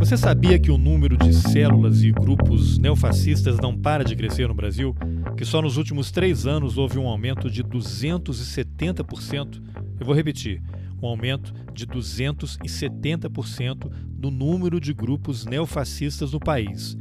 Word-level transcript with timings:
Você 0.00 0.16
sabia 0.16 0.58
que 0.58 0.70
o 0.70 0.78
número 0.78 1.14
de 1.14 1.34
células 1.34 2.02
e 2.02 2.10
grupos 2.10 2.78
neofascistas 2.78 3.58
não 3.58 3.76
para 3.76 4.02
de 4.02 4.16
crescer 4.16 4.48
no 4.48 4.54
Brasil? 4.54 4.96
Que 5.36 5.44
só 5.44 5.60
nos 5.60 5.76
últimos 5.76 6.10
três 6.10 6.46
anos 6.46 6.78
houve 6.78 6.98
um 6.98 7.06
aumento 7.06 7.50
de 7.50 7.62
270%? 7.62 9.62
Eu 10.00 10.06
vou 10.06 10.14
repetir: 10.14 10.62
um 11.02 11.06
aumento 11.06 11.52
de 11.74 11.86
270% 11.86 13.92
no 14.18 14.30
número 14.30 14.80
de 14.80 14.94
grupos 14.94 15.44
neofascistas 15.44 16.32
no 16.32 16.40
país. 16.40 16.96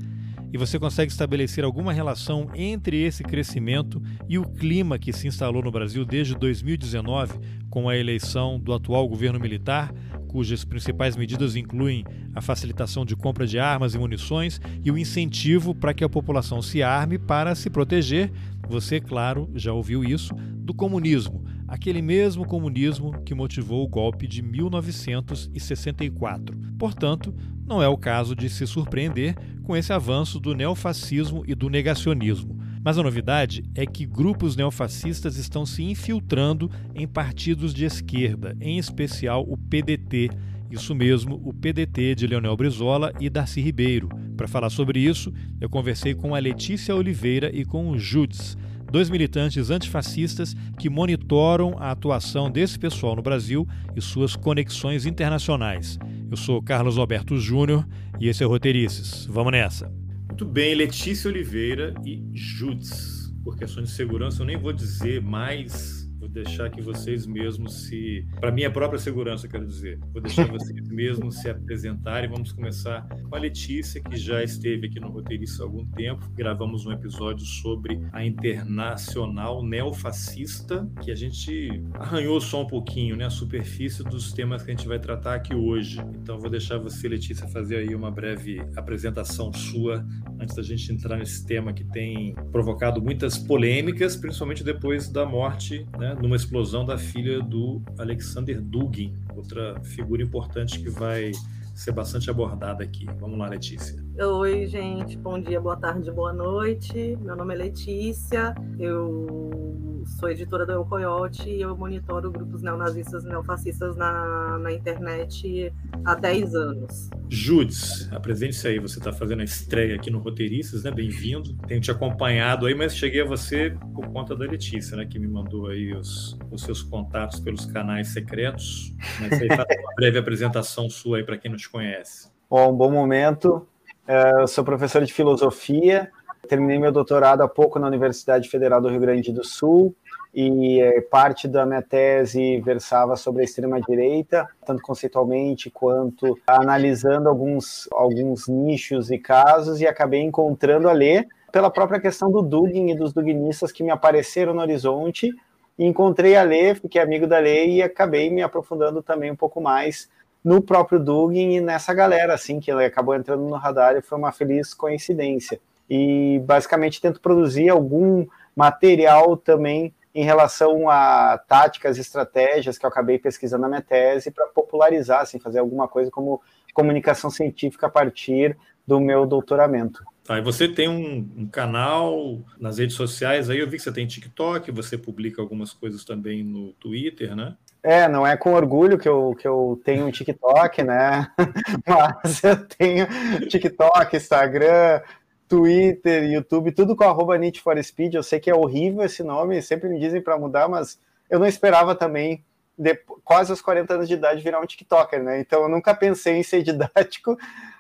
E 0.52 0.58
você 0.58 0.78
consegue 0.78 1.10
estabelecer 1.10 1.64
alguma 1.64 1.94
relação 1.94 2.50
entre 2.54 3.02
esse 3.02 3.24
crescimento 3.24 4.04
e 4.28 4.38
o 4.38 4.44
clima 4.44 5.00
que 5.00 5.14
se 5.14 5.26
instalou 5.26 5.64
no 5.64 5.72
Brasil 5.72 6.04
desde 6.04 6.36
2019, 6.36 7.40
com 7.70 7.88
a 7.88 7.96
eleição 7.96 8.60
do 8.60 8.74
atual 8.74 9.08
governo 9.08 9.40
militar? 9.40 9.94
Cujas 10.30 10.64
principais 10.64 11.18
medidas 11.18 11.56
incluem 11.56 12.06
a 12.36 12.42
facilitação 12.42 13.04
de 13.04 13.16
compra 13.16 13.48
de 13.48 13.58
armas 13.58 13.96
e 13.96 13.98
munições 13.98 14.62
e 14.86 14.92
o 14.92 14.98
incentivo 14.98 15.74
para 15.74 15.92
que 15.92 16.04
a 16.04 16.10
população 16.10 16.62
se 16.62 16.84
arme 16.84 17.18
para 17.18 17.56
se 17.56 17.68
proteger. 17.68 18.32
Você, 18.70 19.02
claro, 19.02 19.50
já 19.56 19.74
ouviu 19.74 20.04
isso, 20.04 20.36
do 20.36 20.72
comunismo, 20.72 21.44
aquele 21.68 22.00
mesmo 22.00 22.46
comunismo 22.46 23.24
que 23.24 23.34
motivou 23.34 23.84
o 23.84 23.88
golpe 23.88 24.28
de 24.28 24.44
1964. 24.44 26.56
Portanto, 26.78 27.34
não 27.66 27.82
é 27.82 27.88
o 27.88 27.98
caso 27.98 28.36
de 28.36 28.52
se 28.52 28.68
surpreender 28.68 29.36
com 29.64 29.76
esse 29.76 29.92
avanço 29.92 30.40
do 30.40 30.54
neofascismo 30.54 31.44
e 31.48 31.56
do 31.56 31.70
negacionismo. 31.70 32.69
Mas 32.84 32.98
a 32.98 33.04
novidade 33.04 33.64
é 33.76 33.86
que 33.86 34.06
grupos 34.06 34.56
neofascistas 34.56 35.38
estão 35.38 35.66
se 35.66 35.84
infiltrando 35.84 36.72
em 36.96 37.08
partidos 37.08 37.74
de 37.74 37.86
esquerda, 37.86 38.56
em 38.60 38.78
especial 38.78 39.46
o 39.48 39.58
PDT. 39.58 40.30
Isso 40.72 40.94
mesmo, 40.96 41.42
o 41.44 41.54
PDT 41.54 42.16
de 42.16 42.28
Leonel 42.28 42.56
Brizola 42.56 43.12
e 43.20 43.30
Darcy 43.30 43.60
Ribeiro. 43.60 44.08
Para 44.38 44.48
falar 44.48 44.70
sobre 44.70 45.00
isso, 45.00 45.34
eu 45.60 45.70
conversei 45.70 46.14
com 46.14 46.36
a 46.36 46.40
Letícia 46.40 46.96
Oliveira 46.96 47.52
e 47.54 47.66
com 47.66 47.90
o 47.90 47.98
Judes, 47.98 48.56
dois 48.92 49.10
militantes 49.10 49.70
antifascistas 49.70 50.56
que 50.78 50.90
monitoram 50.90 51.76
a 51.80 51.92
atuação 51.92 52.50
desse 52.50 52.78
pessoal 52.78 53.16
no 53.16 53.22
Brasil 53.22 53.68
e 53.96 54.02
suas 54.02 54.36
conexões 54.36 55.06
internacionais. 55.06 55.98
Eu 56.30 56.38
sou 56.38 56.62
Carlos 56.62 56.98
Alberto 56.98 57.38
Júnior 57.38 57.86
e 58.20 58.28
esse 58.28 58.44
é 58.44 58.46
o 58.46 58.50
Roteirices. 58.50 59.26
Vamos 59.26 59.52
nessa! 59.52 59.99
Muito 60.40 60.54
bem, 60.54 60.74
Letícia 60.74 61.30
Oliveira 61.30 61.94
e 62.06 62.32
Judes. 62.34 63.30
Por 63.44 63.58
questões 63.58 63.90
de 63.90 63.94
segurança, 63.94 64.42
eu 64.42 64.46
nem 64.46 64.56
vou 64.56 64.72
dizer 64.72 65.22
mais 65.22 65.99
deixar 66.44 66.70
que 66.70 66.82
vocês 66.82 67.26
mesmos 67.26 67.86
se. 67.86 68.26
Para 68.40 68.52
minha 68.52 68.70
própria 68.70 69.00
segurança, 69.00 69.48
quero 69.48 69.66
dizer. 69.66 70.00
Vou 70.12 70.22
deixar 70.22 70.46
vocês 70.52 70.88
mesmos 70.90 71.38
se 71.38 71.50
apresentarem. 71.50 72.30
Vamos 72.30 72.52
começar 72.52 73.08
com 73.08 73.36
a 73.36 73.40
Letícia, 73.40 74.02
que 74.02 74.18
já 74.18 74.44
esteve 74.44 74.88
aqui 74.88 75.00
no 75.00 75.10
Roteirista 75.10 75.64
há 75.64 75.66
algum 75.66 75.86
tempo. 75.86 76.30
Gravamos 76.36 76.86
um 76.86 76.92
episódio 76.92 77.46
sobre 77.46 78.02
a 78.12 78.26
internacional 78.26 79.64
neofascista, 79.64 80.90
que 81.02 81.12
a 81.12 81.16
gente 81.16 81.84
arranhou 81.94 82.40
só 82.42 82.64
um 82.64 82.68
pouquinho, 82.68 83.16
né? 83.16 83.26
A 83.26 83.30
superfície 83.30 84.04
dos 84.04 84.34
temas 84.34 84.64
que 84.64 84.72
a 84.72 84.76
gente 84.76 84.88
vai 84.88 85.00
tratar 85.00 85.36
aqui 85.36 85.56
hoje. 85.56 86.00
Então, 86.22 86.40
vou 86.40 86.50
deixar 86.50 86.78
você, 86.78 87.08
Letícia, 87.08 87.48
fazer 87.48 87.78
aí 87.78 87.96
uma 87.96 88.12
breve 88.12 88.62
apresentação 88.76 89.54
sua, 89.54 90.06
antes 90.40 90.56
da 90.56 90.64
gente 90.64 90.92
entrar 90.92 91.18
nesse 91.18 91.46
tema 91.46 91.74
que 91.74 91.84
tem 91.84 92.36
provocado 92.52 93.02
muitas 93.02 93.38
polêmicas, 93.38 94.16
principalmente 94.16 94.64
depois 94.64 95.10
da 95.10 95.26
morte, 95.26 95.86
né? 95.98 96.10
né, 96.10 96.16
numa 96.30 96.36
explosão 96.36 96.86
da 96.86 96.96
filha 96.96 97.42
do 97.42 97.82
Alexander 97.98 98.62
Dugin, 98.62 99.18
outra 99.36 99.80
figura 99.82 100.22
importante 100.22 100.80
que 100.80 100.88
vai 100.88 101.32
ser 101.74 101.92
bastante 101.92 102.30
abordada 102.30 102.84
aqui. 102.84 103.08
Vamos 103.20 103.40
lá, 103.40 103.48
Letícia. 103.48 104.00
Oi, 104.16 104.68
gente. 104.68 105.18
Bom 105.18 105.42
dia, 105.42 105.60
boa 105.60 105.76
tarde, 105.76 106.12
boa 106.12 106.32
noite. 106.32 107.18
Meu 107.20 107.36
nome 107.36 107.56
é 107.56 107.58
Letícia. 107.58 108.54
Eu 108.78 109.89
sou 110.10 110.30
editora 110.30 110.66
do 110.66 110.72
El 110.72 110.86
Coyote 110.86 111.50
e 111.50 111.62
eu 111.62 111.76
monitoro 111.78 112.32
grupos 112.32 112.62
neonazistas 112.62 113.24
e 113.24 113.28
neofascistas 113.28 113.96
na, 113.96 114.58
na 114.58 114.72
internet 114.72 115.74
há 116.04 116.16
10 116.16 116.56
anos. 116.56 117.10
Judes, 117.30 118.12
apresente-se 118.12 118.68
aí, 118.68 118.80
você 118.80 118.98
está 118.98 119.14
fazendo 119.14 119.42
a 119.42 119.44
estreia 119.44 119.96
aqui 119.96 120.10
no 120.10 120.20
Roteiristas, 120.20 120.84
né? 120.84 120.92
Bem-vindo. 120.92 121.56
Tenho 121.68 121.80
te 121.80 121.92
acompanhado 121.92 122.66
aí, 122.66 122.74
mas 122.74 122.96
cheguei 122.96 123.22
a 123.22 123.26
você 123.26 123.78
por 123.94 124.08
conta 124.08 124.36
da 124.36 124.46
Letícia, 124.46 124.98
né? 124.98 125.06
Que 125.06 125.20
me 125.20 125.28
mandou 125.28 125.68
aí 125.68 125.94
os, 125.94 126.38
os 126.52 126.64
seus 126.64 126.82
contatos 126.82 127.40
pelos 127.40 127.66
canais 127.66 128.10
secretos. 128.10 128.94
Mas 129.20 129.34
aí 129.42 129.48
faz 129.48 129.68
uma 129.80 129.94
breve 129.96 130.18
apresentação 130.18 130.90
sua 130.90 131.18
aí 131.18 131.24
para 131.24 131.38
quem 131.38 131.52
não 131.52 131.58
te 131.58 131.70
conhece. 131.70 132.32
Bom, 132.50 132.74
um 132.74 132.76
bom 132.76 132.92
momento. 132.92 133.68
É, 134.08 134.42
eu 134.42 134.48
sou 134.48 134.64
professor 134.64 135.06
de 135.06 135.14
filosofia, 135.14 136.12
terminei 136.50 136.80
meu 136.80 136.92
doutorado 136.92 137.42
há 137.42 137.48
pouco 137.48 137.78
na 137.78 137.86
Universidade 137.86 138.50
Federal 138.50 138.82
do 138.82 138.90
Rio 138.90 139.00
Grande 139.00 139.32
do 139.32 139.46
Sul 139.46 139.96
e 140.34 140.82
é, 140.82 141.00
parte 141.00 141.48
da 141.48 141.64
minha 141.64 141.82
tese 141.82 142.60
versava 142.62 143.16
sobre 143.16 143.42
a 143.42 143.46
extrema-direita, 143.46 144.48
tanto 144.66 144.82
conceitualmente 144.82 145.70
quanto 145.70 146.40
analisando 146.48 147.30
alguns, 147.30 147.88
alguns 147.92 148.48
nichos 148.48 149.12
e 149.12 149.20
casos, 149.20 149.80
e 149.80 149.88
acabei 149.88 150.22
encontrando 150.22 150.90
a 150.90 150.92
ler 150.92 151.28
pela 151.52 151.70
própria 151.70 152.00
questão 152.00 152.32
do 152.32 152.42
Dugin 152.42 152.90
e 152.90 152.96
dos 152.96 153.14
Duginistas 153.14 153.72
que 153.72 153.84
me 153.84 153.92
apareceram 153.92 154.54
no 154.54 154.62
horizonte, 154.62 155.32
encontrei 155.78 156.36
a 156.36 156.42
Lê, 156.42 156.74
fiquei 156.74 157.00
amigo 157.00 157.28
da 157.28 157.38
Lê 157.38 157.68
e 157.68 157.84
acabei 157.84 158.30
me 158.32 158.42
aprofundando 158.42 159.04
também 159.04 159.32
um 159.32 159.36
pouco 159.36 159.62
mais 159.62 160.10
no 160.44 160.62
próprio 160.62 161.00
Dugin 161.00 161.52
e 161.52 161.62
nessa 161.62 161.94
galera, 161.94 162.34
assim, 162.34 162.60
que 162.60 162.72
ele 162.72 162.86
acabou 162.86 163.16
entrando 163.16 163.44
no 163.44 163.56
radar 163.56 163.96
e 163.96 164.02
foi 164.02 164.18
uma 164.18 164.32
feliz 164.32 164.74
coincidência 164.74 165.60
e 165.90 166.40
basicamente 166.46 167.02
tento 167.02 167.20
produzir 167.20 167.70
algum 167.70 168.26
material 168.56 169.36
também 169.36 169.94
em 170.14 170.24
relação 170.24 170.90
a 170.90 171.38
táticas, 171.38 171.98
estratégias 171.98 172.78
que 172.78 172.86
eu 172.86 172.90
acabei 172.90 173.18
pesquisando 173.18 173.62
na 173.62 173.70
minha 173.70 173.82
tese 173.82 174.32
para 174.32 174.48
popularizar, 174.48 175.22
assim, 175.22 175.40
fazer 175.40 175.60
alguma 175.60 175.88
coisa 175.88 176.12
como 176.12 176.42
comunicação 176.74 177.30
científica 177.30 177.88
a 177.88 177.90
partir 177.90 178.58
do 178.86 179.00
meu 179.00 179.26
doutoramento. 179.26 180.04
Tá, 180.24 180.38
e 180.38 180.42
você 180.42 180.68
tem 180.68 180.88
um, 180.88 181.28
um, 181.38 181.48
canal 181.48 182.40
nas 182.60 182.78
redes 182.78 182.96
sociais, 182.96 183.50
aí 183.50 183.60
eu 183.60 183.68
vi 183.68 183.78
que 183.78 183.84
você 183.84 183.92
tem 183.92 184.06
TikTok, 184.06 184.72
você 184.72 184.98
publica 184.98 185.42
algumas 185.42 185.74
coisas 185.74 186.06
também 186.06 186.44
no 186.44 186.74
Twitter, 186.74 187.36
né? 187.36 187.56
É, 187.82 188.08
não 188.08 188.28
é 188.28 188.36
com 188.36 188.54
orgulho 188.54 188.98
que 188.98 189.08
eu, 189.08 189.36
que 189.40 189.48
eu 189.48 189.82
tenho 189.86 190.06
um 190.06 190.12
TikTok, 190.12 190.84
né? 190.84 191.32
Mas 192.24 192.44
eu 192.44 192.58
tenho 192.68 193.08
TikTok, 193.48 194.18
Instagram, 194.18 195.02
Twitter, 195.50 196.32
YouTube, 196.32 196.72
tudo 196.72 196.96
com 196.96 197.04
arroba 197.04 197.38
Need 197.38 197.60
for 197.60 197.84
Speed. 197.84 198.14
Eu 198.14 198.24
sei 198.24 198.40
que 198.40 198.50
é 198.50 198.56
horrível 198.56 199.04
esse 199.04 199.24
nome, 199.24 199.62
sempre 199.62 199.90
me 199.90 200.00
dizem 200.00 200.22
para 200.22 200.38
mudar, 200.38 200.70
mas 200.70 200.98
eu 201.30 201.40
não 201.40 201.48
esperava 201.48 201.96
também, 201.96 202.46
de, 202.78 202.96
quase 203.24 203.52
aos 203.52 203.62
40 203.62 203.96
anos 203.96 204.08
de 204.08 204.14
idade, 204.14 204.44
virar 204.44 204.62
um 204.62 204.66
TikToker, 204.66 205.22
né? 205.22 205.40
Então 205.40 205.64
eu 205.64 205.70
nunca 205.70 205.94
pensei 205.94 206.36
em 206.36 206.44
ser 206.44 206.62
didático. 206.64 207.36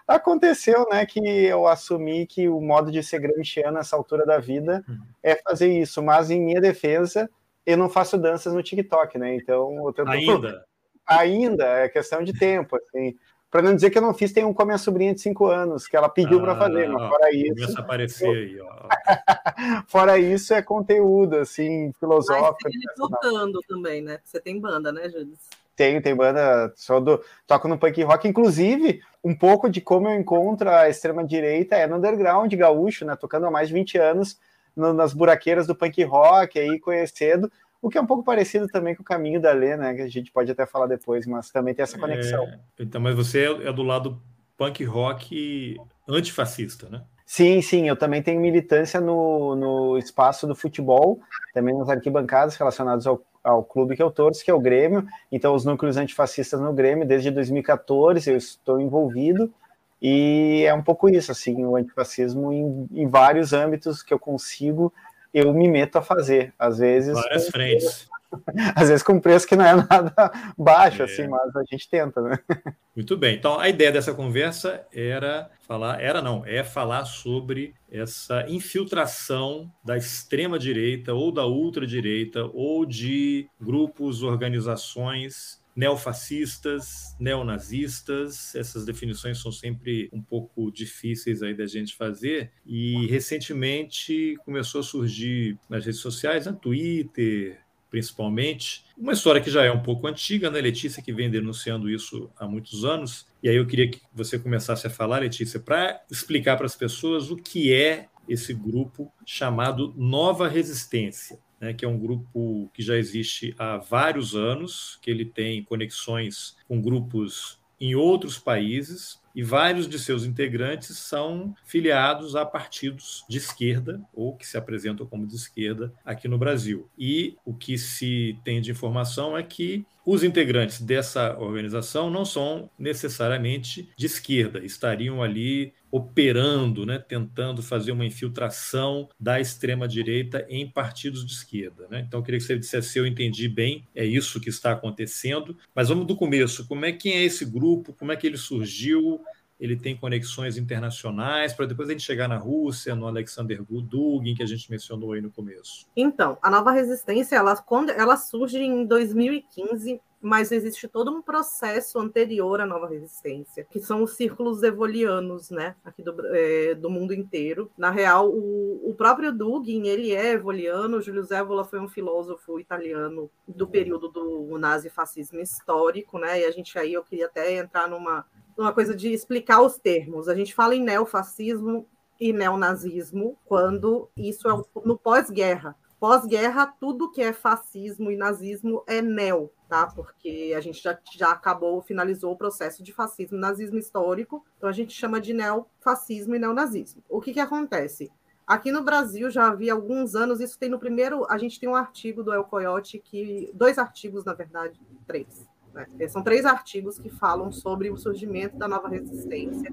Aconteceu, 0.07 0.87
né, 0.89 1.05
que 1.05 1.19
eu 1.19 1.67
assumi 1.67 2.25
que 2.25 2.49
o 2.49 2.59
modo 2.59 2.91
de 2.91 3.03
ser 3.03 3.19
gramsciano 3.19 3.77
nessa 3.77 3.95
altura 3.95 4.25
da 4.25 4.39
vida 4.39 4.83
uhum. 4.89 4.97
é 5.21 5.35
fazer 5.35 5.71
isso, 5.71 6.01
mas 6.01 6.31
em 6.31 6.41
minha 6.41 6.59
defesa, 6.59 7.29
eu 7.63 7.77
não 7.77 7.87
faço 7.87 8.17
danças 8.17 8.51
no 8.51 8.63
TikTok, 8.63 9.19
né? 9.19 9.35
Então, 9.35 9.85
eu 9.85 9.93
tento... 9.93 10.09
ainda 10.09 10.65
ainda 11.09 11.65
é 11.65 11.89
questão 11.89 12.23
de 12.23 12.33
tempo, 12.33 12.75
assim. 12.75 13.15
Para 13.51 13.63
não 13.63 13.73
dizer 13.73 13.89
que 13.89 13.97
eu 13.97 14.01
não 14.01 14.13
fiz, 14.13 14.31
tem 14.31 14.45
um 14.45 14.53
com 14.53 14.61
a 14.61 14.65
minha 14.65 14.77
sobrinha 14.77 15.13
de 15.13 15.21
5 15.21 15.47
anos, 15.47 15.87
que 15.87 15.97
ela 15.97 16.07
pediu 16.07 16.37
ah, 16.39 16.41
para 16.41 16.55
fazer, 16.55 16.87
mas 16.87 17.09
fora 17.09 17.35
isso. 17.35 17.55
Começa 17.55 17.79
a 17.79 17.81
aparecer 17.81 18.29
aí, 18.29 18.61
ó. 18.61 18.69
fora 19.87 20.17
isso, 20.19 20.53
é 20.53 20.61
conteúdo, 20.61 21.37
assim, 21.37 21.91
filosófico. 21.99 22.57
Mas 22.63 22.95
tocando 22.95 23.59
também, 23.67 24.03
né? 24.03 24.19
Você 24.23 24.39
tem 24.39 24.59
banda, 24.59 24.91
né, 24.91 25.09
Júlio? 25.09 25.33
Tenho, 25.75 26.01
tem 26.01 26.15
banda, 26.15 26.71
só 26.75 26.99
do, 26.99 27.23
toco 27.47 27.67
no 27.67 27.77
punk 27.77 28.03
rock, 28.03 28.27
inclusive, 28.27 29.01
um 29.23 29.33
pouco 29.35 29.67
de 29.67 29.81
como 29.81 30.09
eu 30.09 30.19
encontro 30.19 30.69
a 30.69 30.87
extrema-direita 30.87 31.75
é 31.75 31.87
no 31.87 31.95
underground 31.95 32.53
gaúcho, 32.53 33.03
né? 33.03 33.15
Tocando 33.15 33.47
há 33.47 33.51
mais 33.51 33.69
de 33.69 33.73
20 33.73 33.97
anos 33.97 34.39
no, 34.75 34.93
nas 34.93 35.11
buraqueiras 35.11 35.65
do 35.65 35.73
punk 35.73 36.03
rock, 36.03 36.59
aí 36.59 36.79
conhecendo 36.79 37.51
o 37.81 37.89
que 37.89 37.97
é 37.97 38.01
um 38.01 38.05
pouco 38.05 38.23
parecido 38.23 38.67
também 38.67 38.95
com 38.95 39.01
o 39.01 39.05
caminho 39.05 39.41
da 39.41 39.51
Lê, 39.51 39.77
né? 39.77 39.93
Que 39.93 40.01
a 40.01 40.07
gente 40.07 40.31
pode 40.31 40.51
até 40.51 40.65
falar 40.65 40.87
depois, 40.87 41.25
mas 41.25 41.49
também 41.49 41.73
tem 41.73 41.83
essa 41.83 41.97
é, 41.97 41.99
conexão. 41.99 42.43
É, 42.43 42.59
então, 42.79 42.99
mas 42.99 43.15
você 43.15 43.45
é, 43.45 43.67
é 43.67 43.73
do 43.73 43.83
lado 43.83 44.21
punk 44.57 44.83
rock 44.83 45.77
antifascista, 46.07 46.89
né? 46.89 47.03
Sim, 47.25 47.61
sim, 47.61 47.87
eu 47.87 47.95
também 47.95 48.23
tenho 48.23 48.41
militância 48.41 48.99
no, 48.99 49.55
no 49.55 49.97
espaço 49.99 50.47
do 50.47 50.55
futebol, 50.55 51.19
também 51.53 51.77
nas 51.77 51.87
arquibancadas 51.87 52.55
relacionadas 52.55 53.05
ao, 53.05 53.21
ao 53.43 53.63
clube 53.63 53.95
que 53.95 54.01
eu 54.01 54.09
torço, 54.09 54.43
que 54.43 54.49
é 54.49 54.53
o 54.53 54.59
Grêmio. 54.59 55.07
Então, 55.31 55.53
os 55.53 55.63
núcleos 55.63 55.95
antifascistas 55.95 56.59
no 56.59 56.73
Grêmio, 56.73 57.07
desde 57.07 57.29
2014, 57.29 58.31
eu 58.31 58.35
estou 58.35 58.81
envolvido. 58.81 59.53
E 60.01 60.63
é 60.65 60.73
um 60.73 60.81
pouco 60.81 61.07
isso, 61.07 61.31
assim, 61.31 61.63
o 61.63 61.75
antifascismo 61.75 62.51
em, 62.51 62.89
em 62.91 63.07
vários 63.07 63.53
âmbitos 63.53 64.01
que 64.01 64.13
eu 64.13 64.19
consigo 64.19 64.91
eu 65.33 65.53
me 65.53 65.67
meto 65.67 65.97
a 65.97 66.01
fazer. 66.01 66.53
Às 66.57 66.77
vezes. 66.79 67.13
Várias 67.13 67.49
frentes. 67.49 68.07
Às 68.75 68.89
vezes 68.89 69.03
com 69.03 69.19
preço 69.19 69.47
que 69.47 69.55
não 69.55 69.65
é 69.65 69.75
nada 69.75 70.13
baixo, 70.57 71.01
é. 71.01 71.05
assim, 71.05 71.27
mas 71.27 71.55
a 71.55 71.63
gente 71.69 71.89
tenta, 71.89 72.21
né? 72.21 72.37
Muito 72.95 73.17
bem. 73.17 73.35
Então, 73.35 73.59
a 73.59 73.69
ideia 73.69 73.91
dessa 73.91 74.13
conversa 74.13 74.85
era 74.93 75.49
falar, 75.61 76.01
era 76.01 76.21
não, 76.21 76.45
é 76.45 76.63
falar 76.63 77.05
sobre 77.05 77.73
essa 77.91 78.45
infiltração 78.47 79.71
da 79.83 79.97
extrema 79.97 80.59
direita 80.59 81.13
ou 81.13 81.31
da 81.31 81.45
ultradireita 81.45 82.45
ou 82.53 82.85
de 82.85 83.47
grupos, 83.59 84.21
organizações 84.21 85.59
neofascistas, 85.79 87.15
neonazistas. 87.17 88.53
Essas 88.53 88.83
definições 88.83 89.41
são 89.41 89.49
sempre 89.49 90.09
um 90.11 90.21
pouco 90.21 90.69
difíceis 90.69 91.41
aí 91.41 91.53
da 91.53 91.65
gente 91.65 91.95
fazer. 91.95 92.51
E 92.65 93.07
recentemente 93.07 94.35
começou 94.43 94.81
a 94.81 94.83
surgir 94.83 95.57
nas 95.69 95.85
redes 95.85 96.01
sociais, 96.01 96.45
no 96.45 96.53
Twitter, 96.53 97.61
principalmente. 97.89 98.83
Uma 98.97 99.13
história 99.13 99.39
que 99.39 99.49
já 99.49 99.63
é 99.63 99.71
um 99.71 99.81
pouco 99.81 100.05
antiga, 100.05 100.51
né, 100.51 100.59
Letícia, 100.59 101.01
que 101.01 101.13
vem 101.13 101.31
denunciando 101.31 101.89
isso 101.89 102.29
há 102.37 102.45
muitos 102.45 102.83
anos. 102.83 103.25
E 103.41 103.47
aí 103.47 103.55
eu 103.55 103.65
queria 103.65 103.89
que 103.89 104.01
você 104.13 104.37
começasse 104.37 104.85
a 104.85 104.89
falar, 104.89 105.19
Letícia, 105.19 105.61
para 105.61 106.01
explicar 106.11 106.57
para 106.57 106.65
as 106.65 106.75
pessoas 106.75 107.31
o 107.31 107.37
que 107.37 107.73
é 107.73 108.07
esse 108.27 108.53
grupo 108.53 109.09
chamado 109.25 109.93
Nova 109.95 110.49
Resistência 110.49 111.39
né, 111.59 111.73
que 111.73 111.85
é 111.85 111.87
um 111.87 111.99
grupo 111.99 112.69
que 112.73 112.81
já 112.81 112.95
existe 112.95 113.53
há 113.57 113.77
vários 113.77 114.35
anos, 114.35 114.97
que 115.01 115.09
ele 115.09 115.25
tem 115.25 115.63
conexões 115.63 116.57
com 116.67 116.81
grupos 116.81 117.59
em 117.79 117.95
outros 117.95 118.37
países 118.37 119.19
e 119.33 119.43
vários 119.43 119.87
de 119.87 119.97
seus 119.97 120.25
integrantes 120.25 120.97
são 120.97 121.55
filiados 121.63 122.35
a 122.35 122.45
partidos 122.45 123.23
de 123.29 123.37
esquerda 123.37 124.01
ou 124.13 124.35
que 124.35 124.45
se 124.45 124.57
apresentam 124.57 125.05
como 125.05 125.25
de 125.25 125.35
esquerda 125.35 125.93
aqui 126.03 126.27
no 126.27 126.37
Brasil. 126.37 126.89
E 126.97 127.37
o 127.45 127.53
que 127.53 127.77
se 127.77 128.37
tem 128.43 128.59
de 128.59 128.71
informação 128.71 129.37
é 129.37 129.43
que 129.43 129.85
os 130.05 130.23
integrantes 130.23 130.81
dessa 130.81 131.37
organização 131.37 132.09
não 132.09 132.25
são 132.25 132.69
necessariamente 132.77 133.89
de 133.95 134.07
esquerda, 134.07 134.59
estariam 134.65 135.21
ali 135.21 135.73
operando, 135.91 136.85
né, 136.85 136.99
tentando 136.99 137.61
fazer 137.61 137.91
uma 137.91 138.05
infiltração 138.05 139.09
da 139.19 139.39
extrema-direita 139.39 140.45
em 140.49 140.69
partidos 140.69 141.25
de 141.25 141.33
esquerda. 141.33 141.87
Né? 141.89 142.03
Então, 142.07 142.19
eu 142.19 142.23
queria 142.23 142.39
que 142.39 142.45
você 142.45 142.57
dissesse 142.57 142.89
se 142.89 142.99
eu 142.99 143.05
entendi 143.05 143.47
bem, 143.47 143.87
é 143.95 144.05
isso 144.05 144.39
que 144.39 144.49
está 144.49 144.71
acontecendo. 144.71 145.57
Mas 145.73 145.89
vamos 145.89 146.05
do 146.05 146.15
começo. 146.15 146.67
Como 146.67 146.85
é 146.85 146.91
quem 146.91 147.13
é 147.13 147.23
esse 147.23 147.45
grupo? 147.45 147.93
Como 147.93 148.11
é 148.11 148.15
que 148.15 148.27
ele 148.27 148.37
surgiu? 148.37 149.21
Ele 149.59 149.75
tem 149.75 149.95
conexões 149.95 150.55
internacionais 150.57 151.53
para 151.53 151.65
depois 151.65 151.89
a 151.89 151.91
gente 151.91 152.03
chegar 152.03 152.29
na 152.29 152.37
Rússia, 152.37 152.95
no 152.95 153.05
Alexander 153.05 153.61
Dugin, 153.61 154.33
que 154.33 154.41
a 154.41 154.45
gente 154.45 154.71
mencionou 154.71 155.11
aí 155.11 155.21
no 155.21 155.29
começo. 155.29 155.85
Então, 155.95 156.37
a 156.41 156.49
nova 156.49 156.71
resistência, 156.71 157.35
ela, 157.35 157.57
quando 157.57 157.89
ela 157.89 158.15
surge 158.15 158.57
em 158.57 158.85
2015 158.85 159.99
mas 160.21 160.51
existe 160.51 160.87
todo 160.87 161.11
um 161.11 161.21
processo 161.21 161.99
anterior 161.99 162.59
à 162.61 162.65
nova 162.65 162.87
resistência, 162.87 163.65
que 163.69 163.79
são 163.79 164.03
os 164.03 164.15
círculos 164.15 164.61
evolianos, 164.63 165.49
né, 165.49 165.75
aqui 165.83 166.03
do, 166.03 166.13
é, 166.35 166.75
do 166.75 166.89
mundo 166.89 167.13
inteiro. 167.13 167.71
Na 167.77 167.89
real, 167.89 168.29
o, 168.29 168.89
o 168.89 168.93
próprio 168.95 169.31
Dugin, 169.31 169.87
ele 169.87 170.13
é 170.13 170.31
evoliano, 170.31 171.01
Júlio 171.01 171.23
Zévola 171.23 171.63
foi 171.63 171.79
um 171.79 171.87
filósofo 171.87 172.59
italiano 172.59 173.29
do 173.47 173.67
período 173.67 174.09
do 174.09 174.57
nazifascismo 174.57 175.39
histórico, 175.39 176.19
né, 176.19 176.41
e 176.41 176.45
a 176.45 176.51
gente 176.51 176.77
aí, 176.77 176.93
eu 176.93 177.03
queria 177.03 177.27
até 177.27 177.53
entrar 177.53 177.87
numa, 177.87 178.25
numa 178.57 178.73
coisa 178.73 178.95
de 178.95 179.13
explicar 179.13 179.61
os 179.61 179.77
termos. 179.77 180.27
A 180.27 180.35
gente 180.35 180.53
fala 180.53 180.75
em 180.75 180.83
neofascismo 180.83 181.87
e 182.19 182.33
neonazismo 182.33 183.37
quando 183.45 184.09
isso 184.17 184.49
é 184.49 184.61
no 184.83 184.97
pós-guerra. 184.97 185.75
Pós-guerra, 185.99 186.65
tudo 186.65 187.11
que 187.11 187.21
é 187.21 187.33
fascismo 187.33 188.09
e 188.09 188.15
nazismo 188.15 188.83
é 188.87 189.01
neo, 189.01 189.51
tá? 189.67 189.85
Porque 189.87 190.53
a 190.55 190.61
gente 190.61 190.81
já, 190.81 190.97
já 191.11 191.31
acabou, 191.31 191.81
finalizou 191.81 192.31
o 192.31 192.37
processo 192.37 192.81
de 192.81 192.93
fascismo 192.93 193.37
nazismo 193.37 193.77
histórico, 193.77 194.45
então 194.57 194.69
a 194.69 194.71
gente 194.71 194.93
chama 194.93 195.19
de 195.19 195.33
neofascismo 195.33 196.35
e 196.35 196.39
neonazismo. 196.39 197.03
O 197.09 197.19
que, 197.19 197.33
que 197.33 197.39
acontece? 197.39 198.09
Aqui 198.47 198.71
no 198.71 198.81
Brasil 198.81 199.29
já 199.29 199.47
havia 199.47 199.73
alguns 199.73 200.15
anos, 200.15 200.39
isso 200.39 200.57
tem 200.57 200.69
no 200.69 200.79
primeiro, 200.79 201.23
a 201.29 201.37
gente 201.37 201.59
tem 201.59 201.67
um 201.67 201.75
artigo 201.75 202.23
do 202.23 202.33
El 202.33 202.45
Coyote 202.45 202.97
que, 202.97 203.51
dois 203.53 203.77
artigos, 203.77 204.23
na 204.23 204.33
verdade, 204.33 204.79
três. 205.05 205.47
Né? 205.73 205.85
São 206.07 206.23
três 206.23 206.45
artigos 206.45 206.97
que 206.97 207.09
falam 207.09 207.51
sobre 207.51 207.91
o 207.91 207.97
surgimento 207.97 208.57
da 208.57 208.67
nova 208.67 208.87
resistência. 208.87 209.69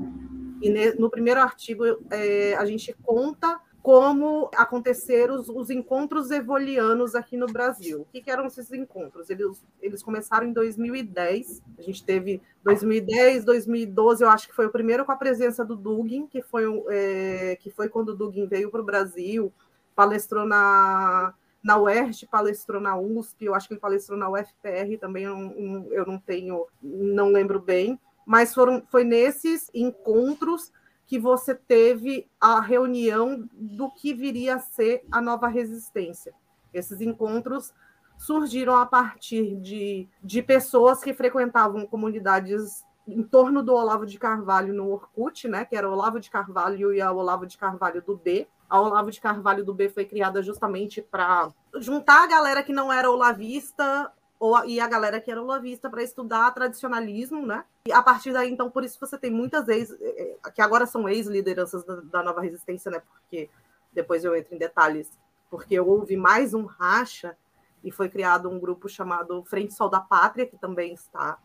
E 0.61 0.95
no 0.99 1.09
primeiro 1.09 1.41
artigo 1.41 1.85
é, 2.11 2.55
a 2.57 2.65
gente 2.65 2.93
conta 3.03 3.61
como 3.87 4.51
aconteceram 4.57 5.37
os, 5.37 5.49
os, 5.49 5.71
encontros 5.71 6.33
evolianos 6.33 7.15
aqui 7.15 7.37
no 7.37 7.47
Brasil. 7.47 8.01
O 8.01 8.05
que, 8.07 8.21
que, 8.21 8.33
eram 8.33 8.47
esses 8.47 8.73
encontros? 8.73 9.31
Eles, 9.31 9.65
eles 9.81 10.03
começaram 10.03 10.45
em 10.45 10.53
2010, 10.53 11.63
a 11.79 11.83
gente 11.83 12.05
teve 12.05 12.43
2010, 12.65 13.45
2012, 13.45 14.25
eu 14.25 14.29
acho 14.29 14.49
que 14.49 14.55
foi 14.57 14.67
o 14.67 14.73
primeiro 14.73 15.05
com 15.05 15.13
a 15.13 15.17
presença 15.17 15.65
do 15.65 15.77
Dugin, 15.77 16.27
que 16.27 16.43
foi, 16.43 16.65
é, 16.91 17.57
que 17.61 17.71
foi 17.71 17.89
quando 17.89 18.09
o 18.09 18.17
Dugin 18.17 18.49
veio 18.49 18.73
para 18.73 18.81
o 18.81 18.85
Brasil, 18.85 19.53
palestrou 19.95 20.45
na, 20.45 21.33
na 21.63 21.79
UERJ, 21.79 22.27
palestrou 22.27 22.81
na 22.81 22.99
USP, 22.99 23.45
eu 23.45 23.55
acho 23.55 23.69
que 23.69 23.75
ele 23.75 23.81
palestrou 23.81 24.19
na 24.19 24.29
UFPR 24.29 24.99
também, 25.01 25.23
eu 25.23 25.37
não, 25.37 25.93
eu 25.93 26.05
não 26.05 26.19
tenho, 26.19 26.67
não 26.83 27.31
lembro 27.31 27.61
bem, 27.61 27.97
mas 28.27 28.53
foram, 28.53 28.83
foi 28.91 29.05
nesses 29.05 29.71
encontros 29.73 30.73
que 31.07 31.19
você 31.19 31.55
teve 31.55 32.29
a 32.41 32.61
reunião 32.61 33.49
do 33.53 33.91
que 33.91 34.13
viria 34.13 34.57
a 34.57 34.59
ser 34.59 35.05
a 35.11 35.21
nova 35.21 35.47
resistência. 35.47 36.35
Esses 36.75 37.01
encontros 37.01 37.73
surgiram 38.19 38.77
a 38.77 38.87
partir 38.87 39.57
de, 39.57 40.09
de 40.23 40.43
pessoas 40.43 41.03
que 41.03 41.15
frequentavam 41.15 41.87
comunidades 41.87 42.85
em 43.07 43.23
torno 43.23 43.63
do 43.63 43.73
Olavo 43.73 44.05
de 44.05 44.19
Carvalho 44.19 44.75
no 44.75 44.91
Orkut, 44.91 45.47
né, 45.47 45.65
que 45.65 45.77
era 45.77 45.89
o 45.89 45.93
Olavo 45.93 46.19
de 46.19 46.29
Carvalho 46.29 46.93
e 46.93 47.01
a 47.01 47.13
Olavo 47.13 47.47
de 47.47 47.57
Carvalho 47.57 48.03
do 48.03 48.17
B. 48.17 48.49
A 48.69 48.81
Olavo 48.81 49.13
de 49.13 49.21
Carvalho 49.21 49.65
do 49.65 49.73
B 49.73 49.89
foi 49.89 50.05
criada 50.05 50.43
justamente 50.43 51.01
para 51.01 51.51
juntar 51.79 52.25
a 52.25 52.27
galera 52.27 52.65
que 52.65 52.73
não 52.73 52.93
era 52.93 53.09
olavista 53.09 54.13
ou, 54.39 54.65
e 54.67 54.79
a 54.81 54.87
galera 54.87 55.21
que 55.21 55.31
era 55.31 55.43
olavista 55.43 55.89
para 55.89 56.03
estudar 56.03 56.51
tradicionalismo, 56.53 57.47
né? 57.47 57.65
E 57.87 57.93
a 57.93 58.03
partir 58.03 58.33
daí, 58.33 58.51
então, 58.51 58.71
por 58.71 58.85
isso 58.85 58.99
você 59.01 59.19
tem 59.19 59.31
muitas 59.31 59.69
ex, 59.69 59.91
eh, 59.93 60.39
eh, 60.45 60.51
que 60.51 60.61
agora 60.61 60.87
são 60.87 61.09
ex-lideranças 61.09 61.85
da, 61.85 61.97
da, 61.97 62.23
nova 62.23 62.41
resistência, 62.41 62.91
né? 62.91 63.01
Porque 63.01 63.49
depois 63.93 64.25
eu 64.25 64.37
entro 64.37 64.55
em 64.55 64.59
detalhes, 64.59 65.11
porque 65.51 65.79
houve 65.81 66.17
mais 66.17 66.53
um 66.53 66.65
racha 66.65 67.37
e 67.83 67.91
foi 67.91 68.09
criado 68.09 68.51
um 68.51 68.59
grupo 68.59 68.89
chamado 68.89 69.43
Frente 69.45 69.73
Sol 69.73 69.89
da 69.89 70.01
Pátria, 70.01 70.47
que 70.47 70.59
também 70.59 70.93
está 70.93 71.39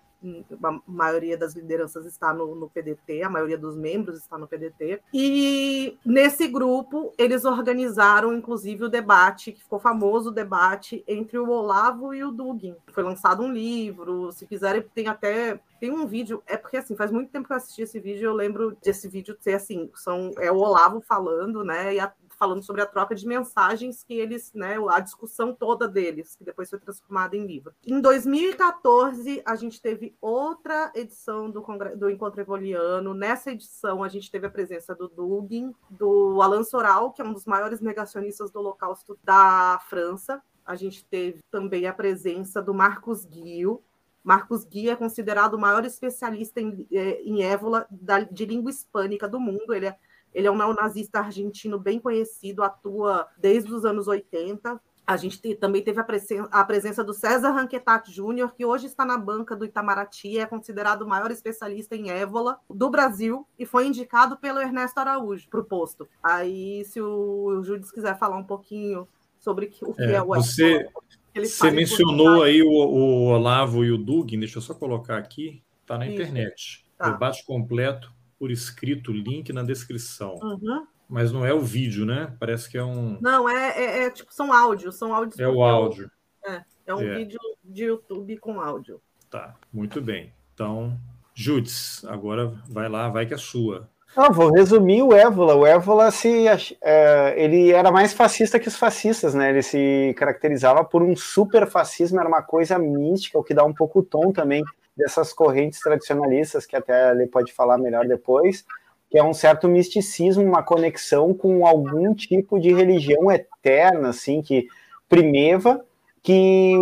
a 0.64 0.80
maioria 0.86 1.38
das 1.38 1.56
lideranças 1.56 2.06
está 2.06 2.34
no, 2.34 2.56
no, 2.56 2.70
PDT, 2.70 3.24
a 3.24 3.30
maioria 3.30 3.58
dos 3.58 3.76
membros 3.76 4.20
está 4.20 4.38
no 4.38 4.48
PDT. 4.48 5.02
E 5.14 5.98
nesse 6.06 6.48
grupo, 6.48 7.14
eles 7.18 7.46
organizaram, 7.46 8.34
inclusive, 8.34 8.86
o 8.86 8.90
debate, 8.90 9.52
que 9.52 9.64
ficou 9.64 9.80
famoso 9.80 10.30
o 10.30 10.34
debate 10.34 11.04
entre 11.08 11.38
o 11.38 11.50
Olavo 11.50 12.14
e 12.14 12.24
o 12.24 12.32
Dugin. 12.32 12.76
Foi 12.88 13.04
lançado 13.04 13.44
um 13.44 13.52
livro, 13.52 14.32
se 14.32 14.46
quiserem, 14.46 14.84
tem 14.94 15.08
até. 15.08 15.60
Tem 15.80 15.92
um 15.92 16.06
vídeo, 16.06 16.44
é 16.46 16.56
porque 16.56 16.78
assim, 16.78 16.96
faz 16.96 17.12
muito 17.12 17.32
tempo 17.32 17.48
que 17.48 17.54
eu 17.54 17.58
assisti 17.58 17.82
esse 17.82 18.00
vídeo, 18.00 18.28
eu 18.28 18.36
lembro 18.36 18.78
desse 18.84 19.10
vídeo 19.10 19.36
ser 19.40 19.56
assim, 19.56 19.90
são, 19.96 20.32
é 20.38 20.52
o 20.52 20.58
Olavo 20.58 21.02
falando, 21.02 21.64
né? 21.64 21.96
E 21.96 22.00
a, 22.00 22.14
falando 22.42 22.64
sobre 22.64 22.82
a 22.82 22.88
troca 22.88 23.14
de 23.14 23.28
mensagens 23.28 24.04
que 24.04 24.16
eles, 24.16 24.52
né, 24.52 24.78
a 24.90 25.00
discussão 25.00 25.54
toda 25.54 25.88
deles, 25.88 26.36
que 26.36 26.44
depois 26.44 26.72
foi 26.72 26.80
transformada 26.80 27.38
em 27.38 27.46
livro. 27.46 27.72
Em 27.86 28.02
2014, 28.02 29.44
a 29.46 29.56
gente 29.56 29.80
teve 29.80 30.18
outra 30.20 30.92
edição 30.96 31.52
do, 31.52 31.64
do 31.96 32.10
Encontro 32.10 32.42
Evoliano. 32.42 33.14
Nessa 33.14 33.52
edição, 33.52 34.04
a 34.04 34.08
gente 34.08 34.32
teve 34.32 34.48
a 34.48 34.50
presença 34.50 34.96
do 34.96 35.08
Dugin, 35.08 35.72
do 35.88 36.42
Alain 36.42 36.64
Soral, 36.64 37.12
que 37.12 37.22
é 37.22 37.26
um 37.26 37.32
dos 37.32 37.46
maiores 37.46 37.80
negacionistas 37.80 38.50
do 38.50 38.58
Holocausto 38.58 39.20
da 39.24 39.80
França. 39.88 40.42
A 40.66 40.76
gente 40.76 41.06
teve 41.06 41.44
também 41.52 41.86
a 41.86 41.94
presença 41.94 42.60
do 42.60 42.74
Marcos 42.74 43.24
Guio, 43.24 43.84
Marcos 44.24 44.66
Guia 44.66 44.94
é 44.94 44.96
considerado 44.96 45.56
o 45.56 45.60
maior 45.60 45.84
especialista 45.84 46.62
em, 46.62 46.88
eh, 46.92 47.22
em 47.24 47.44
évola 47.44 47.88
da, 47.90 48.20
de 48.20 48.46
língua 48.46 48.70
hispânica 48.70 49.28
do 49.28 49.40
mundo. 49.40 49.74
Ele 49.74 49.88
é 49.88 49.98
ele 50.34 50.48
é 50.48 50.52
um 50.52 50.58
neonazista 50.58 51.20
argentino 51.20 51.80
bem 51.80 52.00
conhecido, 52.00 52.64
atua 52.64 53.28
desde 53.38 53.74
os 53.74 53.86
anos 53.86 54.08
80. 54.08 54.80
A 55.06 55.18
gente 55.18 55.42
te, 55.42 55.56
também 55.56 55.84
teve 55.84 56.00
a, 56.00 56.04
presen 56.04 56.48
a, 56.52 56.64
presença 56.64 57.04
do 57.04 57.14
César 57.14 57.52
Ranquetat 57.52 58.10
Júnior, 58.10 58.54
que 58.54 58.66
hoje 58.66 58.86
está 58.86 59.04
na 59.04 59.18
banca 59.18 59.56
do 59.56 59.66
Itamaraty, 59.66 60.38
é 60.38 60.46
considerado 60.46 61.02
o 61.02 61.08
maior 61.08 61.32
especialista 61.32 61.96
em 61.96 62.10
évola 62.10 62.60
do 62.70 62.90
Brasil 62.90 63.46
e 63.60 63.66
foi 63.66 63.88
indicado 63.88 64.38
pelo 64.38 64.60
Ernesto 64.60 65.00
Araújo 65.00 65.50
para 65.50 65.60
o 65.60 65.66
posto. 65.66 66.08
Aí, 66.24 66.86
se 66.86 67.02
o, 67.02 67.62
Júlio 67.64 67.86
quiser 67.92 68.18
falar 68.18 68.38
um 68.38 68.44
pouquinho 68.44 69.08
sobre 69.38 69.66
o 69.82 69.94
que 69.94 70.02
é, 70.04 70.14
é 70.14 70.22
o 70.22 70.28
Você, 70.28 70.88
você 71.36 71.72
mencionou 71.72 72.44
aí 72.44 72.62
o, 72.62 72.70
o, 72.70 73.26
Olavo 73.34 73.84
e 73.84 73.92
o 73.92 73.98
Dugin, 73.98 74.40
deixa 74.40 74.60
eu 74.60 74.62
só 74.62 74.74
colocar 74.74 75.18
aqui, 75.18 75.62
está 75.82 75.98
na 75.98 76.06
Isso. 76.06 76.14
internet. 76.14 76.86
Tá. 76.98 77.10
Debate 77.10 77.44
completo 77.46 78.14
por 78.42 78.50
escrito, 78.50 79.14
link 79.14 79.54
na 79.54 79.62
descrição. 79.62 80.40
Uhum. 80.42 80.88
Mas 81.08 81.32
não 81.32 81.46
é 81.46 81.54
o 81.54 81.60
vídeo, 81.60 82.08
né? 82.08 82.36
Parece 82.40 82.68
que 82.68 82.76
é 82.76 82.84
um. 82.84 83.20
Não, 83.22 83.48
é, 83.48 83.70
é, 83.78 84.04
é 84.06 84.10
tipo, 84.10 84.34
são 84.34 84.52
áudios, 84.52 84.98
são 84.98 85.14
áudios. 85.14 85.40
É 85.40 85.48
o 85.48 85.62
áudio. 85.62 86.10
É, 86.44 86.64
É 86.88 86.96
um 86.96 87.02
é. 87.02 87.18
vídeo 87.18 87.38
de 87.64 87.84
YouTube 87.84 88.36
com 88.38 88.60
áudio. 88.60 89.00
Tá, 89.30 89.54
muito 89.72 90.02
bem. 90.02 90.34
Então, 90.56 90.98
Jutes, 91.36 92.04
agora 92.06 92.52
vai 92.68 92.90
lá, 92.90 93.10
vai 93.10 93.28
que 93.28 93.36
é 93.36 93.38
sua. 93.38 93.88
Não, 94.18 94.32
vou 94.32 94.52
resumir 94.52 95.04
o 95.04 95.14
Évola. 95.14 95.54
O 95.54 95.64
Évola 95.64 96.10
se, 96.10 96.46
é, 96.82 97.36
ele 97.38 97.70
era 97.70 97.92
mais 97.92 98.12
fascista 98.12 98.60
que 98.60 98.68
os 98.68 98.76
fascistas, 98.76 99.36
né? 99.36 99.52
Ele 99.52 99.62
se 99.62 100.16
caracterizava 100.18 100.84
por 100.84 101.04
um 101.04 101.16
super 101.16 101.70
fascismo, 101.70 102.20
era 102.20 102.28
uma 102.28 102.42
coisa 102.42 102.80
mística, 102.80 103.38
o 103.38 103.44
que 103.44 103.54
dá 103.54 103.64
um 103.64 103.74
pouco 103.74 104.00
o 104.00 104.04
tom 104.04 104.32
também 104.32 104.64
dessas 104.96 105.34
correntes 105.34 105.80
tradicionalistas, 105.80 106.66
que 106.66 106.76
até 106.76 107.12
ele 107.12 107.28
pode 107.28 107.54
falar 107.54 107.78
melhor 107.78 108.08
depois, 108.08 108.66
que 109.10 109.18
é 109.18 109.24
um 109.24 109.34
certo 109.34 109.68
misticismo, 109.68 110.44
uma 110.44 110.64
conexão 110.64 111.34
com 111.34 111.66
algum 111.66 112.14
tipo 112.14 112.60
de 112.60 112.74
religião 112.74 113.32
eterna, 113.32 114.10
assim, 114.10 114.42
que 114.42 114.68
primeva, 115.10 115.84
que 116.24 116.74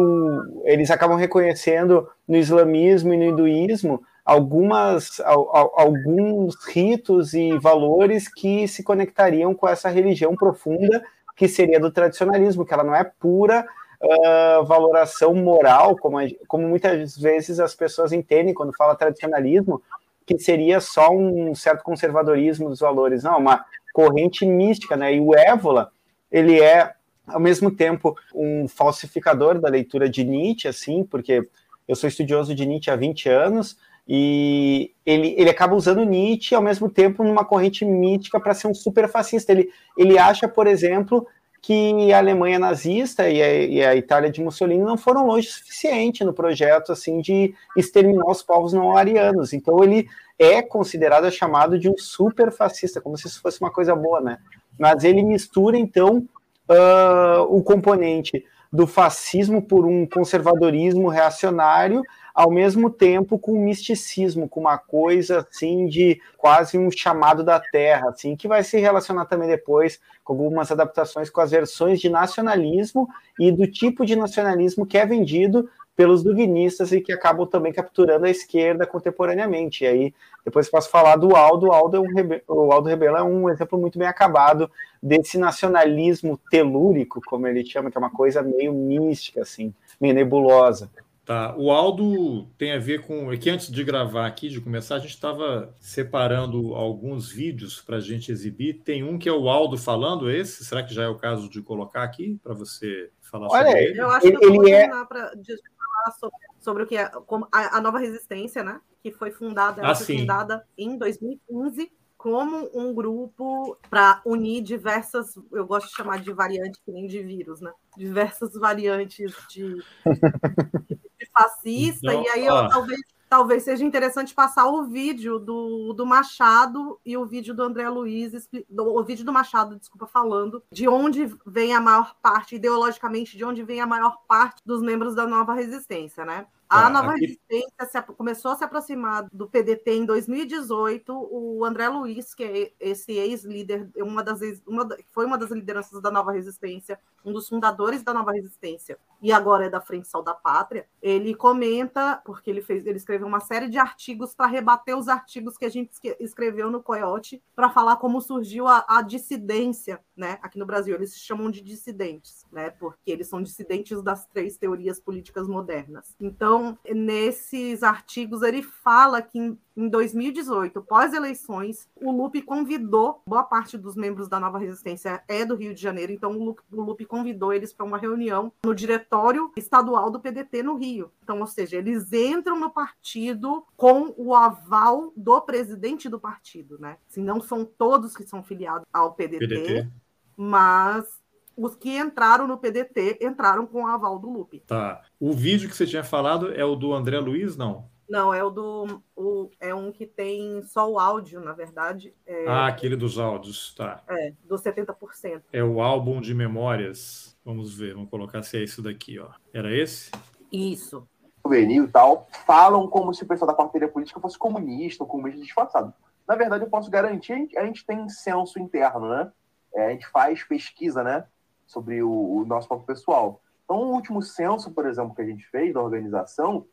eles 0.66 0.92
acabam 0.92 1.18
reconhecendo 1.18 2.08
no 2.28 2.38
islamismo 2.38 3.14
e 3.14 3.18
no 3.18 3.24
hinduísmo 3.24 4.04
algumas, 4.24 5.20
alguns 5.22 6.56
ritos 6.66 7.34
e 7.34 7.58
valores 7.58 8.28
que 8.32 8.68
se 8.68 8.84
conectariam 8.84 9.56
com 9.56 9.68
essa 9.68 9.90
religião 9.90 10.36
profunda 10.36 11.04
que 11.36 11.48
seria 11.48 11.80
do 11.80 11.90
tradicionalismo, 11.90 12.66
que 12.66 12.74
ela 12.74 12.84
não 12.84 12.94
é 12.94 13.04
pura 13.04 13.66
uh, 14.02 14.64
valoração 14.66 15.34
moral, 15.34 15.96
como, 15.98 16.18
como 16.48 16.68
muitas 16.68 17.18
vezes 17.18 17.60
as 17.60 17.76
pessoas 17.76 18.12
entendem 18.12 18.54
quando 18.54 18.76
fala 18.76 18.96
tradicionalismo, 18.96 19.82
que 20.26 20.38
seria 20.38 20.80
só 20.80 21.10
um 21.10 21.56
certo 21.56 21.84
conservadorismo 21.84 22.70
dos 22.70 22.80
valores, 22.80 23.24
não, 23.24 23.40
uma 23.40 23.66
corrente 23.94 24.46
mística, 24.46 24.96
né? 24.96 25.16
E 25.16 25.20
o 25.20 25.36
Évola, 25.36 25.92
ele 26.32 26.62
é 26.62 26.94
ao 27.28 27.40
mesmo 27.40 27.72
tempo 27.72 28.16
um 28.34 28.68
falsificador 28.68 29.60
da 29.60 29.70
leitura 29.70 30.10
de 30.10 30.24
Nietzsche, 30.24 30.68
assim, 30.68 31.04
porque 31.04 31.48
eu 31.88 31.96
sou 31.96 32.08
estudioso 32.08 32.54
de 32.54 32.66
Nietzsche 32.66 32.92
há 32.92 32.96
20 32.96 33.30
anos, 33.30 33.78
e 34.12 34.92
ele, 35.06 35.36
ele 35.38 35.50
acaba 35.52 35.76
usando 35.76 36.04
Nietzsche 36.04 36.56
ao 36.56 36.62
mesmo 36.62 36.90
tempo 36.90 37.24
numa 37.24 37.46
corrente 37.46 37.86
mítica 37.86 38.40
para 38.40 38.56
ser 38.56 38.68
um 38.68 38.74
super 38.74 39.08
fascista. 39.08 39.52
Ele, 39.52 39.70
ele 39.96 40.18
acha, 40.18 40.48
por 40.48 40.66
exemplo, 40.66 41.28
que 41.62 42.12
a 42.14 42.18
Alemanha 42.18 42.58
nazista 42.58 43.30
e 43.30 43.42
a, 43.42 43.54
e 43.54 43.86
a, 43.86 43.96
Itália 43.96 44.30
de 44.30 44.42
Mussolini 44.42 44.84
não 44.84 44.98
foram 44.98 45.26
longe 45.28 45.48
o 45.48 45.52
suficiente 45.52 46.24
no 46.24 46.34
projeto 46.34 46.92
assim 46.92 47.20
de 47.22 47.54
exterminar 47.76 48.26
os 48.28 48.42
povos 48.42 48.74
não 48.74 48.96
arianos. 48.96 49.54
Então 49.54 49.84
ele 49.84 50.08
é 50.38 50.62
considerado 50.62 51.28
é 51.28 51.32
chamado 51.32 51.78
de 51.78 51.90
um 51.90 51.98
super 51.98 52.52
fascista, 52.52 53.02
como 53.02 53.18
se 53.18 53.28
isso 53.28 53.42
fosse 53.42 53.60
uma 53.60 53.72
coisa 53.72 53.96
boa, 53.96 54.22
né? 54.22 54.38
Mas 54.80 55.04
ele 55.04 55.22
mistura 55.22 55.78
então 55.78 56.26
uh, 56.70 57.44
o 57.50 57.62
componente 57.62 58.46
do 58.72 58.88
fascismo 58.88 59.62
por 59.62 59.86
um 59.86 60.06
conservadorismo 60.06 61.10
reacionário 61.10 62.02
ao 62.34 62.52
mesmo 62.52 62.90
tempo 62.90 63.38
com 63.38 63.58
misticismo, 63.58 64.48
com 64.48 64.60
uma 64.60 64.78
coisa 64.78 65.40
assim 65.40 65.88
de 65.88 66.22
quase 66.38 66.78
um 66.78 66.90
chamado 66.92 67.44
da 67.44 67.60
terra, 67.60 68.10
assim, 68.10 68.36
que 68.36 68.48
vai 68.48 68.64
se 68.64 68.80
relacionar 68.80 69.26
também 69.26 69.48
depois 69.48 70.00
com 70.24 70.34
algumas 70.34 70.72
adaptações 70.72 71.30
com 71.30 71.42
as 71.42 71.52
versões 71.52 72.00
de 72.00 72.10
nacionalismo 72.10 73.08
e 73.40 73.52
do 73.52 73.66
tipo 73.66 74.06
de 74.06 74.16
nacionalismo 74.16 74.86
que 74.86 74.98
é 74.98 75.06
vendido 75.06 75.70
pelos 76.00 76.24
duguinistas 76.24 76.94
e 76.94 77.02
que 77.02 77.12
acabam 77.12 77.46
também 77.46 77.74
capturando 77.74 78.26
a 78.26 78.30
esquerda 78.30 78.88
contemporaneamente. 78.88 79.84
E 79.84 79.88
aí, 79.88 80.14
depois 80.46 80.70
posso 80.70 80.90
falar 80.90 81.18
do 81.18 81.36
Aldo. 81.36 81.74
Aldo, 81.74 81.98
é 81.98 82.00
um 82.00 82.14
rebe... 82.14 82.42
o 82.48 82.72
Aldo 82.72 82.88
Rebelo 82.88 83.18
é 83.18 83.22
um 83.22 83.50
exemplo 83.50 83.78
muito 83.78 84.00
bem 84.00 84.08
acabado 84.08 84.72
desse 85.04 85.38
nacionalismo 85.38 86.40
telúrico, 86.50 87.20
como 87.26 87.48
ele 87.48 87.66
chama, 87.66 87.92
que 87.92 87.98
é 87.98 88.00
uma 88.00 88.10
coisa 88.10 88.42
meio 88.42 88.72
mística, 88.72 89.42
assim, 89.42 89.74
meio 90.00 90.14
nebulosa. 90.14 90.90
Tá. 91.30 91.56
O 91.56 91.70
Aldo 91.70 92.48
tem 92.58 92.72
a 92.72 92.80
ver 92.80 93.06
com. 93.06 93.32
É 93.32 93.38
que 93.38 93.52
antes 93.52 93.72
de 93.72 93.84
gravar 93.84 94.26
aqui, 94.26 94.50
de 94.50 94.60
começar, 94.60 94.96
a 94.96 95.00
gente 95.00 95.12
estava 95.12 95.76
separando 95.80 96.74
alguns 96.74 97.32
vídeos 97.32 97.80
para 97.80 97.98
a 97.98 98.00
gente 98.00 98.32
exibir. 98.32 98.82
Tem 98.84 99.04
um 99.04 99.20
que 99.20 99.30
é 99.30 99.32
o 99.32 99.48
Aldo 99.48 99.78
falando, 99.78 100.32
esse? 100.32 100.66
Será 100.66 100.82
que 100.82 100.92
já 100.92 101.04
é 101.04 101.08
o 101.08 101.20
caso 101.20 101.48
de 101.48 101.62
colocar 101.62 102.02
aqui 102.02 102.40
para 102.42 102.56
você 102.56 103.12
falar 103.22 103.48
Olha, 103.52 103.68
sobre 103.68 103.84
ele? 103.84 104.02
Eu 104.02 104.10
acho 104.10 104.26
ele, 104.26 104.38
que 104.38 104.46
eu 104.46 104.54
vou 104.56 104.68
é... 104.70 104.88
para 104.88 105.06
falar 105.06 106.12
sobre, 106.20 106.38
sobre, 106.60 106.84
o 106.84 106.88
que 106.88 106.98
é 106.98 107.04
a, 107.04 107.78
a, 107.78 107.80
nova 107.80 108.00
resistência, 108.00 108.64
né? 108.64 108.82
Que 109.04 109.12
foi 109.12 109.30
fundada, 109.30 109.84
ah, 109.86 109.94
foi 109.94 110.18
fundada 110.18 110.66
em 110.76 110.98
2015 110.98 111.92
como 112.20 112.70
um 112.74 112.94
grupo 112.94 113.78
para 113.90 114.22
unir 114.26 114.62
diversas, 114.62 115.40
eu 115.54 115.66
gosto 115.66 115.88
de 115.88 115.96
chamar 115.96 116.20
de 116.20 116.34
variantes 116.34 116.82
que 116.84 116.92
nem 116.92 117.08
de 117.08 117.24
vírus, 117.24 117.62
né? 117.62 117.72
Diversas 117.96 118.52
variantes 118.56 119.34
de, 119.50 119.76
de 119.76 121.26
fascista, 121.32 122.14
então, 122.14 122.22
e 122.22 122.28
aí 122.28 122.46
eu, 122.46 122.68
talvez, 122.68 123.00
talvez 123.30 123.64
seja 123.64 123.86
interessante 123.86 124.34
passar 124.34 124.68
o 124.68 124.84
vídeo 124.84 125.40
do, 125.40 125.94
do 125.94 126.06
Machado 126.06 127.00
e 127.06 127.16
o 127.16 127.26
vídeo 127.26 127.54
do 127.54 127.64
André 127.64 127.88
Luiz, 127.88 128.34
o 128.70 129.04
vídeo 129.06 129.24
do 129.24 129.32
Machado, 129.32 129.80
desculpa, 129.80 130.06
falando 130.06 130.62
de 130.70 130.90
onde 130.90 131.34
vem 131.48 131.74
a 131.74 131.80
maior 131.80 132.14
parte, 132.22 132.58
ideologicamente, 132.58 133.38
de 133.38 133.46
onde 133.46 133.64
vem 133.64 133.80
a 133.80 133.88
maior 133.88 134.18
parte 134.28 134.62
dos 134.66 134.82
membros 134.82 135.16
da 135.16 135.26
nova 135.26 135.54
resistência, 135.54 136.26
né? 136.26 136.46
A 136.70 136.84
tá, 136.84 136.90
nova 136.92 137.12
aqui... 137.14 137.22
resistência 137.22 138.04
começou 138.04 138.52
a 138.52 138.56
se 138.56 138.64
aproximar 138.64 139.28
do 139.34 139.48
PDT 139.48 139.92
em 139.92 140.06
2018. 140.06 141.12
O 141.12 141.66
André 141.66 141.90
Luiz, 141.90 142.36
que 142.36 142.44
é 142.44 142.72
esse 142.80 143.14
ex-líder, 143.14 143.90
uma 143.98 144.24
das, 144.24 144.40
uma, 144.68 144.88
foi 145.12 145.26
uma 145.26 145.36
das 145.36 145.50
lideranças 145.50 146.00
da 146.00 146.12
nova 146.12 146.32
resistência, 146.32 147.00
um 147.26 147.34
dos 147.34 147.50
fundadores 147.50 148.04
da 148.04 148.14
nova 148.14 148.32
resistência, 148.32 149.00
e 149.22 149.32
agora 149.32 149.66
é 149.66 149.70
da 149.70 149.82
Frente 149.82 150.08
Sal 150.08 150.22
da 150.22 150.34
Pátria, 150.34 150.88
ele 151.02 151.34
comenta, 151.34 152.22
porque 152.24 152.50
ele 152.50 152.62
fez, 152.62 152.86
ele 152.86 152.98
escreveu 152.98 153.28
uma 153.28 153.40
série 153.40 153.68
de 153.68 153.78
artigos 153.78 154.36
para 154.36 154.46
rebater 154.46 154.96
os 154.96 155.08
artigos 155.08 155.58
que 155.58 155.66
a 155.66 155.70
gente 155.70 155.92
escreveu 156.20 156.70
no 156.70 156.84
Coyote, 156.84 157.42
para 157.56 157.70
falar 157.70 157.98
como 157.98 158.22
surgiu 158.22 158.68
a, 158.68 158.86
a, 158.88 159.02
dissidência, 159.02 160.00
né? 160.16 160.38
Aqui 160.42 160.60
no 160.60 160.66
Brasil, 160.66 160.96
eles 160.96 161.14
se 161.14 161.20
chamam 161.20 161.50
de 161.50 161.62
dissidentes, 161.62 162.46
né? 162.52 162.70
Porque 162.70 163.12
eles 163.12 163.28
são 163.28 163.42
dissidentes 163.42 164.02
das 164.02 164.26
três 164.28 164.56
teorias 164.56 165.00
políticas 165.00 165.48
modernas. 165.48 166.16
Então, 166.20 166.59
nesses 166.94 167.84
artigos, 167.84 168.42
ele 168.42 168.62
fala 168.62 169.22
que 169.22 169.38
em, 169.38 169.58
em 169.76 169.90
2018, 169.90 170.82
pós-eleições, 170.82 171.88
o 171.96 172.12
Lupe 172.12 172.42
convidou, 172.42 173.22
boa 173.26 173.44
parte 173.44 173.78
dos 173.78 173.96
membros 173.96 174.28
da 174.28 174.40
nova 174.40 174.58
resistência 174.58 175.24
é 175.28 175.46
do 175.46 175.56
Rio 175.56 175.74
de 175.74 175.82
Janeiro, 175.82 176.12
então 176.12 176.32
o 176.32 176.44
Lupe, 176.44 176.62
o 176.72 176.82
Lupe 176.82 177.06
convidou 177.06 177.54
eles 177.54 177.74
para 177.74 177.86
uma 177.86 177.98
reunião 177.98 178.52
no 178.64 178.76
diretório 178.76 179.52
estadual 179.56 180.10
do 180.10 180.20
PDT 180.20 180.64
no 180.64 180.76
Rio. 180.76 181.12
Então, 181.24 181.40
ou 181.40 181.48
seja, 181.48 181.78
eles 181.78 182.12
entram 182.12 182.60
no 182.60 182.70
partido 182.70 183.66
com 183.76 184.14
o 184.18 184.34
aval 184.36 185.14
do 185.16 185.42
presidente 185.42 186.10
do 186.10 186.20
partido, 186.20 186.78
né? 186.80 186.98
Assim, 187.10 187.24
não 187.24 187.40
são 187.42 187.64
todos 187.66 188.16
que 188.16 188.28
são 188.28 188.44
filiados 188.44 188.88
ao 188.92 189.14
PDT, 189.14 189.48
PDT. 189.48 189.90
mas 190.36 191.20
os 191.60 191.76
que 191.76 191.98
entraram 191.98 192.48
no 192.48 192.58
PDT 192.58 193.20
entraram 193.22 193.68
com 193.68 193.84
o 193.84 193.88
aval 193.88 194.18
do 194.18 194.30
Lupe. 194.30 194.64
Tá. 194.66 195.02
O 195.20 195.34
vídeo 195.34 195.68
que 195.68 195.76
você 195.76 195.86
tinha 195.86 196.04
falado 196.04 196.54
é 196.54 196.64
o 196.64 196.76
do 196.76 196.94
André 196.94 197.20
Luiz, 197.20 197.58
não? 197.58 197.90
Não, 198.10 198.34
é 198.34 198.44
o 198.44 198.50
do. 198.50 199.04
O, 199.16 199.52
é 199.60 199.76
um 199.76 199.92
que 199.92 200.08
tem 200.08 200.64
só 200.64 200.90
o 200.90 200.98
áudio, 200.98 201.42
na 201.42 201.54
verdade. 201.54 202.16
É, 202.26 202.48
ah, 202.48 202.66
aquele 202.66 202.96
dos 202.96 203.20
áudios, 203.20 203.76
tá. 203.76 204.02
É, 204.08 204.34
dos 204.46 204.64
70%. 204.64 205.44
É 205.54 205.64
o 205.64 205.82
álbum 205.82 206.20
de 206.20 206.34
memórias. 206.34 207.38
Vamos 207.46 207.78
ver, 207.78 207.94
vamos 207.94 208.10
colocar 208.10 208.42
se 208.42 208.58
é 208.58 208.64
isso 208.64 208.82
daqui, 208.82 209.20
ó. 209.20 209.30
Era 209.54 209.72
esse? 209.76 210.12
Isso. 210.52 211.08
Juvenil 211.46 211.86
e 211.86 211.88
tal, 211.88 212.28
falam 212.46 212.88
como 212.88 213.14
se 213.14 213.24
o 213.24 213.28
pessoal 213.28 213.48
da 213.48 213.58
quarteira 213.58 213.88
política 213.88 214.20
fosse 214.20 214.38
comunista 214.38 215.04
ou 215.04 215.10
comunista 215.10 215.42
disfarçado. 215.42 215.94
Na 216.28 216.36
verdade, 216.36 216.64
eu 216.64 216.70
posso 216.70 216.90
garantir, 216.90 217.50
a 217.58 217.66
gente 217.66 217.86
tem 217.86 218.08
censo 218.10 218.60
interno, 218.60 219.10
né? 219.10 219.32
É, 219.74 219.88
a 219.88 219.90
gente 219.92 220.08
faz 220.08 220.44
pesquisa, 220.44 221.04
né? 221.04 221.26
Sobre 221.70 222.02
o, 222.02 222.10
o 222.10 222.46
nosso 222.46 222.68
próprio 222.68 222.88
pessoal. 222.88 223.42
Então, 223.64 223.78
o 223.78 223.94
último 223.94 224.24
censo, 224.24 224.72
por 224.72 224.88
exemplo, 224.88 225.14
que 225.14 225.22
a 225.22 225.26
gente 225.26 225.46
fez 225.46 225.72
da 225.72 225.82
organização, 225.82 226.66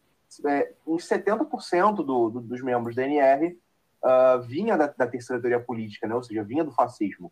é, 0.46 0.72
uns 0.86 1.06
70% 1.06 1.96
do, 1.96 2.30
do, 2.30 2.40
dos 2.40 2.62
membros 2.62 2.96
da 2.96 3.04
NR 3.04 3.48
uh, 3.48 3.58
ah, 4.02 4.36
vinha 4.38 4.76
da, 4.76 4.86
da, 4.86 5.06
terceira 5.06 5.40
teoria 5.40 5.60
política, 5.60 6.08
né? 6.08 6.14
ou 6.14 6.22
seja, 6.22 6.42
vinha 6.42 6.64
do 6.64 6.72
fascismo. 6.72 7.30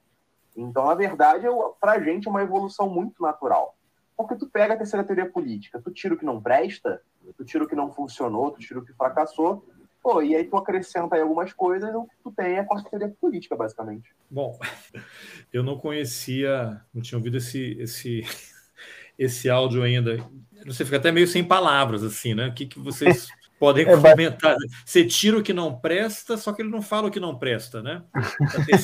Então, 0.55 0.85
na 0.85 0.95
verdade, 0.95 1.47
para 1.81 1.93
a 1.93 2.01
gente 2.01 2.29
é 2.29 2.31
uma 2.31 2.43
evolução 2.43 2.89
muito 2.89 3.23
natural. 3.23 3.75
Porque 4.15 4.37
tu 4.37 4.47
pega 4.47 4.75
a 4.75 4.77
terceira 4.77 5.03
teoria 5.03 5.29
política, 5.29 5.81
tu 5.81 5.91
tira 5.91 6.15
o 6.15 6.19
que 6.19 6.25
não 6.25 6.41
presta, 6.41 7.03
tu 7.35 7.45
tira 7.47 7.65
o 7.65 7.67
que 7.67 7.75
não 7.75 7.91
funcionou, 7.91 8.51
tu 8.51 8.61
tira 8.61 8.79
o 8.79 8.85
que 8.85 8.93
fracassou, 8.93 9.67
Pô, 10.05 10.21
e 10.21 10.37
aí 10.37 10.45
tu 10.45 10.55
acrescenta 10.59 11.15
aí 11.15 11.23
algumas 11.23 11.55
coisas, 11.55 11.91
tu 12.23 12.31
tem 12.37 12.57
é 12.57 12.61
a 12.61 12.65
quarta 12.65 12.91
teoria 12.91 13.09
política, 13.19 13.57
basicamente. 13.57 14.15
Bom, 14.31 14.61
eu 15.51 15.63
não 15.63 15.79
conhecia, 15.79 16.79
não 16.93 17.01
tinha 17.01 17.17
ouvido 17.17 17.39
esse, 17.39 17.75
esse, 17.81 18.23
esse 19.19 19.49
áudio 19.49 19.83
ainda. 19.83 20.19
Você 20.67 20.85
fica 20.85 20.99
até 20.99 21.11
meio 21.11 21.27
sem 21.27 21.43
palavras, 21.43 22.03
assim, 22.03 22.35
né? 22.35 22.49
O 22.49 22.53
que, 22.53 22.67
que 22.67 22.79
vocês 22.79 23.29
podem 23.59 23.89
é, 23.89 23.97
comentar? 23.97 24.57
Você 24.85 25.07
tira 25.07 25.39
o 25.39 25.43
que 25.43 25.55
não 25.55 25.75
presta, 25.75 26.37
só 26.37 26.53
que 26.53 26.61
ele 26.61 26.71
não 26.71 26.83
fala 26.83 27.09
o 27.09 27.11
que 27.11 27.19
não 27.19 27.39
presta, 27.39 27.83
né? 27.83 28.03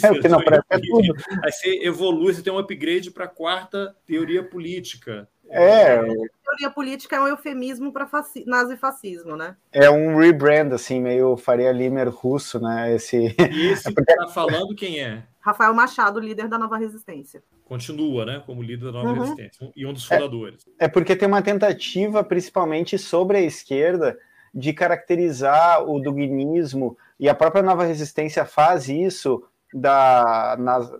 É, 0.02 0.10
o 0.10 0.20
que 0.22 0.28
não 0.28 0.42
presta 0.42 0.64
é 0.70 0.78
tudo. 0.78 1.14
Aí 1.44 1.52
você 1.52 1.80
evolui, 1.82 2.32
você 2.32 2.42
tem 2.42 2.50
um 2.50 2.58
upgrade 2.58 3.10
para 3.10 3.26
a 3.26 3.28
quarta 3.28 3.94
teoria 4.06 4.42
política. 4.42 5.28
É. 5.50 6.00
Teoria 6.00 6.70
política 6.74 7.16
é 7.16 7.20
um 7.20 7.28
eufemismo 7.28 7.92
para 7.92 8.06
faci... 8.06 8.44
nazifascismo, 8.46 9.36
né? 9.36 9.56
É 9.72 9.90
um 9.90 10.16
rebrand, 10.16 10.72
assim, 10.72 11.00
meio 11.00 11.36
Faria 11.36 11.72
Limer 11.72 12.08
russo, 12.08 12.60
né? 12.60 12.94
Esse... 12.94 13.34
E 13.38 13.66
esse 13.66 13.88
é 13.90 13.92
porque... 13.92 14.14
tá 14.14 14.28
falando 14.28 14.74
quem 14.74 15.00
é? 15.00 15.24
Rafael 15.40 15.72
Machado, 15.74 16.20
líder 16.20 16.48
da 16.48 16.58
Nova 16.58 16.76
Resistência. 16.76 17.42
Continua, 17.64 18.24
né? 18.24 18.42
Como 18.44 18.62
líder 18.62 18.86
da 18.86 18.92
Nova 18.92 19.08
uhum. 19.08 19.20
Resistência 19.20 19.72
e 19.74 19.86
um 19.86 19.92
dos 19.92 20.04
fundadores. 20.04 20.66
É, 20.78 20.84
é 20.84 20.88
porque 20.88 21.16
tem 21.16 21.26
uma 21.26 21.42
tentativa, 21.42 22.22
principalmente 22.22 22.98
sobre 22.98 23.38
a 23.38 23.42
esquerda, 23.42 24.18
de 24.52 24.72
caracterizar 24.72 25.82
o 25.88 26.00
duguinismo, 26.00 26.96
e 27.18 27.28
a 27.28 27.34
própria 27.34 27.62
Nova 27.62 27.84
Resistência 27.84 28.44
faz 28.44 28.88
isso 28.88 29.44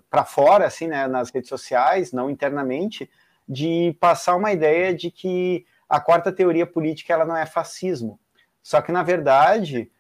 para 0.09 0.25
fora, 0.25 0.66
assim, 0.66 0.87
né, 0.87 1.09
nas 1.09 1.30
redes 1.30 1.49
sociais, 1.49 2.12
não 2.12 2.30
internamente, 2.30 3.11
de 3.50 3.97
passar 3.99 4.37
uma 4.37 4.52
ideia 4.52 4.95
de 4.95 5.11
que 5.11 5.66
a 5.88 6.00
quarta 6.00 6.30
teoria 6.30 6.64
política 6.64 7.12
ela 7.12 7.25
não 7.25 7.37
é 7.37 7.45
fascismo. 7.45 8.21
Só 8.62 8.80
que, 8.80 8.92
na 8.92 9.02
verdade, 9.02 9.90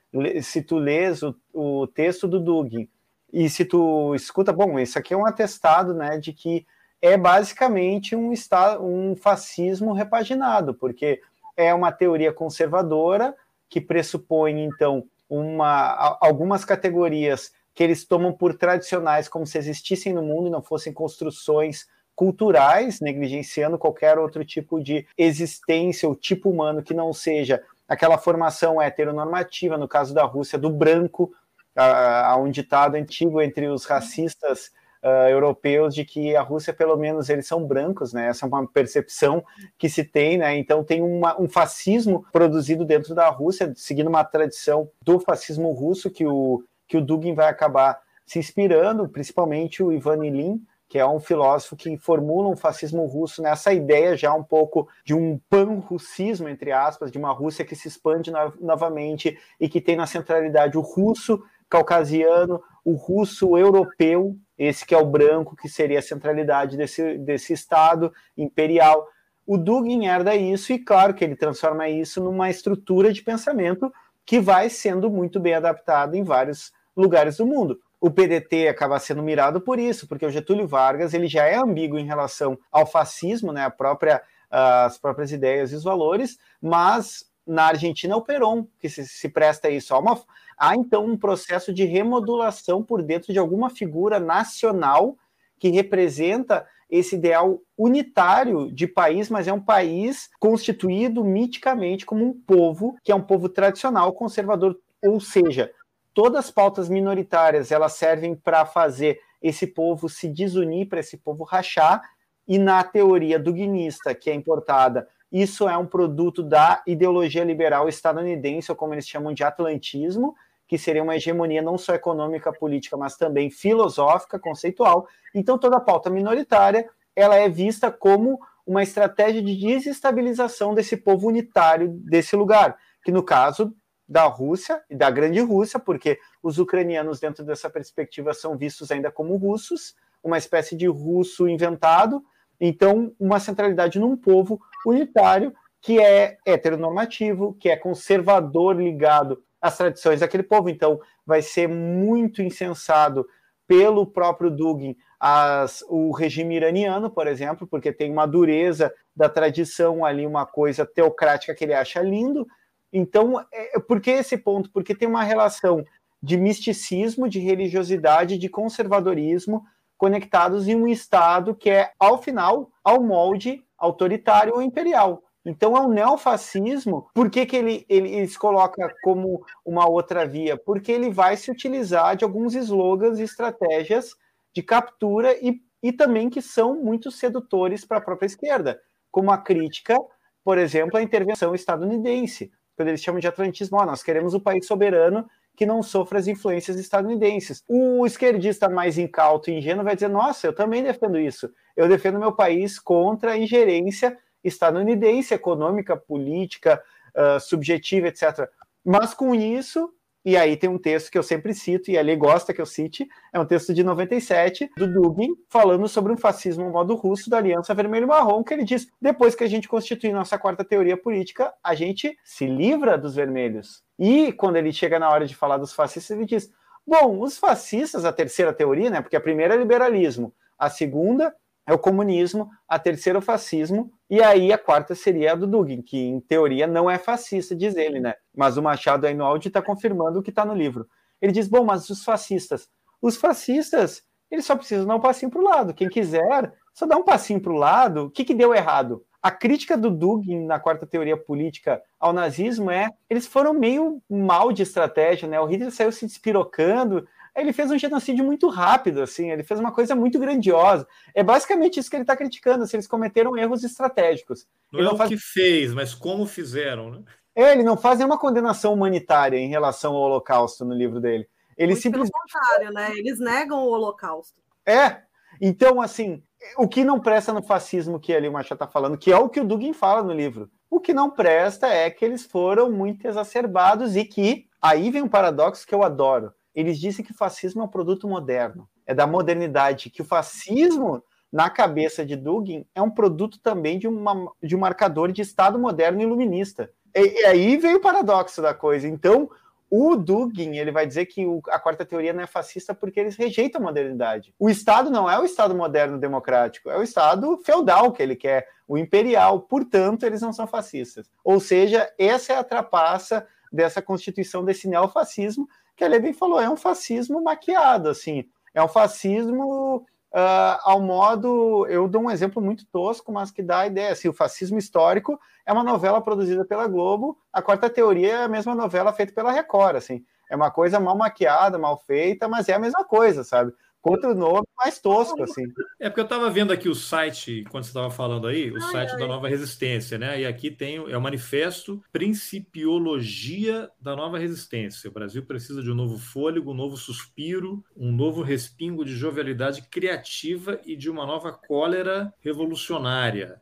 se 0.40 0.62
tu 0.62 0.76
lês 0.76 1.20
o, 1.24 1.34
o 1.52 1.88
texto 1.88 2.28
do 2.28 2.38
Dugin 2.38 2.88
e 3.32 3.50
se 3.50 3.64
tu 3.64 4.14
escuta, 4.14 4.52
bom, 4.52 4.78
isso 4.78 4.96
aqui 4.96 5.12
é 5.12 5.16
um 5.16 5.26
atestado 5.26 5.92
né, 5.92 6.16
de 6.16 6.32
que 6.32 6.64
é 7.02 7.16
basicamente 7.16 8.14
um, 8.14 8.32
estado, 8.32 8.84
um 8.84 9.16
fascismo 9.16 9.92
repaginado, 9.94 10.72
porque 10.72 11.20
é 11.56 11.74
uma 11.74 11.90
teoria 11.90 12.32
conservadora 12.32 13.34
que 13.68 13.80
pressupõe, 13.80 14.60
então, 14.60 15.04
uma, 15.28 16.18
algumas 16.20 16.64
categorias 16.64 17.52
que 17.74 17.82
eles 17.82 18.04
tomam 18.04 18.32
por 18.32 18.54
tradicionais, 18.56 19.28
como 19.28 19.46
se 19.46 19.58
existissem 19.58 20.12
no 20.12 20.22
mundo 20.22 20.46
e 20.46 20.50
não 20.50 20.62
fossem 20.62 20.92
construções 20.92 21.86
culturais, 22.20 23.00
negligenciando 23.00 23.78
qualquer 23.78 24.18
outro 24.18 24.44
tipo 24.44 24.78
de 24.78 25.06
existência 25.16 26.06
ou 26.06 26.14
tipo 26.14 26.50
humano 26.50 26.82
que 26.82 26.92
não 26.92 27.14
seja 27.14 27.62
aquela 27.88 28.18
formação 28.18 28.78
heteronormativa, 28.78 29.78
no 29.78 29.88
caso 29.88 30.12
da 30.12 30.22
Rússia, 30.22 30.58
do 30.58 30.68
branco, 30.68 31.32
há 31.74 32.36
um 32.36 32.50
ditado 32.50 32.96
antigo 32.96 33.40
entre 33.40 33.68
os 33.68 33.86
racistas 33.86 34.70
uh, 35.02 35.30
europeus 35.30 35.94
de 35.94 36.04
que 36.04 36.36
a 36.36 36.42
Rússia, 36.42 36.74
pelo 36.74 36.94
menos, 36.94 37.30
eles 37.30 37.46
são 37.46 37.66
brancos, 37.66 38.12
né? 38.12 38.26
Essa 38.26 38.44
é 38.44 38.48
uma 38.48 38.66
percepção 38.66 39.42
que 39.78 39.88
se 39.88 40.04
tem, 40.04 40.36
né? 40.36 40.58
Então 40.58 40.84
tem 40.84 41.00
uma, 41.00 41.40
um 41.40 41.48
fascismo 41.48 42.26
produzido 42.30 42.84
dentro 42.84 43.14
da 43.14 43.30
Rússia, 43.30 43.72
seguindo 43.74 44.08
uma 44.08 44.24
tradição 44.24 44.90
do 45.02 45.18
fascismo 45.18 45.72
russo 45.72 46.10
que 46.10 46.26
o, 46.26 46.62
que 46.86 46.98
o 46.98 47.00
Dugin 47.00 47.32
vai 47.32 47.48
acabar 47.48 47.98
se 48.26 48.38
inspirando, 48.38 49.08
principalmente 49.08 49.82
o 49.82 49.90
Ivan 49.90 50.26
Ilin, 50.26 50.62
que 50.90 50.98
é 50.98 51.06
um 51.06 51.20
filósofo 51.20 51.76
que 51.76 51.96
formula 51.96 52.48
um 52.48 52.56
fascismo 52.56 53.06
russo 53.06 53.40
nessa 53.40 53.72
ideia 53.72 54.16
já 54.16 54.34
um 54.34 54.42
pouco 54.42 54.88
de 55.04 55.14
um 55.14 55.38
pan-russismo, 55.48 56.48
entre 56.48 56.72
aspas, 56.72 57.12
de 57.12 57.16
uma 57.16 57.30
Rússia 57.30 57.64
que 57.64 57.76
se 57.76 57.86
expande 57.86 58.32
no 58.32 58.52
novamente 58.60 59.38
e 59.60 59.68
que 59.68 59.80
tem 59.80 59.94
na 59.94 60.04
centralidade 60.04 60.76
o 60.76 60.80
russo 60.80 61.40
caucasiano, 61.68 62.60
o 62.84 62.94
russo 62.94 63.56
europeu, 63.56 64.36
esse 64.58 64.84
que 64.84 64.92
é 64.92 64.98
o 64.98 65.06
branco, 65.06 65.54
que 65.54 65.68
seria 65.68 66.00
a 66.00 66.02
centralidade 66.02 66.76
desse, 66.76 67.16
desse 67.18 67.52
Estado 67.52 68.12
imperial. 68.36 69.06
O 69.46 69.56
Dugin 69.56 70.08
herda 70.08 70.34
isso 70.34 70.72
e, 70.72 70.78
claro, 70.80 71.14
que 71.14 71.22
ele 71.22 71.36
transforma 71.36 71.88
isso 71.88 72.20
numa 72.20 72.50
estrutura 72.50 73.12
de 73.12 73.22
pensamento 73.22 73.92
que 74.26 74.40
vai 74.40 74.68
sendo 74.68 75.08
muito 75.08 75.38
bem 75.38 75.54
adaptada 75.54 76.16
em 76.16 76.24
vários 76.24 76.72
lugares 76.96 77.36
do 77.36 77.46
mundo 77.46 77.78
o 78.00 78.10
PDT 78.10 78.68
acaba 78.68 78.98
sendo 78.98 79.22
mirado 79.22 79.60
por 79.60 79.78
isso, 79.78 80.08
porque 80.08 80.24
o 80.24 80.30
Getúlio 80.30 80.66
Vargas 80.66 81.12
ele 81.12 81.26
já 81.26 81.44
é 81.44 81.56
ambíguo 81.56 81.98
em 81.98 82.06
relação 82.06 82.58
ao 82.72 82.86
fascismo, 82.86 83.52
né, 83.52 83.64
a 83.64 83.70
própria, 83.70 84.22
as 84.50 84.96
próprias 84.96 85.30
ideias 85.30 85.70
e 85.70 85.76
os 85.76 85.84
valores, 85.84 86.38
mas 86.62 87.30
na 87.46 87.66
Argentina 87.66 88.14
é 88.14 88.16
o 88.16 88.22
Perón 88.22 88.64
que 88.78 88.88
se, 88.88 89.06
se 89.06 89.28
presta 89.28 89.68
a 89.68 89.70
isso. 89.70 89.94
Há, 89.94 89.98
uma, 89.98 90.18
há 90.56 90.74
então 90.74 91.04
um 91.04 91.16
processo 91.16 91.74
de 91.74 91.84
remodulação 91.84 92.82
por 92.82 93.02
dentro 93.02 93.32
de 93.32 93.38
alguma 93.38 93.68
figura 93.68 94.18
nacional 94.18 95.16
que 95.58 95.68
representa 95.68 96.66
esse 96.88 97.16
ideal 97.16 97.60
unitário 97.78 98.72
de 98.72 98.86
país, 98.86 99.28
mas 99.28 99.46
é 99.46 99.52
um 99.52 99.60
país 99.60 100.28
constituído 100.40 101.22
miticamente 101.22 102.04
como 102.04 102.24
um 102.24 102.32
povo, 102.32 102.96
que 103.04 103.12
é 103.12 103.14
um 103.14 103.22
povo 103.22 103.48
tradicional, 103.48 104.12
conservador, 104.12 104.76
ou 105.02 105.20
seja, 105.20 105.70
todas 106.14 106.46
as 106.46 106.50
pautas 106.50 106.88
minoritárias 106.88 107.70
elas 107.70 107.92
servem 107.94 108.34
para 108.34 108.64
fazer 108.64 109.20
esse 109.42 109.66
povo 109.66 110.08
se 110.08 110.28
desunir, 110.28 110.88
para 110.88 111.00
esse 111.00 111.16
povo 111.16 111.44
rachar, 111.44 112.02
e 112.46 112.58
na 112.58 112.82
teoria 112.82 113.38
duguinista, 113.38 114.14
que 114.14 114.28
é 114.28 114.34
importada, 114.34 115.06
isso 115.30 115.68
é 115.68 115.76
um 115.76 115.86
produto 115.86 116.42
da 116.42 116.82
ideologia 116.86 117.44
liberal 117.44 117.88
estadunidense, 117.88 118.70
ou 118.70 118.76
como 118.76 118.94
eles 118.94 119.06
chamam 119.06 119.32
de 119.32 119.44
atlantismo, 119.44 120.34
que 120.66 120.76
seria 120.76 121.02
uma 121.02 121.16
hegemonia 121.16 121.62
não 121.62 121.78
só 121.78 121.94
econômica, 121.94 122.52
política, 122.52 122.96
mas 122.96 123.16
também 123.16 123.50
filosófica, 123.50 124.38
conceitual. 124.38 125.06
Então 125.34 125.58
toda 125.58 125.76
a 125.76 125.80
pauta 125.80 126.10
minoritária 126.10 126.88
ela 127.14 127.36
é 127.36 127.48
vista 127.48 127.90
como 127.90 128.40
uma 128.66 128.82
estratégia 128.82 129.42
de 129.42 129.56
desestabilização 129.56 130.74
desse 130.74 130.96
povo 130.96 131.28
unitário 131.28 131.88
desse 131.88 132.36
lugar, 132.36 132.76
que 133.04 133.10
no 133.10 133.22
caso 133.22 133.74
da 134.10 134.24
Rússia 134.24 134.82
e 134.90 134.96
da 134.96 135.08
grande 135.08 135.38
Rússia, 135.38 135.78
porque 135.78 136.18
os 136.42 136.58
ucranianos, 136.58 137.20
dentro 137.20 137.44
dessa 137.44 137.70
perspectiva, 137.70 138.34
são 138.34 138.58
vistos 138.58 138.90
ainda 138.90 139.08
como 139.08 139.36
russos, 139.36 139.94
uma 140.20 140.36
espécie 140.36 140.76
de 140.76 140.88
russo 140.88 141.48
inventado. 141.48 142.20
Então, 142.60 143.14
uma 143.20 143.38
centralidade 143.38 144.00
num 144.00 144.16
povo 144.16 144.60
unitário 144.84 145.54
que 145.80 146.00
é 146.00 146.38
heteronormativo, 146.44 147.54
que 147.54 147.70
é 147.70 147.76
conservador 147.76 148.76
ligado 148.76 149.42
às 149.62 149.76
tradições 149.76 150.20
daquele 150.20 150.42
povo. 150.42 150.68
Então, 150.68 151.00
vai 151.24 151.40
ser 151.40 151.68
muito 151.68 152.42
insensado 152.42 153.24
pelo 153.66 154.04
próprio 154.04 154.50
Dugin 154.50 154.96
as, 155.20 155.84
o 155.88 156.10
regime 156.10 156.56
iraniano, 156.56 157.08
por 157.10 157.28
exemplo, 157.28 157.66
porque 157.66 157.92
tem 157.92 158.10
uma 158.10 158.26
dureza 158.26 158.92
da 159.14 159.28
tradição 159.28 160.04
ali, 160.04 160.26
uma 160.26 160.44
coisa 160.44 160.84
teocrática 160.84 161.54
que 161.54 161.62
ele 161.62 161.74
acha 161.74 162.02
lindo, 162.02 162.44
então, 162.92 163.44
é, 163.52 163.78
por 163.78 164.00
que 164.00 164.10
esse 164.10 164.36
ponto? 164.36 164.70
Porque 164.70 164.94
tem 164.94 165.08
uma 165.08 165.22
relação 165.22 165.84
de 166.22 166.36
misticismo, 166.36 167.28
de 167.28 167.38
religiosidade, 167.38 168.38
de 168.38 168.48
conservadorismo 168.48 169.64
conectados 169.96 170.66
em 170.66 170.74
um 170.74 170.88
Estado 170.88 171.54
que 171.54 171.70
é, 171.70 171.92
ao 171.98 172.20
final, 172.22 172.70
ao 172.82 173.02
molde 173.02 173.62
autoritário 173.76 174.54
ou 174.54 174.62
imperial. 174.62 175.22
Então 175.44 175.76
é 175.76 175.80
um 175.80 175.88
neofascismo. 175.88 177.08
Por 177.14 177.30
que, 177.30 177.46
que 177.46 177.56
ele, 177.56 177.86
ele, 177.88 178.14
ele 178.14 178.28
se 178.28 178.38
coloca 178.38 178.94
como 179.02 179.42
uma 179.64 179.88
outra 179.88 180.26
via? 180.26 180.56
Porque 180.56 180.92
ele 180.92 181.10
vai 181.10 181.36
se 181.36 181.50
utilizar 181.50 182.16
de 182.16 182.24
alguns 182.24 182.54
slogans 182.54 183.18
e 183.18 183.22
estratégias 183.22 184.14
de 184.54 184.62
captura 184.62 185.34
e, 185.40 185.60
e 185.82 185.92
também 185.92 186.28
que 186.28 186.42
são 186.42 186.74
muito 186.74 187.10
sedutores 187.10 187.84
para 187.84 187.98
a 187.98 188.02
própria 188.02 188.26
esquerda, 188.26 188.80
como 189.10 189.30
a 189.30 189.38
crítica, 189.38 189.96
por 190.44 190.58
exemplo, 190.58 190.98
à 190.98 191.02
intervenção 191.02 191.54
estadunidense 191.54 192.50
quando 192.80 192.88
eles 192.88 193.02
chamam 193.02 193.20
de 193.20 193.28
atlantismo, 193.28 193.76
ó, 193.76 193.84
nós 193.84 194.02
queremos 194.02 194.32
um 194.32 194.40
país 194.40 194.66
soberano 194.66 195.28
que 195.54 195.66
não 195.66 195.82
sofra 195.82 196.18
as 196.18 196.26
influências 196.26 196.78
estadunidenses. 196.78 197.62
O 197.68 198.06
esquerdista 198.06 198.70
mais 198.70 198.96
incauto 198.96 199.50
e 199.50 199.58
ingênuo 199.58 199.84
vai 199.84 199.94
dizer: 199.94 200.08
nossa, 200.08 200.46
eu 200.46 200.54
também 200.54 200.82
defendo 200.82 201.18
isso. 201.18 201.52
Eu 201.76 201.86
defendo 201.90 202.18
meu 202.18 202.32
país 202.32 202.78
contra 202.78 203.32
a 203.32 203.36
ingerência 203.36 204.16
estadunidense, 204.42 205.34
econômica, 205.34 205.94
política, 205.94 206.82
uh, 207.14 207.38
subjetiva, 207.38 208.08
etc. 208.08 208.48
Mas 208.82 209.12
com 209.12 209.34
isso, 209.34 209.92
e 210.24 210.36
aí 210.36 210.56
tem 210.56 210.68
um 210.68 210.78
texto 210.78 211.10
que 211.10 211.16
eu 211.16 211.22
sempre 211.22 211.54
cito, 211.54 211.90
e 211.90 211.98
a 211.98 212.02
lei 212.02 212.14
gosta 212.14 212.52
que 212.52 212.60
eu 212.60 212.66
cite, 212.66 213.08
é 213.32 213.40
um 213.40 213.46
texto 213.46 213.72
de 213.72 213.82
97, 213.82 214.70
do 214.76 214.86
Dugin, 214.86 215.34
falando 215.48 215.88
sobre 215.88 216.12
um 216.12 216.16
fascismo 216.16 216.68
modo 216.70 216.94
russo 216.94 217.30
da 217.30 217.38
Aliança 217.38 217.74
Vermelho-Marrom, 217.74 218.44
que 218.44 218.52
ele 218.52 218.64
diz, 218.64 218.86
depois 219.00 219.34
que 219.34 219.44
a 219.44 219.48
gente 219.48 219.68
constitui 219.68 220.12
nossa 220.12 220.38
quarta 220.38 220.64
teoria 220.64 220.96
política, 220.96 221.52
a 221.64 221.74
gente 221.74 222.18
se 222.22 222.46
livra 222.46 222.98
dos 222.98 223.14
vermelhos. 223.14 223.82
E 223.98 224.32
quando 224.32 224.56
ele 224.56 224.72
chega 224.72 224.98
na 224.98 225.08
hora 225.08 225.26
de 225.26 225.34
falar 225.34 225.56
dos 225.56 225.72
fascistas, 225.72 226.16
ele 226.16 226.26
diz, 226.26 226.50
bom, 226.86 227.20
os 227.20 227.38
fascistas, 227.38 228.04
a 228.04 228.12
terceira 228.12 228.52
teoria, 228.52 228.90
né, 228.90 229.00
porque 229.00 229.16
a 229.16 229.20
primeira 229.20 229.54
é 229.54 229.56
liberalismo, 229.56 230.34
a 230.58 230.68
segunda 230.68 231.34
é 231.66 231.72
o 231.72 231.78
comunismo, 231.78 232.50
a 232.68 232.78
terceira 232.78 233.18
é 233.18 233.20
o 233.20 233.22
fascismo, 233.22 233.90
e 234.10 234.20
aí 234.20 234.52
a 234.52 234.58
quarta 234.58 234.92
seria 234.92 235.32
a 235.32 235.34
do 235.36 235.46
Dugin, 235.46 235.80
que 235.80 235.96
em 235.96 236.18
teoria 236.18 236.66
não 236.66 236.90
é 236.90 236.98
fascista, 236.98 237.54
diz 237.54 237.76
ele, 237.76 238.00
né? 238.00 238.14
Mas 238.36 238.56
o 238.56 238.62
Machado 238.62 239.06
aí 239.06 239.14
no 239.14 239.24
áudio 239.24 239.46
está 239.46 239.62
confirmando 239.62 240.18
o 240.18 240.22
que 240.22 240.30
está 240.30 240.44
no 240.44 240.52
livro. 240.52 240.88
Ele 241.22 241.30
diz: 241.30 241.46
bom, 241.46 241.64
mas 241.64 241.88
os 241.88 242.02
fascistas. 242.02 242.68
Os 243.00 243.16
fascistas, 243.16 244.02
eles 244.28 244.44
só 244.44 244.56
precisam 244.56 244.84
dar 244.84 244.96
um 244.96 245.00
passinho 245.00 245.30
para 245.30 245.40
o 245.40 245.44
lado. 245.44 245.72
Quem 245.72 245.88
quiser, 245.88 246.52
só 246.74 246.86
dá 246.86 246.96
um 246.96 247.04
passinho 247.04 247.40
para 247.40 247.52
o 247.52 247.56
lado. 247.56 248.06
O 248.06 248.10
que, 248.10 248.24
que 248.24 248.34
deu 248.34 248.52
errado? 248.52 249.04
A 249.22 249.30
crítica 249.30 249.76
do 249.76 249.90
Dugin 249.90 250.44
na 250.44 250.58
quarta 250.58 250.86
teoria 250.86 251.16
política 251.16 251.80
ao 251.98 252.12
nazismo 252.12 252.70
é 252.70 252.88
eles 253.08 253.28
foram 253.28 253.52
meio 253.52 254.02
mal 254.10 254.50
de 254.50 254.64
estratégia, 254.64 255.28
né? 255.28 255.38
O 255.38 255.46
Hitler 255.46 255.70
saiu 255.70 255.92
se 255.92 256.06
despirocando, 256.06 257.06
ele 257.36 257.52
fez 257.52 257.70
um 257.70 257.78
genocídio 257.78 258.24
muito 258.24 258.48
rápido, 258.48 259.02
assim, 259.02 259.30
ele 259.30 259.42
fez 259.42 259.58
uma 259.60 259.72
coisa 259.72 259.94
muito 259.94 260.18
grandiosa. 260.18 260.86
É 261.14 261.22
basicamente 261.22 261.78
isso 261.78 261.88
que 261.88 261.96
ele 261.96 262.02
está 262.02 262.16
criticando, 262.16 262.58
se 262.58 262.70
assim, 262.70 262.76
eles 262.78 262.86
cometeram 262.86 263.36
erros 263.36 263.64
estratégicos. 263.64 264.46
Não 264.72 264.80
ele 264.80 264.86
é 264.86 264.90
não 264.90 264.94
o 264.94 264.98
faz... 264.98 265.10
que 265.10 265.16
fez, 265.16 265.72
mas 265.72 265.94
como 265.94 266.26
fizeram, 266.26 266.90
né? 266.90 267.02
É, 267.34 267.52
ele 267.52 267.62
não 267.62 267.76
faz 267.76 267.98
nenhuma 267.98 268.18
condenação 268.18 268.74
humanitária 268.74 269.38
em 269.38 269.48
relação 269.48 269.94
ao 269.94 270.02
Holocausto 270.02 270.64
no 270.64 270.74
livro 270.74 271.00
dele. 271.00 271.28
Ele 271.56 271.72
muito 271.72 271.82
simplesmente. 271.82 272.12
Pelo 272.12 272.22
contrário, 272.22 272.74
né? 272.74 272.98
Eles 272.98 273.20
negam 273.20 273.64
o 273.64 273.70
Holocausto. 273.70 274.40
É. 274.66 275.02
Então, 275.40 275.80
assim, 275.80 276.22
o 276.56 276.66
que 276.66 276.82
não 276.82 276.98
presta 276.98 277.32
no 277.32 277.42
fascismo 277.42 278.00
que 278.00 278.12
ali 278.12 278.28
o 278.28 278.32
Machado 278.32 278.54
está 278.54 278.66
falando, 278.66 278.98
que 278.98 279.12
é 279.12 279.16
o 279.16 279.28
que 279.28 279.40
o 279.40 279.44
Dugin 279.44 279.72
fala 279.72 280.02
no 280.02 280.12
livro. 280.12 280.50
O 280.68 280.80
que 280.80 280.92
não 280.92 281.10
presta 281.10 281.68
é 281.68 281.88
que 281.88 282.04
eles 282.04 282.24
foram 282.24 282.70
muito 282.70 283.06
exacerbados 283.06 283.96
e 283.96 284.04
que 284.04 284.46
aí 284.60 284.90
vem 284.90 285.02
um 285.02 285.08
paradoxo 285.08 285.66
que 285.66 285.74
eu 285.74 285.82
adoro 285.82 286.32
eles 286.54 286.78
dizem 286.78 287.04
que 287.04 287.12
o 287.12 287.16
fascismo 287.16 287.62
é 287.62 287.64
um 287.64 287.68
produto 287.68 288.08
moderno, 288.08 288.68
é 288.86 288.94
da 288.94 289.06
modernidade, 289.06 289.90
que 289.90 290.02
o 290.02 290.04
fascismo, 290.04 291.02
na 291.32 291.48
cabeça 291.48 292.04
de 292.04 292.16
Dugin, 292.16 292.66
é 292.74 292.82
um 292.82 292.90
produto 292.90 293.38
também 293.40 293.78
de, 293.78 293.86
uma, 293.86 294.32
de 294.42 294.56
um 294.56 294.58
marcador 294.58 295.12
de 295.12 295.22
Estado 295.22 295.58
moderno 295.58 296.02
iluminista. 296.02 296.70
E, 296.94 297.20
e 297.20 297.24
aí 297.24 297.56
vem 297.56 297.76
o 297.76 297.80
paradoxo 297.80 298.42
da 298.42 298.52
coisa. 298.52 298.88
Então, 298.88 299.30
o 299.70 299.94
Dugin 299.94 300.56
ele 300.56 300.72
vai 300.72 300.84
dizer 300.84 301.06
que 301.06 301.24
o, 301.24 301.40
a 301.48 301.60
quarta 301.60 301.84
teoria 301.84 302.12
não 302.12 302.24
é 302.24 302.26
fascista 302.26 302.74
porque 302.74 302.98
eles 302.98 303.14
rejeitam 303.14 303.60
a 303.60 303.64
modernidade. 303.64 304.34
O 304.36 304.50
Estado 304.50 304.90
não 304.90 305.08
é 305.08 305.16
o 305.16 305.24
Estado 305.24 305.54
moderno 305.54 305.96
democrático, 305.96 306.68
é 306.68 306.76
o 306.76 306.82
Estado 306.82 307.40
feudal 307.44 307.92
que 307.92 308.02
ele 308.02 308.16
quer, 308.16 308.48
o 308.66 308.76
imperial. 308.76 309.40
Portanto, 309.42 310.04
eles 310.04 310.20
não 310.20 310.32
são 310.32 310.48
fascistas. 310.48 311.08
Ou 311.22 311.38
seja, 311.38 311.88
essa 311.96 312.32
é 312.32 312.36
a 312.36 312.44
trapaça 312.44 313.24
dessa 313.52 313.80
constituição 313.80 314.44
desse 314.44 314.68
neofascismo 314.68 315.48
que 315.80 315.84
a 315.84 315.88
Levin 315.88 316.12
falou, 316.12 316.38
é 316.38 316.50
um 316.50 316.58
fascismo 316.58 317.22
maquiado, 317.22 317.88
assim, 317.88 318.26
é 318.52 318.62
um 318.62 318.68
fascismo 318.68 319.76
uh, 320.12 320.60
ao 320.62 320.78
modo, 320.78 321.66
eu 321.68 321.88
dou 321.88 322.02
um 322.02 322.10
exemplo 322.10 322.42
muito 322.42 322.66
tosco, 322.66 323.10
mas 323.10 323.30
que 323.30 323.42
dá 323.42 323.60
a 323.60 323.66
ideia, 323.66 323.90
assim, 323.90 324.06
o 324.06 324.12
fascismo 324.12 324.58
histórico 324.58 325.18
é 325.46 325.50
uma 325.50 325.64
novela 325.64 326.02
produzida 326.02 326.44
pela 326.44 326.68
Globo, 326.68 327.16
a 327.32 327.40
quarta 327.40 327.70
teoria 327.70 328.12
é 328.12 328.24
a 328.24 328.28
mesma 328.28 328.54
novela 328.54 328.92
feita 328.92 329.14
pela 329.14 329.32
Record, 329.32 329.76
assim, 329.76 330.04
é 330.30 330.36
uma 330.36 330.50
coisa 330.50 330.78
mal 330.78 330.94
maquiada, 330.94 331.58
mal 331.58 331.78
feita, 331.78 332.28
mas 332.28 332.46
é 332.50 332.52
a 332.52 332.58
mesma 332.58 332.84
coisa, 332.84 333.24
sabe? 333.24 333.50
Contra 333.82 334.10
o 334.10 334.14
nome 334.14 334.46
mais 334.56 334.78
tosco, 334.78 335.22
assim. 335.22 335.44
É 335.78 335.88
porque 335.88 336.00
eu 336.00 336.04
estava 336.04 336.28
vendo 336.28 336.52
aqui 336.52 336.68
o 336.68 336.74
site, 336.74 337.44
quando 337.50 337.64
você 337.64 337.70
estava 337.70 337.90
falando 337.90 338.26
aí, 338.26 338.50
o 338.50 338.56
ai, 338.56 338.70
site 338.70 338.90
ai. 338.92 338.98
da 338.98 339.06
Nova 339.06 339.28
Resistência, 339.28 339.96
né? 339.96 340.20
E 340.20 340.26
aqui 340.26 340.50
tem 340.50 340.76
é 340.76 340.96
o 340.96 341.00
manifesto 341.00 341.82
Principiologia 341.90 343.70
da 343.80 343.96
Nova 343.96 344.18
Resistência. 344.18 344.90
O 344.90 344.92
Brasil 344.92 345.24
precisa 345.24 345.62
de 345.62 345.70
um 345.70 345.74
novo 345.74 345.96
fôlego, 345.96 346.50
um 346.50 346.54
novo 346.54 346.76
suspiro, 346.76 347.64
um 347.74 347.90
novo 347.90 348.20
respingo 348.22 348.84
de 348.84 348.94
jovialidade 348.94 349.62
criativa 349.62 350.60
e 350.66 350.76
de 350.76 350.90
uma 350.90 351.06
nova 351.06 351.32
cólera 351.32 352.12
revolucionária. 352.20 353.40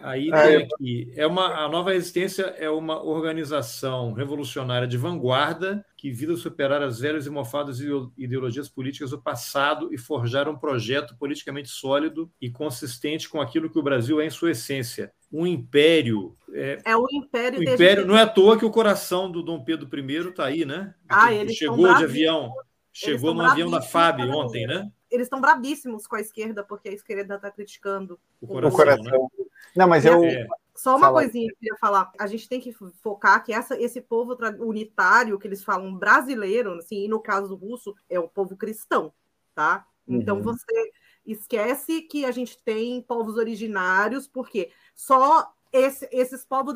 Aí 0.00 0.30
é. 0.30 0.46
tem 0.46 0.56
aqui, 0.56 1.12
é 1.16 1.26
uma, 1.26 1.64
a 1.64 1.68
Nova 1.68 1.92
Resistência 1.92 2.54
é 2.58 2.68
uma 2.68 3.02
organização 3.02 4.12
revolucionária 4.12 4.86
de 4.86 4.96
vanguarda 4.96 5.84
que 5.96 6.10
visa 6.10 6.36
superar 6.36 6.82
as 6.82 7.00
velhas 7.00 7.26
e 7.26 7.30
mofadas 7.30 7.80
ideologias 8.16 8.68
políticas 8.68 9.10
do 9.10 9.20
passado 9.20 9.92
e 9.92 9.98
forjar 9.98 10.48
um 10.48 10.56
projeto 10.56 11.16
politicamente 11.18 11.68
sólido 11.68 12.30
e 12.40 12.50
consistente 12.50 13.28
com 13.28 13.40
aquilo 13.40 13.70
que 13.70 13.78
o 13.78 13.82
Brasil 13.82 14.20
é 14.20 14.26
em 14.26 14.30
sua 14.30 14.50
essência. 14.50 15.12
Um 15.32 15.46
império. 15.46 16.36
É, 16.52 16.78
é 16.84 16.96
o 16.96 17.06
império. 17.10 17.58
O 17.58 17.62
império 17.62 18.06
não 18.06 18.16
é 18.16 18.22
à 18.22 18.26
toa 18.26 18.58
que 18.58 18.64
o 18.64 18.70
coração 18.70 19.30
do 19.30 19.42
Dom 19.42 19.64
Pedro 19.64 19.88
I 19.98 20.28
está 20.28 20.44
aí, 20.46 20.64
né? 20.64 20.94
Ah, 21.08 21.32
ele 21.32 21.52
chegou 21.52 21.92
de 21.94 22.04
avião. 22.04 22.52
Chegou 22.92 23.34
no 23.34 23.42
avião 23.42 23.70
da 23.70 23.82
FAB 23.82 24.20
ontem, 24.20 24.66
né? 24.66 24.90
Eles 25.10 25.26
estão 25.26 25.40
bravíssimos 25.40 26.06
com 26.06 26.16
a 26.16 26.20
esquerda, 26.20 26.64
porque 26.64 26.88
a 26.88 26.92
esquerda 26.92 27.36
está 27.36 27.50
criticando 27.50 28.18
o 28.40 28.46
coração. 28.46 28.70
O 28.70 28.76
coração. 28.76 29.30
Né? 29.38 29.45
Não, 29.74 29.88
mas 29.88 30.04
eu. 30.04 30.24
É. 30.24 30.46
Só 30.74 30.90
uma 30.90 31.06
Fala. 31.06 31.22
coisinha 31.22 31.46
que 31.46 31.52
eu 31.54 31.58
queria 31.58 31.76
falar. 31.80 32.12
A 32.18 32.26
gente 32.26 32.48
tem 32.48 32.60
que 32.60 32.70
focar 32.72 33.42
que 33.42 33.52
essa, 33.52 33.80
esse 33.80 34.00
povo 34.00 34.36
unitário 34.60 35.38
que 35.38 35.46
eles 35.48 35.64
falam 35.64 35.96
brasileiro, 35.96 36.74
assim, 36.74 37.04
e 37.04 37.08
no 37.08 37.18
caso 37.18 37.48
do 37.48 37.56
russo, 37.56 37.94
é 38.10 38.20
o 38.20 38.28
povo 38.28 38.56
cristão, 38.56 39.12
tá? 39.54 39.86
Então 40.06 40.36
uhum. 40.36 40.42
você 40.42 40.92
esquece 41.24 42.02
que 42.02 42.24
a 42.24 42.30
gente 42.30 42.62
tem 42.62 43.02
povos 43.02 43.36
originários, 43.36 44.28
porque 44.28 44.70
só 44.94 45.50
esse, 45.72 46.08
esses, 46.12 46.44
povos, 46.44 46.74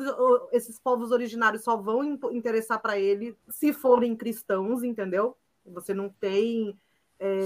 esses 0.51 0.79
povos 0.79 1.11
originários 1.11 1.63
só 1.63 1.77
vão 1.77 2.03
interessar 2.31 2.81
para 2.81 2.99
ele 2.99 3.37
se 3.49 3.71
forem 3.71 4.15
cristãos, 4.15 4.83
entendeu? 4.83 5.37
Você 5.65 5.93
não 5.93 6.09
tem 6.09 6.77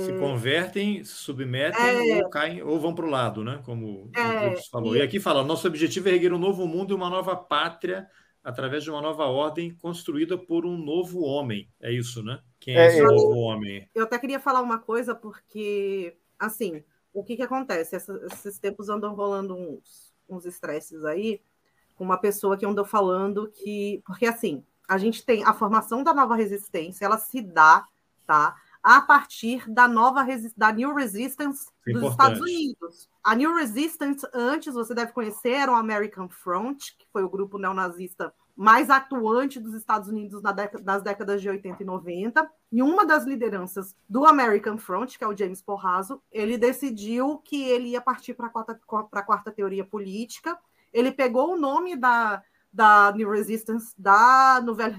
se 0.05 0.13
convertem, 0.19 1.03
se 1.03 1.13
submetem 1.13 2.13
é, 2.13 2.23
ou 2.23 2.29
caem 2.29 2.63
ou 2.63 2.79
vão 2.79 2.95
para 2.95 3.05
o 3.05 3.09
lado, 3.09 3.43
né? 3.43 3.61
Como 3.65 4.09
é, 4.15 4.53
o 4.53 4.69
falou. 4.71 4.95
E, 4.95 4.99
e 4.99 5.01
aqui 5.01 5.19
fala: 5.19 5.43
nosso 5.43 5.67
objetivo 5.67 6.07
é 6.07 6.13
erguer 6.13 6.33
um 6.33 6.39
novo 6.39 6.65
mundo 6.65 6.93
e 6.93 6.95
uma 6.95 7.09
nova 7.09 7.35
pátria 7.35 8.07
através 8.45 8.83
de 8.83 8.91
uma 8.91 9.01
nova 9.01 9.25
ordem 9.25 9.75
construída 9.75 10.37
por 10.37 10.65
um 10.65 10.77
novo 10.77 11.21
homem. 11.21 11.67
É 11.81 11.91
isso, 11.91 12.23
né? 12.23 12.39
Quem 12.59 12.77
é, 12.77 12.85
é 12.85 12.87
esse 12.87 12.99
eu, 12.99 13.07
novo 13.07 13.39
homem? 13.39 13.89
Eu 13.93 14.03
até 14.03 14.19
queria 14.19 14.39
falar 14.39 14.61
uma 14.61 14.77
coisa, 14.77 15.15
porque, 15.15 16.15
assim, 16.37 16.83
o 17.11 17.23
que, 17.23 17.35
que 17.35 17.41
acontece? 17.41 17.95
Essa, 17.95 18.13
esses 18.31 18.59
tempos 18.59 18.87
andam 18.87 19.15
rolando 19.15 19.81
uns 20.29 20.45
estresses 20.45 21.03
aí, 21.03 21.41
com 21.95 22.03
uma 22.03 22.17
pessoa 22.17 22.55
que 22.55 22.65
andou 22.65 22.85
falando 22.85 23.49
que. 23.51 24.03
Porque, 24.05 24.27
assim, 24.27 24.63
a 24.87 24.99
gente 24.99 25.25
tem 25.25 25.43
a 25.43 25.53
formação 25.53 26.03
da 26.03 26.13
nova 26.13 26.35
resistência, 26.35 27.03
ela 27.03 27.17
se 27.17 27.41
dá, 27.41 27.87
tá? 28.27 28.55
A 28.85 29.01
partir 29.01 29.67
da 29.67 29.87
nova 29.87 30.23
da 30.55 30.71
New 30.71 30.93
Resistance 30.93 31.71
é 31.87 31.91
dos 31.91 32.11
Estados 32.11 32.39
Unidos. 32.39 33.09
A 33.23 33.33
New 33.33 33.55
Resistance, 33.55 34.23
antes, 34.31 34.75
você 34.75 34.93
deve 34.93 35.11
conhecer, 35.11 35.53
era 35.53 35.71
o 35.71 35.75
American 35.75 36.29
Front, 36.29 36.91
que 36.95 37.07
foi 37.11 37.23
o 37.23 37.29
grupo 37.29 37.57
neonazista 37.57 38.31
mais 38.55 38.91
atuante 38.91 39.59
dos 39.59 39.73
Estados 39.73 40.07
Unidos 40.07 40.39
na 40.43 40.55
nas 40.83 41.01
décadas 41.01 41.41
de 41.41 41.49
80 41.49 41.81
e 41.81 41.85
90. 41.85 42.47
E 42.71 42.83
uma 42.83 43.07
das 43.07 43.25
lideranças 43.25 43.95
do 44.07 44.23
American 44.23 44.77
Front, 44.77 45.17
que 45.17 45.23
é 45.23 45.27
o 45.27 45.35
James 45.35 45.63
Porraso, 45.63 46.21
ele 46.31 46.55
decidiu 46.55 47.39
que 47.39 47.63
ele 47.63 47.89
ia 47.89 48.01
partir 48.01 48.35
para 48.35 48.45
a 48.45 48.49
quarta, 48.51 48.79
quarta 48.85 49.51
teoria 49.51 49.83
política. 49.83 50.55
Ele 50.93 51.11
pegou 51.11 51.53
o 51.53 51.59
nome 51.59 51.95
da, 51.95 52.43
da 52.75 53.09
New 53.15 53.31
Resistance, 53.31 53.95
da 53.97 54.61
Nouvelle 54.61 54.93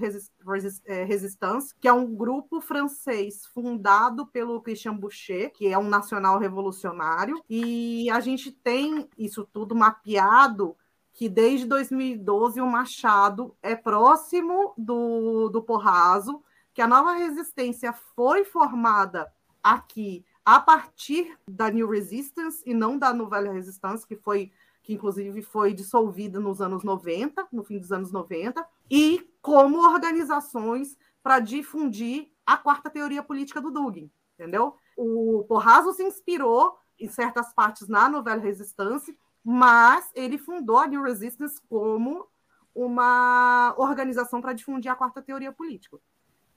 é, 0.85 1.03
Resistance, 1.03 1.75
que 1.79 1.87
é 1.87 1.93
um 1.93 2.15
grupo 2.15 2.59
francês 2.59 3.45
fundado 3.45 4.25
pelo 4.25 4.59
Christian 4.59 4.95
Boucher, 4.95 5.53
que 5.53 5.67
é 5.67 5.77
um 5.77 5.87
nacional 5.87 6.39
revolucionário, 6.39 7.39
e 7.47 8.09
a 8.09 8.19
gente 8.19 8.51
tem 8.51 9.07
isso 9.15 9.47
tudo 9.53 9.75
mapeado 9.75 10.75
que 11.13 11.29
desde 11.29 11.67
2012 11.67 12.59
o 12.59 12.65
Machado 12.65 13.55
é 13.61 13.75
próximo 13.75 14.73
do, 14.75 15.49
do 15.49 15.61
Porraso, 15.61 16.41
que 16.73 16.81
a 16.81 16.87
nova 16.87 17.13
resistência 17.13 17.93
foi 17.93 18.43
formada 18.43 19.31
aqui 19.63 20.25
a 20.43 20.59
partir 20.59 21.37
da 21.47 21.69
New 21.69 21.89
Resistance 21.89 22.63
e 22.65 22.73
não 22.73 22.97
da 22.97 23.13
Nouvelle 23.13 23.49
Resistance, 23.49 24.07
que 24.07 24.15
foi 24.15 24.51
que 24.87 24.93
inclusive 24.93 25.41
foi 25.41 25.73
dissolvida 25.73 26.39
nos 26.39 26.61
anos 26.61 26.81
90, 26.81 27.45
no 27.51 27.61
fim 27.61 27.77
dos 27.77 27.91
anos 27.91 28.09
90, 28.09 28.65
e 28.89 29.29
como 29.41 29.79
organizações 29.79 30.97
para 31.21 31.41
difundir 31.41 32.31
a 32.45 32.55
quarta 32.55 32.89
teoria 32.89 33.21
política 33.21 33.59
do 33.59 33.69
Dugin, 33.69 34.09
entendeu? 34.39 34.77
O 34.95 35.43
Porraso 35.45 35.91
se 35.91 36.03
inspirou 36.03 36.77
em 36.97 37.09
certas 37.09 37.53
partes 37.53 37.89
na 37.89 38.07
novela 38.07 38.41
Resistance, 38.41 39.13
mas 39.43 40.09
ele 40.15 40.37
fundou 40.37 40.77
a 40.77 40.87
New 40.87 41.03
Resistance 41.03 41.59
como 41.67 42.25
uma 42.73 43.75
organização 43.77 44.39
para 44.39 44.53
difundir 44.53 44.89
a 44.89 44.95
quarta 44.95 45.21
teoria 45.21 45.51
política. 45.51 45.97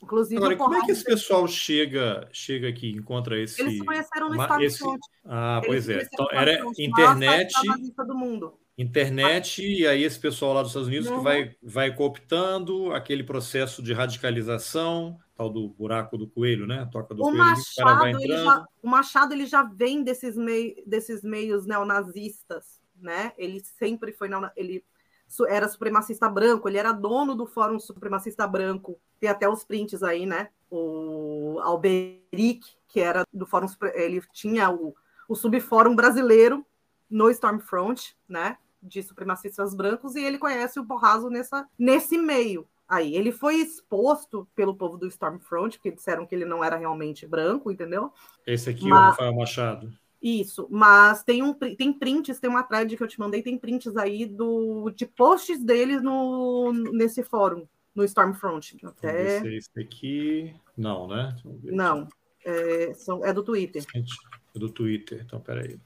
Inclusive, 0.03 0.37
Agora, 0.37 0.57
como 0.57 0.75
é 0.75 0.81
que 0.81 0.93
esse 0.93 1.05
pessoal 1.05 1.47
chega, 1.47 2.29
chega 2.33 2.69
aqui 2.69 2.91
encontra 2.91 3.39
esse. 3.39 3.61
Eles 3.61 3.83
conheceram 3.83 4.31
no 4.31 4.41
Estado 4.41 4.63
esse... 4.63 4.83
Ah, 5.25 5.61
pois 5.65 5.89
é. 5.89 6.09
Então, 6.13 6.27
era 6.33 6.63
internet. 6.79 7.53
Do 8.07 8.15
mundo. 8.15 8.59
Internet, 8.79 9.63
e 9.63 9.87
aí 9.87 10.03
esse 10.03 10.19
pessoal 10.19 10.55
lá 10.55 10.63
dos 10.63 10.71
Estados 10.71 10.89
Unidos 10.89 11.09
uhum. 11.09 11.19
que 11.19 11.23
vai, 11.23 11.55
vai 11.63 11.95
cooptando 11.95 12.93
aquele 12.95 13.23
processo 13.23 13.83
de 13.83 13.93
radicalização, 13.93 15.19
tal 15.37 15.51
do 15.51 15.69
buraco 15.69 16.17
do 16.17 16.27
coelho, 16.27 16.67
né? 16.67 16.89
Toca 16.91 17.15
do 17.15 17.21
o 17.21 17.25
coelho, 17.27 17.39
Machado, 17.39 18.03
o, 18.03 18.07
ele 18.07 18.37
já, 18.39 18.67
o 18.83 18.89
Machado 18.89 19.35
ele 19.35 19.47
já 19.47 19.63
vem 19.65 20.03
desses, 20.03 20.35
mei, 20.35 20.83
desses 20.87 21.23
meios 21.23 21.67
neonazistas, 21.67 22.81
né? 22.97 23.33
Ele 23.37 23.61
sempre 23.79 24.13
foi. 24.13 24.31
Ele 24.57 24.83
era 25.49 25.69
supremacista 25.69 26.29
branco, 26.29 26.69
ele 26.69 26.79
era 26.79 26.93
dono 26.93 27.35
do 27.35 27.47
Fórum 27.47 27.79
Supremacista 27.79 28.47
Branco. 28.47 28.99
Tem 29.19 29.29
até 29.29 29.49
os 29.49 29.65
prints 29.65 30.03
aí, 30.03 30.27
né? 30.27 30.49
O 30.71 31.59
Alberic, 31.63 32.61
que 32.89 33.01
era 33.01 33.25
do 33.33 33.47
Fórum, 33.47 33.67
ele 33.95 34.23
tinha 34.33 34.71
o, 34.71 34.95
o 35.29 35.35
subfórum 35.35 35.95
brasileiro 35.95 36.65
no 37.09 37.31
Stormfront, 37.31 38.17
né? 38.29 38.57
De 38.83 39.03
supremacistas 39.03 39.75
brancos, 39.75 40.17
e 40.17 40.25
ele 40.25 40.39
conhece 40.39 40.81
o 40.81 40.85
Borraso 40.85 41.29
nessa, 41.29 41.69
nesse 41.79 42.17
meio. 42.17 42.67
Aí, 42.89 43.15
ele 43.15 43.31
foi 43.31 43.57
exposto 43.57 44.49
pelo 44.55 44.75
povo 44.75 44.97
do 44.97 45.07
Stormfront, 45.07 45.79
porque 45.79 45.93
disseram 45.93 46.27
que 46.27 46.35
ele 46.35 46.45
não 46.45 46.65
era 46.65 46.77
realmente 46.77 47.25
branco, 47.25 47.71
entendeu? 47.71 48.13
Esse 48.45 48.71
aqui, 48.71 48.89
mas... 48.89 48.99
o 48.99 49.11
Rafael 49.11 49.35
Machado. 49.35 49.93
Isso, 50.23 50.69
mas 50.71 51.23
tem 51.25 51.43
um 51.43 51.55
tem 51.55 51.93
prints, 51.93 52.39
tem 52.39 52.51
uma 52.51 52.63
thread 52.63 52.95
que 52.95 53.03
eu 53.03 53.09
te 53.09 53.19
mandei, 53.19 53.43
tem 53.43 53.57
prints 53.57 53.97
aí 53.97 54.27
do, 54.27 54.91
de 54.91 55.07
posts 55.07 55.65
deles 55.65 56.03
no, 56.03 56.73
nesse 56.93 57.23
fórum, 57.23 57.67
no 57.95 58.05
Stormfront. 58.05 58.77
Até... 58.85 59.41
Se 59.41 59.49
é 59.49 59.57
esse 59.57 59.81
aqui. 59.81 60.55
Não, 60.77 61.09
né? 61.09 61.35
Não, 61.63 62.07
é, 62.45 62.93
são, 62.93 63.25
é 63.25 63.33
do 63.33 63.43
Twitter. 63.43 63.83
É 63.95 64.59
do 64.59 64.69
Twitter, 64.69 65.23
então 65.25 65.41
peraí. 65.41 65.81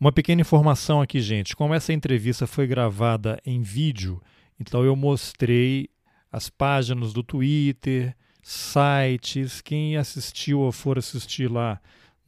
Uma 0.00 0.10
pequena 0.10 0.40
informação 0.40 1.02
aqui, 1.02 1.20
gente. 1.20 1.54
Como 1.54 1.74
essa 1.74 1.92
entrevista 1.92 2.46
foi 2.46 2.66
gravada 2.66 3.38
em 3.44 3.60
vídeo, 3.60 4.20
então 4.58 4.82
eu 4.82 4.96
mostrei 4.96 5.90
as 6.30 6.48
páginas 6.48 7.12
do 7.12 7.22
Twitter, 7.22 8.16
sites, 8.42 9.60
quem 9.60 9.98
assistiu 9.98 10.60
ou 10.60 10.72
for 10.72 10.98
assistir 10.98 11.50
lá 11.50 11.78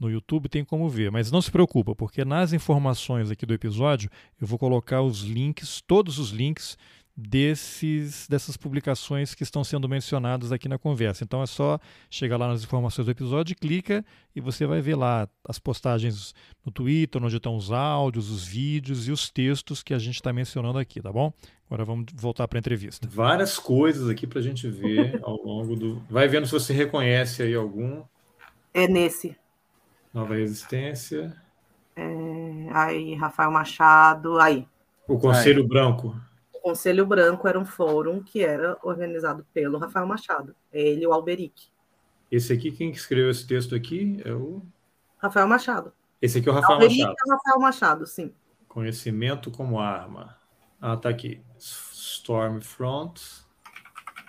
no 0.04 0.10
YouTube 0.10 0.48
tem 0.48 0.64
como 0.64 0.88
ver, 0.88 1.10
mas 1.10 1.30
não 1.30 1.40
se 1.40 1.50
preocupa, 1.50 1.94
porque 1.94 2.24
nas 2.24 2.52
informações 2.52 3.30
aqui 3.30 3.46
do 3.46 3.54
episódio 3.54 4.10
eu 4.40 4.46
vou 4.46 4.58
colocar 4.58 5.02
os 5.02 5.22
links, 5.22 5.82
todos 5.86 6.18
os 6.18 6.30
links 6.30 6.76
desses 7.16 8.26
dessas 8.26 8.56
publicações 8.56 9.36
que 9.36 9.44
estão 9.44 9.62
sendo 9.62 9.88
mencionadas 9.88 10.50
aqui 10.50 10.68
na 10.68 10.78
conversa. 10.78 11.22
Então 11.22 11.42
é 11.42 11.46
só 11.46 11.78
chegar 12.10 12.36
lá 12.36 12.48
nas 12.48 12.64
informações 12.64 13.06
do 13.06 13.10
episódio, 13.10 13.56
clica 13.56 14.04
e 14.34 14.40
você 14.40 14.66
vai 14.66 14.80
ver 14.80 14.96
lá 14.96 15.28
as 15.48 15.58
postagens 15.58 16.34
no 16.66 16.72
Twitter, 16.72 17.22
onde 17.22 17.36
estão 17.36 17.56
os 17.56 17.70
áudios, 17.70 18.30
os 18.30 18.44
vídeos 18.44 19.06
e 19.06 19.12
os 19.12 19.30
textos 19.30 19.82
que 19.82 19.94
a 19.94 19.98
gente 19.98 20.16
está 20.16 20.32
mencionando 20.32 20.78
aqui, 20.78 21.00
tá 21.00 21.12
bom? 21.12 21.32
Agora 21.66 21.84
vamos 21.84 22.06
voltar 22.14 22.46
para 22.48 22.58
a 22.58 22.60
entrevista. 22.60 23.08
Várias 23.10 23.58
coisas 23.58 24.08
aqui 24.08 24.26
para 24.26 24.40
a 24.40 24.42
gente 24.42 24.68
ver 24.68 25.20
ao 25.22 25.36
longo 25.42 25.76
do. 25.76 26.02
Vai 26.10 26.28
vendo 26.28 26.46
se 26.46 26.52
você 26.52 26.72
reconhece 26.72 27.42
aí 27.42 27.54
algum. 27.54 28.02
É 28.72 28.88
nesse. 28.88 29.36
Nova 30.14 30.34
Resistência. 30.36 31.36
É, 31.96 32.68
aí, 32.72 33.14
Rafael 33.16 33.50
Machado, 33.50 34.38
aí. 34.38 34.66
O 35.08 35.18
Conselho 35.18 35.62
aí. 35.62 35.68
Branco. 35.68 36.16
O 36.54 36.60
Conselho 36.60 37.04
Branco 37.04 37.48
era 37.48 37.58
um 37.58 37.64
fórum 37.64 38.22
que 38.22 38.42
era 38.42 38.78
organizado 38.82 39.44
pelo 39.52 39.76
Rafael 39.76 40.06
Machado. 40.06 40.54
Ele 40.72 41.02
e 41.02 41.06
o 41.06 41.12
Alberic. 41.12 41.66
Esse 42.30 42.52
aqui, 42.52 42.70
quem 42.70 42.90
escreveu 42.90 43.28
esse 43.28 43.44
texto 43.44 43.74
aqui 43.74 44.22
é 44.24 44.32
o. 44.32 44.62
Rafael 45.18 45.48
Machado. 45.48 45.92
Esse 46.22 46.38
aqui 46.38 46.48
é 46.48 46.52
o 46.52 46.54
Rafael 46.54 46.74
Alberic 46.74 47.00
Machado. 47.00 47.16
É 47.18 47.26
o 47.26 47.36
Rafael 47.36 47.60
Machado, 47.60 48.06
sim. 48.06 48.32
Conhecimento 48.68 49.50
como 49.50 49.80
arma. 49.80 50.36
Ah, 50.80 50.96
tá 50.96 51.08
aqui. 51.08 51.42
Stormfront. 51.58 53.43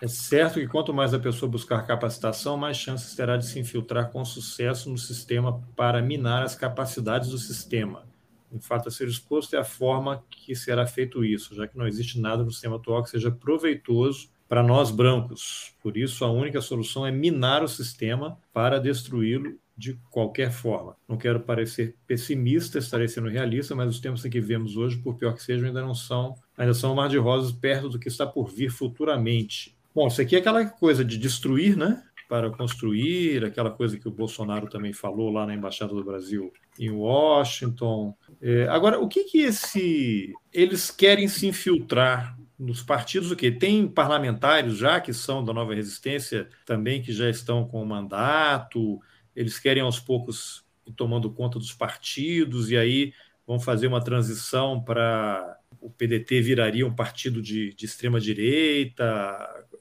É 0.06 0.08
certo 0.08 0.60
que 0.60 0.68
quanto 0.68 0.94
mais 0.94 1.16
a 1.16 1.20
pessoa 1.20 1.52
buscar 1.52 1.82
capacitação, 1.82 2.56
mais 2.56 2.78
chances 2.78 3.16
terá 3.16 3.38
de 3.38 3.48
se 3.48 3.58
infiltrar 3.58 4.12
com 4.12 4.24
sucesso 4.24 4.88
no 4.88 5.00
sistema 5.00 5.64
para 5.76 6.00
minar 6.00 6.44
as 6.44 6.54
capacidades 6.54 7.30
do 7.30 7.40
sistema. 7.40 8.04
O 8.52 8.60
fato 8.60 8.88
a 8.88 8.92
ser 8.92 9.08
exposto 9.08 9.56
é 9.56 9.60
a 9.60 9.64
forma 9.64 10.24
que 10.30 10.56
será 10.56 10.86
feito 10.86 11.26
isso, 11.26 11.56
já 11.56 11.68
que 11.68 11.76
não 11.76 11.88
existe 11.88 12.20
nada 12.20 12.44
no 12.44 12.52
sistema 12.52 12.76
atual 12.76 13.02
que 13.02 13.10
seja 13.10 13.32
proveitoso 13.32 14.30
para 14.48 14.62
nós 14.62 14.92
brancos. 14.92 15.74
Por 15.82 15.98
isso, 15.98 16.24
a 16.24 16.32
única 16.32 16.62
solução 16.62 17.04
é 17.04 17.10
minar 17.12 17.64
o 17.64 17.68
sistema 17.68 18.38
para 18.54 18.80
destruí-lo 18.80 19.58
de 19.76 20.00
qualquer 20.12 20.52
forma. 20.52 20.96
Não 21.10 21.18
quero 21.18 21.40
parecer 21.40 21.96
pessimista, 22.06 22.78
estarei 22.78 23.08
sendo 23.08 23.28
realista, 23.28 23.74
mas 23.74 23.90
os 23.90 24.00
tempos 24.00 24.24
em 24.24 24.30
que 24.30 24.40
vivemos 24.40 24.78
hoje, 24.78 24.98
por 24.98 25.16
pior 25.16 25.34
que 25.34 25.42
sejam, 25.42 25.68
ainda 25.68 25.82
não 25.82 25.96
são, 25.96 26.36
ainda 26.56 26.76
são 26.76 26.94
mar 26.94 27.10
de 27.10 27.18
rosas 27.18 27.52
perto 27.52 27.90
do 27.90 27.98
que 27.98 28.08
está 28.08 28.28
por 28.28 28.52
vir 28.52 28.70
futuramente. 28.70 29.75
Bom, 29.96 30.08
isso 30.08 30.22
aqui 30.22 30.36
é 30.36 30.40
aquela 30.40 30.66
coisa 30.66 31.06
de 31.06 31.18
destruir, 31.18 31.78
né? 31.78 32.04
Para 32.28 32.52
construir, 32.52 33.46
aquela 33.46 33.72
coisa 33.72 33.98
que 33.98 34.10
o 34.10 34.12
Bolsonaro 34.12 34.68
também 34.68 34.92
falou 34.92 35.32
lá 35.32 35.46
na 35.46 35.56
Embaixada 35.56 35.96
do 35.96 36.04
Brasil 36.04 36.52
em 36.78 36.92
Washington. 36.92 38.14
É, 38.42 38.68
agora, 38.68 39.00
o 39.00 39.08
que 39.08 39.24
que 39.24 39.38
esse. 39.38 40.34
Eles 40.52 40.92
querem 40.92 41.30
se 41.30 41.48
infiltrar 41.48 42.38
nos 42.60 42.84
partidos 42.84 43.32
o 43.32 43.38
quê? 43.38 43.50
Tem 43.50 43.88
parlamentares 43.88 44.76
já 44.76 45.00
que 45.00 45.14
são 45.14 45.44
da 45.44 45.54
nova 45.54 45.74
resistência 45.74 46.50
também 46.66 47.02
que 47.02 47.14
já 47.14 47.30
estão 47.30 47.66
com 47.66 47.82
o 47.82 47.86
mandato, 47.86 49.00
eles 49.34 49.58
querem 49.60 49.82
aos 49.82 50.00
poucos 50.00 50.66
ir 50.86 50.92
tomando 50.92 51.32
conta 51.32 51.58
dos 51.58 51.74
partidos 51.74 52.70
e 52.70 52.76
aí 52.76 53.14
vão 53.48 53.60
fazer 53.60 53.88
uma 53.88 54.04
transição 54.04 54.84
para 54.84 55.58
o 55.80 55.90
PDT 55.90 56.42
viraria 56.42 56.88
um 56.88 56.96
partido 56.96 57.42
de, 57.42 57.74
de 57.76 57.86
extrema 57.86 58.20
direita 58.20 59.06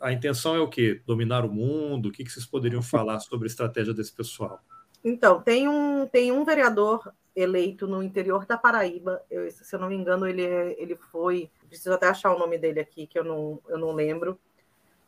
a 0.05 0.13
intenção 0.13 0.55
é 0.55 0.61
o 0.61 0.69
quê? 0.69 1.01
Dominar 1.07 1.47
o 1.47 1.51
mundo? 1.51 2.11
O 2.11 2.13
que, 2.13 2.23
que 2.23 2.31
vocês 2.31 2.45
poderiam 2.45 2.83
falar 2.83 3.21
sobre 3.21 3.47
a 3.47 3.49
estratégia 3.49 3.95
desse 3.95 4.13
pessoal? 4.13 4.61
Então, 5.03 5.41
tem 5.41 5.67
um, 5.67 6.07
tem 6.07 6.31
um 6.31 6.45
vereador 6.45 7.11
eleito 7.35 7.87
no 7.87 8.03
interior 8.03 8.45
da 8.45 8.59
Paraíba, 8.59 9.23
eu, 9.31 9.51
se 9.51 9.75
eu 9.75 9.81
não 9.81 9.89
me 9.89 9.97
engano, 9.97 10.27
ele, 10.27 10.43
é, 10.45 10.77
ele 10.79 10.95
foi, 11.11 11.51
preciso 11.69 11.93
até 11.95 12.07
achar 12.07 12.35
o 12.35 12.39
nome 12.39 12.59
dele 12.59 12.81
aqui, 12.81 13.07
que 13.07 13.19
eu 13.19 13.25
não, 13.25 13.59
eu 13.67 13.79
não 13.79 13.93
lembro, 13.93 14.39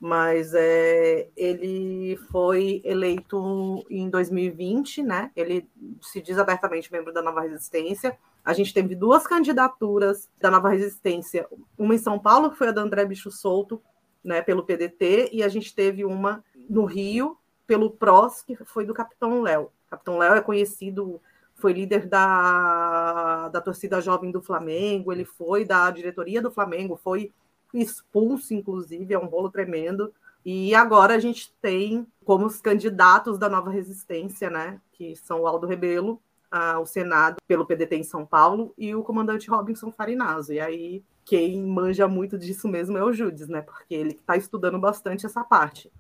mas 0.01 0.55
é, 0.55 1.29
ele 1.37 2.17
foi 2.31 2.81
eleito 2.83 3.85
em 3.91 4.09
2020, 4.09 5.03
né? 5.03 5.31
Ele 5.37 5.69
se 6.01 6.23
diz 6.23 6.39
abertamente 6.39 6.91
membro 6.91 7.13
da 7.13 7.23
Nova 7.23 7.43
Resistência. 7.43 8.19
A 8.45 8.53
gente 8.53 8.75
teve 8.75 8.95
duas 8.95 9.27
candidaturas 9.27 10.29
da 10.41 10.51
Nova 10.51 10.71
Resistência, 10.71 11.47
uma 11.79 11.95
em 11.95 11.99
São 11.99 12.19
Paulo, 12.19 12.51
que 12.51 12.59
foi 12.59 12.69
a 12.69 12.73
da 12.73 12.83
André 12.83 13.05
Bicho 13.05 13.31
Solto, 13.31 13.81
né, 14.27 14.43
pelo 14.43 14.65
PDT, 14.65 15.31
e 15.33 15.43
a 15.43 15.49
gente 15.49 15.75
teve 15.75 16.05
uma 16.05 16.45
no 16.69 16.85
Rio, 16.85 17.39
pelo 17.67 17.91
PROS, 17.91 18.43
que 18.43 18.57
foi 18.65 18.85
do 18.85 18.93
Capitão 18.93 19.41
Léo. 19.41 19.71
Capitão 19.89 20.19
Léo 20.19 20.35
é 20.35 20.41
conhecido, 20.41 21.21
foi 21.55 21.73
líder 21.73 22.07
da, 22.07 23.49
da 23.49 23.61
torcida 23.61 24.01
jovem 24.01 24.33
do 24.33 24.43
Flamengo, 24.43 25.13
ele 25.13 25.25
foi 25.25 25.65
da 25.65 25.89
diretoria 25.91 26.43
do 26.43 26.51
Flamengo, 26.51 26.97
foi 26.97 27.33
expulso, 27.73 28.53
inclusive, 28.53 29.15
é 29.15 29.19
um 29.19 29.29
bolo 29.29 29.49
tremendo. 29.49 30.13
E 30.45 30.75
agora 30.75 31.15
a 31.15 31.19
gente 31.19 31.55
tem 31.63 32.07
como 32.25 32.47
os 32.47 32.61
candidatos 32.61 33.39
da 33.39 33.49
nova 33.49 33.71
resistência, 33.71 34.51
né, 34.51 34.81
que 34.93 35.15
são 35.17 35.43
o 35.43 35.47
Aldo 35.47 35.67
Rebelo, 35.67 36.21
ao 36.51 36.87
Senado 36.87 37.37
pelo 37.47 37.67
PDT 37.67 37.97
em 37.97 38.03
São 38.03 38.25
Paulo, 38.25 38.73
e 38.77 38.95
o 38.95 39.03
comandante 39.03 39.51
Robinson 39.51 39.93
Farinazo. 39.93 40.53
E 40.53 40.61
aí 40.61 41.05
quem 41.27 41.61
manja 41.61 42.07
muito 42.07 42.39
disso 42.39 42.69
mesmo 42.69 42.97
é 42.97 43.05
o 43.05 43.13
Judes, 43.13 43.49
né? 43.49 43.61
Porque 43.61 43.93
ele 43.93 44.13
está 44.13 44.37
estudando 44.37 44.79
bastante 44.79 45.27
essa 45.27 45.43
parte. 45.43 45.91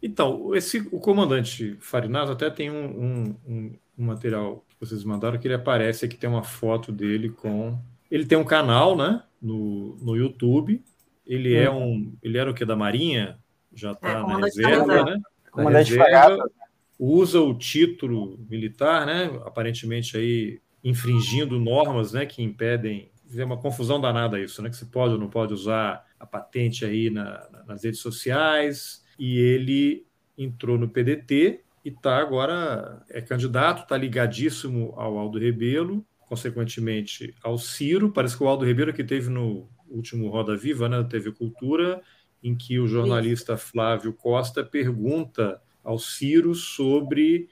Então, 0.00 0.54
esse, 0.54 0.88
o 0.92 1.00
comandante 1.00 1.76
Farinato 1.80 2.30
até 2.30 2.48
tem 2.48 2.70
um, 2.70 2.86
um, 2.86 3.36
um, 3.46 3.72
um, 3.98 4.04
material 4.06 4.64
que 4.68 4.76
vocês 4.78 5.02
mandaram 5.02 5.36
que 5.36 5.48
ele 5.48 5.54
aparece 5.54 6.04
aqui, 6.04 6.16
tem 6.16 6.30
uma 6.30 6.44
foto 6.44 6.92
dele 6.92 7.28
com. 7.30 7.76
Ele 8.08 8.24
tem 8.24 8.38
um 8.38 8.44
canal, 8.44 8.96
né? 8.96 9.24
No, 9.42 9.96
no 9.96 10.16
YouTube. 10.16 10.80
Ele 11.26 11.54
é 11.54 11.68
uhum. 11.68 11.92
um. 11.92 12.16
Ele 12.22 12.38
era 12.38 12.48
o 12.48 12.54
que? 12.54 12.64
Da 12.64 12.76
Marinha? 12.76 13.36
Já 13.74 13.92
está 13.92 14.10
é, 14.10 14.22
na 14.22 14.38
reserva, 14.38 15.04
né? 15.04 15.20
Comandante 15.50 15.96
reserva, 15.96 16.48
usa 16.96 17.40
o 17.40 17.52
título 17.52 18.38
militar, 18.48 19.04
né? 19.04 19.24
Aparentemente 19.44 20.16
aí 20.16 20.60
infringindo 20.84 21.58
normas, 21.58 22.12
né? 22.12 22.24
Que 22.24 22.44
impedem 22.44 23.10
é 23.36 23.44
uma 23.44 23.58
confusão 23.58 24.00
danada 24.00 24.40
isso, 24.40 24.62
né? 24.62 24.70
Que 24.70 24.76
você 24.76 24.86
pode 24.86 25.14
ou 25.14 25.20
não 25.20 25.28
pode 25.28 25.52
usar 25.52 26.06
a 26.18 26.26
patente 26.26 26.84
aí 26.84 27.10
na, 27.10 27.48
nas 27.66 27.84
redes 27.84 28.00
sociais. 28.00 29.04
E 29.18 29.38
ele 29.38 30.06
entrou 30.36 30.78
no 30.78 30.88
PDT 30.88 31.60
e 31.84 31.88
está 31.88 32.18
agora 32.18 33.04
é 33.10 33.20
candidato, 33.20 33.82
está 33.82 33.96
ligadíssimo 33.96 34.94
ao 34.96 35.18
Aldo 35.18 35.38
Rebelo, 35.38 36.06
consequentemente 36.28 37.34
ao 37.42 37.58
Ciro. 37.58 38.12
Parece 38.12 38.36
que 38.36 38.42
o 38.42 38.48
Aldo 38.48 38.64
Rebelo 38.64 38.92
que 38.92 39.04
teve 39.04 39.28
no 39.28 39.68
último 39.88 40.28
Roda 40.28 40.56
Viva, 40.56 40.88
né, 40.88 41.02
TV 41.02 41.32
Cultura, 41.32 42.00
em 42.42 42.54
que 42.54 42.78
o 42.78 42.86
jornalista 42.86 43.56
Flávio 43.56 44.12
Costa 44.12 44.62
pergunta 44.62 45.60
ao 45.82 45.98
Ciro 45.98 46.54
sobre 46.54 47.48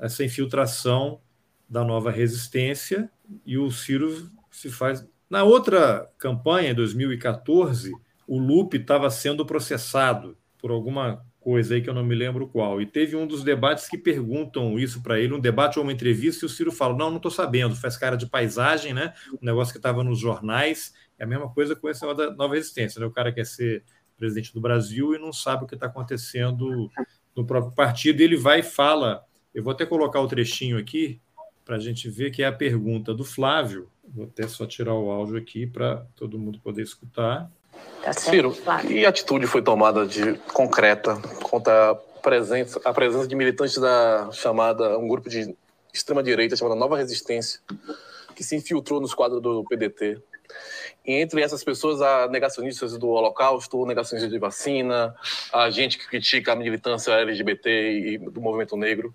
essa 0.00 0.24
infiltração 0.24 1.20
da 1.68 1.84
nova 1.84 2.10
resistência 2.10 3.10
e 3.44 3.56
o 3.56 3.70
Ciro 3.70 4.30
se 4.50 4.70
faz 4.70 5.06
na 5.28 5.42
outra 5.42 6.08
campanha, 6.18 6.70
em 6.70 6.74
2014, 6.74 7.92
o 8.26 8.38
Lupe 8.38 8.76
estava 8.76 9.10
sendo 9.10 9.44
processado 9.44 10.36
por 10.58 10.70
alguma 10.70 11.24
coisa 11.40 11.74
aí 11.76 11.80
que 11.80 11.88
eu 11.88 11.94
não 11.94 12.04
me 12.04 12.14
lembro 12.14 12.48
qual. 12.48 12.80
E 12.80 12.86
teve 12.86 13.14
um 13.14 13.26
dos 13.26 13.44
debates 13.44 13.88
que 13.88 13.96
perguntam 13.96 14.78
isso 14.78 15.02
para 15.02 15.18
ele, 15.18 15.32
um 15.32 15.40
debate 15.40 15.78
ou 15.78 15.84
uma 15.84 15.92
entrevista, 15.92 16.44
e 16.44 16.46
o 16.46 16.48
Ciro 16.48 16.72
fala: 16.72 16.96
Não, 16.96 17.08
não 17.10 17.18
estou 17.18 17.30
sabendo. 17.30 17.76
Faz 17.76 17.96
cara 17.96 18.16
de 18.16 18.26
paisagem, 18.26 18.92
né? 18.92 19.14
Um 19.40 19.44
negócio 19.44 19.72
que 19.72 19.78
estava 19.78 20.02
nos 20.02 20.18
jornais. 20.18 20.92
É 21.18 21.24
a 21.24 21.26
mesma 21.26 21.48
coisa 21.48 21.74
com 21.74 21.88
essa 21.88 22.06
nova 22.32 22.54
resistência, 22.54 23.00
né? 23.00 23.06
O 23.06 23.12
cara 23.12 23.32
quer 23.32 23.46
ser 23.46 23.84
presidente 24.16 24.52
do 24.52 24.60
Brasil 24.60 25.14
e 25.14 25.18
não 25.18 25.32
sabe 25.32 25.64
o 25.64 25.66
que 25.66 25.74
está 25.74 25.86
acontecendo 25.86 26.90
no 27.34 27.46
próprio 27.46 27.72
partido. 27.74 28.20
Ele 28.20 28.36
vai 28.36 28.60
e 28.60 28.64
fala. 28.64 29.24
Eu 29.54 29.62
vou 29.62 29.72
até 29.72 29.86
colocar 29.86 30.20
o 30.20 30.28
trechinho 30.28 30.76
aqui 30.76 31.20
para 31.64 31.76
a 31.76 31.80
gente 31.80 32.10
ver 32.10 32.30
que 32.30 32.42
é 32.42 32.46
a 32.46 32.52
pergunta 32.52 33.14
do 33.14 33.24
Flávio 33.24 33.88
Vou 34.14 34.26
até 34.26 34.46
só 34.48 34.66
tirar 34.66 34.94
o 34.94 35.10
áudio 35.10 35.36
aqui 35.36 35.66
para 35.66 36.06
todo 36.16 36.38
mundo 36.38 36.58
poder 36.60 36.82
escutar. 36.82 37.50
Tá 38.02 38.12
Ciro, 38.12 38.54
claro. 38.54 38.86
que 38.86 39.04
atitude 39.04 39.46
foi 39.46 39.62
tomada 39.62 40.06
de 40.06 40.34
concreta 40.52 41.16
contra 41.42 41.90
a 41.90 41.94
presença, 41.94 42.80
a 42.84 42.92
presença 42.92 43.26
de 43.26 43.34
militantes 43.34 43.78
da 43.78 44.30
chamada, 44.32 44.98
um 44.98 45.08
grupo 45.08 45.28
de 45.28 45.54
extrema-direita 45.92 46.56
chamada 46.56 46.78
Nova 46.78 46.96
Resistência, 46.96 47.60
que 48.34 48.42
se 48.42 48.56
infiltrou 48.56 49.00
nos 49.00 49.14
quadros 49.14 49.42
do 49.42 49.64
PDT 49.64 50.22
e 51.06 51.14
entre 51.14 51.40
essas 51.40 51.62
pessoas, 51.62 52.02
há 52.02 52.26
negacionistas 52.26 52.98
do 52.98 53.08
Holocausto, 53.08 53.86
negacionistas 53.86 54.30
de 54.30 54.38
vacina, 54.38 55.14
a 55.52 55.70
gente 55.70 55.98
que 55.98 56.08
critica 56.08 56.52
a 56.52 56.56
militância 56.56 57.12
LGBT 57.12 57.70
e 57.70 58.18
do 58.18 58.40
movimento 58.40 58.76
negro. 58.76 59.14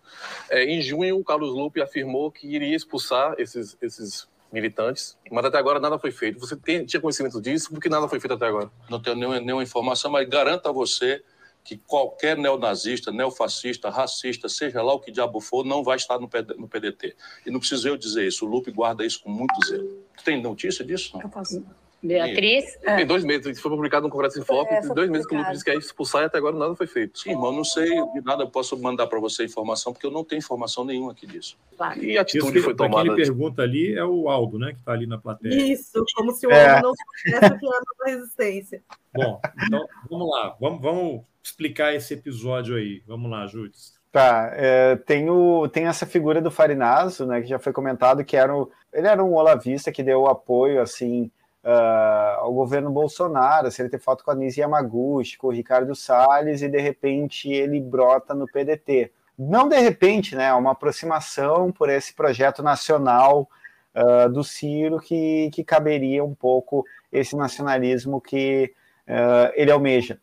É, 0.50 0.64
em 0.64 0.82
junho, 0.82 1.18
o 1.18 1.24
Carlos 1.24 1.50
Lupe 1.50 1.82
afirmou 1.82 2.32
que 2.32 2.48
iria 2.48 2.76
expulsar 2.76 3.36
esses, 3.38 3.78
esses 3.82 4.26
militantes, 4.52 5.18
mas 5.32 5.46
até 5.46 5.58
agora 5.58 5.80
nada 5.80 5.98
foi 5.98 6.12
feito. 6.12 6.40
Você 6.40 6.56
tem, 6.56 6.86
tinha 6.86 7.00
conhecimento 7.00 7.42
disso? 7.42 7.70
Por 7.70 7.80
que 7.80 7.90
nada 7.90 8.08
foi 8.08 8.20
feito 8.20 8.34
até 8.34 8.46
agora? 8.46 8.70
Não 8.90 9.02
tenho 9.02 9.16
nenhuma, 9.16 9.40
nenhuma 9.40 9.64
informação, 9.64 10.12
mas 10.12 10.28
garanto 10.28 10.68
a 10.68 10.72
você 10.72 11.24
que 11.64 11.78
qualquer 11.78 12.38
neonazista, 12.38 13.12
neofascista, 13.12 13.90
racista, 13.90 14.50
seja 14.50 14.82
lá 14.82 14.94
o 14.94 15.00
que 15.00 15.12
diabo 15.12 15.40
for, 15.40 15.64
não 15.64 15.84
vai 15.84 15.96
estar 15.96 16.20
no, 16.20 16.28
PDT. 16.28 17.16
E 17.46 17.52
não 17.52 17.60
preciso 17.60 17.88
eu 17.88 17.98
dizer 17.98 18.28
isso, 18.28 18.46
o 18.46 18.50
Lupe 18.50 18.72
guarda 18.72 19.06
isso 19.06 19.22
com 19.22 19.30
muito 19.30 19.54
zelo. 19.68 20.04
Tu 20.18 20.24
tem 20.24 20.42
notícia 20.42 20.84
disso? 20.84 21.20
Eu 21.22 21.30
posso. 21.30 21.64
Beatriz? 22.04 22.78
Tem 22.78 23.02
é. 23.02 23.06
dois 23.06 23.24
meses, 23.24 23.46
isso 23.46 23.62
foi 23.62 23.72
publicado 23.72 24.08
no 24.08 24.12
Congresso 24.12 24.40
em 24.40 24.44
Foco, 24.44 24.74
é, 24.74 24.82
tem 24.82 24.94
dois 24.94 25.10
meses 25.10 25.28
que 25.28 25.36
o 25.36 25.38
Lupe 25.38 25.52
disse 25.52 25.64
que 25.64 25.72
ia 25.72 25.78
expulsar 25.78 26.24
e 26.24 26.26
até 26.26 26.38
agora 26.38 26.56
nada 26.56 26.76
foi 26.76 26.88
feito. 26.88 27.20
Sim, 27.20 27.32
irmão, 27.32 27.52
não 27.52 27.64
sei 27.64 27.90
de 27.90 28.22
nada, 28.22 28.44
eu 28.44 28.50
posso 28.50 28.76
mandar 28.78 29.08
para 29.08 29.20
você 29.20 29.46
informação, 29.46 29.94
porque 29.94 30.08
eu 30.08 30.12
não 30.12 30.24
tenho 30.24 30.40
informação 30.40 30.84
nenhuma 30.84 31.12
aqui 31.12 31.28
disso. 31.28 31.58
Claro. 31.78 32.04
E 32.04 32.18
a 32.18 32.22
atitude 32.22 32.58
isso, 32.58 32.66
foi 32.66 32.76
tomada? 32.76 33.04
Quem 33.04 33.16
pergunta 33.16 33.62
ali 33.62 33.94
é 33.94 34.04
o 34.04 34.30
Aldo, 34.30 34.58
né, 34.58 34.74
que 34.74 34.80
está 34.80 34.94
ali 34.94 35.06
na 35.06 35.18
plateia. 35.18 35.54
Isso, 35.54 36.04
como 36.16 36.32
se 36.32 36.48
o 36.48 36.52
é. 36.52 36.70
Aldo 36.70 36.88
não 36.88 36.94
soubesse 36.94 37.60
que 37.60 37.68
era 37.68 38.16
resistência. 38.18 38.84
Bom, 39.14 39.40
então 39.68 39.86
vamos 40.10 40.30
lá, 40.30 40.56
vamos, 40.60 40.82
vamos 40.82 41.22
explicar 41.44 41.94
esse 41.94 42.14
episódio 42.14 42.76
aí. 42.76 43.04
Vamos 43.08 43.30
lá, 43.30 43.46
Júlio. 43.46 43.72
Tá, 44.12 44.52
é, 44.54 44.98
tem, 44.98 45.30
o, 45.30 45.70
tem 45.70 45.86
essa 45.86 46.06
figura 46.06 46.42
do 46.42 46.52
Farinazo, 46.52 47.26
né, 47.26 47.42
que 47.42 47.48
já 47.48 47.60
foi 47.60 47.72
comentado, 47.72 48.26
que 48.26 48.36
era 48.36 48.54
o, 48.54 48.70
ele 48.92 49.08
era 49.08 49.24
um 49.24 49.34
olavista 49.36 49.92
que 49.92 50.04
deu 50.04 50.28
apoio, 50.28 50.82
assim, 50.82 51.32
uh, 51.64 52.40
ao 52.40 52.54
governo 52.54 52.90
Bolsonaro, 52.90 53.72
se 53.72 53.82
ele 53.82 53.90
ter 53.90 54.00
foto 54.00 54.24
com 54.24 54.32
a 54.32 54.36
Nise 54.36 54.62
Yamaguchi, 54.62 55.38
com 55.38 55.48
o 55.48 55.52
Ricardo 55.52 55.96
Salles, 55.96 56.62
e 56.62 56.68
de 56.68 56.80
repente 56.80 57.52
ele 57.52 57.80
brota 57.80 58.34
no 58.34 58.48
PDT. 58.48 59.12
Não 59.38 59.68
de 59.68 59.80
repente, 59.80 60.36
né? 60.36 60.46
É 60.46 60.54
uma 60.54 60.72
aproximação 60.72 61.72
por 61.72 61.90
esse 61.90 62.14
projeto 62.14 62.62
nacional 62.62 63.50
uh, 63.96 64.30
do 64.30 64.44
Ciro 64.44 65.00
que, 65.00 65.50
que 65.52 65.64
caberia 65.64 66.24
um 66.24 66.36
pouco 66.36 66.86
esse 67.12 67.36
nacionalismo 67.36 68.22
que 68.22 68.74
uh, 69.08 69.52
ele 69.56 69.72
almeja. 69.72 70.20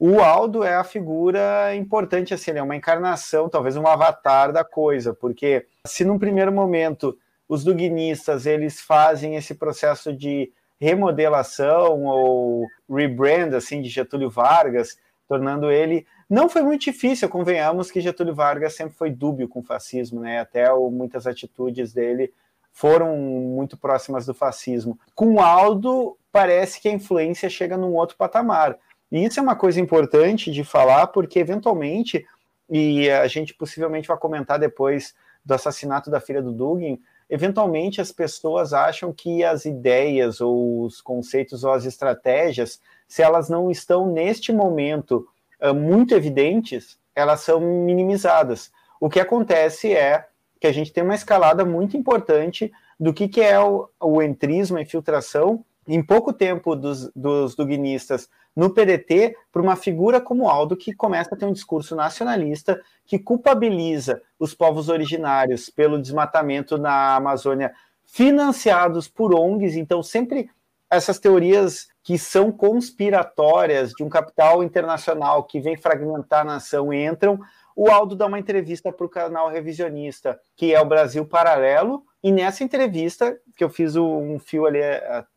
O 0.00 0.20
Aldo 0.20 0.62
é 0.62 0.76
a 0.76 0.84
figura 0.84 1.74
importante, 1.74 2.32
assim, 2.32 2.52
ele 2.52 2.60
é 2.60 2.62
uma 2.62 2.76
encarnação, 2.76 3.48
talvez 3.48 3.76
um 3.76 3.86
avatar 3.86 4.52
da 4.52 4.62
coisa, 4.62 5.12
porque 5.12 5.66
se 5.84 6.04
num 6.04 6.20
primeiro 6.20 6.52
momento 6.52 7.18
os 7.48 7.64
duguinistas 7.64 8.46
eles 8.46 8.80
fazem 8.80 9.34
esse 9.34 9.56
processo 9.56 10.12
de 10.12 10.52
remodelação 10.80 12.04
ou 12.04 12.66
rebrand 12.88 13.54
assim 13.54 13.80
de 13.82 13.88
Getúlio 13.88 14.30
Vargas, 14.30 14.98
tornando 15.26 15.70
ele 15.70 16.06
não 16.28 16.48
foi 16.48 16.62
muito 16.62 16.82
difícil, 16.82 17.28
convenhamos 17.28 17.90
que 17.90 18.00
Getúlio 18.00 18.34
Vargas 18.34 18.74
sempre 18.74 18.94
foi 18.94 19.10
dúbio 19.10 19.48
com 19.48 19.60
o 19.60 19.64
fascismo, 19.64 20.20
né? 20.20 20.40
Até 20.40 20.70
o, 20.70 20.90
muitas 20.90 21.26
atitudes 21.26 21.92
dele 21.92 22.32
foram 22.70 23.16
muito 23.16 23.78
próximas 23.78 24.26
do 24.26 24.34
fascismo. 24.34 24.98
Com 25.14 25.40
Aldo, 25.40 26.16
parece 26.30 26.80
que 26.80 26.88
a 26.88 26.92
influência 26.92 27.48
chega 27.48 27.76
num 27.78 27.94
outro 27.94 28.16
patamar. 28.16 28.76
E 29.10 29.24
isso 29.24 29.40
é 29.40 29.42
uma 29.42 29.56
coisa 29.56 29.80
importante 29.80 30.52
de 30.52 30.62
falar, 30.62 31.06
porque 31.08 31.38
eventualmente, 31.38 32.26
e 32.68 33.10
a 33.10 33.26
gente 33.26 33.54
possivelmente 33.54 34.06
vai 34.06 34.18
comentar 34.18 34.58
depois 34.58 35.14
do 35.42 35.54
assassinato 35.54 36.10
da 36.10 36.20
filha 36.20 36.42
do 36.42 36.52
Dugin, 36.52 37.00
eventualmente 37.28 38.00
as 38.00 38.10
pessoas 38.10 38.72
acham 38.72 39.12
que 39.12 39.44
as 39.44 39.64
ideias 39.64 40.40
ou 40.40 40.84
os 40.84 41.00
conceitos 41.00 41.64
ou 41.64 41.72
as 41.72 41.84
estratégias, 41.84 42.80
se 43.06 43.22
elas 43.22 43.48
não 43.48 43.70
estão 43.70 44.10
neste 44.10 44.52
momento 44.52 45.26
uh, 45.62 45.74
muito 45.74 46.14
evidentes, 46.14 46.98
elas 47.14 47.40
são 47.40 47.60
minimizadas. 47.60 48.70
O 49.00 49.08
que 49.08 49.20
acontece 49.20 49.92
é 49.92 50.26
que 50.60 50.66
a 50.66 50.72
gente 50.72 50.92
tem 50.92 51.04
uma 51.04 51.14
escalada 51.14 51.64
muito 51.64 51.96
importante 51.96 52.72
do 52.98 53.12
que, 53.12 53.28
que 53.28 53.40
é 53.40 53.58
o, 53.60 53.88
o 54.00 54.22
entrismo, 54.22 54.78
a 54.78 54.82
infiltração, 54.82 55.64
em 55.88 56.02
pouco 56.02 56.32
tempo 56.32 56.76
dos, 56.76 57.10
dos 57.16 57.56
dugnistas 57.56 58.28
no 58.54 58.70
PDT 58.70 59.34
para 59.50 59.62
uma 59.62 59.74
figura 59.74 60.20
como 60.20 60.48
Aldo 60.48 60.76
que 60.76 60.92
começa 60.92 61.34
a 61.34 61.38
ter 61.38 61.46
um 61.46 61.52
discurso 61.52 61.96
nacionalista 61.96 62.80
que 63.06 63.18
culpabiliza 63.18 64.20
os 64.38 64.54
povos 64.54 64.90
originários 64.90 65.70
pelo 65.70 66.00
desmatamento 66.00 66.76
na 66.76 67.16
Amazônia, 67.16 67.72
financiados 68.04 69.08
por 69.08 69.34
ONGs. 69.34 69.76
Então, 69.76 70.02
sempre 70.02 70.50
essas 70.90 71.18
teorias 71.18 71.88
que 72.02 72.18
são 72.18 72.50
conspiratórias 72.50 73.92
de 73.92 74.02
um 74.02 74.08
capital 74.08 74.62
internacional 74.62 75.44
que 75.44 75.60
vem 75.60 75.76
fragmentar 75.76 76.40
a 76.40 76.44
nação 76.44 76.92
entram. 76.92 77.38
O 77.76 77.90
Aldo 77.90 78.16
dá 78.16 78.26
uma 78.26 78.38
entrevista 78.38 78.90
para 78.92 79.06
o 79.06 79.10
canal 79.10 79.48
revisionista, 79.48 80.40
que 80.56 80.74
é 80.74 80.80
o 80.80 80.86
Brasil 80.86 81.24
Paralelo, 81.26 82.02
e 82.22 82.32
nessa 82.32 82.64
entrevista, 82.64 83.38
que 83.54 83.62
eu 83.62 83.70
fiz 83.70 83.96
um 83.96 84.38
fio 84.38 84.66
ali, 84.66 84.80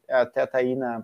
até 0.09 0.45
tá 0.45 0.57
aí 0.57 0.75
na, 0.75 1.03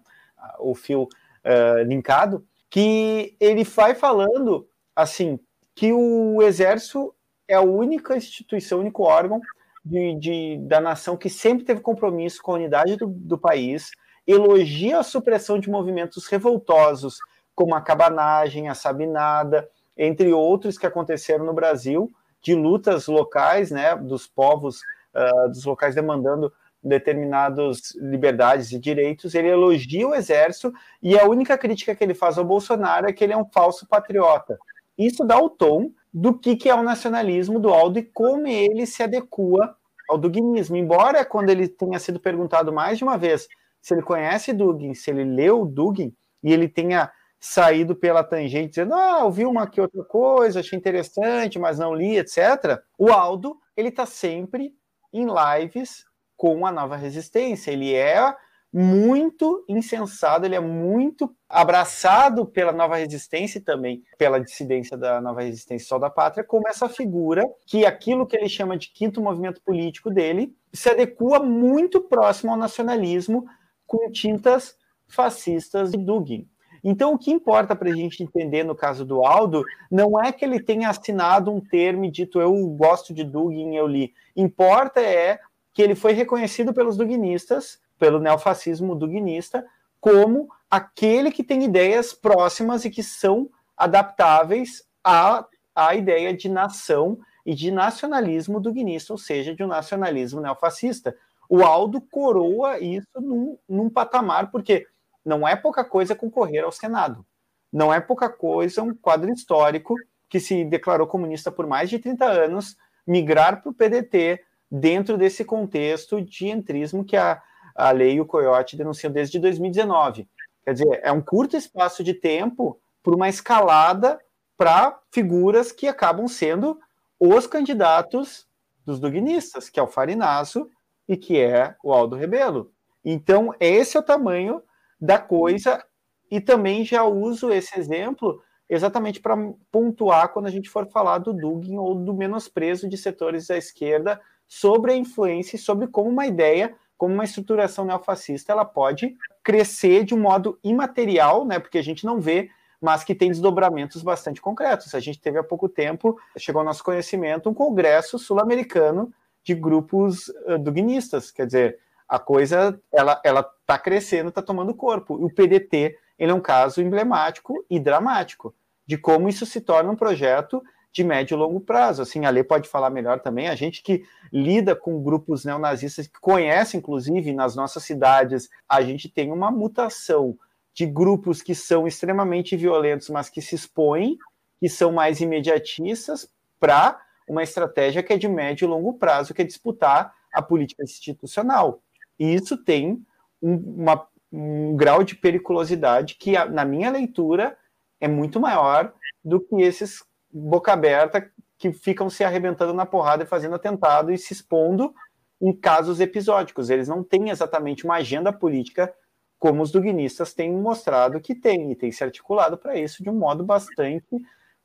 o 0.59 0.73
fio 0.73 1.03
uh, 1.03 1.83
linkado, 1.83 2.45
que 2.69 3.35
ele 3.39 3.63
vai 3.63 3.95
falando 3.95 4.67
assim 4.95 5.39
que 5.75 5.93
o 5.93 6.41
exército 6.41 7.13
é 7.47 7.53
a 7.53 7.61
única 7.61 8.17
instituição, 8.17 8.79
único 8.79 9.03
órgão 9.03 9.39
de, 9.85 10.15
de, 10.15 10.57
da 10.67 10.81
nação 10.81 11.15
que 11.15 11.29
sempre 11.29 11.63
teve 11.63 11.81
compromisso 11.81 12.41
com 12.41 12.51
a 12.51 12.55
unidade 12.55 12.97
do, 12.97 13.07
do 13.07 13.37
país, 13.37 13.91
elogia 14.25 14.99
a 14.99 15.03
supressão 15.03 15.59
de 15.59 15.69
movimentos 15.69 16.27
revoltosos, 16.27 17.19
como 17.55 17.75
a 17.75 17.81
cabanagem, 17.81 18.67
a 18.67 18.73
sabinada, 18.73 19.69
entre 19.95 20.33
outros 20.33 20.77
que 20.77 20.85
aconteceram 20.85 21.45
no 21.45 21.53
Brasil, 21.53 22.11
de 22.41 22.53
lutas 22.53 23.07
locais, 23.07 23.71
né, 23.71 23.95
dos 23.95 24.27
povos, 24.27 24.81
uh, 25.17 25.49
dos 25.49 25.65
locais 25.65 25.95
demandando 25.95 26.51
determinadas 26.83 27.93
liberdades 27.95 28.71
e 28.71 28.79
direitos, 28.79 29.33
ele 29.33 29.49
elogia 29.49 30.07
o 30.07 30.15
exército 30.15 30.71
e 31.01 31.17
a 31.17 31.25
única 31.25 31.57
crítica 31.57 31.95
que 31.95 32.03
ele 32.03 32.13
faz 32.13 32.37
ao 32.37 32.45
Bolsonaro 32.45 33.09
é 33.09 33.13
que 33.13 33.23
ele 33.23 33.33
é 33.33 33.37
um 33.37 33.45
falso 33.45 33.87
patriota. 33.87 34.57
Isso 34.97 35.25
dá 35.25 35.37
o 35.37 35.49
tom 35.49 35.91
do 36.13 36.37
que, 36.37 36.55
que 36.55 36.69
é 36.69 36.75
o 36.75 36.83
nacionalismo 36.83 37.59
do 37.59 37.69
Aldo 37.69 37.99
e 37.99 38.03
como 38.03 38.47
ele 38.47 38.85
se 38.85 39.03
adequa 39.03 39.75
ao 40.09 40.17
duguinismo. 40.17 40.77
Embora 40.77 41.25
quando 41.25 41.49
ele 41.49 41.67
tenha 41.67 41.99
sido 41.99 42.19
perguntado 42.19 42.71
mais 42.71 42.97
de 42.97 43.03
uma 43.03 43.17
vez 43.17 43.47
se 43.81 43.93
ele 43.93 44.01
conhece 44.01 44.53
Dugin, 44.53 44.93
se 44.93 45.11
ele 45.11 45.23
leu 45.23 45.65
Dugin, 45.65 46.13
e 46.43 46.53
ele 46.53 46.67
tenha 46.67 47.11
saído 47.39 47.95
pela 47.95 48.23
tangente 48.23 48.69
dizendo, 48.69 48.93
ah, 48.93 49.23
ouvi 49.23 49.45
uma 49.45 49.63
aqui 49.63 49.79
outra 49.79 50.03
coisa, 50.03 50.59
achei 50.59 50.77
interessante, 50.77 51.59
mas 51.59 51.77
não 51.77 51.93
li, 51.93 52.17
etc. 52.17 52.81
O 52.97 53.11
Aldo, 53.11 53.57
ele 53.75 53.89
está 53.89 54.05
sempre 54.05 54.73
em 55.19 55.27
lives 55.27 56.05
com 56.35 56.65
a 56.65 56.71
nova 56.71 56.95
resistência. 56.95 57.71
Ele 57.71 57.93
é 57.93 58.35
muito 58.71 59.63
insensado, 59.67 60.45
ele 60.45 60.55
é 60.55 60.59
muito 60.59 61.33
abraçado 61.47 62.45
pela 62.45 62.71
nova 62.71 62.97
resistência 62.97 63.59
e 63.59 63.61
também 63.61 64.03
pela 64.17 64.39
dissidência 64.39 64.97
da 64.97 65.21
nova 65.21 65.41
resistência 65.41 65.87
Sol 65.87 65.99
da 65.99 66.09
Pátria, 66.09 66.43
como 66.43 66.67
essa 66.67 66.89
figura 66.89 67.43
que 67.65 67.85
aquilo 67.85 68.27
que 68.27 68.35
ele 68.35 68.49
chama 68.49 68.77
de 68.77 68.89
quinto 68.91 69.21
movimento 69.21 69.61
político 69.61 70.11
dele 70.11 70.55
se 70.73 70.89
adequa 70.89 71.39
muito 71.39 72.01
próximo 72.01 72.51
ao 72.51 72.57
nacionalismo 72.57 73.45
com 73.85 74.11
tintas 74.11 74.75
fascistas 75.07 75.91
de 75.91 75.97
Dugin. 75.97 76.47
Então, 76.89 77.13
o 77.13 77.17
que 77.17 77.29
importa 77.29 77.75
para 77.75 77.89
a 77.89 77.93
gente 77.93 78.23
entender 78.23 78.63
no 78.63 78.73
caso 78.73 79.03
do 79.03 79.25
Aldo 79.25 79.61
não 79.91 80.23
é 80.23 80.31
que 80.31 80.45
ele 80.45 80.57
tenha 80.57 80.87
assinado 80.87 81.51
um 81.51 81.59
termo 81.59 82.05
e 82.05 82.09
dito 82.09 82.39
eu 82.39 82.55
gosto 82.67 83.13
de 83.13 83.25
Dugin, 83.25 83.75
eu 83.75 83.85
li. 83.85 84.13
Importa 84.33 85.01
é 85.01 85.37
que 85.73 85.81
ele 85.81 85.95
foi 85.95 86.13
reconhecido 86.13 86.73
pelos 86.73 86.95
duguinistas, 86.95 87.77
pelo 87.99 88.21
neofascismo 88.21 88.95
duguinista, 88.95 89.65
como 89.99 90.47
aquele 90.71 91.29
que 91.29 91.43
tem 91.43 91.61
ideias 91.61 92.13
próximas 92.13 92.85
e 92.85 92.89
que 92.89 93.03
são 93.03 93.49
adaptáveis 93.75 94.87
à, 95.03 95.45
à 95.75 95.93
ideia 95.93 96.33
de 96.33 96.47
nação 96.47 97.19
e 97.45 97.53
de 97.53 97.69
nacionalismo 97.69 98.61
duguinista, 98.61 99.11
ou 99.11 99.19
seja, 99.19 99.53
de 99.53 99.61
um 99.61 99.67
nacionalismo 99.67 100.39
neofascista. 100.39 101.13
O 101.49 101.65
Aldo 101.65 101.99
coroa 101.99 102.79
isso 102.79 103.19
num, 103.19 103.57
num 103.67 103.89
patamar, 103.89 104.51
porque 104.51 104.87
não 105.27 105.45
é 105.45 105.57
pouca 105.57 105.83
coisa 105.83 106.15
concorrer 106.15 106.63
ao 106.63 106.71
Senado. 106.71 107.25
Não 107.71 107.93
é 107.93 107.99
pouca 107.99 108.29
coisa 108.29 108.81
um 108.81 108.95
quadro 108.95 109.29
histórico 109.29 109.93
que 110.29 110.39
se 110.39 110.63
declarou 110.63 111.05
comunista 111.05 111.51
por 111.51 111.67
mais 111.67 111.89
de 111.89 111.99
30 111.99 112.25
anos, 112.25 112.77
migrar 113.05 113.61
para 113.61 113.69
o 113.69 113.73
PDT, 113.73 114.41
dentro 114.71 115.17
desse 115.17 115.43
contexto 115.43 116.21
de 116.21 116.47
entrismo 116.47 117.03
que 117.03 117.17
a, 117.17 117.41
a 117.75 117.91
lei 117.91 118.15
e 118.15 118.21
o 118.21 118.25
Coyote 118.25 118.77
denunciam 118.77 119.11
desde 119.11 119.37
2019. 119.37 120.27
Quer 120.63 120.73
dizer, 120.73 120.99
é 121.03 121.11
um 121.11 121.21
curto 121.21 121.57
espaço 121.57 122.03
de 122.03 122.13
tempo 122.13 122.79
para 123.03 123.15
uma 123.15 123.29
escalada 123.29 124.19
para 124.57 124.97
figuras 125.11 125.73
que 125.73 125.87
acabam 125.87 126.27
sendo 126.27 126.79
os 127.19 127.45
candidatos 127.47 128.47
dos 128.85 128.99
dugnistas, 128.99 129.69
que 129.69 129.79
é 129.79 129.83
o 129.83 129.87
Farinaso 129.87 130.69
e 131.07 131.17
que 131.17 131.37
é 131.37 131.75
o 131.83 131.93
Aldo 131.93 132.15
Rebelo. 132.15 132.71
Então, 133.03 133.53
esse 133.59 133.95
é 133.95 133.99
o 133.99 134.03
tamanho 134.03 134.61
da 134.99 135.17
coisa, 135.19 135.83
e 136.29 136.41
também 136.41 136.83
já 136.83 137.03
uso 137.03 137.51
esse 137.51 137.79
exemplo 137.79 138.41
exatamente 138.69 139.21
para 139.21 139.35
pontuar 139.71 140.33
quando 140.33 140.47
a 140.47 140.51
gente 140.51 140.69
for 140.69 140.87
falar 140.87 141.19
do 141.19 141.33
Dugin 141.33 141.77
ou 141.77 141.95
do 141.95 142.13
menosprezo 142.13 142.87
de 142.87 142.97
setores 142.97 143.47
da 143.47 143.57
esquerda 143.57 144.19
sobre 144.47 144.91
a 144.91 144.95
influência 144.95 145.55
e 145.55 145.59
sobre 145.59 145.87
como 145.87 146.09
uma 146.09 146.25
ideia, 146.25 146.75
como 146.97 147.13
uma 147.13 147.23
estruturação 147.23 147.85
neofascista, 147.85 148.51
ela 148.51 148.65
pode 148.65 149.15
crescer 149.43 150.03
de 150.03 150.13
um 150.13 150.19
modo 150.19 150.59
imaterial, 150.63 151.45
né, 151.45 151.59
porque 151.59 151.77
a 151.77 151.83
gente 151.83 152.05
não 152.05 152.19
vê, 152.19 152.49
mas 152.81 153.03
que 153.03 153.15
tem 153.15 153.29
desdobramentos 153.29 154.03
bastante 154.03 154.41
concretos. 154.41 154.93
A 154.93 154.99
gente 154.99 155.19
teve 155.19 155.37
há 155.37 155.43
pouco 155.43 155.69
tempo, 155.69 156.17
chegou 156.37 156.59
ao 156.59 156.65
nosso 156.65 156.83
conhecimento, 156.83 157.49
um 157.49 157.53
congresso 157.53 158.19
sul-americano 158.19 159.11
de 159.43 159.55
grupos 159.55 160.27
uh, 160.27 160.57
dugnistas, 160.59 161.31
quer 161.31 161.45
dizer, 161.45 161.79
a 162.07 162.19
coisa 162.19 162.79
ela 162.91 163.21
ela 163.23 163.41
está 163.61 163.77
crescendo, 163.77 164.29
está 164.29 164.41
tomando 164.41 164.73
corpo. 164.73 165.19
E 165.19 165.25
o 165.25 165.33
PDT 165.33 165.97
ele 166.17 166.31
é 166.31 166.35
um 166.35 166.41
caso 166.41 166.81
emblemático 166.81 167.65
e 167.69 167.79
dramático 167.79 168.55
de 168.85 168.97
como 168.97 169.27
isso 169.27 169.45
se 169.45 169.59
torna 169.59 169.91
um 169.91 169.95
projeto 169.95 170.63
de 170.93 171.03
médio 171.03 171.35
e 171.35 171.37
longo 171.37 171.59
prazo. 171.59 172.01
Assim, 172.01 172.25
a 172.25 172.29
Lê 172.29 172.43
pode 172.43 172.67
falar 172.67 172.89
melhor 172.89 173.19
também. 173.19 173.49
A 173.49 173.55
gente 173.55 173.83
que 173.83 174.03
lida 174.31 174.75
com 174.75 175.03
grupos 175.03 175.45
neonazistas, 175.45 176.07
que 176.07 176.19
conhece, 176.19 176.77
inclusive, 176.77 177.33
nas 177.33 177.55
nossas 177.55 177.83
cidades, 177.83 178.49
a 178.67 178.81
gente 178.81 179.09
tem 179.09 179.31
uma 179.31 179.51
mutação 179.51 180.35
de 180.73 180.85
grupos 180.85 181.41
que 181.41 181.53
são 181.53 181.87
extremamente 181.87 182.55
violentos, 182.55 183.09
mas 183.09 183.29
que 183.29 183.41
se 183.41 183.55
expõem, 183.55 184.17
que 184.59 184.69
são 184.69 184.91
mais 184.91 185.19
imediatistas, 185.21 186.29
para 186.59 186.99
uma 187.27 187.43
estratégia 187.43 188.01
que 188.01 188.13
é 188.13 188.17
de 188.17 188.27
médio 188.27 188.65
e 188.65 188.69
longo 188.69 188.93
prazo, 188.93 189.33
que 189.33 189.41
é 189.41 189.45
disputar 189.45 190.13
a 190.33 190.41
política 190.41 190.83
institucional. 190.83 191.81
E 192.19 192.33
isso 192.33 192.57
tem 192.57 193.03
um, 193.41 193.55
uma, 193.81 194.07
um 194.31 194.75
grau 194.75 195.03
de 195.03 195.15
periculosidade 195.15 196.15
que, 196.15 196.33
na 196.49 196.65
minha 196.65 196.89
leitura, 196.89 197.57
é 197.99 198.07
muito 198.07 198.39
maior 198.39 198.93
do 199.23 199.39
que 199.39 199.61
esses 199.61 200.03
boca 200.31 200.73
aberta 200.73 201.31
que 201.57 201.71
ficam 201.71 202.09
se 202.09 202.23
arrebentando 202.23 202.73
na 202.73 202.85
porrada 202.85 203.23
e 203.23 203.27
fazendo 203.27 203.55
atentado 203.55 204.11
e 204.11 204.17
se 204.17 204.33
expondo 204.33 204.93
em 205.41 205.53
casos 205.53 205.99
episódicos. 205.99 206.69
Eles 206.69 206.87
não 206.87 207.03
têm 207.03 207.29
exatamente 207.29 207.85
uma 207.85 207.95
agenda 207.95 208.31
política 208.31 208.93
como 209.39 209.61
os 209.61 209.71
dugnistas 209.71 210.33
têm 210.33 210.51
mostrado 210.51 211.19
que 211.19 211.35
tem, 211.35 211.71
e 211.71 211.75
tem 211.75 211.91
se 211.91 212.03
articulado 212.03 212.57
para 212.57 212.75
isso 212.75 213.03
de 213.03 213.09
um 213.09 213.13
modo 213.13 213.43
bastante, 213.43 214.05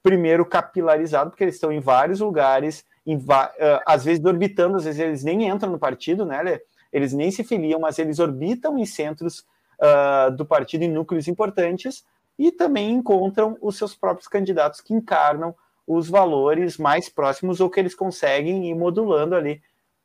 primeiro, 0.03 0.47
capilarizado, 0.47 1.31
porque 1.31 1.45
eles 1.45 1.55
estão 1.55 1.71
em 1.71 1.81
vários 1.81 2.21
lugares, 2.21 2.85
em, 3.07 3.23
às 3.87 4.05
vezes 4.05 4.25
orbitando, 4.25 4.77
às 4.77 4.85
vezes 4.85 5.01
eles 5.01 5.25
nem 5.25 5.47
entram 5.47 5.71
no 5.71 5.79
partido, 5.79 6.25
né, 6.25 6.43
Lê? 6.43 6.63
Eles 6.93 7.13
nem 7.13 7.31
se 7.31 7.43
filiam, 7.43 7.81
mas 7.81 7.99
eles 7.99 8.19
orbitam 8.19 8.79
em 8.79 8.85
centros 8.85 9.41
uh, 9.81 10.35
do 10.37 10.45
partido, 10.45 10.83
em 10.83 10.93
núcleos 10.93 11.29
importantes, 11.29 12.05
e 12.39 12.51
também 12.51 12.93
encontram 12.93 13.57
os 13.61 13.77
seus 13.77 13.95
próprios 13.95 14.29
candidatos 14.29 14.81
que 14.81 14.95
encarnam 14.95 15.55
os 15.87 16.09
valores 16.09 16.79
mais 16.79 17.09
próximos 17.09 17.61
ou 17.61 17.69
que 17.69 17.81
eles 17.81 17.95
conseguem 17.95 18.71
ir 18.71 18.75
modulando 18.75 19.35
ali 19.35 19.61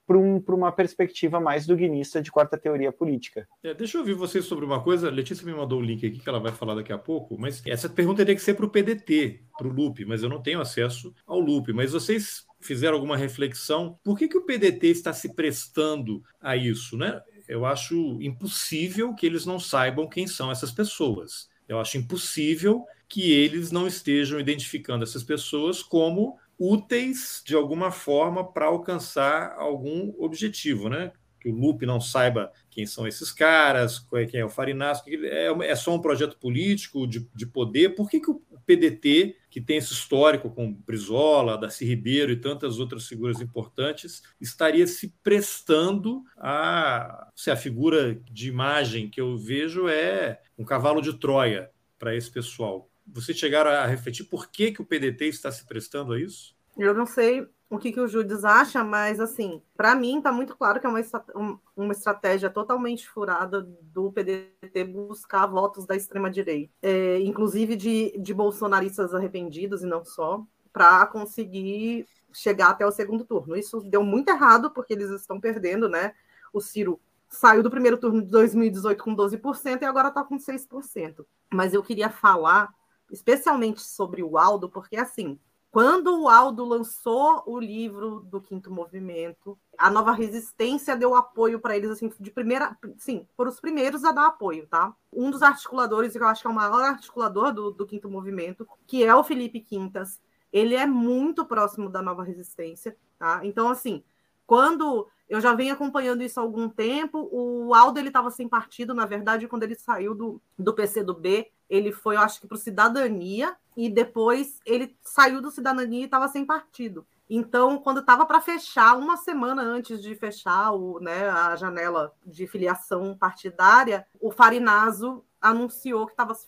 para 0.07 0.17
um, 0.17 0.41
uma 0.47 0.71
perspectiva 0.71 1.37
mais 1.39 1.67
dugnista 1.67 2.21
de 2.21 2.31
quarta 2.31 2.57
teoria 2.57 2.93
política. 2.93 3.45
É, 3.61 3.73
deixa 3.73 3.97
eu 3.97 4.01
ouvir 4.01 4.13
vocês 4.13 4.45
sobre 4.45 4.63
uma 4.63 4.81
coisa. 4.81 5.11
Letícia 5.11 5.45
me 5.45 5.53
mandou 5.53 5.79
o 5.79 5.81
um 5.81 5.85
link 5.85 6.07
aqui 6.07 6.19
que 6.19 6.29
ela 6.29 6.39
vai 6.39 6.53
falar 6.53 6.75
daqui 6.75 6.93
a 6.93 6.97
pouco, 6.97 7.37
mas 7.37 7.61
essa 7.67 7.89
pergunta 7.89 8.19
teria 8.19 8.33
que 8.33 8.41
ser 8.41 8.53
para 8.53 8.65
o 8.65 8.69
PDT, 8.69 9.41
para 9.57 9.67
o 9.67 9.71
Lupe, 9.71 10.05
mas 10.05 10.23
eu 10.23 10.29
não 10.29 10.41
tenho 10.41 10.61
acesso 10.61 11.13
ao 11.27 11.39
Lupe. 11.39 11.73
Mas 11.73 11.91
vocês 11.91 12.46
fizeram 12.67 12.95
alguma 12.95 13.17
reflexão? 13.17 13.97
Por 14.03 14.17
que, 14.17 14.27
que 14.27 14.37
o 14.37 14.45
PDT 14.45 14.87
está 14.87 15.13
se 15.13 15.33
prestando 15.33 16.21
a 16.39 16.55
isso? 16.55 16.97
Né? 16.97 17.19
Eu 17.47 17.65
acho 17.65 18.17
impossível 18.21 19.15
que 19.15 19.25
eles 19.25 19.45
não 19.45 19.59
saibam 19.59 20.07
quem 20.07 20.27
são 20.27 20.51
essas 20.51 20.71
pessoas. 20.71 21.49
Eu 21.67 21.79
acho 21.79 21.97
impossível 21.97 22.85
que 23.07 23.31
eles 23.31 23.71
não 23.71 23.87
estejam 23.87 24.39
identificando 24.39 25.03
essas 25.03 25.23
pessoas 25.23 25.81
como 25.81 26.37
úteis 26.59 27.41
de 27.45 27.55
alguma 27.55 27.91
forma 27.91 28.51
para 28.51 28.65
alcançar 28.65 29.53
algum 29.57 30.13
objetivo, 30.17 30.89
né? 30.89 31.11
Que 31.39 31.49
o 31.49 31.55
Lupe 31.55 31.85
não 31.85 32.01
saiba 32.01 32.51
quem 32.69 32.85
são 32.85 33.07
esses 33.07 33.31
caras, 33.31 34.05
é, 34.13 34.25
quem 34.25 34.39
é 34.39 34.45
o 34.45 34.49
Farinas, 34.49 35.01
é, 35.07 35.47
é 35.67 35.75
só 35.75 35.95
um 35.95 36.01
projeto 36.01 36.37
político 36.37 37.07
de, 37.07 37.27
de 37.33 37.45
poder. 37.45 37.95
Por 37.95 38.09
que, 38.09 38.19
que 38.19 38.31
o 38.31 38.41
PDT, 38.65 39.35
que 39.57 39.61
tem 39.61 39.77
esse 39.77 39.91
histórico 39.91 40.51
com 40.51 40.71
Brizola, 40.71 41.57
Darcy 41.57 41.83
Ribeiro 41.83 42.31
e 42.31 42.39
tantas 42.39 42.77
outras 42.77 43.07
figuras 43.07 43.41
importantes, 43.41 44.21
estaria 44.39 44.85
se 44.85 45.11
prestando 45.23 46.23
a. 46.37 47.27
Se 47.35 47.49
a 47.49 47.55
figura 47.55 48.21
de 48.29 48.49
imagem 48.49 49.09
que 49.09 49.19
eu 49.19 49.35
vejo 49.35 49.87
é 49.87 50.39
um 50.59 50.63
cavalo 50.63 51.01
de 51.01 51.17
Troia 51.17 51.71
para 51.97 52.15
esse 52.15 52.29
pessoal. 52.29 52.87
Vocês 53.07 53.35
chegaram 53.35 53.71
a 53.71 53.87
refletir 53.87 54.25
por 54.25 54.51
que, 54.51 54.71
que 54.71 54.81
o 54.83 54.85
PDT 54.85 55.25
está 55.25 55.51
se 55.51 55.65
prestando 55.65 56.13
a 56.13 56.21
isso? 56.21 56.55
Eu 56.77 56.93
não 56.93 57.07
sei 57.07 57.47
o 57.69 57.77
que, 57.77 57.91
que 57.91 57.99
o 57.99 58.07
Judes 58.07 58.45
acha, 58.45 58.83
mas 58.83 59.19
assim, 59.19 59.61
para 59.75 59.93
mim 59.93 60.17
está 60.17 60.31
muito 60.31 60.55
claro 60.55 60.79
que 60.79 60.87
é 60.87 60.89
uma, 60.89 61.59
uma 61.75 61.91
estratégia 61.91 62.49
totalmente 62.49 63.07
furada 63.09 63.61
do 63.61 64.11
PDT 64.11 64.85
buscar 64.85 65.45
votos 65.47 65.85
da 65.85 65.95
extrema-direita, 65.95 66.71
é, 66.81 67.19
inclusive 67.19 67.75
de, 67.75 68.17
de 68.17 68.33
bolsonaristas 68.33 69.13
arrependidos 69.13 69.83
e 69.83 69.85
não 69.85 70.05
só, 70.05 70.45
para 70.71 71.05
conseguir 71.07 72.07
chegar 72.31 72.69
até 72.69 72.85
o 72.85 72.91
segundo 72.91 73.25
turno. 73.25 73.57
Isso 73.57 73.81
deu 73.81 74.03
muito 74.03 74.29
errado, 74.29 74.71
porque 74.71 74.93
eles 74.93 75.09
estão 75.09 75.39
perdendo, 75.39 75.89
né? 75.89 76.13
O 76.53 76.61
Ciro 76.61 76.99
saiu 77.29 77.61
do 77.61 77.69
primeiro 77.69 77.97
turno 77.97 78.21
de 78.21 78.29
2018 78.29 79.03
com 79.03 79.15
12% 79.15 79.81
e 79.81 79.85
agora 79.85 80.09
está 80.09 80.23
com 80.23 80.37
6%. 80.37 81.25
Mas 81.53 81.73
eu 81.73 81.83
queria 81.83 82.09
falar 82.09 82.69
especialmente 83.11 83.81
sobre 83.81 84.21
o 84.23 84.37
Aldo, 84.37 84.69
porque 84.69 84.97
assim, 84.97 85.39
quando 85.71 86.21
o 86.21 86.29
Aldo 86.29 86.63
lançou 86.65 87.43
o 87.45 87.59
livro 87.59 88.21
do 88.21 88.41
Quinto 88.41 88.71
Movimento, 88.71 89.57
a 89.77 89.89
Nova 89.89 90.11
Resistência 90.11 90.95
deu 90.95 91.13
apoio 91.13 91.59
para 91.59 91.75
eles, 91.75 91.91
assim, 91.91 92.11
de 92.19 92.31
primeira, 92.31 92.75
sim, 92.97 93.27
foram 93.35 93.51
os 93.51 93.59
primeiros 93.59 94.03
a 94.03 94.11
dar 94.11 94.27
apoio, 94.27 94.65
tá? 94.67 94.93
Um 95.11 95.29
dos 95.29 95.43
articuladores, 95.43 96.13
que 96.13 96.19
eu 96.19 96.27
acho 96.27 96.41
que 96.41 96.47
é 96.47 96.49
o 96.49 96.53
maior 96.53 96.83
articulador 96.83 97.53
do, 97.53 97.71
do 97.71 97.85
Quinto 97.85 98.09
Movimento, 98.09 98.67
que 98.87 99.03
é 99.03 99.13
o 99.13 99.23
Felipe 99.23 99.59
Quintas, 99.59 100.19
ele 100.51 100.75
é 100.75 100.85
muito 100.85 101.45
próximo 101.45 101.89
da 101.89 102.01
Nova 102.01 102.23
Resistência, 102.23 102.97
tá? 103.19 103.41
Então, 103.43 103.69
assim, 103.69 104.03
quando 104.47 105.07
eu 105.29 105.41
já 105.41 105.53
venho 105.53 105.73
acompanhando 105.73 106.23
isso 106.23 106.39
há 106.39 106.43
algum 106.43 106.69
tempo. 106.69 107.29
O 107.31 107.73
Aldo 107.73 107.99
ele 107.99 108.07
estava 108.07 108.31
sem 108.31 108.47
partido, 108.47 108.93
na 108.93 109.05
verdade, 109.05 109.47
quando 109.47 109.63
ele 109.63 109.75
saiu 109.75 110.15
do, 110.15 110.41
do 110.57 110.73
PC 110.73 111.03
do 111.03 111.13
B, 111.13 111.51
ele 111.69 111.91
foi, 111.91 112.15
eu 112.15 112.21
acho 112.21 112.39
que, 112.39 112.47
para 112.47 112.55
o 112.55 112.59
Cidadania, 112.59 113.55
e 113.75 113.89
depois 113.89 114.59
ele 114.65 114.95
saiu 115.01 115.41
do 115.41 115.51
Cidadania 115.51 116.01
e 116.01 116.05
estava 116.05 116.29
sem 116.29 116.45
partido. 116.45 117.05
Então, 117.29 117.77
quando 117.79 117.99
estava 117.99 118.25
para 118.25 118.39
fechar, 118.39 118.97
uma 118.97 119.17
semana 119.17 119.61
antes 119.61 120.01
de 120.01 120.15
fechar 120.15 120.71
o, 120.71 120.97
né, 121.01 121.29
a 121.29 121.57
janela 121.57 122.13
de 122.25 122.47
filiação 122.47 123.17
partidária, 123.17 124.07
o 124.21 124.31
Farinaso 124.31 125.25
anunciou 125.41 126.05
que 126.05 126.13
estava 126.13 126.33
se, 126.33 126.47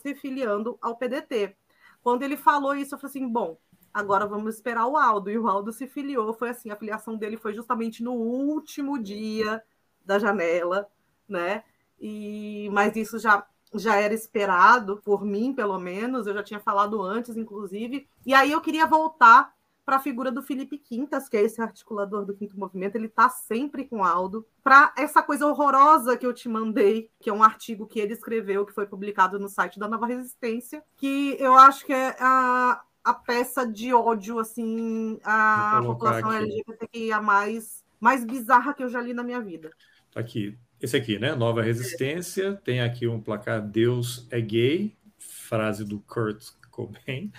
se 0.00 0.14
filiando 0.14 0.78
ao 0.80 0.96
PDT. 0.96 1.56
Quando 2.00 2.22
ele 2.22 2.36
falou 2.36 2.76
isso, 2.76 2.94
eu 2.94 2.98
falei 2.98 3.10
assim: 3.10 3.28
bom, 3.28 3.58
agora 3.92 4.26
vamos 4.26 4.54
esperar 4.54 4.86
o 4.86 4.96
Aldo. 4.96 5.30
E 5.30 5.38
o 5.38 5.48
Aldo 5.48 5.72
se 5.72 5.86
filiou, 5.86 6.32
foi 6.32 6.50
assim, 6.50 6.70
a 6.70 6.76
filiação 6.76 7.16
dele 7.16 7.36
foi 7.36 7.54
justamente 7.54 8.02
no 8.02 8.12
último 8.12 8.98
dia 8.98 9.62
da 10.04 10.18
janela, 10.18 10.88
né? 11.28 11.64
E, 12.00 12.68
mas 12.72 12.96
isso 12.96 13.18
já, 13.18 13.46
já 13.74 13.96
era 13.96 14.14
esperado 14.14 15.00
por 15.04 15.24
mim, 15.24 15.52
pelo 15.54 15.78
menos, 15.78 16.26
eu 16.26 16.34
já 16.34 16.42
tinha 16.42 16.60
falado 16.60 17.00
antes, 17.00 17.36
inclusive. 17.36 18.08
E 18.26 18.34
aí 18.34 18.50
eu 18.50 18.60
queria 18.60 18.86
voltar 18.86 19.54
para 19.84 19.96
a 19.96 20.00
figura 20.00 20.30
do 20.30 20.42
Felipe 20.42 20.78
Quintas, 20.78 21.28
que 21.28 21.36
é 21.36 21.42
esse 21.42 21.60
articulador 21.60 22.24
do 22.24 22.34
Quinto 22.34 22.58
Movimento, 22.58 22.96
ele 22.96 23.06
está 23.06 23.28
sempre 23.28 23.84
com 23.84 24.04
Aldo, 24.04 24.46
para 24.62 24.92
essa 24.96 25.22
coisa 25.22 25.46
horrorosa 25.46 26.16
que 26.16 26.24
eu 26.24 26.32
te 26.32 26.48
mandei, 26.48 27.10
que 27.20 27.28
é 27.28 27.32
um 27.32 27.42
artigo 27.42 27.86
que 27.86 27.98
ele 27.98 28.12
escreveu, 28.12 28.64
que 28.64 28.72
foi 28.72 28.86
publicado 28.86 29.38
no 29.38 29.48
site 29.48 29.78
da 29.78 29.88
Nova 29.88 30.06
Resistência, 30.06 30.84
que 30.96 31.36
eu 31.38 31.54
acho 31.54 31.84
que 31.84 31.92
é 31.92 32.16
a, 32.20 32.80
a 33.04 33.12
peça 33.14 33.66
de 33.66 33.92
ódio, 33.92 34.38
assim, 34.38 35.18
a 35.24 35.80
população 35.84 36.30
aqui. 36.30 36.44
LGBTQIA 36.44 37.20
mais, 37.20 37.84
mais 38.00 38.24
bizarra 38.24 38.72
que 38.74 38.82
eu 38.82 38.88
já 38.88 39.00
li 39.00 39.12
na 39.12 39.22
minha 39.22 39.40
vida. 39.40 39.70
Tá 40.12 40.20
aqui. 40.20 40.56
Esse 40.80 40.96
aqui, 40.96 41.18
né? 41.18 41.34
Nova 41.34 41.62
Resistência. 41.62 42.54
Tem 42.64 42.80
aqui 42.80 43.06
um 43.06 43.20
placar 43.20 43.62
Deus 43.62 44.26
é 44.30 44.40
gay, 44.40 44.96
frase 45.18 45.84
do 45.84 46.00
Kurt 46.00 46.44
Cobain. 46.70 47.32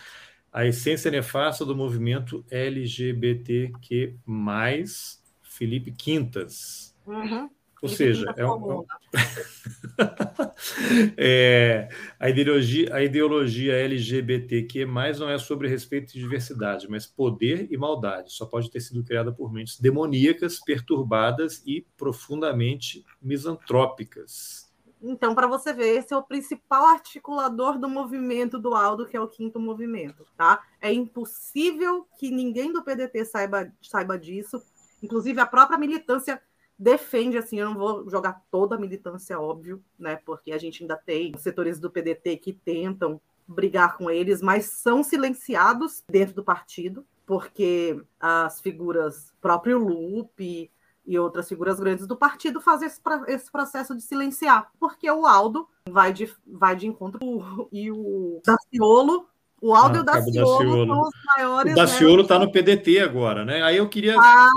A 0.51 0.65
essência 0.65 1.09
nefasta 1.09 1.65
do 1.65 1.75
movimento 1.75 2.45
LGBTQ+, 2.49 4.15
Felipe 5.41 5.91
Quintas. 5.91 6.95
Uhum. 7.05 7.49
Ou 7.83 7.89
seja, 7.89 8.33
é 8.37 8.45
um, 8.45 8.85
é, 11.17 11.89
a, 12.17 12.29
ideologia, 12.29 12.95
a 12.95 13.03
ideologia 13.03 13.73
LGBTQ 13.73 14.85
não 15.19 15.29
é 15.29 15.37
sobre 15.37 15.67
respeito 15.67 16.15
e 16.15 16.19
diversidade, 16.19 16.89
mas 16.89 17.05
poder 17.05 17.67
e 17.69 17.75
maldade. 17.75 18.31
Só 18.31 18.45
pode 18.45 18.71
ter 18.71 18.79
sido 18.79 19.03
criada 19.03 19.33
por 19.33 19.51
mentes 19.51 19.81
demoníacas, 19.81 20.61
perturbadas 20.61 21.61
e 21.65 21.85
profundamente 21.97 23.05
misantrópicas. 23.21 24.71
Então, 25.01 25.35
para 25.35 25.45
você 25.45 25.73
ver, 25.73 25.97
esse 25.97 26.13
é 26.13 26.17
o 26.17 26.23
principal 26.23 26.85
articulador 26.85 27.77
do 27.77 27.89
movimento 27.89 28.57
do 28.57 28.73
Aldo, 28.73 29.05
que 29.05 29.17
é 29.17 29.19
o 29.19 29.27
quinto 29.27 29.59
movimento, 29.59 30.25
tá? 30.37 30.63
É 30.79 30.93
impossível 30.93 32.07
que 32.17 32.31
ninguém 32.31 32.71
do 32.71 32.81
PDT 32.81 33.25
saiba, 33.25 33.69
saiba 33.81 34.17
disso. 34.17 34.63
Inclusive, 35.01 35.41
a 35.41 35.45
própria 35.45 35.77
militância 35.77 36.41
defende, 36.83 37.37
assim, 37.37 37.59
eu 37.59 37.67
não 37.67 37.75
vou 37.75 38.09
jogar 38.09 38.43
toda 38.51 38.75
a 38.75 38.79
militância, 38.79 39.39
óbvio, 39.39 39.81
né? 39.97 40.17
Porque 40.17 40.51
a 40.51 40.57
gente 40.57 40.83
ainda 40.83 40.97
tem 40.97 41.35
setores 41.37 41.79
do 41.79 41.89
PDT 41.89 42.37
que 42.37 42.51
tentam 42.51 43.21
brigar 43.47 43.97
com 43.97 44.09
eles, 44.09 44.41
mas 44.41 44.65
são 44.65 45.01
silenciados 45.03 46.03
dentro 46.09 46.35
do 46.35 46.43
partido, 46.43 47.05
porque 47.25 48.01
as 48.19 48.59
figuras, 48.59 49.33
próprio 49.41 49.77
Lupe, 49.77 50.69
e 51.05 51.19
outras 51.19 51.49
figuras 51.49 51.79
grandes 51.79 52.07
do 52.07 52.15
partido 52.15 52.61
fazem 52.61 52.87
esse, 52.87 53.01
esse 53.27 53.51
processo 53.51 53.95
de 53.95 54.01
silenciar, 54.01 54.71
porque 54.79 55.09
o 55.09 55.25
Aldo 55.25 55.67
vai 55.89 56.13
de, 56.13 56.33
vai 56.47 56.75
de 56.75 56.87
encontro 56.87 57.19
e 57.71 57.91
o 57.91 58.41
Daciolo 58.45 59.27
o 59.63 59.73
Aldo 59.73 59.95
ah, 59.95 59.99
e 59.99 60.01
o 60.01 60.03
Daciolo, 60.03 60.85
são 60.85 61.01
os 61.03 61.09
maiores. 61.37 61.71
O 61.71 61.75
Daciolo 61.75 62.21
está 62.23 62.37
né? 62.37 62.45
no 62.45 62.51
PDT 62.51 62.99
agora, 62.99 63.45
né? 63.45 63.63
Aí 63.63 63.77
eu 63.77 63.87
queria 63.87 64.19
ah, 64.19 64.49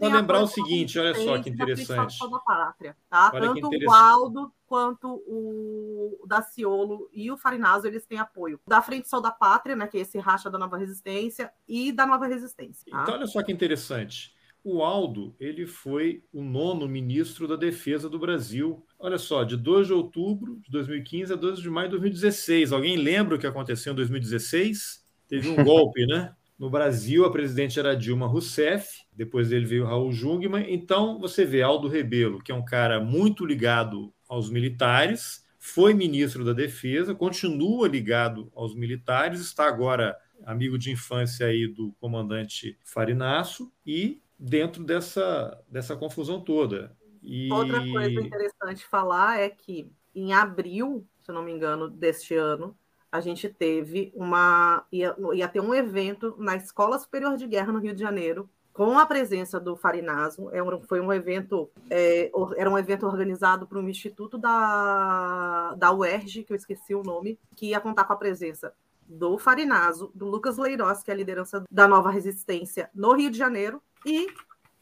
lembrar 0.00 0.40
o 0.40 0.46
seguinte: 0.46 0.98
olha 0.98 1.14
só 1.14 1.38
que 1.42 1.50
interessante. 1.50 2.18
Da 2.18 2.38
pátria, 2.38 2.96
tá? 3.10 3.30
Tanto 3.32 3.68
o 3.68 3.92
Aldo 3.92 4.50
quanto 4.66 5.22
o 5.26 6.24
Daciolo 6.26 7.10
e 7.12 7.30
o 7.30 7.36
Farinazo, 7.36 7.86
eles 7.86 8.06
têm 8.06 8.18
apoio 8.18 8.58
da 8.66 8.80
Frente 8.80 9.10
Sol 9.10 9.20
da 9.20 9.30
Pátria, 9.30 9.76
né? 9.76 9.86
Que 9.86 9.98
é 9.98 10.00
esse 10.00 10.18
racha 10.18 10.48
da 10.48 10.56
Nova 10.58 10.78
Resistência, 10.78 11.52
e 11.68 11.92
da 11.92 12.06
Nova 12.06 12.26
Resistência. 12.26 12.90
Tá? 12.90 13.02
Então, 13.02 13.14
olha 13.14 13.26
só 13.26 13.42
que 13.42 13.52
interessante. 13.52 14.34
O 14.68 14.82
Aldo 14.82 15.32
ele 15.38 15.64
foi 15.64 16.24
o 16.32 16.42
nono 16.42 16.88
ministro 16.88 17.46
da 17.46 17.54
Defesa 17.54 18.10
do 18.10 18.18
Brasil. 18.18 18.84
Olha 18.98 19.16
só, 19.16 19.44
de 19.44 19.56
2 19.56 19.86
de 19.86 19.92
outubro 19.92 20.56
de 20.56 20.72
2015 20.72 21.32
a 21.32 21.36
2 21.36 21.60
de 21.60 21.70
maio 21.70 21.86
de 21.86 21.92
2016. 21.92 22.72
Alguém 22.72 22.96
lembra 22.96 23.36
o 23.36 23.38
que 23.38 23.46
aconteceu 23.46 23.92
em 23.92 23.94
2016? 23.96 25.06
Teve 25.28 25.48
um 25.50 25.62
golpe, 25.62 26.04
né? 26.06 26.34
No 26.58 26.68
Brasil, 26.68 27.24
a 27.24 27.30
presidente 27.30 27.78
era 27.78 27.94
Dilma 27.94 28.26
Rousseff, 28.26 28.88
depois 29.12 29.50
dele 29.50 29.66
veio 29.66 29.84
Raul 29.84 30.10
Jungmann. 30.10 30.66
Então, 30.68 31.20
você 31.20 31.44
vê 31.44 31.62
Aldo 31.62 31.86
Rebelo, 31.86 32.42
que 32.42 32.50
é 32.50 32.54
um 32.54 32.64
cara 32.64 32.98
muito 32.98 33.46
ligado 33.46 34.12
aos 34.28 34.50
militares, 34.50 35.46
foi 35.60 35.94
ministro 35.94 36.44
da 36.44 36.52
Defesa, 36.52 37.14
continua 37.14 37.86
ligado 37.86 38.50
aos 38.52 38.74
militares, 38.74 39.40
está 39.40 39.68
agora 39.68 40.16
amigo 40.44 40.76
de 40.76 40.90
infância 40.90 41.46
aí 41.46 41.68
do 41.68 41.92
comandante 42.00 42.76
Farinaço 42.84 43.72
e 43.86 44.20
dentro 44.38 44.84
dessa, 44.84 45.58
dessa 45.68 45.96
confusão 45.96 46.40
toda. 46.40 46.96
E... 47.22 47.52
Outra 47.52 47.80
coisa 47.80 48.20
interessante 48.20 48.86
falar 48.86 49.40
é 49.40 49.48
que 49.48 49.90
em 50.14 50.32
abril, 50.32 51.06
se 51.22 51.32
não 51.32 51.42
me 51.42 51.52
engano, 51.52 51.88
deste 51.88 52.34
ano, 52.34 52.76
a 53.10 53.20
gente 53.20 53.48
teve 53.48 54.12
uma. 54.14 54.84
Ia, 54.92 55.14
ia 55.34 55.48
ter 55.48 55.60
um 55.60 55.74
evento 55.74 56.34
na 56.38 56.56
Escola 56.56 56.98
Superior 56.98 57.36
de 57.36 57.46
Guerra 57.46 57.72
no 57.72 57.78
Rio 57.78 57.94
de 57.94 58.00
Janeiro, 58.00 58.48
com 58.72 58.98
a 58.98 59.06
presença 59.06 59.58
do 59.58 59.76
Farinaso. 59.76 60.50
É 60.52 60.60
foi 60.86 61.00
um 61.00 61.12
evento, 61.12 61.70
é, 61.90 62.30
era 62.56 62.70
um 62.70 62.78
evento 62.78 63.06
organizado 63.06 63.66
por 63.66 63.78
um 63.78 63.88
instituto 63.88 64.36
da, 64.38 65.74
da 65.76 65.92
UERJ, 65.92 66.44
que 66.44 66.52
eu 66.52 66.56
esqueci 66.56 66.94
o 66.94 67.02
nome, 67.02 67.38
que 67.54 67.70
ia 67.70 67.80
contar 67.80 68.04
com 68.04 68.12
a 68.12 68.16
presença 68.16 68.72
do 69.08 69.38
Farinaso, 69.38 70.10
do 70.14 70.26
Lucas 70.26 70.58
Leiroz, 70.58 71.02
que 71.02 71.10
é 71.10 71.14
a 71.14 71.16
liderança 71.16 71.64
da 71.70 71.86
nova 71.86 72.10
resistência 72.10 72.90
no 72.94 73.14
Rio 73.14 73.30
de 73.30 73.38
Janeiro, 73.38 73.80
e 74.06 74.28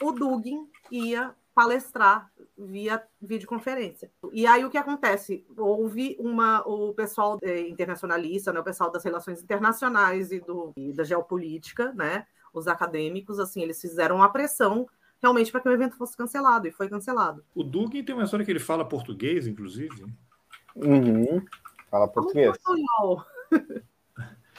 o 0.02 0.12
Dugin 0.12 0.68
ia 0.92 1.34
palestrar 1.54 2.30
via 2.58 3.02
videoconferência. 3.22 4.10
E 4.32 4.46
aí 4.46 4.64
o 4.64 4.70
que 4.70 4.76
acontece? 4.76 5.46
Houve 5.56 6.16
uma 6.18 6.60
o 6.66 6.92
pessoal 6.92 7.38
é, 7.42 7.60
internacionalista, 7.68 8.52
né, 8.52 8.60
o 8.60 8.64
pessoal 8.64 8.90
das 8.90 9.04
relações 9.04 9.42
internacionais 9.42 10.30
e, 10.30 10.40
do, 10.40 10.72
e 10.76 10.92
da 10.92 11.04
geopolítica, 11.04 11.92
né, 11.92 12.26
os 12.52 12.68
acadêmicos, 12.68 13.38
assim, 13.38 13.62
eles 13.62 13.80
fizeram 13.80 14.16
uma 14.16 14.30
pressão 14.30 14.86
realmente 15.22 15.50
para 15.50 15.60
que 15.60 15.68
o 15.68 15.72
evento 15.72 15.96
fosse 15.96 16.16
cancelado 16.16 16.68
e 16.68 16.72
foi 16.72 16.88
cancelado. 16.88 17.42
O 17.54 17.62
Dugin 17.62 18.04
tem 18.04 18.14
uma 18.14 18.24
história 18.24 18.44
que 18.44 18.52
ele 18.52 18.60
fala 18.60 18.86
português, 18.86 19.46
inclusive. 19.46 20.04
Uhum. 20.76 21.42
Fala 21.90 22.08
português. 22.08 22.56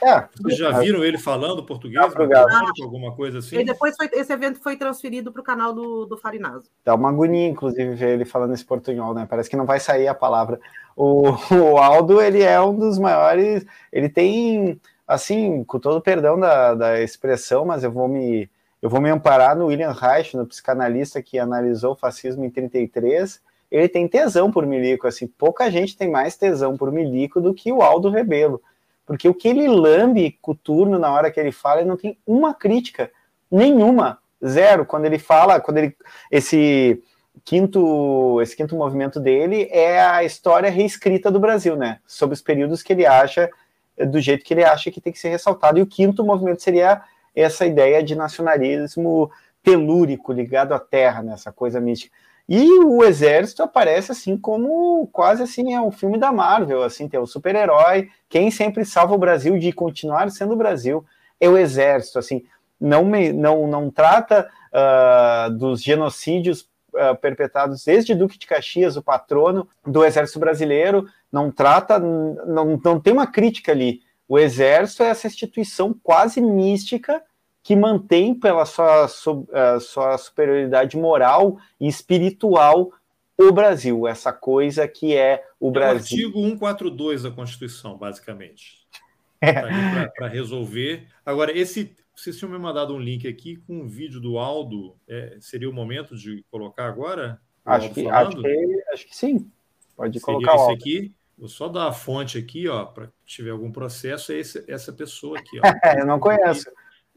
É, 0.02 0.24
Vocês 0.40 0.58
já 0.58 0.78
viram 0.78 1.02
ele 1.02 1.16
falando 1.16 1.64
português? 1.64 2.04
Ah, 2.14 2.62
alguma 2.82 3.14
coisa 3.14 3.38
assim? 3.38 3.58
E 3.58 3.64
depois 3.64 3.94
foi, 3.96 4.08
esse 4.12 4.32
evento 4.32 4.60
foi 4.60 4.76
transferido 4.76 5.32
para 5.32 5.40
o 5.40 5.44
canal 5.44 5.72
do, 5.72 6.04
do 6.04 6.18
Farinazo. 6.18 6.68
Dá 6.84 6.94
uma 6.94 7.08
agonia, 7.08 7.48
inclusive, 7.48 7.94
ver 7.94 8.14
ele 8.14 8.24
falando 8.24 8.52
esse 8.52 8.64
portunhol, 8.64 9.14
né? 9.14 9.26
Parece 9.28 9.48
que 9.48 9.56
não 9.56 9.64
vai 9.64 9.80
sair 9.80 10.06
a 10.06 10.14
palavra. 10.14 10.60
O, 10.94 11.30
o 11.54 11.78
Aldo, 11.78 12.20
ele 12.20 12.42
é 12.42 12.60
um 12.60 12.76
dos 12.76 12.98
maiores. 12.98 13.64
Ele 13.90 14.08
tem, 14.08 14.80
assim, 15.08 15.64
com 15.64 15.78
todo 15.78 15.96
o 15.96 16.02
perdão 16.02 16.38
da, 16.38 16.74
da 16.74 17.00
expressão, 17.00 17.64
mas 17.64 17.82
eu 17.82 17.90
vou 17.90 18.08
me. 18.08 18.50
Eu 18.82 18.90
vou 18.90 19.00
me 19.00 19.08
amparar 19.08 19.56
no 19.56 19.66
William 19.66 19.90
Reich, 19.90 20.36
no 20.36 20.46
psicanalista 20.46 21.22
que 21.22 21.38
analisou 21.38 21.92
o 21.92 21.96
fascismo 21.96 22.44
em 22.44 22.50
33. 22.50 23.40
Ele 23.70 23.88
tem 23.88 24.06
tesão 24.06 24.52
por 24.52 24.64
Milico, 24.66 25.08
assim, 25.08 25.26
pouca 25.26 25.70
gente 25.70 25.96
tem 25.96 26.08
mais 26.08 26.36
tesão 26.36 26.76
por 26.76 26.92
Milico 26.92 27.40
do 27.40 27.54
que 27.54 27.72
o 27.72 27.82
Aldo 27.82 28.10
Rebelo 28.10 28.62
porque 29.06 29.28
o 29.28 29.34
que 29.34 29.48
ele 29.48 29.68
lambe 29.68 30.36
Coturno 30.42 30.98
na 30.98 31.12
hora 31.12 31.30
que 31.30 31.38
ele 31.38 31.52
fala, 31.52 31.80
ele 31.80 31.88
não 31.88 31.96
tem 31.96 32.18
uma 32.26 32.52
crítica, 32.52 33.10
nenhuma, 33.50 34.18
zero. 34.44 34.84
Quando 34.84 35.06
ele 35.06 35.18
fala, 35.18 35.60
quando 35.60 35.78
ele. 35.78 35.96
Esse 36.30 37.00
quinto, 37.44 38.40
esse 38.42 38.56
quinto 38.56 38.74
movimento 38.74 39.20
dele 39.20 39.68
é 39.70 40.00
a 40.00 40.24
história 40.24 40.68
reescrita 40.68 41.30
do 41.30 41.38
Brasil, 41.38 41.76
né? 41.76 42.00
Sobre 42.04 42.34
os 42.34 42.42
períodos 42.42 42.82
que 42.82 42.92
ele 42.92 43.06
acha, 43.06 43.48
do 43.96 44.20
jeito 44.20 44.44
que 44.44 44.52
ele 44.52 44.64
acha 44.64 44.90
que 44.90 45.00
tem 45.00 45.12
que 45.12 45.18
ser 45.18 45.28
ressaltado. 45.28 45.78
E 45.78 45.82
o 45.82 45.86
quinto 45.86 46.24
movimento 46.24 46.60
seria 46.60 47.02
essa 47.34 47.64
ideia 47.64 48.02
de 48.02 48.16
nacionalismo 48.16 49.30
telúrico, 49.62 50.32
ligado 50.32 50.72
à 50.72 50.80
terra, 50.80 51.22
nessa 51.22 51.50
né? 51.50 51.54
coisa 51.56 51.80
mística. 51.80 52.14
E 52.48 52.78
o 52.84 53.02
exército 53.02 53.62
aparece 53.62 54.12
assim 54.12 54.36
como 54.36 55.08
quase 55.08 55.42
assim 55.42 55.74
é 55.74 55.80
um 55.80 55.90
filme 55.90 56.16
da 56.16 56.30
Marvel, 56.30 56.82
assim, 56.82 57.08
tem 57.08 57.18
o 57.18 57.26
super-herói, 57.26 58.08
quem 58.28 58.50
sempre 58.52 58.84
salva 58.84 59.14
o 59.14 59.18
Brasil 59.18 59.58
de 59.58 59.72
continuar 59.72 60.30
sendo 60.30 60.54
o 60.54 60.56
Brasil 60.56 61.04
é 61.40 61.48
o 61.48 61.58
exército, 61.58 62.18
assim, 62.18 62.44
não 62.80 63.04
me, 63.04 63.32
não 63.32 63.66
não 63.66 63.90
trata 63.90 64.48
uh, 64.72 65.50
dos 65.58 65.82
genocídios 65.82 66.68
uh, 66.94 67.16
perpetrados 67.20 67.84
desde 67.84 68.14
Duque 68.14 68.38
de 68.38 68.46
Caxias, 68.46 68.96
o 68.96 69.02
patrono 69.02 69.68
do 69.84 70.04
exército 70.04 70.38
brasileiro, 70.38 71.06
não 71.32 71.50
trata, 71.50 71.98
não, 71.98 72.80
não 72.82 73.00
tem 73.00 73.12
uma 73.12 73.26
crítica 73.26 73.72
ali. 73.72 74.02
O 74.28 74.38
exército 74.38 75.02
é 75.02 75.08
essa 75.08 75.26
instituição 75.26 75.94
quase 76.02 76.40
mística 76.40 77.22
que 77.66 77.74
mantém 77.74 78.32
pela 78.32 78.64
sua, 78.64 79.06
uh, 79.06 79.80
sua 79.80 80.16
superioridade 80.16 80.96
moral 80.96 81.58
e 81.80 81.88
espiritual 81.88 82.92
o 83.36 83.50
Brasil, 83.50 84.06
essa 84.06 84.32
coisa 84.32 84.86
que 84.86 85.16
é 85.16 85.44
o 85.58 85.70
é 85.70 85.72
Brasil. 85.72 86.28
O 86.28 86.28
artigo 86.28 86.48
142 86.50 87.22
da 87.24 87.30
Constituição, 87.32 87.98
basicamente. 87.98 88.86
É. 89.38 90.08
Para 90.16 90.28
resolver. 90.28 91.06
Agora, 91.24 91.56
esse. 91.56 91.94
Vocês 92.14 92.38
tinham 92.38 92.50
me 92.50 92.58
mandado 92.58 92.94
um 92.94 92.98
link 92.98 93.28
aqui 93.28 93.56
com 93.56 93.80
um 93.80 93.86
vídeo 93.86 94.18
do 94.18 94.38
Aldo. 94.38 94.96
É, 95.06 95.36
seria 95.40 95.68
o 95.68 95.74
momento 95.74 96.16
de 96.16 96.42
colocar 96.50 96.86
agora? 96.86 97.38
Acho 97.62 97.90
que, 97.90 98.08
acho 98.08 98.36
que, 98.38 98.82
acho, 98.92 99.06
que, 99.06 99.14
sim. 99.14 99.50
Pode 99.94 100.18
seria 100.18 100.24
colocar 100.24 100.54
esse 100.54 100.72
aqui. 100.72 101.14
Vou 101.36 101.48
só 101.48 101.68
dar 101.68 101.86
a 101.88 101.92
fonte 101.92 102.38
aqui, 102.38 102.66
ó, 102.66 102.86
para 102.86 103.12
tiver 103.26 103.50
algum 103.50 103.70
processo, 103.70 104.32
é 104.32 104.38
esse, 104.38 104.64
essa 104.66 104.90
pessoa 104.90 105.38
aqui. 105.38 105.60
Ó. 105.60 105.62
Eu 106.00 106.06
não 106.06 106.18
conheço 106.18 106.70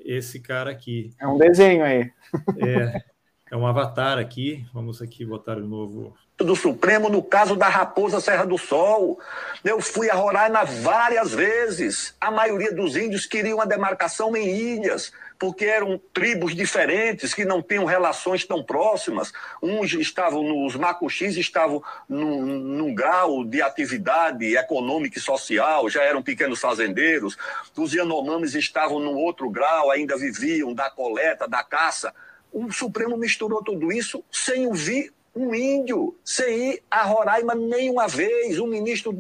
esse 0.04 0.40
cara 0.40 0.72
aqui. 0.72 1.12
É 1.20 1.28
um 1.28 1.38
desenho 1.38 1.84
aí. 1.84 2.12
É, 2.58 3.04
é 3.52 3.56
um 3.58 3.66
avatar 3.66 4.18
aqui. 4.18 4.66
Vamos 4.74 5.02
aqui 5.02 5.26
botar 5.26 5.58
o 5.58 5.66
novo. 5.66 6.16
Do 6.38 6.56
Supremo 6.56 7.10
no 7.10 7.22
caso 7.22 7.56
da 7.56 7.68
Raposa 7.68 8.20
Serra 8.20 8.46
do 8.46 8.58
Sol. 8.58 9.20
Eu 9.64 9.82
fui 9.82 10.10
a 10.10 10.16
Roraima 10.16 10.64
várias 10.64 11.34
vezes. 11.34 12.16
A 12.22 12.32
maioria 12.32 12.74
dos 12.74 12.96
índios 12.96 13.26
queriam 13.26 13.60
a 13.60 13.66
demarcação 13.66 14.36
em 14.38 14.48
ilhas 14.48 15.12
porque 15.40 15.64
eram 15.64 16.00
tribos 16.14 16.54
diferentes 16.54 17.34
que 17.34 17.46
não 17.46 17.62
tinham 17.64 17.86
relações 17.86 18.44
tão 18.44 18.62
próximas. 18.62 19.32
Uns 19.64 19.94
estavam 19.94 20.44
nos 20.44 20.76
macuxis, 20.76 21.38
estavam 21.38 21.82
num, 22.10 22.46
num, 22.46 22.94
grau 22.94 23.46
de 23.46 23.62
atividade 23.62 24.58
econômica 24.58 25.18
e 25.18 25.22
social, 25.22 25.90
já 25.90 26.04
eram 26.04 26.22
pequenos 26.22 26.60
fazendeiros. 26.60 27.38
Os 27.76 27.94
Yanomamis 27.94 28.54
estavam 28.54 29.00
num 29.00 29.16
outro 29.16 29.50
grau, 29.50 29.90
ainda 29.90 30.18
viviam 30.18 30.74
da 30.74 30.90
coleta, 30.90 31.48
da 31.48 31.64
caça. 31.64 32.14
O 32.52 32.72
Supremo 32.72 33.18
misturou 33.18 33.64
tudo 33.64 33.92
isso 33.92 34.24
sem 34.32 34.68
ouvir 34.68 35.12
um 35.36 35.54
índio 35.54 36.18
sem 36.26 36.72
ir 36.72 36.82
a 36.90 37.04
Roraima 37.04 37.54
nenhuma 37.56 38.08
vez. 38.08 38.58
O 38.60 38.68
ministro 38.68 39.14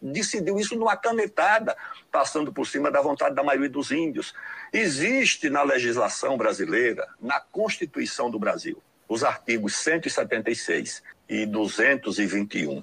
decidiu 0.00 0.58
isso 0.58 0.76
numa 0.76 0.96
canetada, 0.96 1.76
passando 2.10 2.52
por 2.52 2.66
cima 2.66 2.90
da 2.90 3.00
vontade 3.00 3.34
da 3.34 3.42
maioria 3.42 3.68
dos 3.68 3.90
índios. 3.90 4.34
Existe 4.72 5.50
na 5.50 5.62
legislação 5.62 6.36
brasileira, 6.36 7.08
na 7.20 7.40
Constituição 7.40 8.30
do 8.30 8.38
Brasil, 8.38 8.80
os 9.08 9.24
artigos 9.24 9.74
176 9.76 11.02
e 11.28 11.46
221 11.46 12.82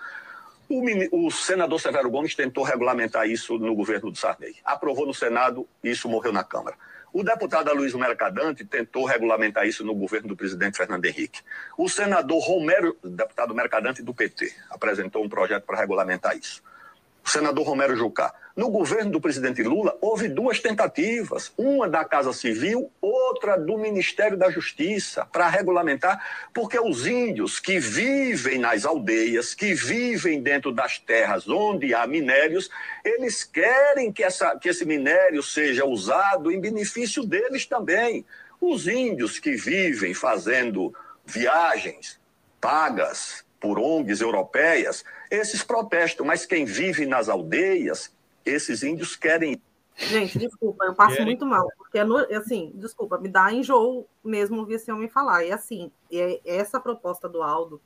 O, 0.67 1.28
o, 1.28 1.32
senador 1.32 1.80
Severo 1.80 2.09
Gomes 2.09 2.36
tentou 2.36 2.63
regulamentar 2.63 3.30
isso 3.30 3.57
no 3.57 3.74
governo 3.74 4.11
do 4.11 4.17
Sarney. 4.17 4.55
Aprovou 4.65 5.05
no 5.05 5.13
Senado 5.13 5.65
e 5.82 5.91
isso 5.91 6.09
morreu 6.09 6.34
na 6.34 6.43
Câmara. 6.43 6.76
O 7.14 7.24
deputado 7.24 7.72
Luiz 7.74 7.93
Mercadante 7.93 8.66
tentou 8.66 9.05
regulamentar 9.05 9.68
isso 9.68 9.86
no 9.86 9.93
governo 9.93 10.30
do 10.30 10.36
presidente 10.36 10.76
Fernando 10.76 11.05
Henrique. 11.05 11.41
O 11.78 11.88
senador 11.88 12.43
Romero, 12.43 12.97
deputado 13.03 13.53
Mercadante 13.53 14.01
do 14.01 14.16
PT, 14.16 14.51
apresentou 14.72 15.24
um 15.24 15.30
projeto 15.30 15.64
para 15.64 15.78
regulamentar 15.78 16.36
isso 16.36 16.61
o 17.26 17.30
senador 17.30 17.66
Romero 17.66 17.95
Jucá. 17.95 18.34
No 18.55 18.69
governo 18.69 19.09
do 19.09 19.19
presidente 19.19 19.63
Lula, 19.63 19.97
houve 19.99 20.27
duas 20.27 20.59
tentativas, 20.59 21.51
uma 21.57 21.89
da 21.89 22.05
Casa 22.05 22.31
Civil, 22.31 22.91
outra 23.01 23.57
do 23.57 23.79
Ministério 23.79 24.37
da 24.37 24.51
Justiça, 24.51 25.25
para 25.25 25.49
regulamentar, 25.49 26.23
porque 26.53 26.79
os 26.79 27.07
índios 27.07 27.59
que 27.59 27.79
vivem 27.79 28.59
nas 28.59 28.85
aldeias, 28.85 29.55
que 29.55 29.73
vivem 29.73 30.39
dentro 30.39 30.71
das 30.71 30.99
terras 30.99 31.49
onde 31.49 31.95
há 31.95 32.05
minérios, 32.05 32.69
eles 33.03 33.43
querem 33.43 34.11
que, 34.11 34.23
essa, 34.23 34.55
que 34.55 34.69
esse 34.69 34.85
minério 34.85 35.41
seja 35.41 35.83
usado 35.83 36.51
em 36.51 36.61
benefício 36.61 37.25
deles 37.25 37.65
também. 37.65 38.23
Os 38.61 38.87
índios 38.87 39.39
que 39.39 39.55
vivem 39.55 40.13
fazendo 40.13 40.93
viagens 41.25 42.21
pagas 42.61 43.43
por 43.59 43.79
ONGs 43.79 44.21
europeias, 44.21 45.03
esses 45.31 45.63
protestam, 45.63 46.23
mas 46.23 46.45
quem 46.45 46.65
vive 46.65 47.05
nas 47.07 47.29
aldeias, 47.29 48.12
esses 48.45 48.83
índios 48.83 49.15
querem. 49.15 49.61
Gente, 49.95 50.39
desculpa, 50.39 50.85
eu 50.85 50.95
passo 50.95 51.21
muito 51.21 51.45
mal, 51.45 51.67
porque 51.77 51.99
assim, 52.35 52.71
desculpa, 52.75 53.19
me 53.19 53.29
dá 53.29 53.53
enjoo 53.53 54.07
mesmo 54.23 54.59
ouvir 54.59 54.75
esse 54.75 54.91
homem 54.91 55.07
falar. 55.07 55.43
E 55.43 55.51
assim, 55.51 55.91
é, 56.11 56.41
essa 56.43 56.79
proposta 56.79 57.29
do 57.29 57.43
Aldo 57.43 57.79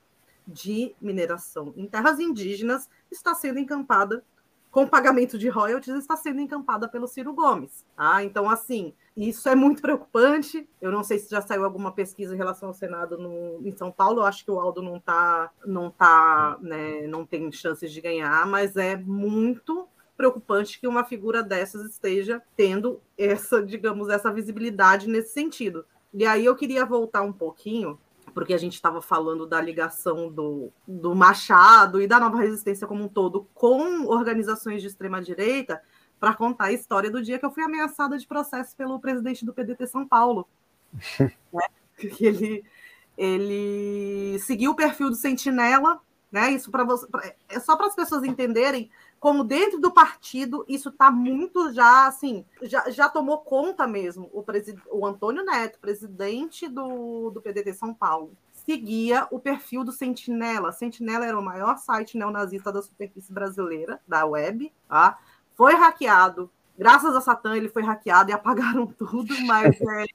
de 0.47 0.95
mineração 1.01 1.74
em 1.76 1.86
terras 1.86 2.20
indígenas 2.20 2.89
está 3.12 3.36
sendo 3.36 3.60
encampada 3.60 4.24
com 4.72 4.86
pagamento 4.86 5.38
de 5.38 5.49
royalties, 5.49 5.95
está 5.95 6.16
sendo 6.16 6.39
encampada 6.39 6.88
pelo 6.88 7.08
Ciro 7.08 7.34
Gomes. 7.34 7.84
Tá? 7.95 8.24
Então, 8.24 8.49
assim, 8.49 8.93
isso 9.16 9.49
é 9.49 9.55
muito 9.55 9.82
preocupante. 9.82 10.70
Eu 10.80 10.91
não 10.91 11.03
sei 11.03 11.18
se 11.18 11.32
já 11.32 11.41
saiu 11.41 11.64
alguma 11.64 11.91
pesquisa 11.91 12.36
em 12.36 12.38
relação 12.38 12.70
ao 12.70 12.76
Senado 12.76 13.18
no, 13.18 13.68
em 13.68 13.76
São 13.76 13.91
Paulo. 13.91 14.20
Eu 14.20 14.26
acho 14.26 14.45
que 14.45 14.51
o 14.51 14.60
Aldo 14.60 14.82
não 14.82 14.99
tá, 14.99 15.49
não 15.66 15.89
tá, 15.89 16.58
né, 16.62 17.08
não 17.08 17.26
tem 17.26 17.51
chances 17.51 17.91
de 17.91 17.99
ganhar, 17.99 18.45
mas 18.45 18.76
é 18.76 18.95
muito 18.95 19.88
preocupante 20.18 20.80
que 20.80 20.88
uma 20.88 21.05
figura 21.05 21.43
dessas 21.43 21.89
esteja 21.89 22.41
tendo 22.55 22.99
essa, 23.15 23.63
digamos, 23.63 24.09
essa 24.09 24.34
visibilidade 24.34 25.07
nesse 25.07 25.32
sentido. 25.32 25.86
E 26.11 26.26
aí 26.26 26.43
eu 26.43 26.55
queria 26.55 26.84
voltar 26.84 27.22
um 27.22 27.32
pouquinho, 27.32 27.99
porque 28.34 28.53
a 28.53 28.57
gente 28.57 28.74
estava 28.74 29.01
falando 29.01 29.45
da 29.45 29.61
ligação 29.61 30.30
do, 30.32 30.72
do 30.88 31.13
Machado 31.13 32.01
e 32.01 32.07
da 32.07 32.20
nova 32.20 32.38
resistência 32.38 32.88
como 32.88 33.03
um 33.03 33.07
todo 33.07 33.47
com 33.53 34.07
organizações 34.07 34.82
de 34.82 34.88
extrema 34.88 35.22
direita 35.22 35.82
para 36.20 36.34
contar 36.34 36.65
a 36.65 36.74
história 36.74 37.11
do 37.11 37.22
dia 37.22 37.38
que 37.38 37.45
eu 37.45 37.51
fui 37.51 37.63
ameaçada 37.63 38.18
de 38.18 38.26
processo 38.26 38.76
pelo 38.76 38.99
presidente 38.99 39.45
do 39.45 39.53
PDT 39.53 39.86
São 39.86 40.07
Paulo. 40.07 40.47
né? 41.53 41.68
ele, 42.20 42.63
ele 43.15 44.39
seguiu 44.39 44.72
o 44.72 44.76
perfil 44.76 45.09
do 45.09 45.15
Sentinela, 45.15 46.01
né? 46.32 46.52
Isso 46.52 46.72
para 46.72 46.84
você, 46.84 47.08
pra, 47.08 47.34
é 47.50 47.60
só 47.60 47.76
para 47.76 47.88
as 47.88 47.96
pessoas 47.96 48.24
entenderem 48.24 48.90
como 49.20 49.44
dentro 49.44 49.80
do 49.80 49.92
partido 49.92 50.64
isso 50.68 50.90
está 50.90 51.10
muito 51.10 51.74
já 51.74 52.06
assim, 52.08 52.46
já, 52.62 52.90
já 52.90 53.10
tomou 53.10 53.40
conta 53.40 53.88
mesmo. 53.88 54.30
O, 54.34 54.44
presid, 54.44 54.80
o 54.92 55.06
Antônio 55.06 55.44
Neto, 55.44 55.80
presidente 55.80 56.68
do, 56.68 57.32
do 57.32 57.42
PDT 57.42 57.74
São 57.74 57.94
Paulo, 57.94 58.32
seguia 58.54 59.28
o 59.32 59.40
perfil 59.40 59.84
do 59.84 59.92
Sentinela. 59.92 60.72
Sentinela 60.72 61.26
era 61.26 61.40
o 61.40 61.44
maior 61.44 61.78
site 61.78 62.18
neonazista 62.18 62.72
da 62.72 62.82
superfície 62.82 63.32
brasileira, 63.32 64.00
da 64.08 64.26
web, 64.26 64.72
tá? 64.88 65.18
foi 65.58 65.74
hackeado. 65.74 66.52
Graças 66.78 67.16
a 67.16 67.22
Satã, 67.22 67.58
ele 67.58 67.70
foi 67.70 67.82
hackeado 67.82 68.30
e 68.30 68.34
apagaram 68.34 68.86
tudo, 69.00 69.34
mas 69.46 69.76
é, 69.82 70.06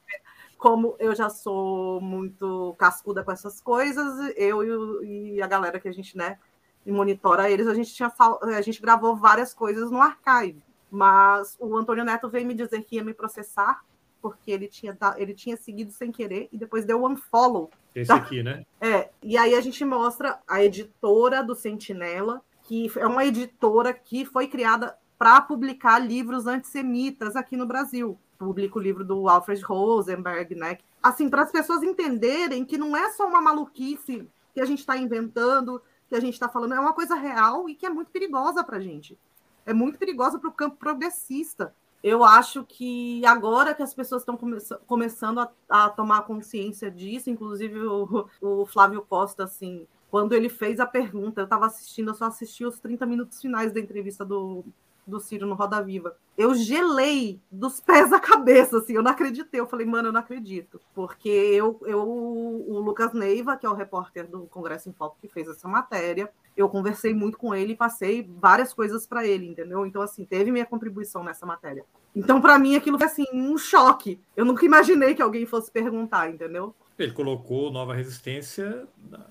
como 0.63 0.95
eu 1.01 1.13
já 1.13 1.29
sou 1.29 2.01
muito 2.01 2.73
cascuda 2.79 3.25
com 3.25 3.33
essas 3.33 3.61
coisas, 3.61 4.33
eu 4.37 5.03
e, 5.03 5.43
a 5.43 5.47
galera 5.49 5.81
que 5.81 5.89
a 5.89 5.93
gente 5.93 6.17
né, 6.17 6.39
monitora 6.87 7.51
eles, 7.51 7.67
a 7.67 7.75
gente, 7.75 7.93
tinha, 7.93 8.13
a 8.41 8.61
gente 8.61 8.81
gravou 8.81 9.17
várias 9.17 9.53
coisas 9.53 9.91
no 9.91 10.01
archive. 10.01 10.63
Mas 10.89 11.57
o 11.59 11.77
Antônio 11.77 12.05
Neto 12.05 12.29
veio 12.29 12.47
me 12.47 12.55
dizer 12.55 12.85
que 12.85 12.95
ia 12.95 13.03
me 13.03 13.13
processar 13.13 13.83
porque 14.21 14.53
ele 14.53 14.69
tinha, 14.69 14.97
ele 15.17 15.35
tinha 15.35 15.57
seguido 15.57 15.91
sem 15.91 16.13
querer 16.13 16.49
e 16.53 16.57
depois 16.57 16.85
deu 16.85 17.05
unfollow. 17.05 17.69
Esse 17.93 18.13
aqui, 18.13 18.41
né? 18.41 18.65
É, 18.81 19.11
e 19.21 19.37
aí 19.37 19.57
a 19.57 19.61
gente 19.61 19.85
mostra 19.85 20.39
a 20.47 20.63
editora 20.63 21.43
do 21.43 21.57
Sentinela, 21.57 22.41
que 22.63 22.89
é 22.97 23.07
uma 23.09 23.25
editora 23.25 23.93
que 23.93 24.25
foi 24.25 24.47
criada 24.47 24.97
para 25.19 25.41
publicar 25.41 25.99
livros 25.99 26.47
antissemitas 26.47 27.35
aqui 27.35 27.57
no 27.57 27.67
Brasil. 27.67 28.17
Publica 28.43 28.77
o 28.77 28.83
livro 28.83 29.05
do 29.05 29.29
Alfred 29.29 29.63
Rosenberg, 29.63 30.55
né? 30.57 30.79
Assim, 31.01 31.29
para 31.29 31.43
as 31.43 31.53
pessoas 31.53 31.83
entenderem 31.83 32.65
que 32.65 32.77
não 32.77 32.97
é 32.97 33.09
só 33.11 33.27
uma 33.27 33.41
maluquice 33.41 34.29
que 34.53 34.61
a 34.61 34.65
gente 34.65 34.81
está 34.81 34.97
inventando, 34.97 35.81
que 36.09 36.17
a 36.17 36.21
gente 36.21 36.35
está 36.35 36.49
falando, 36.49 36.75
é 36.75 36.81
uma 36.81 36.93
coisa 36.93 37.15
real 37.15 37.69
e 37.69 37.75
que 37.77 37.87
é 37.87 37.91
muito 37.91 38.11
perigosa 38.11 38.65
para 38.65 38.79
a 38.79 38.81
gente. 38.81 39.17
É 39.65 39.73
muito 39.73 39.97
perigosa 39.97 40.41
para 40.41 40.51
o 40.51 40.53
campo 40.53 40.77
progressista. 40.77 41.73
Eu 42.03 42.25
acho 42.25 42.65
que 42.65 43.25
agora 43.25 43.75
que 43.75 43.83
as 43.83 43.95
pessoas 43.95 44.23
estão 44.23 44.37
come 44.37 44.59
começando 44.89 45.39
a, 45.39 45.51
a, 45.69 45.89
tomar 45.89 46.23
consciência 46.23 46.91
disso, 46.91 47.31
inclusive 47.31 47.79
o, 47.79 48.29
o 48.41 48.67
Flávio 48.67 49.07
Costa, 49.09 49.45
assim, 49.45 49.87
quando 50.11 50.33
ele 50.33 50.49
fez 50.49 50.81
a 50.81 50.87
pergunta, 50.87 51.41
eu 51.41 51.45
estava 51.45 51.67
assistindo, 51.67 52.11
eu 52.11 52.15
só 52.15 52.25
assisti 52.25 52.65
os 52.65 52.81
30 52.81 53.07
minutos 53.07 53.41
finais 53.41 53.73
da 53.73 53.79
entrevista 53.79 54.25
do, 54.25 54.65
do 55.07 55.21
Ciro 55.21 55.47
no 55.47 55.55
Roda 55.55 55.83
Viva. 55.83 56.17
Eu 56.37 56.55
gelei 56.55 57.41
dos 57.51 57.81
pés 57.81 58.13
à 58.13 58.19
cabeça, 58.19 58.79
assim, 58.79 58.95
eu 58.95 59.03
não 59.03 59.11
acreditei. 59.11 59.61
Eu 59.61 59.67
falei, 59.67 59.87
mano, 59.87 60.09
eu 60.09 60.13
não 60.13 60.21
acredito. 60.21 60.81
Porque 60.95 61.29
eu, 61.29 61.81
eu 61.85 62.03
o 62.03 62.81
Lucas 62.81 63.13
Neiva, 63.13 63.57
que 63.57 63.67
é 63.67 63.69
o 63.69 63.75
repórter 63.75 64.27
do 64.27 64.47
Congresso 64.47 64.89
em 64.89 64.93
Foco, 64.93 65.19
que 65.21 65.29
fez 65.29 65.49
essa 65.49 65.69
matéria, 65.69 66.31
eu 66.57 66.69
conversei 66.69 67.15
muito 67.15 67.39
com 67.39 67.55
ele 67.55 67.73
e 67.73 67.77
passei 67.77 68.29
várias 68.41 68.73
coisas 68.73 69.07
para 69.07 69.27
ele, 69.27 69.47
entendeu? 69.47 69.85
Então, 69.87 70.03
assim, 70.03 70.25
teve 70.25 70.51
minha 70.51 70.67
contribuição 70.67 71.23
nessa 71.25 71.45
matéria. 71.45 71.85
Então, 72.15 72.41
para 72.41 72.59
mim, 72.59 72.77
aquilo 72.77 72.99
foi, 72.99 73.07
assim, 73.07 73.25
um 73.33 73.57
choque. 73.57 74.21
Eu 74.37 74.45
nunca 74.45 74.65
imaginei 74.65 75.15
que 75.15 75.23
alguém 75.23 75.47
fosse 75.47 75.71
perguntar, 75.71 76.31
entendeu? 76.31 76.75
Ele 76.99 77.13
colocou 77.13 77.73
Nova 77.73 77.95
Resistência 77.95 78.87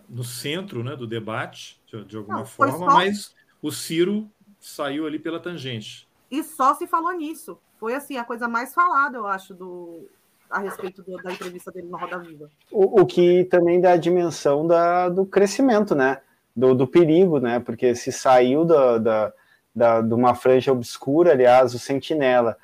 no 0.10 0.24
centro 0.24 0.84
né, 0.84 0.96
do 0.96 1.08
debate, 1.08 1.80
de, 1.86 2.04
de 2.06 2.18
alguma 2.18 2.40
não, 2.40 2.46
forma, 2.46 2.78
só... 2.78 2.86
mas 2.86 3.36
o 3.62 3.72
Ciro 3.72 4.30
saiu 4.62 5.06
ali 5.06 5.20
pela 5.20 5.40
tangente. 5.40 6.08
E 6.30 6.44
só 6.44 6.74
se 6.76 6.88
falou 6.88 7.12
nisso. 7.12 7.58
Foi 7.78 7.96
assim 7.96 8.16
a 8.16 8.24
coisa 8.24 8.48
mais 8.48 8.74
falada, 8.74 9.18
eu 9.18 9.26
acho, 9.26 9.54
do, 9.54 10.08
a 10.50 10.60
respeito 10.60 11.02
do, 11.02 11.18
da 11.18 11.34
entrevista 11.34 11.72
dele 11.72 11.88
na 11.90 11.98
Roda 11.98 12.20
Viva. 12.20 12.50
O, 12.72 13.02
o 13.02 13.06
que 13.06 13.44
também 13.46 13.82
dá 13.82 13.94
a 13.94 13.98
dimensão 13.98 14.68
da, 14.68 15.10
do 15.10 15.26
crescimento, 15.26 15.96
né? 15.96 16.22
Do, 16.56 16.76
do 16.76 16.88
perigo, 16.88 17.40
né? 17.40 17.60
Porque 17.60 17.96
se 17.96 18.12
saiu 18.12 18.64
da, 18.64 18.98
da, 19.00 19.34
da, 19.76 20.02
de 20.02 20.14
uma 20.14 20.36
franja 20.36 20.72
obscura, 20.72 21.32
aliás, 21.32 21.74
o 21.74 21.80
Sentinela, 21.80 22.56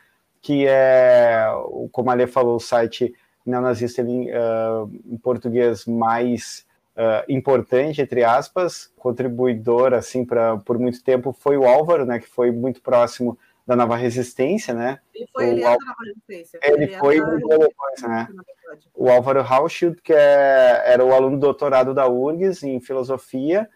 que 0.41 0.67
é, 0.67 1.47
como 1.91 2.11
a 2.11 2.13
Lê 2.13 2.27
falou, 2.27 2.57
o 2.57 2.59
site 2.59 3.13
neonazista 3.45 4.01
ele, 4.01 4.29
uh, 4.29 4.91
em 5.05 5.17
português 5.17 5.85
mais 5.85 6.66
uh, 6.97 7.23
importante, 7.29 8.01
entre 8.01 8.23
aspas, 8.23 8.91
contribuidor, 8.97 9.93
assim, 9.93 10.25
para 10.25 10.57
por 10.57 10.79
muito 10.79 11.03
tempo, 11.03 11.31
foi 11.31 11.55
o 11.57 11.67
Álvaro, 11.67 12.05
né, 12.05 12.19
que 12.19 12.27
foi 12.27 12.51
muito 12.51 12.81
próximo 12.81 13.37
da 13.65 13.75
Nova 13.75 13.95
Resistência, 13.97 14.73
né? 14.73 14.99
Ele 15.13 15.27
foi 15.31 15.49
ele 15.49 15.61
da 15.61 15.71
Nova 15.71 15.95
Resistência. 16.05 16.59
Ele, 16.63 16.83
ele 16.85 16.97
foi 16.97 17.15
depois, 17.15 18.01
né? 18.01 18.27
O 18.95 19.09
Álvaro 19.09 19.41
Hauschild, 19.41 20.01
que 20.01 20.13
é, 20.13 20.83
era 20.85 21.03
o 21.03 21.13
aluno 21.13 21.37
do 21.37 21.41
doutorado 21.41 21.93
da 21.93 22.07
URGS 22.07 22.63
em 22.63 22.79
filosofia, 22.79 23.69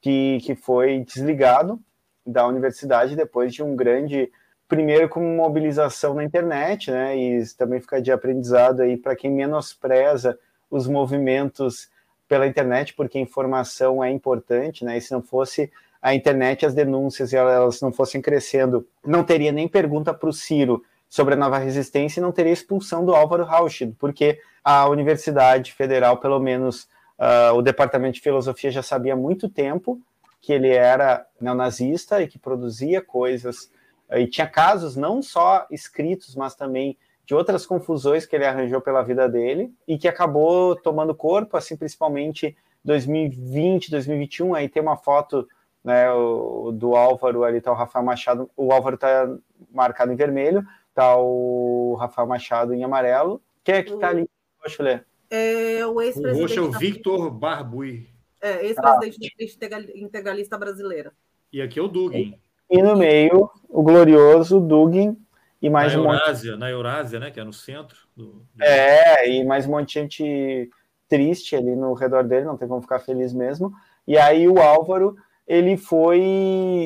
que, 0.00 0.38
que 0.42 0.54
foi 0.54 1.00
desligado 1.00 1.80
da 2.26 2.46
universidade 2.46 3.16
depois 3.16 3.54
de 3.54 3.62
um 3.62 3.74
grande 3.74 4.30
primeiro 4.68 5.08
com 5.08 5.20
mobilização 5.20 6.12
na 6.12 6.24
internet, 6.24 6.90
né? 6.90 7.16
E 7.16 7.42
também 7.56 7.80
fica 7.80 8.02
de 8.02 8.12
aprendizado 8.12 8.82
aí 8.82 8.98
para 8.98 9.16
quem 9.16 9.30
menospreza 9.30 10.38
os 10.70 10.86
movimentos 10.86 11.88
pela 12.28 12.46
internet, 12.46 12.94
porque 12.94 13.18
informação 13.18 14.04
é 14.04 14.10
importante, 14.10 14.84
né? 14.84 14.98
E 14.98 15.00
se 15.00 15.10
não 15.10 15.22
fosse 15.22 15.72
a 16.00 16.14
internet, 16.14 16.64
as 16.64 16.74
denúncias 16.74 17.32
elas 17.32 17.80
não 17.80 17.90
fossem 17.90 18.20
crescendo, 18.20 18.86
não 19.04 19.24
teria 19.24 19.50
nem 19.50 19.66
pergunta 19.66 20.14
para 20.14 20.28
o 20.28 20.32
Ciro 20.32 20.84
sobre 21.08 21.34
a 21.34 21.36
nova 21.36 21.58
resistência 21.58 22.20
e 22.20 22.22
não 22.22 22.30
teria 22.30 22.52
expulsão 22.52 23.04
do 23.04 23.14
Álvaro 23.14 23.44
Rauschid, 23.44 23.96
porque 23.98 24.38
a 24.62 24.88
Universidade 24.88 25.72
Federal, 25.72 26.18
pelo 26.18 26.38
menos 26.38 26.82
uh, 27.18 27.54
o 27.56 27.62
Departamento 27.62 28.14
de 28.14 28.20
Filosofia 28.20 28.70
já 28.70 28.82
sabia 28.82 29.14
há 29.14 29.16
muito 29.16 29.48
tempo 29.48 29.98
que 30.40 30.52
ele 30.52 30.68
era 30.68 31.26
neonazista 31.40 32.22
e 32.22 32.28
que 32.28 32.38
produzia 32.38 33.00
coisas 33.00 33.70
e 34.12 34.26
tinha 34.26 34.46
casos 34.46 34.96
não 34.96 35.20
só 35.20 35.66
escritos, 35.70 36.34
mas 36.34 36.54
também 36.54 36.96
de 37.28 37.34
outras 37.34 37.66
confusões 37.66 38.24
que 38.24 38.34
ele 38.34 38.46
arranjou 38.46 38.80
pela 38.80 39.02
vida 39.02 39.28
dele 39.28 39.70
e 39.86 39.98
que 39.98 40.08
acabou 40.08 40.74
tomando 40.74 41.14
corpo, 41.14 41.58
assim, 41.58 41.76
principalmente 41.76 42.56
2020, 42.82 43.90
2021, 43.90 44.54
aí 44.54 44.66
tem 44.66 44.80
uma 44.80 44.96
foto 44.96 45.46
né, 45.84 46.10
o, 46.10 46.72
do 46.72 46.96
Álvaro, 46.96 47.44
ali 47.44 47.60
tá 47.60 47.70
o 47.70 47.74
Rafael 47.74 48.02
Machado, 48.02 48.50
o 48.56 48.72
Álvaro 48.72 48.96
tá 48.96 49.30
marcado 49.70 50.10
em 50.10 50.16
vermelho, 50.16 50.64
tá 50.94 51.18
o 51.18 51.96
Rafael 52.00 52.26
Machado 52.26 52.72
em 52.72 52.82
amarelo, 52.82 53.42
quem 53.62 53.74
é 53.74 53.82
que 53.82 53.94
tá 53.98 54.08
ali? 54.08 54.26
Deixa 54.62 54.80
eu 54.80 54.86
ler. 54.86 55.06
É 55.30 55.86
o 55.86 56.00
ex-presidente. 56.00 56.38
O 56.38 56.40
roxo 56.40 56.58
é 56.58 56.62
o 56.62 56.78
Victor 56.78 57.30
Barbui. 57.30 58.08
É, 58.40 58.64
ex-presidente 58.64 59.58
ah. 59.62 59.68
da 59.68 59.80
integralista 59.98 60.56
brasileira. 60.56 61.12
E 61.52 61.60
aqui 61.60 61.78
é 61.78 61.82
o 61.82 61.88
Dugin. 61.88 62.40
E 62.70 62.82
no 62.82 62.96
meio, 62.96 63.50
o 63.68 63.82
glorioso 63.82 64.58
Dugin 64.60 65.14
e 65.60 65.68
mais 65.68 65.92
na 65.94 66.00
um 66.00 66.04
Eurásia, 66.04 66.52
monte... 66.52 66.60
Na 66.60 66.70
Eurásia, 66.70 67.20
né? 67.20 67.30
Que 67.30 67.40
é 67.40 67.44
no 67.44 67.52
centro. 67.52 67.98
Do... 68.16 68.42
É, 68.60 69.28
e 69.28 69.44
mais 69.44 69.66
um 69.66 69.72
monte 69.72 69.88
de 69.88 69.94
gente 69.94 70.70
triste 71.08 71.56
ali 71.56 71.74
no 71.74 71.94
redor 71.94 72.22
dele, 72.22 72.44
não 72.44 72.56
tem 72.56 72.68
como 72.68 72.82
ficar 72.82 73.00
feliz 73.00 73.32
mesmo. 73.32 73.72
E 74.06 74.16
aí 74.16 74.46
o 74.48 74.60
Álvaro, 74.60 75.16
ele 75.46 75.76
foi 75.76 76.20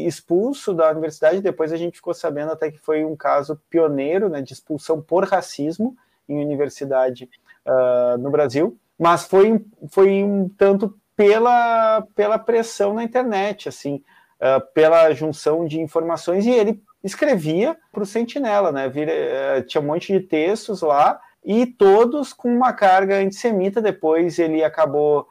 expulso 0.07 0.73
da 0.73 0.91
universidade, 0.91 1.41
depois 1.41 1.73
a 1.73 1.77
gente 1.77 1.97
ficou 1.97 2.14
sabendo 2.14 2.53
até 2.53 2.70
que 2.70 2.79
foi 2.79 3.05
um 3.05 3.16
caso 3.16 3.61
pioneiro 3.68 4.29
né, 4.29 4.41
de 4.41 4.53
expulsão 4.53 5.03
por 5.03 5.25
racismo 5.25 5.97
em 6.29 6.43
universidade 6.43 7.29
uh, 7.66 8.16
no 8.18 8.31
Brasil, 8.31 8.79
mas 8.99 9.25
foi, 9.25 9.64
foi 9.91 10.23
um 10.23 10.49
tanto 10.49 10.97
pela, 11.16 12.07
pela 12.14 12.39
pressão 12.39 12.95
na 12.95 13.03
internet, 13.03 13.68
assim, 13.68 14.03
uh, 14.41 14.61
pela 14.73 15.12
junção 15.12 15.66
de 15.66 15.81
informações, 15.81 16.47
e 16.47 16.51
ele 16.51 16.81
escrevia 17.03 17.76
para 17.90 18.03
o 18.03 18.07
Sentinela, 18.07 18.70
né? 18.70 18.88
Vira, 18.88 19.12
uh, 19.12 19.62
tinha 19.62 19.80
um 19.80 19.86
monte 19.86 20.12
de 20.12 20.20
textos 20.20 20.82
lá, 20.82 21.20
e 21.44 21.66
todos 21.66 22.32
com 22.32 22.48
uma 22.55 22.72
carga 22.72 23.16
antissemita. 23.16 23.82
Depois 23.82 24.38
ele 24.38 24.62
acabou 24.62 25.22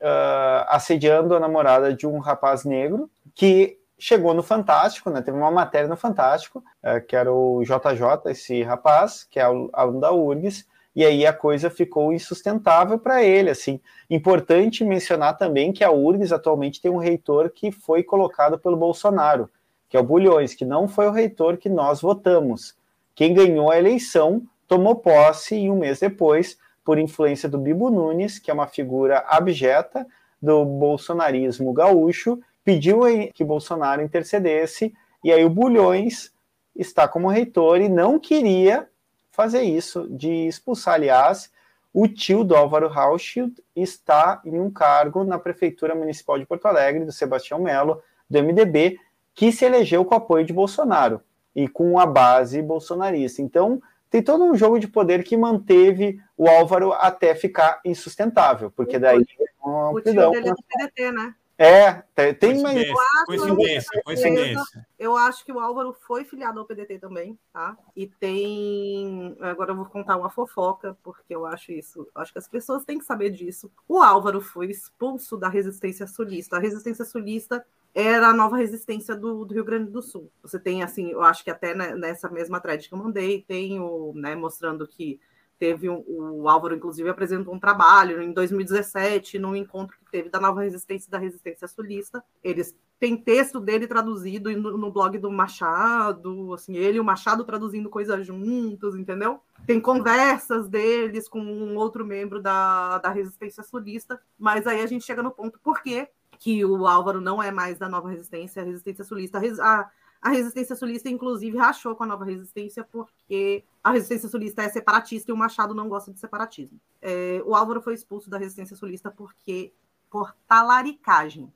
uh, 0.00 0.64
assediando 0.68 1.34
a 1.34 1.40
namorada 1.40 1.94
de 1.94 2.06
um 2.06 2.18
rapaz 2.18 2.64
negro 2.64 3.10
que 3.34 3.78
chegou 3.98 4.34
no 4.34 4.42
Fantástico, 4.42 5.10
né? 5.10 5.20
Teve 5.22 5.36
uma 5.36 5.50
matéria 5.50 5.88
no 5.88 5.96
Fantástico, 5.96 6.64
uh, 6.82 7.04
que 7.06 7.14
era 7.14 7.32
o 7.32 7.62
JJ, 7.62 8.30
esse 8.30 8.62
rapaz, 8.62 9.24
que 9.30 9.38
é 9.38 9.42
aluno 9.42 10.00
da 10.00 10.10
URGS, 10.10 10.66
e 10.96 11.04
aí 11.04 11.24
a 11.24 11.32
coisa 11.32 11.70
ficou 11.70 12.12
insustentável 12.12 12.98
para 12.98 13.22
ele, 13.22 13.50
assim. 13.50 13.80
Importante 14.08 14.84
mencionar 14.84 15.36
também 15.36 15.72
que 15.72 15.84
a 15.84 15.90
URGS 15.90 16.32
atualmente 16.32 16.80
tem 16.80 16.90
um 16.90 16.96
reitor 16.96 17.50
que 17.50 17.70
foi 17.70 18.02
colocado 18.02 18.58
pelo 18.58 18.76
Bolsonaro, 18.76 19.48
que 19.90 19.96
é 19.96 20.00
o 20.00 20.04
Bulhões, 20.04 20.54
que 20.54 20.64
não 20.64 20.86
foi 20.88 21.08
o 21.08 21.12
reitor 21.12 21.56
que 21.56 21.68
nós 21.68 22.00
votamos. 22.00 22.76
Quem 23.14 23.34
ganhou 23.34 23.70
a 23.70 23.78
eleição 23.78 24.42
tomou 24.68 24.94
posse 24.94 25.56
e 25.56 25.68
um 25.68 25.76
mês 25.76 25.98
depois, 25.98 26.56
por 26.84 26.96
influência 26.96 27.48
do 27.48 27.58
Bibo 27.58 27.90
Nunes, 27.90 28.38
que 28.38 28.52
é 28.52 28.54
uma 28.54 28.68
figura 28.68 29.24
abjeta 29.26 30.06
do 30.40 30.64
bolsonarismo 30.64 31.72
gaúcho, 31.72 32.40
pediu 32.64 33.00
que 33.34 33.42
Bolsonaro 33.42 34.00
intercedesse, 34.00 34.94
e 35.24 35.32
aí 35.32 35.44
o 35.44 35.50
Bulhões 35.50 36.32
está 36.74 37.08
como 37.08 37.28
reitor 37.28 37.80
e 37.80 37.88
não 37.88 38.18
queria 38.18 38.88
fazer 39.32 39.62
isso, 39.62 40.06
de 40.08 40.46
expulsar, 40.46 40.94
aliás, 40.94 41.50
o 41.92 42.06
tio 42.06 42.44
do 42.44 42.54
Álvaro 42.54 42.86
Hauschild 42.86 43.52
está 43.74 44.40
em 44.44 44.60
um 44.60 44.70
cargo 44.70 45.24
na 45.24 45.38
Prefeitura 45.38 45.96
Municipal 45.96 46.38
de 46.38 46.46
Porto 46.46 46.66
Alegre, 46.66 47.04
do 47.04 47.10
Sebastião 47.10 47.58
Melo, 47.58 48.00
do 48.28 48.38
MDB, 48.38 48.98
que 49.34 49.52
se 49.52 49.64
elegeu 49.64 50.04
com 50.04 50.14
o 50.14 50.18
apoio 50.18 50.44
de 50.44 50.52
Bolsonaro 50.52 51.20
e 51.54 51.68
com 51.68 51.98
a 51.98 52.06
base 52.06 52.60
bolsonarista. 52.62 53.42
Então, 53.42 53.82
tem 54.10 54.22
todo 54.22 54.44
um 54.44 54.54
jogo 54.54 54.78
de 54.78 54.88
poder 54.88 55.22
que 55.22 55.36
manteve 55.36 56.20
o 56.36 56.48
Álvaro 56.48 56.92
até 56.92 57.34
ficar 57.34 57.80
insustentável, 57.84 58.70
porque 58.70 58.98
daí... 58.98 59.24
O 59.62 60.00
tio 60.00 60.30
dele 60.30 60.48
é 60.48 60.52
do 60.52 60.64
PDT, 60.66 61.12
né? 61.12 61.34
É, 61.62 62.02
tem 62.32 62.62
mais. 62.62 62.88
Coincidência, 63.26 64.02
coincidência. 64.02 64.86
Eu 64.98 65.14
acho 65.14 65.44
que 65.44 65.52
o 65.52 65.60
Álvaro 65.60 65.92
foi 65.92 66.24
filiado 66.24 66.58
ao 66.58 66.64
PDT 66.64 66.98
também, 66.98 67.38
tá? 67.52 67.76
E 67.94 68.06
tem. 68.06 69.36
Agora 69.42 69.72
eu 69.72 69.76
vou 69.76 69.84
contar 69.84 70.16
uma 70.16 70.30
fofoca, 70.30 70.96
porque 71.02 71.34
eu 71.34 71.44
acho 71.44 71.70
isso. 71.70 72.08
Acho 72.14 72.32
que 72.32 72.38
as 72.38 72.48
pessoas 72.48 72.82
têm 72.86 72.98
que 72.98 73.04
saber 73.04 73.28
disso. 73.28 73.70
O 73.86 73.98
Álvaro 73.98 74.40
foi 74.40 74.70
expulso 74.70 75.36
da 75.36 75.50
resistência 75.50 76.06
sulista. 76.06 76.56
A 76.56 76.60
resistência 76.60 77.04
sulista 77.04 77.62
era 77.94 78.28
a 78.28 78.34
nova 78.34 78.56
resistência 78.56 79.14
do, 79.14 79.44
do, 79.44 79.52
Rio 79.52 79.64
Grande 79.64 79.90
do 79.90 80.00
Sul. 80.00 80.32
Você 80.42 80.58
tem, 80.58 80.82
assim, 80.82 81.10
eu 81.10 81.22
acho 81.22 81.44
que 81.44 81.50
até 81.50 81.74
nessa 81.74 82.30
mesma 82.30 82.58
thread 82.58 82.88
que 82.88 82.94
eu 82.94 82.98
mandei, 82.98 83.44
tem 83.46 83.78
o, 83.80 84.12
né, 84.14 84.34
mostrando 84.34 84.88
que 84.88 85.20
teve 85.60 85.90
um, 85.90 86.02
o 86.08 86.48
Álvaro, 86.48 86.74
inclusive, 86.74 87.08
apresentou 87.10 87.54
um 87.54 87.60
trabalho 87.60 88.22
em 88.22 88.32
2017, 88.32 89.38
num 89.38 89.54
encontro 89.54 89.98
que 89.98 90.10
teve 90.10 90.30
da 90.30 90.40
Nova 90.40 90.62
Resistência 90.62 91.06
e 91.06 91.10
da 91.10 91.18
Resistência 91.18 91.68
Sulista. 91.68 92.24
Eles 92.42 92.74
têm 92.98 93.14
texto 93.14 93.60
dele 93.60 93.86
traduzido 93.86 94.50
no, 94.50 94.78
no, 94.78 94.90
blog 94.90 95.18
do 95.18 95.30
Machado, 95.30 96.54
assim, 96.54 96.76
ele 96.76 96.96
e 96.96 97.00
o 97.00 97.04
Machado 97.04 97.44
traduzindo 97.44 97.90
coisas 97.90 98.26
juntos, 98.26 98.96
entendeu? 98.96 99.40
Tem 99.66 99.78
conversas 99.78 100.66
deles 100.66 101.28
com 101.28 101.40
um 101.40 101.76
outro 101.76 102.06
membro 102.06 102.40
da, 102.40 102.96
da 102.96 103.10
Resistência 103.10 103.62
Sulista, 103.62 104.18
mas 104.38 104.66
aí 104.66 104.80
a 104.80 104.86
gente 104.86 105.04
chega 105.04 105.22
no 105.22 105.30
ponto 105.30 105.60
por 105.60 105.82
que 105.82 106.08
que 106.38 106.64
o 106.64 106.86
Álvaro 106.86 107.20
não 107.20 107.42
é 107.42 107.50
mais 107.50 107.78
da 107.78 107.86
Nova 107.86 108.08
Resistência, 108.08 108.62
a 108.62 108.64
Resistência 108.64 109.04
Sulista. 109.04 109.38
A, 109.62 109.90
a 110.22 110.30
resistência 110.30 110.76
sulista, 110.76 111.08
inclusive, 111.08 111.56
rachou 111.56 111.96
com 111.96 112.04
a 112.04 112.06
nova 112.06 112.24
resistência, 112.24 112.84
porque 112.84 113.64
a 113.82 113.90
resistência 113.90 114.28
sulista 114.28 114.62
é 114.62 114.68
separatista 114.68 115.30
e 115.30 115.34
o 115.34 115.36
Machado 115.36 115.74
não 115.74 115.88
gosta 115.88 116.12
de 116.12 116.20
separatismo. 116.20 116.78
É, 117.00 117.42
o 117.44 117.54
Álvaro 117.54 117.80
foi 117.80 117.94
expulso 117.94 118.28
da 118.28 118.36
resistência 118.36 118.76
sulista 118.76 119.10
porque 119.10 119.72
por 120.10 120.34
talaricagem. 120.46 121.52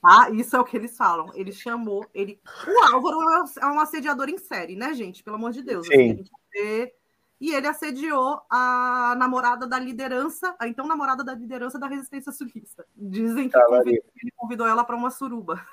Tá? 0.00 0.30
Isso 0.30 0.54
é 0.54 0.60
o 0.60 0.64
que 0.64 0.76
eles 0.76 0.96
falam. 0.96 1.32
Ele 1.34 1.50
chamou. 1.50 2.06
Ele... 2.14 2.40
O 2.66 2.94
Álvaro 2.94 3.18
é 3.60 3.66
um 3.66 3.80
assediador 3.80 4.28
em 4.28 4.38
série, 4.38 4.76
né, 4.76 4.94
gente? 4.94 5.24
Pelo 5.24 5.36
amor 5.36 5.50
de 5.50 5.62
Deus. 5.62 5.88
Assim, 5.88 6.22
vê... 6.52 6.94
E 7.40 7.54
ele 7.54 7.68
assediou 7.68 8.42
a 8.50 9.14
namorada 9.16 9.64
da 9.64 9.78
liderança, 9.78 10.56
a 10.58 10.66
então 10.66 10.88
namorada 10.88 11.22
da 11.22 11.34
liderança 11.34 11.78
da 11.78 11.86
resistência 11.86 12.32
sulista. 12.32 12.84
Dizem 12.96 13.48
que 13.48 13.56
convidou, 13.56 14.02
ele 14.16 14.32
convidou 14.36 14.66
ela 14.66 14.82
para 14.82 14.96
uma 14.96 15.08
suruba. 15.08 15.64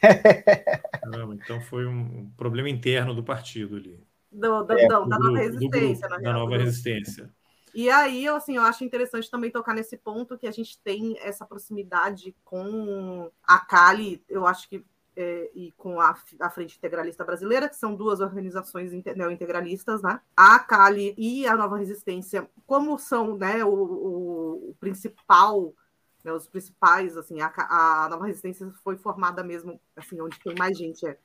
Caramba, 1.02 1.34
então 1.34 1.60
foi 1.60 1.86
um 1.86 2.30
problema 2.36 2.68
interno 2.68 3.14
do 3.14 3.22
partido 3.22 3.76
ali. 3.76 3.98
Do, 4.30 4.62
do, 4.62 4.72
é, 4.72 4.86
não, 4.88 5.08
da 5.08 5.18
nova 5.18 5.38
resistência. 5.38 6.08
da 6.08 6.32
nova 6.32 6.56
resistência. 6.56 7.30
E 7.74 7.88
aí, 7.90 8.24
eu, 8.24 8.36
assim, 8.36 8.56
eu 8.56 8.62
acho 8.62 8.84
interessante 8.84 9.30
também 9.30 9.50
tocar 9.50 9.74
nesse 9.74 9.96
ponto 9.96 10.38
que 10.38 10.46
a 10.46 10.50
gente 10.50 10.78
tem 10.82 11.16
essa 11.20 11.46
proximidade 11.46 12.34
com 12.44 13.30
a 13.46 13.58
Cali, 13.60 14.22
eu 14.28 14.46
acho 14.46 14.68
que, 14.68 14.84
é, 15.16 15.50
e 15.54 15.72
com 15.72 16.00
a, 16.00 16.16
a, 16.40 16.50
Frente 16.50 16.76
Integralista 16.76 17.24
Brasileira, 17.24 17.68
que 17.68 17.76
são 17.76 17.94
duas 17.94 18.20
organizações 18.20 18.90
neo-integralistas, 18.92 20.02
né? 20.02 20.20
A 20.36 20.58
Cali 20.58 21.14
e 21.16 21.46
a 21.46 21.56
Nova 21.56 21.76
Resistência, 21.76 22.48
como 22.66 22.98
são 22.98 23.36
né, 23.36 23.64
o, 23.64 23.68
o, 23.68 24.70
o 24.70 24.76
principal 24.80 25.72
né, 26.28 26.32
os 26.34 26.46
principais, 26.46 27.16
assim, 27.16 27.40
a, 27.40 27.52
a 27.56 28.08
nova 28.08 28.26
resistência 28.26 28.70
foi 28.84 28.96
formada 28.96 29.42
mesmo, 29.42 29.80
assim, 29.96 30.20
onde 30.20 30.38
tem 30.40 30.54
mais 30.54 30.76
gente 30.76 31.06
é 31.06 31.18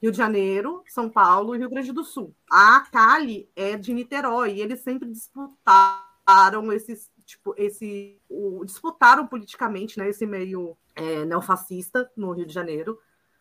Rio 0.00 0.12
de 0.12 0.16
Janeiro, 0.16 0.82
São 0.86 1.10
Paulo 1.10 1.54
e 1.54 1.58
Rio 1.58 1.68
Grande 1.68 1.92
do 1.92 2.04
Sul. 2.04 2.34
A 2.50 2.80
Cali 2.92 3.50
é 3.54 3.76
de 3.76 3.92
Niterói, 3.92 4.54
e 4.54 4.60
eles 4.62 4.80
sempre 4.80 5.10
disputaram 5.10 6.72
esses, 6.72 7.10
tipo, 7.24 7.54
esse, 7.56 8.20
o, 8.28 8.64
disputaram 8.64 9.26
politicamente, 9.26 9.98
né, 9.98 10.08
esse 10.08 10.24
meio 10.24 10.76
é, 10.94 11.24
neofascista 11.24 12.10
no 12.16 12.32
Rio 12.32 12.46
de 12.46 12.52
Janeiro, 12.52 12.98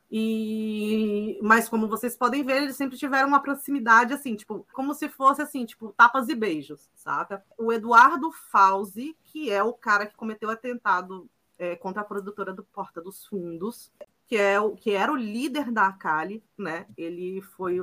E 0.10 1.38
mas 1.42 1.68
como 1.68 1.88
vocês 1.88 2.16
podem 2.16 2.44
ver, 2.44 2.64
eles 2.64 2.78
sempre 2.78 2.98
tiveram 2.98 3.28
uma 3.28 3.42
proximidade 3.42 4.14
assim, 4.14 4.36
tipo, 4.36 4.66
como 4.74 4.94
se 4.94 5.10
fosse 5.10 5.42
assim, 5.42 5.66
tipo, 5.66 5.94
tapas 5.98 6.30
e 6.30 6.36
beijos, 6.36 6.90
saca? 6.96 7.44
O 7.58 7.74
Eduardo 7.74 8.32
Fauzi, 8.32 9.18
que 9.26 9.52
é 9.52 9.62
o 9.62 9.74
cara 9.74 10.06
que 10.06 10.16
cometeu 10.16 10.48
o 10.48 10.52
atentado 10.52 11.30
é, 11.60 11.76
contra 11.76 12.02
a 12.02 12.06
produtora 12.06 12.54
do 12.54 12.64
Porta 12.64 13.02
dos 13.02 13.26
Fundos, 13.26 13.92
que 14.28 14.38
é 14.38 14.60
o 14.60 14.72
que 14.72 14.92
era 14.92 15.12
o 15.12 15.18
líder 15.18 15.72
da 15.72 15.88
Akali, 15.88 16.42
né? 16.58 16.86
Ele 16.98 17.42
foi 17.42 17.82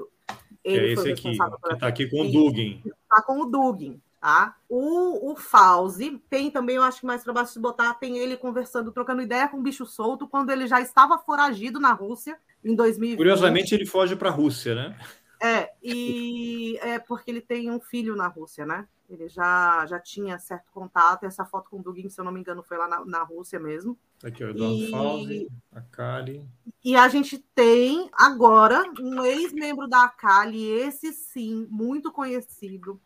ele 0.65 0.87
é 0.87 0.93
esse 0.93 1.13
aqui, 1.13 1.23
que 1.23 1.73
está 1.73 1.87
aqui 1.87 2.09
com 2.09 2.23
o 2.23 2.31
Dugin. 2.31 2.83
Está 2.87 3.23
com 3.27 3.41
o 3.41 3.45
Dugin, 3.47 4.01
tá? 4.25 4.57
O, 4.71 5.33
o 5.33 5.37
Fauzi 5.37 6.19
tem 6.31 6.51
também, 6.51 6.77
eu 6.77 6.83
acho 6.83 7.01
que 7.01 7.07
mais 7.07 7.23
para 7.23 7.35
baixo 7.35 7.53
de 7.53 7.61
botar, 7.61 7.93
tem 7.93 8.17
ele 8.17 8.39
conversando, 8.39 8.91
trocando 8.91 9.21
ideia 9.21 9.47
com 9.47 9.59
o 9.59 9.63
bicho 9.63 9.85
solto, 9.85 10.27
quando 10.27 10.49
ele 10.49 10.67
já 10.67 10.81
estava 10.81 11.19
foragido 11.19 11.79
na 11.79 11.93
Rússia 11.93 12.39
em 12.65 12.75
2020. 12.75 13.19
Curiosamente, 13.19 13.75
ele 13.75 13.85
foge 13.85 14.17
para 14.17 14.31
a 14.31 14.33
Rússia, 14.33 14.75
né? 14.75 14.99
É, 15.43 15.71
e 15.83 16.79
é 16.81 16.99
porque 16.99 17.31
ele 17.31 17.43
tem 17.43 17.71
um 17.71 17.79
filho 17.79 18.17
na 18.17 18.27
Rússia, 18.27 18.65
né? 18.65 18.89
Ele 19.11 19.29
já, 19.29 19.85
já 19.85 20.01
tinha 20.01 20.39
certo 20.39 20.73
contato. 20.73 21.25
Essa 21.25 21.45
foto 21.45 21.69
com 21.69 21.79
o 21.79 21.83
Dugin, 21.83 22.09
se 22.09 22.19
eu 22.19 22.25
não 22.25 22.33
me 22.33 22.41
engano, 22.41 22.63
foi 22.63 22.79
lá 22.79 22.89
na, 22.89 23.05
na 23.05 23.23
Rússia 23.23 23.61
mesmo. 23.61 23.99
Aqui, 24.25 24.43
o 24.43 24.49
Eduardo 24.49 24.75
e... 24.75 24.91
Fauzi, 24.91 25.49
a 25.71 25.83
Kali. 25.83 26.49
E 26.83 26.97
a 26.97 27.07
gente 27.09 27.39
tem 27.55 28.09
agora 28.15 28.83
um 28.99 29.23
ex-membro 29.23 29.87
da 29.87 30.05
Akali, 30.05 30.67
esse 30.67 31.13
sim, 31.13 31.67
muito 31.71 32.11
conhecido. 32.11 32.99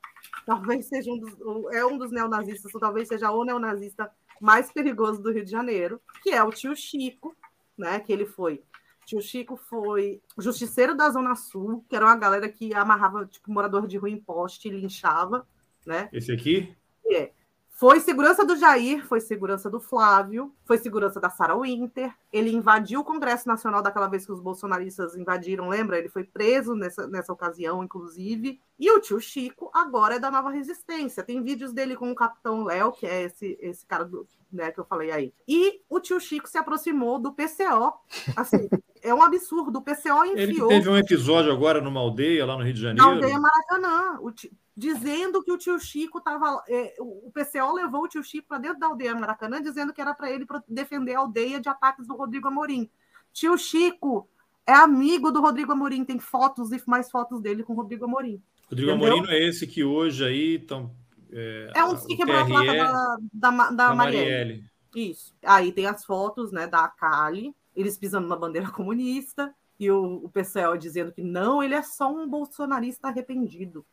Talvez 0.44 0.86
seja 0.86 1.10
um 1.10 1.18
dos, 1.18 1.36
é 1.72 1.84
um 1.84 1.98
dos 1.98 2.10
neonazistas, 2.10 2.74
ou 2.74 2.80
talvez 2.80 3.08
seja 3.08 3.30
o 3.30 3.44
neonazista 3.44 4.10
mais 4.40 4.72
perigoso 4.72 5.22
do 5.22 5.32
Rio 5.32 5.44
de 5.44 5.50
Janeiro, 5.50 6.00
que 6.22 6.30
é 6.30 6.42
o 6.42 6.50
tio 6.50 6.74
Chico, 6.74 7.36
né? 7.76 8.00
Que 8.00 8.12
ele 8.12 8.26
foi. 8.26 8.62
Tio 9.04 9.20
Chico 9.20 9.56
foi 9.56 10.20
justiceiro 10.36 10.94
da 10.94 11.10
Zona 11.10 11.34
Sul, 11.34 11.84
que 11.88 11.96
era 11.96 12.04
uma 12.04 12.16
galera 12.16 12.48
que 12.48 12.74
amarrava, 12.74 13.26
tipo, 13.26 13.50
morador 13.50 13.86
de 13.86 13.96
rua 13.96 14.10
em 14.10 14.20
poste 14.20 14.68
e 14.68 14.70
linchava, 14.70 15.46
né? 15.86 16.08
Esse 16.12 16.30
aqui? 16.32 16.76
É. 17.06 17.32
Foi 17.79 18.01
segurança 18.01 18.45
do 18.45 18.57
Jair, 18.57 19.07
foi 19.07 19.20
segurança 19.20 19.70
do 19.70 19.79
Flávio, 19.79 20.53
foi 20.64 20.79
segurança 20.79 21.20
da 21.20 21.31
Sarah 21.31 21.57
Winter. 21.57 22.12
Ele 22.33 22.51
invadiu 22.51 22.99
o 22.99 23.05
Congresso 23.05 23.47
Nacional 23.47 23.81
daquela 23.81 24.09
vez 24.09 24.26
que 24.26 24.33
os 24.33 24.41
bolsonaristas 24.41 25.14
invadiram, 25.14 25.68
lembra? 25.68 25.97
Ele 25.97 26.09
foi 26.09 26.24
preso 26.24 26.74
nessa, 26.74 27.07
nessa 27.07 27.33
ocasião, 27.33 27.85
inclusive. 27.85 28.61
E 28.81 28.91
o 28.91 28.99
tio 28.99 29.20
Chico 29.20 29.70
agora 29.72 30.16
é 30.16 30.18
da 30.18 30.29
Nova 30.29 30.51
Resistência. 30.51 31.22
Tem 31.22 31.41
vídeos 31.41 31.72
dele 31.72 31.95
com 31.95 32.11
o 32.11 32.16
Capitão 32.16 32.64
Léo, 32.64 32.91
que 32.91 33.07
é 33.07 33.22
esse, 33.22 33.57
esse 33.61 33.87
cara 33.87 34.05
do, 34.05 34.26
né, 34.53 34.72
que 34.72 34.81
eu 34.81 34.85
falei 34.85 35.12
aí. 35.12 35.33
E 35.47 35.81
o 35.89 36.01
tio 36.01 36.18
Chico 36.18 36.49
se 36.49 36.59
aproximou 36.59 37.20
do 37.20 37.33
PCO. 37.33 37.95
Assim, 38.35 38.68
é 39.05 39.14
um 39.14 39.22
absurdo. 39.22 39.79
O 39.79 39.83
PCO 39.83 40.24
enfiou. 40.24 40.68
Ele 40.68 40.81
teve 40.81 40.89
um 40.89 40.97
episódio 40.97 41.53
agora 41.53 41.81
numa 41.81 42.01
aldeia 42.01 42.45
lá 42.45 42.59
no 42.59 42.64
Rio 42.64 42.74
de 42.74 42.81
Janeiro. 42.81 43.09
Na 43.09 43.14
aldeia 43.14 43.39
Maracanã. 43.39 44.18
O 44.20 44.33
tio 44.33 44.51
dizendo 44.79 45.43
que 45.43 45.51
o 45.51 45.59
tio 45.59 45.76
Chico 45.81 46.18
estava. 46.18 46.62
É, 46.68 46.95
o 47.01 47.33
PCO 47.33 47.74
levou 47.74 48.05
o 48.05 48.09
tio 48.09 48.22
Chico 48.22 48.47
para 48.47 48.59
dentro 48.59 48.79
da 48.79 48.87
aldeia 48.87 49.12
Maracanã, 49.12 49.61
dizendo 49.61 49.93
que 49.93 50.01
era 50.01 50.14
para 50.14 50.31
ele 50.31 50.47
defender 50.68 51.16
a 51.16 51.18
aldeia 51.18 51.61
de 51.61 51.68
ataques 51.68 52.07
do 52.07 52.14
Rodrigo 52.14 52.47
Amorim. 52.47 52.89
Tio 53.33 53.59
Chico 53.59 54.29
é 54.64 54.72
amigo 54.72 55.33
do 55.33 55.41
Rodrigo 55.41 55.72
Amorim, 55.72 56.05
tem 56.05 56.20
fotos 56.20 56.70
e 56.70 56.81
mais 56.87 57.11
fotos 57.11 57.41
dele 57.41 57.64
com 57.64 57.72
o 57.72 57.76
Rodrigo 57.76 58.05
Amorim. 58.05 58.41
Rodrigo 58.70 58.93
Entendeu? 58.93 59.09
Amorim 59.09 59.26
não 59.26 59.33
é 59.33 59.43
esse 59.43 59.66
que 59.66 59.83
hoje 59.83 60.24
aí 60.24 60.55
estão. 60.55 60.95
É, 61.33 61.72
é 61.74 61.85
um 61.85 61.95
dos 61.95 62.07
que 62.07 62.16
quebrou 62.16 62.39
a 62.39 62.47
placa 62.47 62.72
da, 62.72 63.16
da, 63.33 63.51
da, 63.51 63.70
da 63.70 63.95
Marielle. 63.95 64.31
Marielle. 64.31 64.64
Isso. 64.95 65.35
Aí 65.43 65.72
tem 65.72 65.87
as 65.87 66.05
fotos 66.05 66.53
né, 66.53 66.68
da 66.68 66.87
Kali, 66.87 67.53
eles 67.74 67.99
pisando 67.99 68.29
na 68.29 68.37
bandeira 68.37 68.70
comunista, 68.70 69.53
e 69.79 69.91
o, 69.91 70.24
o 70.24 70.29
PCO 70.29 70.79
dizendo 70.79 71.11
que 71.11 71.22
não, 71.22 71.62
ele 71.62 71.74
é 71.74 71.83
só 71.83 72.12
um 72.12 72.29
bolsonarista 72.29 73.09
arrependido. 73.09 73.85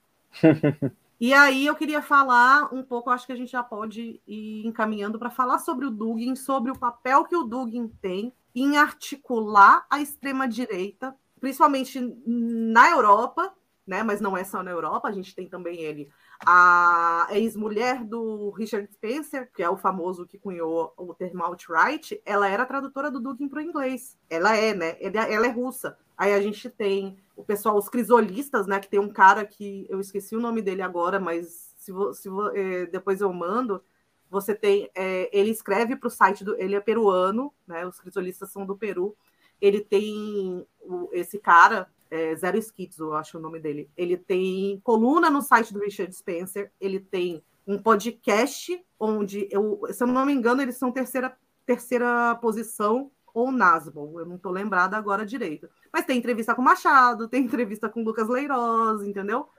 E 1.20 1.34
aí 1.34 1.66
eu 1.66 1.76
queria 1.76 2.02
falar 2.02 2.74
um 2.74 2.84
pouco, 2.84 3.10
acho 3.10 3.26
que 3.26 3.32
a 3.32 3.38
gente 3.38 3.52
já 3.52 3.64
pode 3.64 4.22
ir 4.28 4.68
encaminhando 4.68 5.18
para 5.18 5.30
falar 5.30 5.60
sobre 5.60 5.86
o 5.86 5.90
Dugin, 5.90 6.36
sobre 6.36 6.72
o 6.72 6.78
papel 6.78 7.24
que 7.24 7.36
o 7.36 7.44
Dugin 7.44 7.88
tem 7.88 8.34
em 8.54 8.78
articular 8.78 9.86
a 9.90 10.02
extrema-direita, 10.02 11.16
principalmente 11.40 12.02
na 12.26 12.90
Europa, 12.90 13.54
né? 13.88 14.04
Mas 14.04 14.20
não 14.20 14.36
é 14.36 14.44
só 14.44 14.62
na 14.62 14.72
Europa, 14.72 15.08
a 15.08 15.12
gente 15.12 15.34
tem 15.34 15.48
também 15.48 15.80
ele, 15.82 16.10
a 16.46 17.28
ex-mulher 17.32 18.04
do 18.04 18.52
Richard 18.52 18.88
Spencer, 18.94 19.52
que 19.52 19.64
é 19.64 19.70
o 19.70 19.78
famoso 19.78 20.26
que 20.26 20.38
cunhou 20.38 20.94
o 20.96 21.14
termo 21.14 21.44
alt-right, 21.44 22.22
ela 22.26 22.48
era 22.48 22.66
tradutora 22.66 23.10
do 23.10 23.20
Dugin 23.20 23.48
para 23.48 23.60
o 23.60 23.62
inglês. 23.62 24.18
Ela 24.30 24.56
é, 24.56 24.74
né? 24.74 24.98
Ela 25.00 25.48
é 25.48 25.50
russa. 25.50 25.98
Aí 26.18 26.34
a 26.34 26.42
gente 26.42 26.70
tem 26.70 27.18
o 27.36 27.44
pessoal, 27.44 27.78
os 27.78 27.90
crisolistas, 27.90 28.68
né? 28.68 28.80
Que 28.80 28.88
tem 28.88 29.00
um 29.00 29.12
cara 29.12 29.46
que 29.46 29.86
eu 29.90 30.00
esqueci 30.00 30.36
o 30.36 30.40
nome 30.40 30.62
dele 30.62 30.82
agora, 30.82 31.20
mas 31.20 31.74
se, 31.78 31.92
se 32.14 32.30
é, 32.54 32.86
depois 32.86 33.22
eu 33.22 33.32
mando. 33.34 33.84
Você 34.30 34.56
tem, 34.56 34.90
é, 34.96 35.30
ele 35.38 35.52
escreve 35.52 35.96
para 35.96 36.08
o 36.08 36.12
site 36.12 36.44
do, 36.44 36.60
ele 36.60 36.76
é 36.76 36.80
peruano, 36.80 37.54
né? 37.68 37.86
Os 37.86 38.00
crisolistas 38.00 38.52
são 38.52 38.66
do 38.66 38.78
Peru. 38.78 39.16
Ele 39.62 39.82
tem 39.82 40.66
o, 40.82 41.10
esse 41.12 41.40
cara, 41.40 41.90
é, 42.16 42.36
Zero 42.36 42.58
Skits, 42.58 42.98
eu 42.98 43.14
acho 43.14 43.38
o 43.38 43.42
nome 43.42 43.60
dele. 43.60 43.90
Ele 43.98 44.16
tem 44.16 44.80
coluna 44.84 45.30
no 45.30 45.42
site 45.42 45.74
do 45.74 45.80
Richard 45.80 46.16
Spencer. 46.16 46.72
Ele 46.80 47.00
tem 47.00 47.44
um 47.68 47.78
podcast 47.78 48.82
onde, 49.00 49.48
eu, 49.52 49.82
se 49.92 50.02
eu 50.04 50.08
não 50.08 50.26
me 50.26 50.34
engano, 50.34 50.62
eles 50.62 50.78
são 50.78 50.92
terceira 50.92 51.36
terceira 51.66 52.36
posição 52.36 53.10
ou 53.34 53.52
Nasbol, 53.52 54.20
eu 54.20 54.26
não 54.26 54.38
estou 54.38 54.52
lembrada 54.52 54.96
agora 54.96 55.26
direito. 55.26 55.68
Mas 55.92 56.06
tem 56.06 56.18
entrevista 56.18 56.56
com 56.56 56.62
Machado, 56.62 57.28
tem 57.28 57.44
entrevista 57.44 57.90
com 57.90 58.04
Lucas 58.04 58.30
Leiroz, 58.30 59.02
entendeu? 59.02 59.50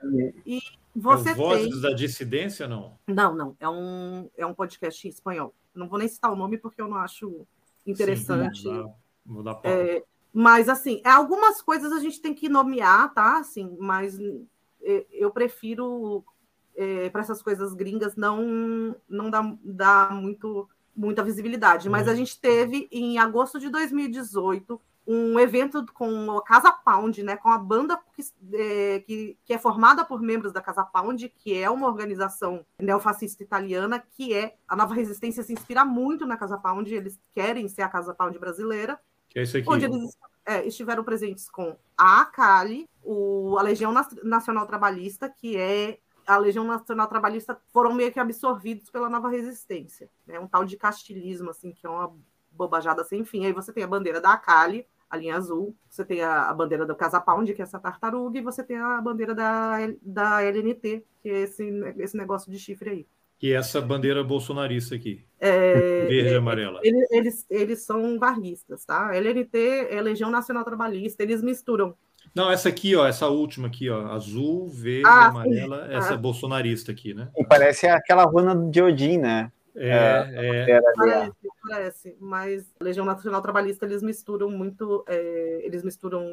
E 0.47 0.61
você 0.95 1.31
é 1.31 1.35
Vozes 1.35 1.69
tem... 1.69 1.81
da 1.83 1.93
Dissidência, 1.93 2.67
não? 2.67 2.97
Não, 3.07 3.35
não. 3.35 3.57
É 3.61 3.69
um, 3.69 4.31
é 4.35 4.47
um 4.47 4.55
podcast 4.55 5.07
em 5.07 5.11
espanhol. 5.11 5.53
Não 5.75 5.89
vou 5.89 5.99
nem 5.99 6.09
citar 6.09 6.33
o 6.33 6.37
nome 6.37 6.57
porque 6.57 6.81
eu 6.81 6.89
não 6.89 6.97
acho 6.97 7.47
interessante. 7.87 8.63
Sim, 8.63 8.83
vou 9.27 9.43
dar, 9.43 9.53
vou 9.53 9.63
dar 9.63 9.71
é, 9.71 10.03
mas, 10.39 10.69
assim, 10.69 11.01
é, 11.03 11.09
algumas 11.09 11.63
coisas 11.63 11.91
a 11.93 11.99
gente 11.99 12.21
tem 12.21 12.35
que 12.35 12.47
nomear, 12.47 13.15
tá? 13.15 13.39
Assim, 13.39 13.75
mas 13.81 14.19
é, 14.83 15.07
eu 15.11 15.31
prefiro 15.31 16.23
é, 16.77 17.09
para 17.09 17.23
essas 17.23 17.41
coisas 17.41 17.73
gringas 17.73 18.17
não 18.17 18.95
não 19.09 19.31
dá, 19.31 19.57
dá 19.65 20.11
muito 20.13 20.69
muita 20.95 21.25
visibilidade. 21.25 21.89
Mas 21.89 22.07
a 22.07 22.11
uhum. 22.11 22.19
gente 22.19 22.39
teve, 22.39 22.87
em 22.93 23.19
agosto 23.19 23.59
de 23.59 23.71
2018, 23.71 24.79
um 25.07 25.41
evento 25.41 25.87
com 25.95 26.37
a 26.37 26.43
Casa 26.43 26.71
Pound, 26.71 27.23
né, 27.23 27.37
com 27.37 27.49
a 27.49 27.57
banda 27.57 27.99
que, 28.15 28.23
é, 28.53 29.01
que, 29.01 29.39
que, 29.43 29.55
é 29.55 29.59
formada 29.59 30.05
por 30.05 30.21
membros 30.21 30.53
da 30.53 30.61
Casa 30.61 30.85
Pound, 30.85 31.31
que 31.31 31.57
é 31.57 31.71
uma 31.71 31.87
organização 31.87 32.63
neofascista 32.79 33.43
italiana, 33.43 33.99
que 33.99 34.35
é 34.35 34.55
a 34.69 34.77
Nova 34.77 34.95
Resistência 34.95 35.43
se 35.43 35.55
inspira 35.55 35.83
muito 35.83 36.27
na 36.27 36.37
Casa 36.37 36.59
Pound, 36.59 36.95
eles 36.95 37.19
querem 37.33 37.69
ser 37.69 37.81
a 37.81 37.89
Casa 37.89 38.13
Pound 38.13 38.39
brasileira. 38.39 39.01
Que 39.29 39.41
é 39.41 39.43
isso 39.43 39.57
aqui. 39.57 39.69
Onde 39.69 39.85
eles 39.85 40.17
é, 40.45 40.67
estiveram 40.67 41.03
presentes 41.03 41.51
com 41.51 41.77
a 41.97 42.23
ACALI, 42.23 42.89
o, 43.03 43.57
a 43.59 43.63
Legião 43.63 43.93
Nacional 44.23 44.67
Trabalhista, 44.67 45.29
que 45.29 45.57
é 45.57 45.99
a 46.27 46.37
Legião 46.37 46.65
Nacional 46.65 47.07
Trabalhista 47.07 47.57
foram 47.73 47.95
meio 47.95 48.13
que 48.13 48.19
absorvidos 48.19 48.91
pela 48.91 49.09
nova 49.09 49.29
resistência. 49.29 50.11
Né? 50.27 50.39
Um 50.41 50.49
tal 50.49 50.65
de 50.65 50.77
castilismo, 50.77 51.51
assim, 51.51 51.73
que 51.73 51.87
é 51.87 51.91
uma 51.91 52.13
bobajada 52.51 53.05
sem 53.05 53.25
fim. 53.25 53.47
Aí 53.47 53.53
você 53.53 53.73
tem 53.73 53.85
a 53.85 53.89
bandeira 53.89 54.21
da 54.21 54.33
Akali, 54.33 54.87
a 55.09 55.17
linha 55.17 55.37
azul, 55.37 55.75
você 55.89 56.05
tem 56.05 56.23
a, 56.23 56.49
a 56.49 56.55
bandeira 56.55 56.85
do 56.85 56.97
Casa 56.97 57.21
Pound, 57.21 57.53
que 57.55 57.63
é 57.63 57.65
essa 57.65 57.79
tartaruga, 57.79 58.39
e 58.39 58.43
você 58.43 58.65
tem 58.65 58.77
a 58.77 59.01
bandeira 59.01 59.35
da, 59.35 59.77
da 60.03 60.43
LNT, 60.43 61.05
que 61.23 61.29
é 61.29 61.43
esse, 61.43 61.65
esse 61.99 62.17
negócio 62.17 62.51
de 62.51 62.59
chifre 62.59 62.91
aí. 62.91 63.07
Que 63.39 63.53
é 63.53 63.57
essa 63.57 63.81
bandeira 63.81 64.25
bolsonarista 64.25 64.95
aqui. 64.95 65.25
É, 65.39 66.07
Verde 66.07 66.31
e 66.31 66.35
é, 66.35 66.37
amarela. 66.37 66.81
Eles, 66.83 67.11
eles, 67.11 67.47
eles 67.51 67.83
são 67.83 68.19
varguistas, 68.19 68.85
tá? 68.85 69.15
LNT 69.15 69.89
é 69.91 70.01
Legião 70.01 70.31
Nacional 70.31 70.65
Trabalhista, 70.65 71.23
eles 71.23 71.43
misturam 71.43 71.95
não, 72.35 72.51
essa 72.51 72.69
aqui, 72.69 72.95
ó, 72.95 73.07
essa 73.07 73.29
última 73.29 73.69
aqui, 73.69 73.89
ó, 73.89 74.13
azul, 74.13 74.69
verde, 74.69 75.07
ah, 75.07 75.29
amarela, 75.29 75.87
sim. 75.87 75.95
essa 75.95 76.15
ah. 76.15 76.17
bolsonarista 76.19 76.93
aqui, 76.93 77.15
né? 77.15 77.29
E 77.35 77.45
parece 77.45 77.87
aquela 77.87 78.25
runa 78.25 78.55
de 78.71 78.83
Odin, 78.83 79.19
né? 79.19 79.51
É, 79.77 80.31
é. 80.33 80.71
é. 80.71 80.81
Parece, 80.97 81.33
parece, 81.69 82.17
mas 82.19 82.65
Legião 82.81 83.05
Nacional 83.05 83.43
Trabalhista 83.43 83.85
eles 83.85 84.03
misturam 84.03 84.51
muito, 84.51 85.05
é, 85.07 85.61
eles 85.63 85.83
misturam 85.83 86.25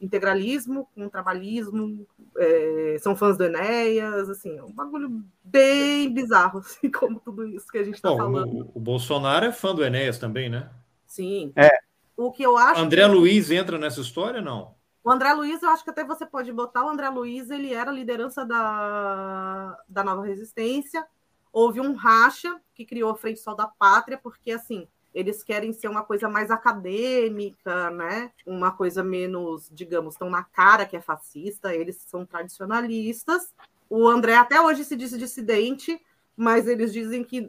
integralismo 0.00 0.86
com 0.94 1.08
trabalhismo, 1.08 2.06
é, 2.36 2.96
são 3.00 3.16
fãs 3.16 3.38
do 3.38 3.44
Enéas, 3.44 4.28
assim, 4.28 4.58
é 4.58 4.62
um 4.62 4.72
bagulho 4.72 5.24
bem 5.42 6.12
bizarro, 6.12 6.58
assim, 6.64 6.90
como 6.90 7.18
tudo 7.20 7.46
isso 7.46 7.66
que 7.68 7.78
a 7.78 7.84
gente 7.84 7.94
está 7.94 8.14
falando. 8.14 8.70
O, 8.74 8.78
o, 8.78 8.80
Bolsonaro 8.80 9.46
é 9.46 9.52
fã 9.52 9.74
do 9.74 9.82
Enéas 9.82 10.18
também, 10.18 10.50
né? 10.50 10.68
Sim. 11.06 11.52
É. 11.56 11.70
O 12.16 12.30
que 12.30 12.42
eu 12.42 12.56
acho. 12.56 12.80
André 12.80 13.02
que... 13.02 13.14
Luiz 13.14 13.50
entra 13.50 13.78
nessa 13.78 14.00
história, 14.00 14.40
não? 14.40 14.74
O 15.02 15.10
André 15.10 15.32
Luiz, 15.34 15.62
eu 15.62 15.68
acho 15.68 15.84
que 15.84 15.90
até 15.90 16.04
você 16.04 16.24
pode 16.24 16.50
botar 16.52 16.84
o 16.84 16.88
André 16.88 17.08
Luiz, 17.08 17.50
ele 17.50 17.74
era 17.74 17.90
a 17.90 17.94
liderança 17.94 18.44
da, 18.44 19.78
da 19.86 20.02
Nova 20.02 20.24
Resistência. 20.24 21.06
Houve 21.54 21.80
um 21.80 21.94
racha 21.94 22.60
que 22.74 22.84
criou 22.84 23.12
a 23.12 23.16
Frente 23.16 23.38
Sol 23.38 23.54
da 23.54 23.68
Pátria, 23.68 24.18
porque 24.18 24.50
assim, 24.50 24.88
eles 25.14 25.44
querem 25.44 25.72
ser 25.72 25.86
uma 25.86 26.02
coisa 26.02 26.28
mais 26.28 26.50
acadêmica, 26.50 27.90
né? 27.90 28.32
Uma 28.44 28.72
coisa 28.72 29.04
menos, 29.04 29.70
digamos, 29.72 30.16
tão 30.16 30.28
na 30.28 30.42
cara 30.42 30.84
que 30.84 30.96
é 30.96 31.00
fascista, 31.00 31.72
eles 31.72 32.04
são 32.08 32.26
tradicionalistas. 32.26 33.54
O 33.88 34.08
André 34.08 34.34
até 34.34 34.60
hoje 34.60 34.82
se 34.82 34.96
disse 34.96 35.16
dissidente, 35.16 36.02
mas 36.36 36.66
eles 36.66 36.92
dizem 36.92 37.22
que, 37.22 37.48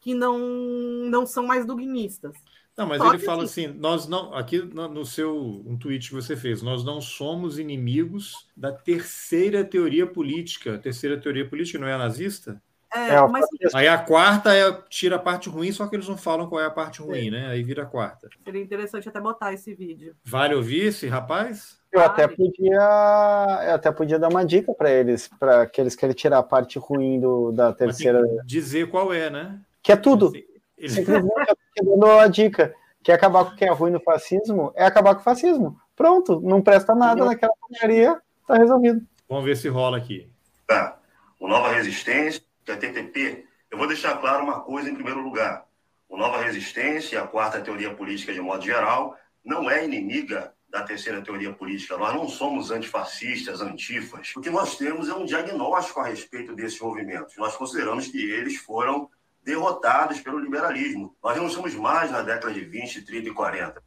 que 0.00 0.12
não, 0.12 0.38
não 0.38 1.24
são 1.24 1.46
mais 1.46 1.64
dogmistas. 1.64 2.36
Não, 2.76 2.86
mas 2.86 2.98
Só 2.98 3.08
ele 3.08 3.20
fala 3.20 3.46
sim. 3.46 3.64
assim, 3.68 3.78
nós 3.78 4.06
não, 4.06 4.34
aqui 4.34 4.60
no 4.60 5.06
seu 5.06 5.34
um 5.64 5.78
tweet 5.78 6.10
que 6.10 6.14
você 6.14 6.36
fez, 6.36 6.60
nós 6.60 6.84
não 6.84 7.00
somos 7.00 7.58
inimigos 7.58 8.46
da 8.54 8.70
terceira 8.70 9.64
teoria 9.64 10.06
política. 10.06 10.74
A 10.74 10.78
terceira 10.78 11.18
teoria 11.18 11.48
política 11.48 11.78
não 11.78 11.88
é 11.88 11.94
a 11.94 11.98
nazista? 11.98 12.62
É, 12.94 13.14
é, 13.14 13.26
mas... 13.28 13.44
Aí 13.74 13.88
a 13.88 13.98
quarta 13.98 14.54
é 14.54 14.72
tira 14.88 15.16
a 15.16 15.18
parte 15.18 15.48
ruim, 15.48 15.72
só 15.72 15.86
que 15.86 15.96
eles 15.96 16.08
não 16.08 16.16
falam 16.16 16.48
qual 16.48 16.60
é 16.60 16.66
a 16.66 16.70
parte 16.70 17.02
ruim, 17.02 17.28
é. 17.28 17.30
né? 17.30 17.46
Aí 17.48 17.62
vira 17.62 17.82
a 17.82 17.86
quarta. 17.86 18.28
Seria 18.44 18.62
interessante 18.62 19.08
até 19.08 19.20
botar 19.20 19.52
esse 19.52 19.74
vídeo. 19.74 20.14
Vale 20.24 20.54
ouvir 20.54 20.86
esse 20.86 21.06
rapaz? 21.06 21.78
Eu 21.92 22.00
até 22.00 22.28
podia, 22.28 23.62
eu 23.66 23.74
até 23.74 23.90
podia 23.90 24.18
dar 24.18 24.28
uma 24.28 24.44
dica 24.44 24.72
para 24.74 24.90
eles, 24.90 25.28
para 25.40 25.66
que 25.66 25.80
eles 25.80 25.96
querem 25.96 26.14
tirar 26.14 26.38
a 26.38 26.42
parte 26.42 26.78
ruim 26.78 27.18
do, 27.18 27.52
da 27.52 27.72
terceira. 27.72 28.22
dizer 28.44 28.90
qual 28.90 29.12
é, 29.12 29.30
né? 29.30 29.58
Que 29.82 29.92
é 29.92 29.96
tudo. 29.96 30.32
Ele... 30.76 30.88
Simplesmente 30.88 31.32
eu 31.76 31.84
dando 31.84 32.06
a 32.06 32.26
dica. 32.28 32.74
Quer 33.02 33.14
acabar 33.14 33.44
com 33.44 33.52
o 33.52 33.56
que 33.56 33.64
é 33.64 33.70
ruim 33.70 33.92
no 33.92 34.00
fascismo? 34.00 34.72
É 34.74 34.84
acabar 34.84 35.14
com 35.14 35.20
o 35.20 35.24
fascismo. 35.24 35.78
Pronto, 35.94 36.40
não 36.40 36.60
presta 36.60 36.94
nada 36.94 37.24
naquela 37.24 37.52
porcaria, 37.58 38.20
tá 38.46 38.56
resolvido. 38.56 39.00
Vamos 39.28 39.44
ver 39.44 39.56
se 39.56 39.68
rola 39.68 39.96
aqui. 39.96 40.28
Tá. 40.66 40.98
O 41.40 41.48
Nova 41.48 41.72
Resistência 41.72 42.42
que 42.66 42.72
a 42.72 42.76
TTP, 42.76 43.44
eu 43.70 43.78
vou 43.78 43.86
deixar 43.86 44.18
claro 44.18 44.42
uma 44.42 44.60
coisa 44.60 44.90
em 44.90 44.94
primeiro 44.94 45.20
lugar. 45.20 45.64
O 46.08 46.16
Nova 46.16 46.42
Resistência, 46.42 47.22
a 47.22 47.26
quarta 47.26 47.60
teoria 47.60 47.94
política 47.94 48.34
de 48.34 48.40
modo 48.40 48.64
geral, 48.64 49.16
não 49.44 49.70
é 49.70 49.84
inimiga 49.84 50.52
da 50.68 50.82
terceira 50.82 51.22
teoria 51.22 51.52
política. 51.52 51.96
Nós 51.96 52.14
não 52.14 52.28
somos 52.28 52.72
antifascistas, 52.72 53.60
antifas. 53.60 54.32
O 54.36 54.40
que 54.40 54.50
nós 54.50 54.76
temos 54.76 55.08
é 55.08 55.14
um 55.14 55.24
diagnóstico 55.24 56.00
a 56.00 56.08
respeito 56.08 56.54
desses 56.54 56.80
movimentos. 56.80 57.36
Nós 57.36 57.56
consideramos 57.56 58.08
que 58.08 58.18
eles 58.18 58.56
foram 58.56 59.08
derrotados 59.44 60.20
pelo 60.20 60.40
liberalismo. 60.40 61.14
Nós 61.22 61.36
não 61.36 61.48
somos 61.48 61.72
mais 61.74 62.10
na 62.10 62.22
década 62.22 62.52
de 62.52 62.60
20, 62.60 63.02
30 63.02 63.28
e 63.28 63.32
40. 63.32 63.82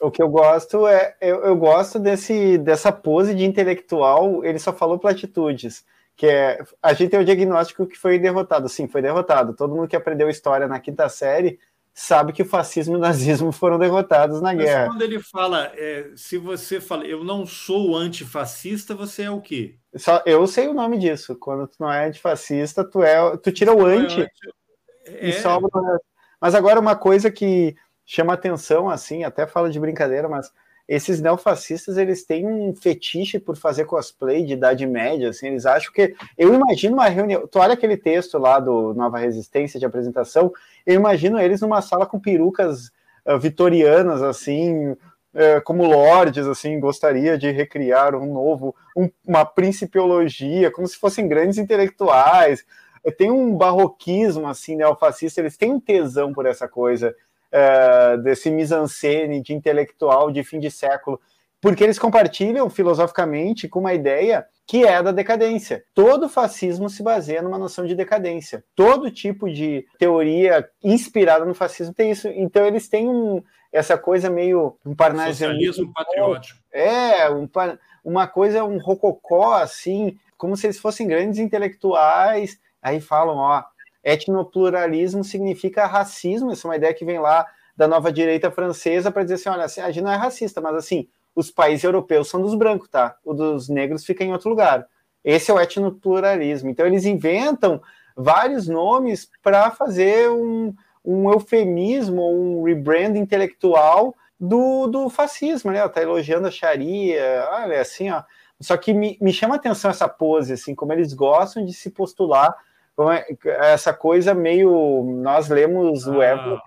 O 0.00 0.10
que 0.10 0.20
eu 0.20 0.28
gosto 0.28 0.84
é, 0.88 1.16
eu, 1.20 1.44
eu 1.44 1.54
gosto 1.54 2.00
desse, 2.00 2.58
dessa 2.58 2.90
pose 2.90 3.34
de 3.34 3.44
intelectual, 3.44 4.44
ele 4.44 4.58
só 4.58 4.72
falou 4.72 4.98
platitudes 4.98 5.84
que 6.20 6.26
é 6.26 6.62
a 6.82 6.92
gente 6.92 7.08
tem 7.08 7.18
o 7.18 7.24
diagnóstico 7.24 7.86
que 7.86 7.96
foi 7.96 8.18
derrotado. 8.18 8.68
Sim, 8.68 8.86
foi 8.86 9.00
derrotado. 9.00 9.54
Todo 9.54 9.74
mundo 9.74 9.88
que 9.88 9.96
aprendeu 9.96 10.28
história 10.28 10.68
na 10.68 10.78
quinta 10.78 11.08
série 11.08 11.58
sabe 11.94 12.34
que 12.34 12.42
o 12.42 12.44
fascismo 12.44 12.94
e 12.94 12.98
o 12.98 13.00
nazismo 13.00 13.50
foram 13.50 13.78
derrotados 13.78 14.42
na 14.42 14.52
Mas 14.52 14.66
guerra. 14.66 14.88
Quando 14.88 15.00
ele 15.00 15.18
fala, 15.18 15.72
é, 15.74 16.10
se 16.14 16.36
você 16.36 16.78
fala, 16.78 17.06
eu 17.06 17.24
não 17.24 17.46
sou 17.46 17.96
antifascista, 17.96 18.94
você 18.94 19.22
é 19.22 19.30
o 19.30 19.40
quê? 19.40 19.76
Só, 19.96 20.22
eu 20.26 20.46
sei 20.46 20.68
o 20.68 20.74
nome 20.74 20.98
disso. 20.98 21.34
Quando 21.36 21.66
tu 21.66 21.76
não 21.80 21.90
é 21.90 22.08
antifascista, 22.08 22.84
tu 22.84 23.02
é, 23.02 23.34
tu 23.38 23.50
tira 23.50 23.74
o 23.74 23.86
anti 23.86 24.20
é. 25.06 25.26
e 25.26 25.32
sobra. 25.32 25.70
Mas 26.38 26.54
agora 26.54 26.78
uma 26.78 26.96
coisa 26.96 27.30
que 27.30 27.74
chama 28.04 28.34
atenção, 28.34 28.90
assim, 28.90 29.24
até 29.24 29.46
fala 29.46 29.70
de 29.70 29.80
brincadeira, 29.80 30.28
mas 30.28 30.52
esses 30.90 31.20
neofascistas 31.20 31.96
eles 31.96 32.24
têm 32.24 32.44
um 32.44 32.74
fetiche 32.74 33.38
por 33.38 33.56
fazer 33.56 33.84
cosplay 33.84 34.44
de 34.44 34.54
Idade 34.54 34.84
Média, 34.88 35.28
assim, 35.28 35.46
eles 35.46 35.64
acham 35.64 35.92
que. 35.92 36.16
Eu 36.36 36.52
imagino 36.52 36.94
uma 36.94 37.06
reunião. 37.08 37.46
Tu 37.46 37.60
olha 37.60 37.74
aquele 37.74 37.96
texto 37.96 38.36
lá 38.38 38.58
do 38.58 38.92
Nova 38.92 39.16
Resistência 39.16 39.78
de 39.78 39.86
apresentação, 39.86 40.52
eu 40.84 40.96
imagino 40.96 41.38
eles 41.38 41.60
numa 41.60 41.80
sala 41.80 42.06
com 42.06 42.18
perucas 42.18 42.90
uh, 43.24 43.38
vitorianas, 43.38 44.20
assim, 44.20 44.90
uh, 44.90 45.62
como 45.64 45.86
lords, 45.86 46.44
assim, 46.44 46.80
gostaria 46.80 47.38
de 47.38 47.52
recriar 47.52 48.16
um 48.16 48.26
novo, 48.32 48.74
um, 48.96 49.08
uma 49.24 49.44
principiologia, 49.44 50.72
como 50.72 50.88
se 50.88 50.96
fossem 50.96 51.28
grandes 51.28 51.56
intelectuais. 51.56 52.64
Tem 53.16 53.30
um 53.30 53.56
barroquismo, 53.56 54.48
assim, 54.48 54.74
neofascista, 54.74 55.40
eles 55.40 55.56
têm 55.56 55.78
tesão 55.78 56.32
por 56.32 56.46
essa 56.46 56.66
coisa 56.66 57.14
uh, 57.52 58.22
desse 58.22 58.50
mise-en-scène 58.50 59.42
de 59.42 59.52
intelectual 59.52 60.30
de 60.30 60.42
fim 60.42 60.58
de 60.58 60.70
século, 60.70 61.20
porque 61.60 61.84
eles 61.84 61.98
compartilham 61.98 62.70
filosoficamente 62.70 63.68
com 63.68 63.80
uma 63.80 63.92
ideia 63.92 64.46
que 64.66 64.84
é 64.86 65.02
da 65.02 65.12
decadência. 65.12 65.84
Todo 65.92 66.28
fascismo 66.28 66.88
se 66.88 67.02
baseia 67.02 67.42
numa 67.42 67.58
noção 67.58 67.84
de 67.84 67.94
decadência. 67.94 68.64
Todo 68.74 69.10
tipo 69.10 69.50
de 69.50 69.84
teoria 69.98 70.66
inspirada 70.82 71.44
no 71.44 71.54
fascismo 71.54 71.92
tem 71.92 72.12
isso. 72.12 72.28
Então 72.28 72.64
eles 72.64 72.88
têm 72.88 73.08
um, 73.08 73.42
essa 73.72 73.98
coisa 73.98 74.30
meio 74.30 74.78
um 74.86 74.94
parnasianismo 74.94 75.92
patriótico. 75.92 76.60
É, 76.72 77.28
um, 77.30 77.48
uma 78.04 78.26
coisa, 78.26 78.64
um 78.64 78.78
rococó, 78.78 79.54
assim, 79.54 80.16
como 80.38 80.56
se 80.56 80.66
eles 80.66 80.78
fossem 80.78 81.06
grandes 81.06 81.38
intelectuais. 81.38 82.58
Aí 82.80 83.00
falam, 83.00 83.36
ó, 83.36 83.62
etnopluralismo 84.02 85.22
significa 85.22 85.86
racismo, 85.86 86.52
essa 86.52 86.66
é 86.66 86.68
uma 86.68 86.76
ideia 86.76 86.94
que 86.94 87.04
vem 87.04 87.18
lá 87.18 87.46
da 87.76 87.88
nova 87.88 88.12
direita 88.12 88.50
francesa 88.50 89.10
para 89.10 89.22
dizer 89.22 89.34
assim, 89.34 89.48
olha, 89.48 89.64
a 89.64 89.90
gente 89.90 90.04
não 90.04 90.12
é 90.12 90.16
racista, 90.16 90.60
mas 90.60 90.74
assim, 90.74 91.08
os 91.34 91.50
países 91.50 91.84
europeus 91.84 92.28
são 92.28 92.42
dos 92.42 92.54
brancos, 92.54 92.88
tá? 92.88 93.16
O 93.24 93.32
dos 93.32 93.68
negros 93.68 94.04
fica 94.04 94.24
em 94.24 94.32
outro 94.32 94.50
lugar. 94.50 94.86
Esse 95.24 95.50
é 95.50 95.54
o 95.54 95.60
etnopluralismo. 95.60 96.70
Então 96.70 96.86
eles 96.86 97.04
inventam 97.04 97.80
vários 98.16 98.68
nomes 98.68 99.30
para 99.42 99.70
fazer 99.70 100.30
um, 100.30 100.74
um 101.04 101.30
eufemismo, 101.30 102.22
um 102.30 102.62
rebrand 102.64 103.16
intelectual 103.16 104.14
do, 104.38 104.86
do 104.86 105.08
fascismo, 105.08 105.70
né? 105.70 105.86
Tá 105.88 106.02
elogiando 106.02 106.48
a 106.48 106.50
Sharia, 106.50 107.48
olha, 107.52 107.80
assim, 107.80 108.10
ó. 108.10 108.22
Só 108.60 108.76
que 108.76 108.92
me, 108.92 109.16
me 109.20 109.32
chama 109.32 109.54
atenção 109.54 109.90
essa 109.90 110.08
pose, 110.08 110.52
assim, 110.52 110.74
como 110.74 110.92
eles 110.92 111.14
gostam 111.14 111.64
de 111.64 111.72
se 111.72 111.90
postular 111.90 112.54
essa 113.44 113.92
coisa 113.92 114.34
meio. 114.34 115.04
Nós 115.22 115.48
lemos 115.48 116.06
ah, 116.06 116.12
o 116.12 116.22
Evo 116.22 116.60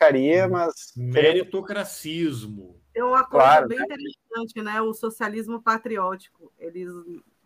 porcaria, 0.00 0.48
mas. 0.48 0.92
Meritocracismo. 0.96 2.80
É 2.94 3.04
uma 3.04 3.24
coisa 3.24 3.46
claro, 3.46 3.68
bem 3.68 3.78
né? 3.78 3.84
interessante, 3.84 4.62
né? 4.62 4.80
O 4.80 4.92
socialismo 4.92 5.62
patriótico, 5.62 6.52
eles, 6.58 6.90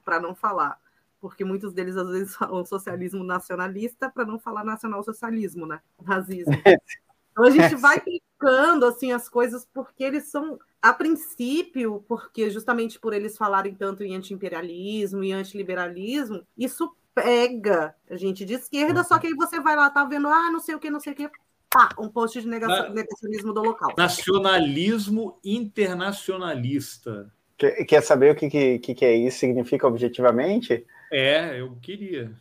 para 0.05 0.19
não 0.19 0.35
falar, 0.35 0.79
porque 1.21 1.45
muitos 1.45 1.73
deles 1.73 1.97
às 1.97 2.09
vezes 2.09 2.35
falam 2.37 2.65
socialismo 2.65 3.25
nacionalista, 3.25 4.11
para 4.11 4.25
não 4.25 4.39
falar 4.39 4.65
nacional-socialismo, 4.65 5.67
né? 5.67 5.81
Nazismo. 6.03 6.53
Então 7.35 7.47
a 7.47 7.51
gente 7.51 7.75
vai 7.75 7.99
picando 7.99 8.87
assim 8.87 9.11
as 9.11 9.29
coisas 9.29 9.67
porque 9.75 10.05
eles 10.05 10.29
são, 10.29 10.57
a 10.81 10.93
princípio, 10.93 12.05
porque 12.07 12.49
justamente 12.49 12.97
por 12.97 13.13
eles 13.13 13.37
falarem 13.37 13.75
tanto 13.75 14.05
em 14.05 14.15
anti-imperialismo 14.15 15.25
e 15.25 15.33
antiliberalismo, 15.33 16.47
isso 16.57 16.95
pega 17.15 17.95
a 18.11 18.17
gente 18.17 18.45
de 18.45 18.55
esquerda, 18.55 19.01
uhum. 19.01 19.07
só 19.07 19.19
que 19.19 19.29
aí 19.29 19.35
você 19.35 19.61
vai 19.61 19.77
lá, 19.77 19.89
tá 19.89 20.05
vendo, 20.05 20.29
ah, 20.29 20.51
não 20.51 20.61
sei 20.61 20.75
o 20.75 20.79
que, 20.79 20.91
não 20.91 21.01
sei 21.01 21.13
o 21.13 21.17
que, 21.17 21.31
pá, 21.71 21.89
um 21.99 22.09
post 22.09 22.41
de 22.41 22.47
negacionismo 22.47 23.53
do 23.53 23.63
local. 23.63 23.93
Nacionalismo 23.97 25.39
internacionalista. 25.45 27.33
Quer, 27.57 27.85
quer 27.85 28.03
saber 28.03 28.33
o 28.33 28.35
que, 28.35 28.79
que, 28.79 28.95
que 28.95 29.05
é 29.05 29.15
isso 29.15 29.39
significa 29.39 29.87
objetivamente? 29.87 30.85
É, 31.11 31.61
eu 31.61 31.77
queria. 31.81 32.33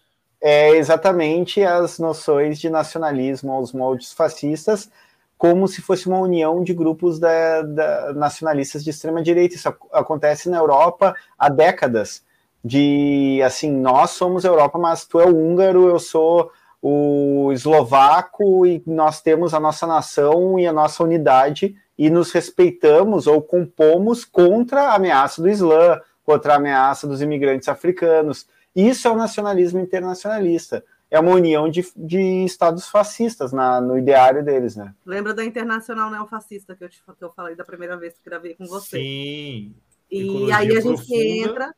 É 0.41 0.71
exatamente 0.71 1.63
as 1.63 1.99
noções 1.99 2.59
de 2.59 2.69
nacionalismo 2.69 3.51
aos 3.51 3.71
moldes 3.71 4.11
fascistas, 4.11 4.91
como 5.37 5.67
se 5.67 5.81
fosse 5.81 6.07
uma 6.07 6.19
união 6.19 6.63
de 6.63 6.73
grupos 6.73 7.19
da, 7.19 7.61
da 7.61 8.13
nacionalistas 8.13 8.83
de 8.83 8.89
extrema 8.89 9.21
direita. 9.21 9.55
Isso 9.55 9.69
acontece 9.91 10.49
na 10.49 10.57
Europa 10.57 11.15
há 11.37 11.49
décadas 11.49 12.23
de 12.63 13.41
assim, 13.45 13.71
nós 13.71 14.11
somos 14.11 14.45
Europa, 14.45 14.79
mas 14.79 15.05
tu 15.05 15.19
é 15.19 15.25
o 15.25 15.35
húngaro, 15.35 15.87
eu 15.87 15.99
sou 15.99 16.51
o 16.81 17.51
eslovaco 17.51 18.65
e 18.65 18.81
nós 18.85 19.21
temos 19.21 19.53
a 19.53 19.59
nossa 19.59 19.87
nação 19.87 20.59
e 20.59 20.67
a 20.67 20.73
nossa 20.73 21.03
unidade 21.03 21.75
e 21.97 22.09
nos 22.09 22.31
respeitamos 22.31 23.27
ou 23.27 23.41
compomos 23.41 24.25
contra 24.25 24.89
a 24.89 24.95
ameaça 24.95 25.41
do 25.41 25.49
Islã, 25.49 25.99
contra 26.25 26.53
a 26.53 26.55
ameaça 26.57 27.07
dos 27.07 27.21
imigrantes 27.21 27.67
africanos. 27.67 28.47
Isso 28.75 29.07
é 29.07 29.11
o 29.11 29.15
nacionalismo 29.15 29.79
internacionalista. 29.79 30.83
É 31.11 31.19
uma 31.19 31.31
união 31.31 31.69
de, 31.69 31.85
de 31.95 32.43
estados 32.43 32.87
fascistas 32.87 33.53
na, 33.53 33.79
no 33.79 33.97
ideário 33.97 34.43
deles, 34.43 34.75
né? 34.75 34.93
Lembra 35.05 35.33
da 35.33 35.45
Internacional 35.45 36.09
Neofascista 36.09 36.75
que 36.75 36.83
eu, 36.83 36.89
te, 36.89 37.03
que 37.17 37.23
eu 37.23 37.29
falei 37.29 37.55
da 37.55 37.63
primeira 37.63 37.95
vez 37.95 38.15
que 38.15 38.25
gravei 38.25 38.55
com 38.55 38.65
você? 38.65 38.97
Sim. 38.97 39.75
E 40.09 40.51
aí 40.51 40.75
a 40.75 40.81
gente 40.81 41.05
profunda. 41.05 41.23
entra 41.23 41.75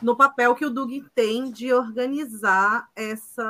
no 0.00 0.16
papel 0.16 0.54
que 0.54 0.64
o 0.64 0.70
Dug 0.70 1.04
tem 1.14 1.50
de 1.50 1.72
organizar 1.72 2.88
essa. 2.96 3.44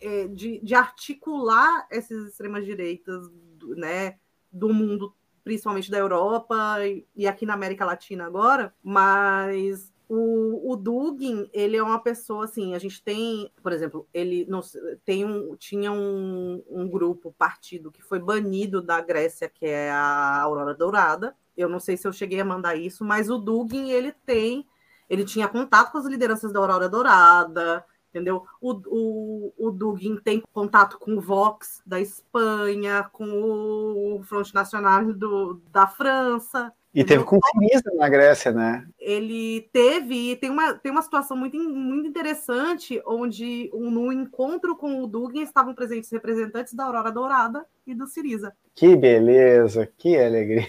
É, 0.00 0.26
de, 0.26 0.58
de 0.60 0.74
articular 0.74 1.86
essas 1.88 2.26
extremas-direitas 2.26 3.30
né, 3.76 4.16
do 4.50 4.74
mundo, 4.74 5.14
principalmente 5.44 5.90
da 5.92 5.98
Europa 5.98 6.84
e, 6.84 7.06
e 7.14 7.28
aqui 7.28 7.46
na 7.46 7.54
América 7.54 7.84
Latina 7.84 8.26
agora, 8.26 8.74
mas 8.82 9.92
O, 10.14 10.72
o 10.72 10.76
Dugin, 10.76 11.48
ele 11.54 11.76
é 11.76 11.82
uma 11.82 11.98
pessoa 11.98 12.44
assim, 12.44 12.74
a 12.74 12.78
gente 12.78 13.02
tem, 13.02 13.50
por 13.62 13.72
exemplo, 13.72 14.06
ele 14.12 14.44
não, 14.46 14.60
tem 15.06 15.24
um, 15.24 15.56
tinha 15.56 15.90
um, 15.90 16.62
um 16.68 16.86
grupo, 16.86 17.32
partido, 17.38 17.90
que 17.90 18.02
foi 18.02 18.18
banido 18.18 18.82
da 18.82 19.00
Grécia, 19.00 19.48
que 19.48 19.64
é 19.64 19.90
a 19.90 20.42
Aurora 20.42 20.74
Dourada. 20.74 21.34
Eu 21.56 21.66
não 21.66 21.80
sei 21.80 21.96
se 21.96 22.06
eu 22.06 22.12
cheguei 22.12 22.40
a 22.40 22.44
mandar 22.44 22.76
isso, 22.76 23.04
mas 23.04 23.30
o 23.30 23.38
Dugin, 23.38 23.90
ele 23.90 24.12
tem, 24.12 24.66
ele 25.12 25.26
tinha 25.26 25.46
contato 25.46 25.92
com 25.92 25.98
as 25.98 26.06
lideranças 26.06 26.50
da 26.50 26.58
Aurora 26.58 26.88
Dourada, 26.88 27.84
entendeu? 28.08 28.44
O, 28.58 28.72
o, 28.86 29.52
o 29.58 29.70
Dugin 29.70 30.16
tem 30.16 30.42
contato 30.54 30.98
com 30.98 31.14
o 31.14 31.20
Vox 31.20 31.82
da 31.84 32.00
Espanha, 32.00 33.06
com 33.12 33.26
o 33.26 34.22
Front 34.24 34.54
Nacional 34.54 35.12
do, 35.12 35.60
da 35.70 35.86
França. 35.86 36.72
E 36.94 37.04
teve 37.04 37.24
com 37.24 37.38
Siriza 37.38 37.90
na 37.94 38.08
Grécia, 38.08 38.52
né? 38.52 38.86
Ele 38.98 39.68
teve, 39.70 40.32
e 40.32 40.36
tem 40.36 40.48
uma, 40.48 40.74
tem 40.74 40.90
uma 40.90 41.02
situação 41.02 41.36
muito, 41.36 41.58
muito 41.58 42.08
interessante, 42.08 43.02
onde 43.06 43.70
um, 43.74 43.90
no 43.90 44.10
encontro 44.10 44.74
com 44.74 45.02
o 45.02 45.06
Dugin 45.06 45.42
estavam 45.42 45.74
presentes 45.74 46.10
representantes 46.10 46.72
da 46.72 46.84
Aurora 46.84 47.12
Dourada 47.12 47.66
e 47.86 47.94
do 47.94 48.06
Siriza. 48.06 48.54
Que 48.74 48.96
beleza, 48.96 49.86
que 49.98 50.16
alegria. 50.16 50.66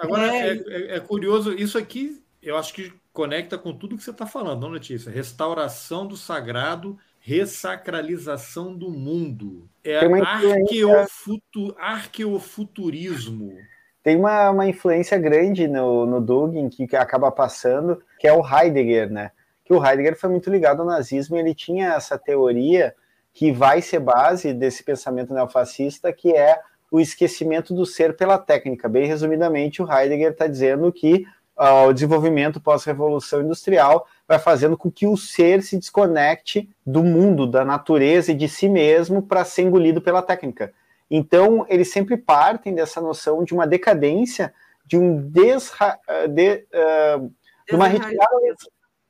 Agora, 0.00 0.22
é, 0.24 0.52
é, 0.54 0.96
é 0.96 1.00
curioso, 1.00 1.52
isso 1.52 1.76
aqui 1.76 2.18
eu 2.42 2.56
acho 2.56 2.72
que 2.72 2.92
conecta 3.12 3.58
com 3.58 3.72
tudo 3.72 3.96
que 3.96 4.02
você 4.02 4.10
está 4.10 4.26
falando, 4.26 4.62
não, 4.62 4.68
Letícia? 4.68 5.10
Restauração 5.10 6.06
do 6.06 6.16
sagrado, 6.16 6.98
ressacralização 7.20 8.74
do 8.74 8.90
mundo. 8.90 9.68
É 9.84 9.98
arqueofutu, 9.98 11.74
arqueofuturismo. 11.78 13.56
Tem 14.02 14.16
uma, 14.16 14.50
uma 14.50 14.66
influência 14.66 15.18
grande 15.18 15.66
no, 15.66 16.06
no 16.06 16.20
Dugin 16.20 16.68
que, 16.68 16.86
que 16.86 16.96
acaba 16.96 17.30
passando, 17.30 18.02
que 18.18 18.26
é 18.26 18.32
o 18.32 18.42
Heidegger, 18.42 19.10
né? 19.10 19.32
Que 19.64 19.74
o 19.74 19.84
Heidegger 19.84 20.18
foi 20.18 20.30
muito 20.30 20.48
ligado 20.48 20.80
ao 20.80 20.86
nazismo 20.86 21.36
e 21.36 21.40
ele 21.40 21.54
tinha 21.54 21.94
essa 21.94 22.16
teoria 22.16 22.94
que 23.34 23.52
vai 23.52 23.82
ser 23.82 24.00
base 24.00 24.54
desse 24.54 24.82
pensamento 24.82 25.34
neofascista, 25.34 26.12
que 26.12 26.32
é 26.32 26.58
o 26.90 26.98
esquecimento 26.98 27.74
do 27.74 27.84
ser 27.84 28.16
pela 28.16 28.38
técnica. 28.38 28.88
Bem 28.88 29.06
resumidamente, 29.06 29.82
o 29.82 29.92
Heidegger 29.92 30.32
está 30.32 30.46
dizendo 30.46 30.90
que 30.90 31.26
o 31.58 31.92
desenvolvimento 31.92 32.60
pós-revolução 32.60 33.42
industrial 33.42 34.06
vai 34.28 34.38
fazendo 34.38 34.76
com 34.76 34.90
que 34.90 35.06
o 35.06 35.16
ser 35.16 35.62
se 35.62 35.76
desconecte 35.76 36.70
do 36.86 37.02
mundo, 37.02 37.46
da 37.46 37.64
natureza 37.64 38.30
e 38.30 38.34
de 38.34 38.48
si 38.48 38.68
mesmo 38.68 39.22
para 39.22 39.44
ser 39.44 39.62
engolido 39.62 40.00
pela 40.00 40.22
técnica. 40.22 40.72
Então, 41.10 41.66
eles 41.68 41.90
sempre 41.90 42.16
partem 42.16 42.74
dessa 42.74 43.00
noção 43.00 43.42
de 43.42 43.54
uma 43.54 43.66
decadência, 43.66 44.54
de 44.86 44.96
um 44.96 45.16
desra... 45.16 45.98
de, 46.28 46.66
uh, 46.72 47.32
de 47.68 47.74
uma 47.74 47.88
retirada. 47.88 48.36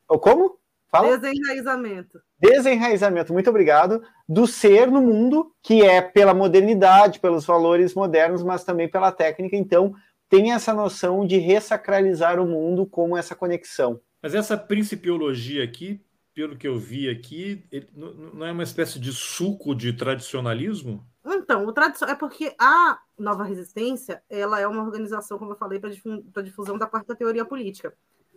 Como? 0.07 0.57
Fala. 0.91 1.19
Desenraizamento. 1.19 2.19
Desenraizamento, 2.41 3.33
muito 3.33 3.51
obrigado, 3.51 4.03
do 4.29 4.47
ser 4.47 4.87
no 4.87 5.03
mundo, 5.03 5.53
que 5.63 5.83
é 5.83 6.01
pela 6.01 6.33
modernidade, 6.33 7.21
pelos 7.21 7.45
valores 7.45 7.95
modernos, 7.95 8.43
mas 8.43 8.65
também 8.65 8.89
pela 8.89 9.13
técnica. 9.13 9.57
Então, 9.57 9.95
tem 10.29 10.53
essa 10.53 10.75
noção 10.75 11.27
de 11.27 11.39
ressacralizar 11.39 12.41
o 12.41 12.47
mundo 12.47 12.87
como 12.87 13.17
essa 13.17 13.35
conexão. 13.35 14.01
Mas 14.23 14.35
essa 14.35 14.57
principiologia 14.57 15.65
aqui, 15.65 16.01
pelo 16.35 16.57
que 16.57 16.69
eu 16.69 16.79
vi 16.79 17.09
aqui, 17.09 17.65
não 17.95 18.45
é 18.47 18.53
uma 18.53 18.63
espécie 18.63 18.99
de 18.99 19.13
suco 19.13 19.75
de 19.75 19.93
tradicionalismo? 19.93 21.05
Então, 21.25 21.67
o 21.67 21.73
tradição 21.73 22.09
é 22.09 22.15
porque 22.15 22.55
a 22.59 22.99
Nova 23.19 23.45
Resistência 23.45 24.23
ela 24.29 24.61
é 24.61 24.67
uma 24.67 24.83
organização, 24.83 25.39
como 25.39 25.53
eu 25.53 25.57
falei, 25.57 25.79
para 25.79 26.43
difusão 26.43 26.79
da 26.79 26.87
quarta 26.87 27.15
teoria 27.15 27.45
política. 27.45 27.95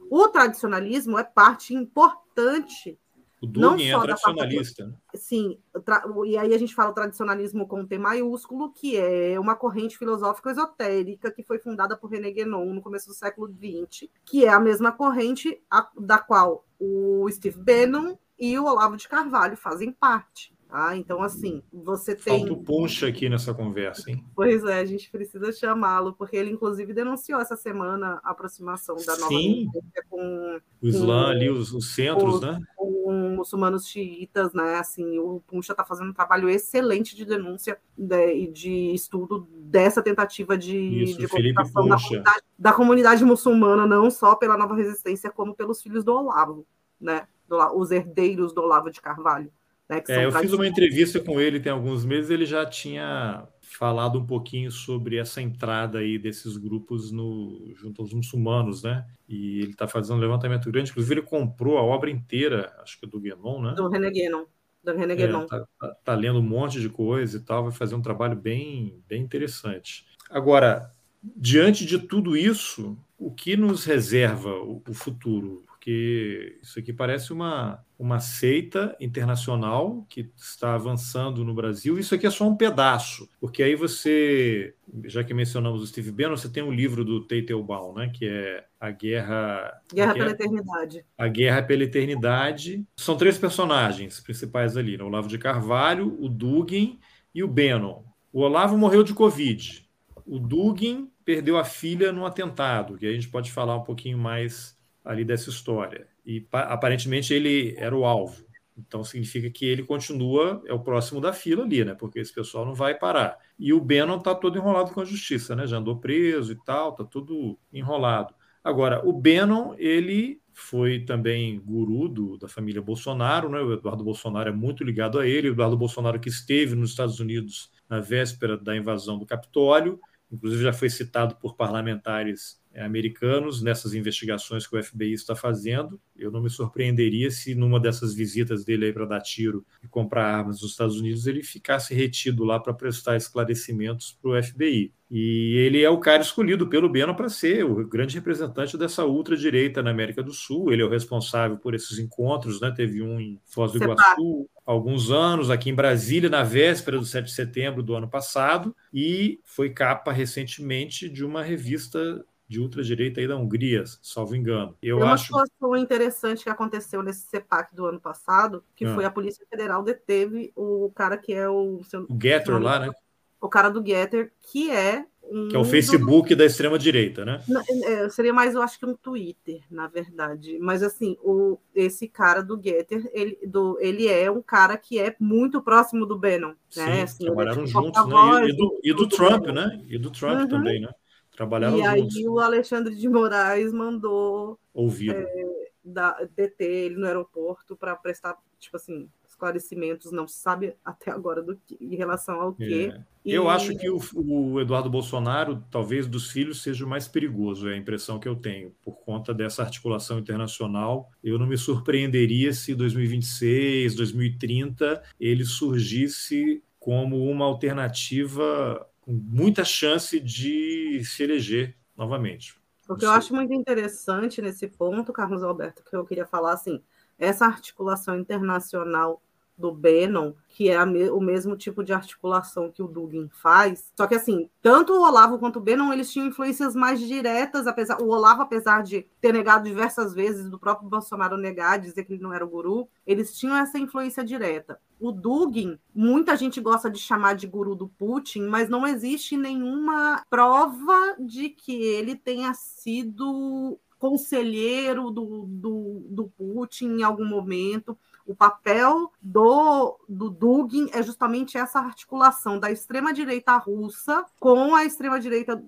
O 0.09 0.27
tradicionalismo 0.27 1.17
é 1.17 1.23
parte 1.23 1.73
importante 1.73 2.99
o 3.41 3.47
Dugin 3.47 3.89
é 3.89 3.99
tradicionalista. 3.99 4.83
Parte... 4.83 4.95
Né? 4.95 5.01
Sim, 5.15 5.59
tra... 5.83 6.03
e 6.25 6.37
aí 6.37 6.53
a 6.53 6.57
gente 6.59 6.75
fala 6.75 6.91
o 6.91 6.93
tradicionalismo 6.93 7.67
com 7.67 7.85
T 7.85 7.97
maiúsculo, 7.97 8.71
que 8.71 8.95
é 8.95 9.39
uma 9.39 9.55
corrente 9.55 9.97
filosófica 9.97 10.51
esotérica 10.51 11.31
que 11.31 11.41
foi 11.41 11.57
fundada 11.57 11.97
por 11.97 12.11
René 12.11 12.31
Guénon 12.31 12.71
no 12.71 12.81
começo 12.81 13.07
do 13.07 13.15
século 13.15 13.47
XX, 13.47 14.07
que 14.25 14.45
é 14.45 14.49
a 14.49 14.59
mesma 14.59 14.91
corrente 14.91 15.59
a... 15.71 15.89
da 15.97 16.19
qual 16.19 16.65
o 16.79 17.27
Steve 17.31 17.57
Bannon 17.57 18.15
e 18.37 18.57
o 18.59 18.65
Olavo 18.65 18.95
de 18.95 19.07
Carvalho 19.07 19.57
fazem 19.57 19.91
parte. 19.91 20.53
Ah, 20.71 20.95
então, 20.95 21.21
assim, 21.21 21.61
você 21.71 22.15
tem. 22.15 22.39
Falta 22.39 22.53
o 22.53 22.63
Puncha 22.63 23.05
aqui 23.05 23.27
nessa 23.27 23.53
conversa, 23.53 24.09
hein? 24.09 24.23
Pois 24.33 24.63
é, 24.63 24.79
a 24.79 24.85
gente 24.85 25.11
precisa 25.11 25.51
chamá-lo, 25.51 26.13
porque 26.13 26.37
ele, 26.37 26.49
inclusive, 26.49 26.93
denunciou 26.93 27.41
essa 27.41 27.57
semana 27.57 28.21
a 28.23 28.31
aproximação 28.31 28.95
da 28.95 29.17
nova 29.17 29.27
Sim. 29.27 29.67
com. 30.09 30.61
O 30.81 30.87
Islã 30.87 31.25
com, 31.25 31.29
ali, 31.29 31.49
os, 31.49 31.73
os 31.73 31.93
centros, 31.93 32.35
os, 32.35 32.41
né? 32.41 32.57
Com 32.77 33.35
muçulmanos 33.35 33.85
xiitas, 33.85 34.53
né? 34.53 34.75
Assim, 34.75 35.19
o 35.19 35.41
Puncha 35.45 35.73
está 35.73 35.83
fazendo 35.83 36.11
um 36.11 36.13
trabalho 36.13 36.49
excelente 36.49 37.17
de 37.17 37.25
denúncia 37.25 37.77
né, 37.97 38.33
e 38.33 38.47
de, 38.47 38.61
de, 38.61 38.95
estudo 38.95 39.49
dessa 39.53 40.01
tentativa 40.01 40.57
de, 40.57 40.77
Isso, 40.77 41.19
de 41.19 41.27
comunicação 41.27 41.87
da 41.87 41.97
comunidade, 41.97 42.41
da 42.57 42.73
comunidade 42.73 43.25
muçulmana, 43.25 43.85
não 43.85 44.09
só 44.09 44.35
pela 44.35 44.57
nova 44.57 44.73
resistência, 44.73 45.29
como 45.29 45.53
pelos 45.53 45.81
filhos 45.81 46.05
do 46.05 46.13
Olavo, 46.13 46.65
né? 46.99 47.27
Do, 47.45 47.57
os 47.77 47.91
herdeiros 47.91 48.53
do 48.53 48.61
Olavo 48.61 48.89
de 48.89 49.01
Carvalho. 49.01 49.51
Né, 49.91 50.01
é, 50.07 50.23
eu 50.23 50.31
fiz 50.31 50.53
uma 50.53 50.65
entrevista 50.65 51.19
com 51.19 51.41
ele 51.41 51.59
tem 51.59 51.69
alguns 51.69 52.05
meses, 52.05 52.29
ele 52.29 52.45
já 52.45 52.65
tinha 52.65 53.45
falado 53.59 54.19
um 54.19 54.25
pouquinho 54.25 54.71
sobre 54.71 55.17
essa 55.17 55.41
entrada 55.41 55.99
aí 55.99 56.17
desses 56.17 56.55
grupos 56.55 57.11
no, 57.11 57.73
junto 57.75 58.01
aos 58.01 58.13
muçulmanos, 58.13 58.83
né? 58.83 59.05
E 59.27 59.59
ele 59.59 59.71
está 59.71 59.89
fazendo 59.89 60.15
um 60.15 60.21
levantamento 60.21 60.71
grande, 60.71 60.91
inclusive 60.91 61.15
ele 61.15 61.21
comprou 61.21 61.77
a 61.77 61.81
obra 61.81 62.09
inteira, 62.09 62.73
acho 62.81 62.97
que 62.97 63.05
é 63.05 63.09
do 63.09 63.19
Guénon, 63.19 63.61
né? 63.61 63.73
Do 63.75 63.89
René 63.89 64.09
Guénon. 64.09 64.45
Do 64.81 64.95
René 64.95 65.13
Guénon. 65.13 65.43
É, 65.43 65.47
tá, 65.47 65.67
tá, 65.77 65.95
tá, 66.05 66.15
lendo 66.15 66.39
um 66.39 66.43
monte 66.43 66.79
de 66.79 66.87
coisa 66.87 67.37
e 67.37 67.41
tal, 67.41 67.63
vai 67.63 67.73
fazer 67.73 67.95
um 67.95 68.01
trabalho 68.01 68.35
bem, 68.37 69.03
bem 69.09 69.21
interessante. 69.21 70.05
Agora, 70.29 70.89
diante 71.21 71.85
de 71.85 71.99
tudo 71.99 72.37
isso, 72.37 72.97
o 73.17 73.29
que 73.29 73.57
nos 73.57 73.83
reserva 73.83 74.53
o, 74.53 74.81
o 74.87 74.93
futuro? 74.93 75.65
porque 75.81 76.59
isso 76.61 76.77
aqui 76.77 76.93
parece 76.93 77.33
uma, 77.33 77.83
uma 78.01 78.19
seita 78.19 78.97
internacional 78.99 80.03
que 80.09 80.31
está 80.35 80.73
avançando 80.73 81.45
no 81.45 81.53
Brasil. 81.53 81.99
Isso 81.99 82.15
aqui 82.15 82.25
é 82.25 82.31
só 82.31 82.47
um 82.47 82.55
pedaço, 82.55 83.29
porque 83.39 83.61
aí 83.61 83.75
você, 83.75 84.73
já 85.05 85.23
que 85.23 85.35
mencionamos 85.35 85.83
o 85.83 85.87
Steve 85.87 86.11
Bannon, 86.11 86.35
você 86.35 86.49
tem 86.49 86.63
um 86.63 86.71
livro 86.71 87.05
do 87.05 87.27
Teitelbaum, 87.27 87.93
né, 87.93 88.09
que 88.11 88.27
é 88.27 88.65
a 88.79 88.89
Guerra... 88.89 89.81
Guerra 89.93 90.13
pela 90.15 90.31
Eternidade. 90.31 91.05
A 91.15 91.27
Guerra 91.27 91.61
pela 91.61 91.83
Eternidade. 91.83 92.83
São 92.97 93.15
três 93.15 93.37
personagens 93.37 94.19
principais 94.19 94.75
ali, 94.75 94.97
né? 94.97 95.03
o 95.03 95.07
Olavo 95.07 95.27
de 95.27 95.37
Carvalho, 95.37 96.17
o 96.19 96.27
Dugin 96.27 96.99
e 97.35 97.43
o 97.43 97.47
Bannon. 97.47 98.01
O 98.33 98.41
Olavo 98.41 98.75
morreu 98.79 99.03
de 99.03 99.13
Covid. 99.13 99.87
O 100.25 100.39
Dugin 100.39 101.07
perdeu 101.23 101.55
a 101.55 101.63
filha 101.63 102.11
no 102.11 102.25
atentado, 102.25 102.97
que 102.97 103.05
a 103.05 103.13
gente 103.13 103.29
pode 103.29 103.51
falar 103.51 103.77
um 103.77 103.83
pouquinho 103.83 104.17
mais 104.17 104.75
ali 105.05 105.23
dessa 105.23 105.51
história. 105.51 106.07
E 106.25 106.45
aparentemente 106.51 107.33
ele 107.33 107.75
era 107.77 107.95
o 107.95 108.05
alvo. 108.05 108.45
Então 108.77 109.03
significa 109.03 109.49
que 109.49 109.65
ele 109.65 109.83
continua, 109.83 110.61
é 110.65 110.73
o 110.73 110.79
próximo 110.79 111.19
da 111.19 111.33
fila 111.33 111.63
ali, 111.63 111.83
né? 111.83 111.93
Porque 111.93 112.19
esse 112.19 112.33
pessoal 112.33 112.65
não 112.65 112.73
vai 112.73 112.97
parar. 112.97 113.37
E 113.59 113.73
o 113.73 113.79
Bannon 113.79 114.17
está 114.17 114.33
todo 114.33 114.57
enrolado 114.57 114.91
com 114.91 115.01
a 115.01 115.05
justiça, 115.05 115.55
né? 115.55 115.67
Já 115.67 115.77
andou 115.77 115.99
preso 115.99 116.51
e 116.51 116.55
tal, 116.63 116.93
tá 116.93 117.03
tudo 117.03 117.59
enrolado. 117.71 118.33
Agora, 118.63 119.05
o 119.07 119.11
Bannon, 119.11 119.75
ele 119.77 120.41
foi 120.53 120.99
também 120.99 121.59
guru 121.59 122.07
do, 122.07 122.37
da 122.37 122.47
família 122.47 122.81
Bolsonaro, 122.81 123.49
né? 123.49 123.59
O 123.59 123.73
Eduardo 123.73 124.03
Bolsonaro 124.03 124.49
é 124.49 124.53
muito 124.53 124.83
ligado 124.83 125.19
a 125.19 125.27
ele. 125.27 125.49
O 125.49 125.53
Eduardo 125.53 125.77
Bolsonaro 125.77 126.19
que 126.19 126.29
esteve 126.29 126.75
nos 126.75 126.91
Estados 126.91 127.19
Unidos 127.19 127.71
na 127.89 127.99
véspera 127.99 128.57
da 128.57 128.75
invasão 128.75 129.17
do 129.17 129.25
Capitólio, 129.25 129.99
inclusive 130.31 130.63
já 130.63 130.73
foi 130.73 130.89
citado 130.89 131.35
por 131.35 131.55
parlamentares 131.55 132.60
americanos 132.75 133.61
nessas 133.61 133.93
investigações 133.93 134.65
que 134.65 134.77
o 134.77 134.83
FBI 134.83 135.13
está 135.13 135.35
fazendo. 135.35 135.99
Eu 136.15 136.31
não 136.31 136.41
me 136.41 136.49
surpreenderia 136.49 137.29
se 137.29 137.53
numa 137.55 137.79
dessas 137.79 138.13
visitas 138.13 138.63
dele 138.63 138.85
aí 138.85 138.93
para 138.93 139.05
dar 139.05 139.21
tiro 139.21 139.65
e 139.83 139.87
comprar 139.87 140.25
armas 140.25 140.61
nos 140.61 140.71
Estados 140.71 140.99
Unidos 140.99 141.27
ele 141.27 141.43
ficasse 141.43 141.93
retido 141.93 142.43
lá 142.43 142.59
para 142.59 142.73
prestar 142.73 143.17
esclarecimentos 143.17 144.17
para 144.21 144.31
o 144.31 144.43
FBI. 144.43 144.93
E 145.13 145.57
ele 145.57 145.83
é 145.83 145.89
o 145.89 145.99
cara 145.99 146.21
escolhido 146.21 146.69
pelo 146.69 146.87
Bannon 146.87 147.13
para 147.13 147.27
ser 147.27 147.65
o 147.65 147.85
grande 147.85 148.15
representante 148.15 148.77
dessa 148.77 149.03
ultradireita 149.03 149.83
na 149.83 149.89
América 149.91 150.23
do 150.23 150.31
Sul. 150.31 150.71
Ele 150.71 150.81
é 150.81 150.85
o 150.85 150.89
responsável 150.89 151.57
por 151.57 151.75
esses 151.75 151.99
encontros, 151.99 152.61
né? 152.61 152.71
Teve 152.73 153.01
um 153.01 153.19
em 153.19 153.37
Foz 153.43 153.73
do 153.73 153.77
Iguaçu 153.77 154.49
há 154.65 154.71
alguns 154.71 155.11
anos, 155.11 155.49
aqui 155.49 155.69
em 155.69 155.75
Brasília, 155.75 156.29
na 156.29 156.43
véspera 156.43 156.97
do 156.97 157.03
7 157.03 157.25
de 157.25 157.33
setembro 157.33 157.83
do 157.83 157.93
ano 157.93 158.09
passado, 158.09 158.73
e 158.93 159.41
foi 159.43 159.71
capa 159.71 160.13
recentemente 160.13 161.09
de 161.09 161.25
uma 161.25 161.43
revista 161.43 162.23
de 162.51 162.59
ultradireita 162.59 163.21
aí 163.21 163.27
da 163.29 163.37
Hungria, 163.37 163.85
salvo 164.01 164.35
engano. 164.35 164.75
Eu 164.83 164.97
Tem 164.97 165.05
uma 165.05 165.13
acho... 165.13 165.27
situação 165.27 165.73
interessante 165.77 166.43
que 166.43 166.49
aconteceu 166.49 167.01
nesse 167.01 167.21
CEPAC 167.21 167.73
do 167.73 167.85
ano 167.85 167.97
passado, 167.97 168.61
que 168.75 168.83
ah. 168.83 168.93
foi 168.93 169.05
a 169.05 169.09
Polícia 169.09 169.45
Federal 169.49 169.81
deteve 169.81 170.51
o 170.53 170.91
cara 170.93 171.17
que 171.17 171.33
é 171.33 171.47
o... 171.47 171.79
O 172.09 172.19
Getter 172.21 172.61
lá, 172.61 172.77
né? 172.77 172.91
O 173.39 173.47
cara 173.47 173.69
do 173.69 173.81
Getter, 173.83 174.33
que 174.41 174.69
é 174.69 175.05
um 175.23 175.47
que 175.47 175.55
é 175.55 175.59
o 175.59 175.63
Facebook 175.63 176.35
da 176.35 176.43
extrema 176.43 176.77
direita, 176.77 177.23
né? 177.23 177.41
É, 177.85 178.09
seria 178.09 178.33
mais, 178.33 178.53
eu 178.53 178.61
acho 178.61 178.77
que 178.77 178.85
um 178.85 178.97
Twitter, 178.97 179.61
na 179.71 179.87
verdade. 179.87 180.59
Mas 180.59 180.83
assim, 180.83 181.15
o, 181.23 181.57
esse 181.73 182.09
cara 182.09 182.43
do 182.43 182.61
Getter, 182.61 183.09
ele, 183.13 183.39
do, 183.47 183.77
ele 183.79 184.09
é 184.09 184.29
um 184.29 184.41
cara 184.41 184.75
que 184.75 184.99
é 184.99 185.15
muito 185.17 185.61
próximo 185.61 186.05
do 186.05 186.19
Bannon. 186.19 186.53
Sim, 186.69 186.81
né? 186.81 187.03
Assim, 187.03 187.23
trabalharam 187.23 187.63
é 187.63 187.65
tipo 187.65 187.81
juntos, 187.81 188.07
né? 188.07 188.45
E, 188.45 188.49
e, 188.49 188.57
do, 188.57 188.79
e 188.83 188.93
do 188.93 189.07
Trump, 189.07 189.45
né? 189.47 189.81
E 189.87 189.97
do 189.97 190.11
Trump 190.11 190.41
uhum. 190.41 190.47
também, 190.49 190.81
né? 190.81 190.89
Trabalharam 191.35 191.77
e 191.77 192.01
juntos. 192.01 192.17
aí 192.17 192.27
o 192.27 192.39
Alexandre 192.39 192.95
de 192.95 193.07
Moraes 193.07 193.71
mandou 193.71 194.59
ouvir 194.73 195.11
é, 195.11 196.27
deter 196.35 196.69
ele 196.69 196.95
no 196.95 197.05
aeroporto 197.05 197.75
para 197.75 197.95
prestar, 197.95 198.35
tipo 198.59 198.75
assim, 198.77 199.09
esclarecimentos, 199.27 200.11
não 200.11 200.27
se 200.27 200.37
sabe 200.37 200.75
até 200.85 201.09
agora 201.09 201.41
do 201.41 201.55
que, 201.55 201.77
em 201.81 201.95
relação 201.95 202.39
ao 202.39 202.53
que. 202.53 202.85
É. 202.85 203.03
Eu 203.25 203.49
acho 203.49 203.75
que 203.75 203.89
o, 203.89 203.99
o, 204.15 204.59
Eduardo 204.59 204.89
Bolsonaro, 204.89 205.63
talvez 205.71 206.07
dos 206.07 206.31
filhos, 206.31 206.61
seja 206.61 206.85
o 206.85 206.89
mais 206.89 207.07
perigoso, 207.07 207.69
é 207.69 207.73
a 207.73 207.77
impressão 207.77 208.19
que 208.19 208.27
eu 208.27 208.35
tenho, 208.35 208.73
por 208.83 208.97
conta 209.03 209.33
dessa 209.33 209.63
articulação 209.63 210.19
internacional. 210.19 211.09
Eu 211.23 211.37
não 211.37 211.47
me 211.47 211.57
surpreenderia 211.57 212.53
se 212.53 212.73
2026, 212.75 213.95
2030 213.95 215.01
ele 215.19 215.45
surgisse 215.45 216.63
como 216.79 217.29
uma 217.29 217.45
alternativa 217.45 218.87
muita 219.11 219.63
chance 219.63 220.19
de 220.19 221.03
se 221.03 221.23
eleger 221.23 221.75
novamente. 221.95 222.55
O 222.87 222.95
que 222.95 223.05
eu 223.05 223.11
acho 223.11 223.33
muito 223.33 223.53
interessante 223.53 224.41
nesse 224.41 224.67
ponto, 224.67 225.13
Carlos 225.13 225.43
Alberto, 225.43 225.83
que 225.83 225.95
eu 225.95 226.05
queria 226.05 226.25
falar 226.25 226.53
assim, 226.53 226.81
essa 227.17 227.45
articulação 227.45 228.17
internacional 228.17 229.21
do 229.57 229.71
Bannon, 229.71 230.33
que 230.49 230.69
é 230.69 230.85
me 230.85 231.09
o 231.09 231.21
mesmo 231.21 231.55
tipo 231.55 231.83
de 231.83 231.93
articulação 231.93 232.71
que 232.71 232.81
o 232.81 232.87
Dugin 232.87 233.29
faz. 233.29 233.91
Só 233.95 234.07
que 234.07 234.15
assim, 234.15 234.49
tanto 234.61 234.91
o 234.91 235.01
Olavo 235.01 235.37
quanto 235.37 235.59
o 235.59 235.61
Bannon, 235.61 235.93
eles 235.93 236.11
tinham 236.11 236.27
influências 236.27 236.75
mais 236.75 236.99
diretas, 236.99 237.67
apesar 237.67 238.01
o 238.01 238.09
Olavo, 238.09 238.41
apesar 238.41 238.81
de 238.81 239.05
ter 239.21 239.31
negado 239.31 239.63
diversas 239.63 240.13
vezes, 240.13 240.49
do 240.49 240.59
próprio 240.59 240.89
Bolsonaro 240.89 241.37
negar, 241.37 241.79
dizer 241.79 242.03
que 242.03 242.13
ele 242.13 242.23
não 242.23 242.33
era 242.33 242.43
o 242.43 242.49
guru, 242.49 242.89
eles 243.05 243.37
tinham 243.37 243.55
essa 243.55 243.77
influência 243.77 244.23
direta. 244.23 244.79
O 245.01 245.11
Dugin, 245.11 245.79
muita 245.95 246.37
gente 246.37 246.61
gosta 246.61 246.87
de 246.87 246.99
chamar 246.99 247.33
de 247.33 247.47
guru 247.47 247.73
do 247.73 247.87
Putin, 247.87 248.41
mas 248.43 248.69
não 248.69 248.85
existe 248.85 249.35
nenhuma 249.35 250.23
prova 250.29 251.15
de 251.19 251.49
que 251.49 251.73
ele 251.73 252.15
tenha 252.15 252.53
sido 252.53 253.79
conselheiro 253.97 255.09
do, 255.09 255.47
do, 255.47 256.05
do 256.07 256.27
Putin 256.37 256.99
em 256.99 257.03
algum 257.03 257.25
momento. 257.25 257.97
O 258.27 258.35
papel 258.35 259.11
do, 259.19 259.97
do 260.07 260.29
Dugin 260.29 260.87
é 260.93 261.01
justamente 261.01 261.57
essa 261.57 261.79
articulação 261.79 262.59
da 262.59 262.69
extrema-direita 262.69 263.57
russa 263.57 264.23
com 264.39 264.75
a 264.75 264.85
extrema-direita, 264.85 265.59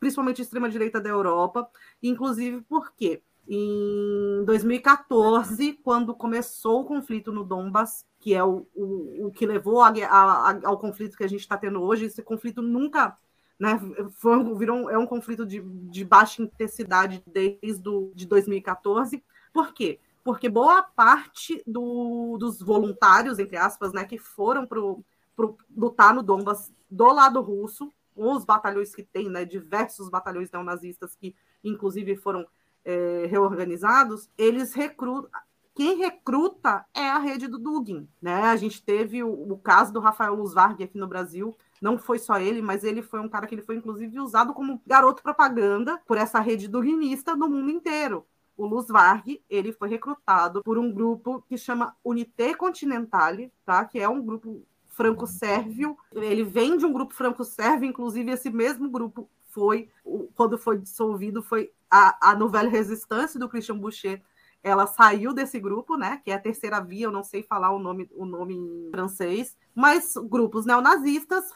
principalmente 0.00 0.40
a 0.40 0.44
extrema-direita 0.44 0.98
da 0.98 1.10
Europa, 1.10 1.68
inclusive 2.02 2.62
porque 2.62 3.22
em 3.46 4.44
2014, 4.46 5.74
quando 5.84 6.14
começou 6.14 6.80
o 6.80 6.84
conflito 6.86 7.30
no 7.30 7.44
Donbass, 7.44 8.06
que 8.22 8.32
é 8.32 8.42
o, 8.42 8.64
o, 8.74 9.26
o 9.26 9.32
que 9.32 9.44
levou 9.44 9.82
a, 9.82 9.88
a, 9.90 10.60
ao 10.64 10.78
conflito 10.78 11.16
que 11.16 11.24
a 11.24 11.28
gente 11.28 11.40
está 11.40 11.58
tendo 11.58 11.82
hoje, 11.82 12.06
esse 12.06 12.22
conflito 12.22 12.62
nunca 12.62 13.18
né? 13.62 13.80
Foi, 14.14 14.42
virou, 14.56 14.90
é 14.90 14.98
um 14.98 15.06
conflito 15.06 15.46
de, 15.46 15.60
de 15.60 16.04
baixa 16.04 16.42
intensidade 16.42 17.22
desde 17.24 17.80
do, 17.80 18.10
de 18.12 18.26
2014. 18.26 19.22
Por 19.52 19.72
quê? 19.72 20.00
Porque 20.24 20.48
boa 20.48 20.82
parte 20.82 21.62
do, 21.64 22.36
dos 22.38 22.60
voluntários, 22.60 23.38
entre 23.38 23.56
aspas, 23.56 23.92
né, 23.92 24.04
que 24.04 24.18
foram 24.18 24.66
para 24.66 24.80
lutar 25.76 26.12
no 26.12 26.24
Donbas 26.24 26.72
do 26.90 27.06
lado 27.12 27.40
russo, 27.40 27.92
os 28.16 28.44
batalhões 28.44 28.96
que 28.96 29.04
tem, 29.04 29.30
né, 29.30 29.44
diversos 29.44 30.08
batalhões 30.08 30.50
neonazistas 30.50 31.14
que, 31.14 31.32
inclusive, 31.62 32.16
foram 32.16 32.44
é, 32.84 33.26
reorganizados, 33.26 34.28
eles 34.36 34.74
recrutam. 34.74 35.30
Quem 35.74 35.96
recruta 35.96 36.84
é 36.94 37.08
a 37.08 37.18
rede 37.18 37.48
do 37.48 37.58
Dugin. 37.58 38.08
Né? 38.20 38.42
A 38.42 38.56
gente 38.56 38.82
teve 38.82 39.22
o, 39.22 39.52
o 39.52 39.58
caso 39.58 39.92
do 39.92 40.00
Rafael 40.00 40.34
Luzvarg 40.34 40.82
aqui 40.82 40.98
no 40.98 41.06
Brasil, 41.06 41.56
não 41.80 41.98
foi 41.98 42.18
só 42.18 42.38
ele, 42.38 42.62
mas 42.62 42.84
ele 42.84 43.02
foi 43.02 43.20
um 43.20 43.28
cara 43.28 43.46
que 43.46 43.54
ele 43.54 43.62
foi 43.62 43.76
inclusive 43.76 44.20
usado 44.20 44.54
como 44.54 44.80
garoto 44.86 45.22
propaganda 45.22 46.00
por 46.06 46.16
essa 46.16 46.38
rede 46.40 46.68
durinista 46.68 47.34
no 47.34 47.48
mundo 47.48 47.70
inteiro. 47.70 48.24
O 48.56 48.66
Luz 48.66 48.86
Varg, 48.86 49.42
ele 49.48 49.72
foi 49.72 49.88
recrutado 49.88 50.62
por 50.62 50.78
um 50.78 50.92
grupo 50.92 51.42
que 51.48 51.56
chama 51.56 51.96
Unité 52.04 52.54
Continentale, 52.54 53.52
tá? 53.64 53.84
Que 53.84 53.98
é 53.98 54.08
um 54.08 54.22
grupo 54.22 54.62
franco-sérvio. 54.90 55.96
Ele 56.12 56.44
vem 56.44 56.76
de 56.76 56.84
um 56.84 56.92
grupo 56.92 57.14
franco-sérvio, 57.14 57.88
inclusive 57.88 58.30
esse 58.30 58.50
mesmo 58.50 58.88
grupo 58.88 59.28
foi, 59.48 59.90
quando 60.34 60.56
foi 60.56 60.78
dissolvido, 60.78 61.42
foi 61.42 61.72
a, 61.90 62.30
a 62.30 62.36
Nouvelle 62.36 62.68
Resistance 62.68 63.38
do 63.38 63.48
Christian 63.48 63.78
Boucher, 63.78 64.22
ela 64.62 64.86
saiu 64.86 65.32
desse 65.32 65.58
grupo, 65.58 65.96
né? 65.96 66.20
Que 66.24 66.30
é 66.30 66.34
a 66.34 66.40
terceira 66.40 66.80
via, 66.80 67.06
eu 67.06 67.12
não 67.12 67.24
sei 67.24 67.42
falar 67.42 67.70
o 67.72 67.78
nome, 67.78 68.08
o 68.12 68.24
nome 68.24 68.54
em 68.54 68.90
francês, 68.90 69.56
mas 69.74 70.14
grupos 70.28 70.64
neonazistas, 70.64 71.50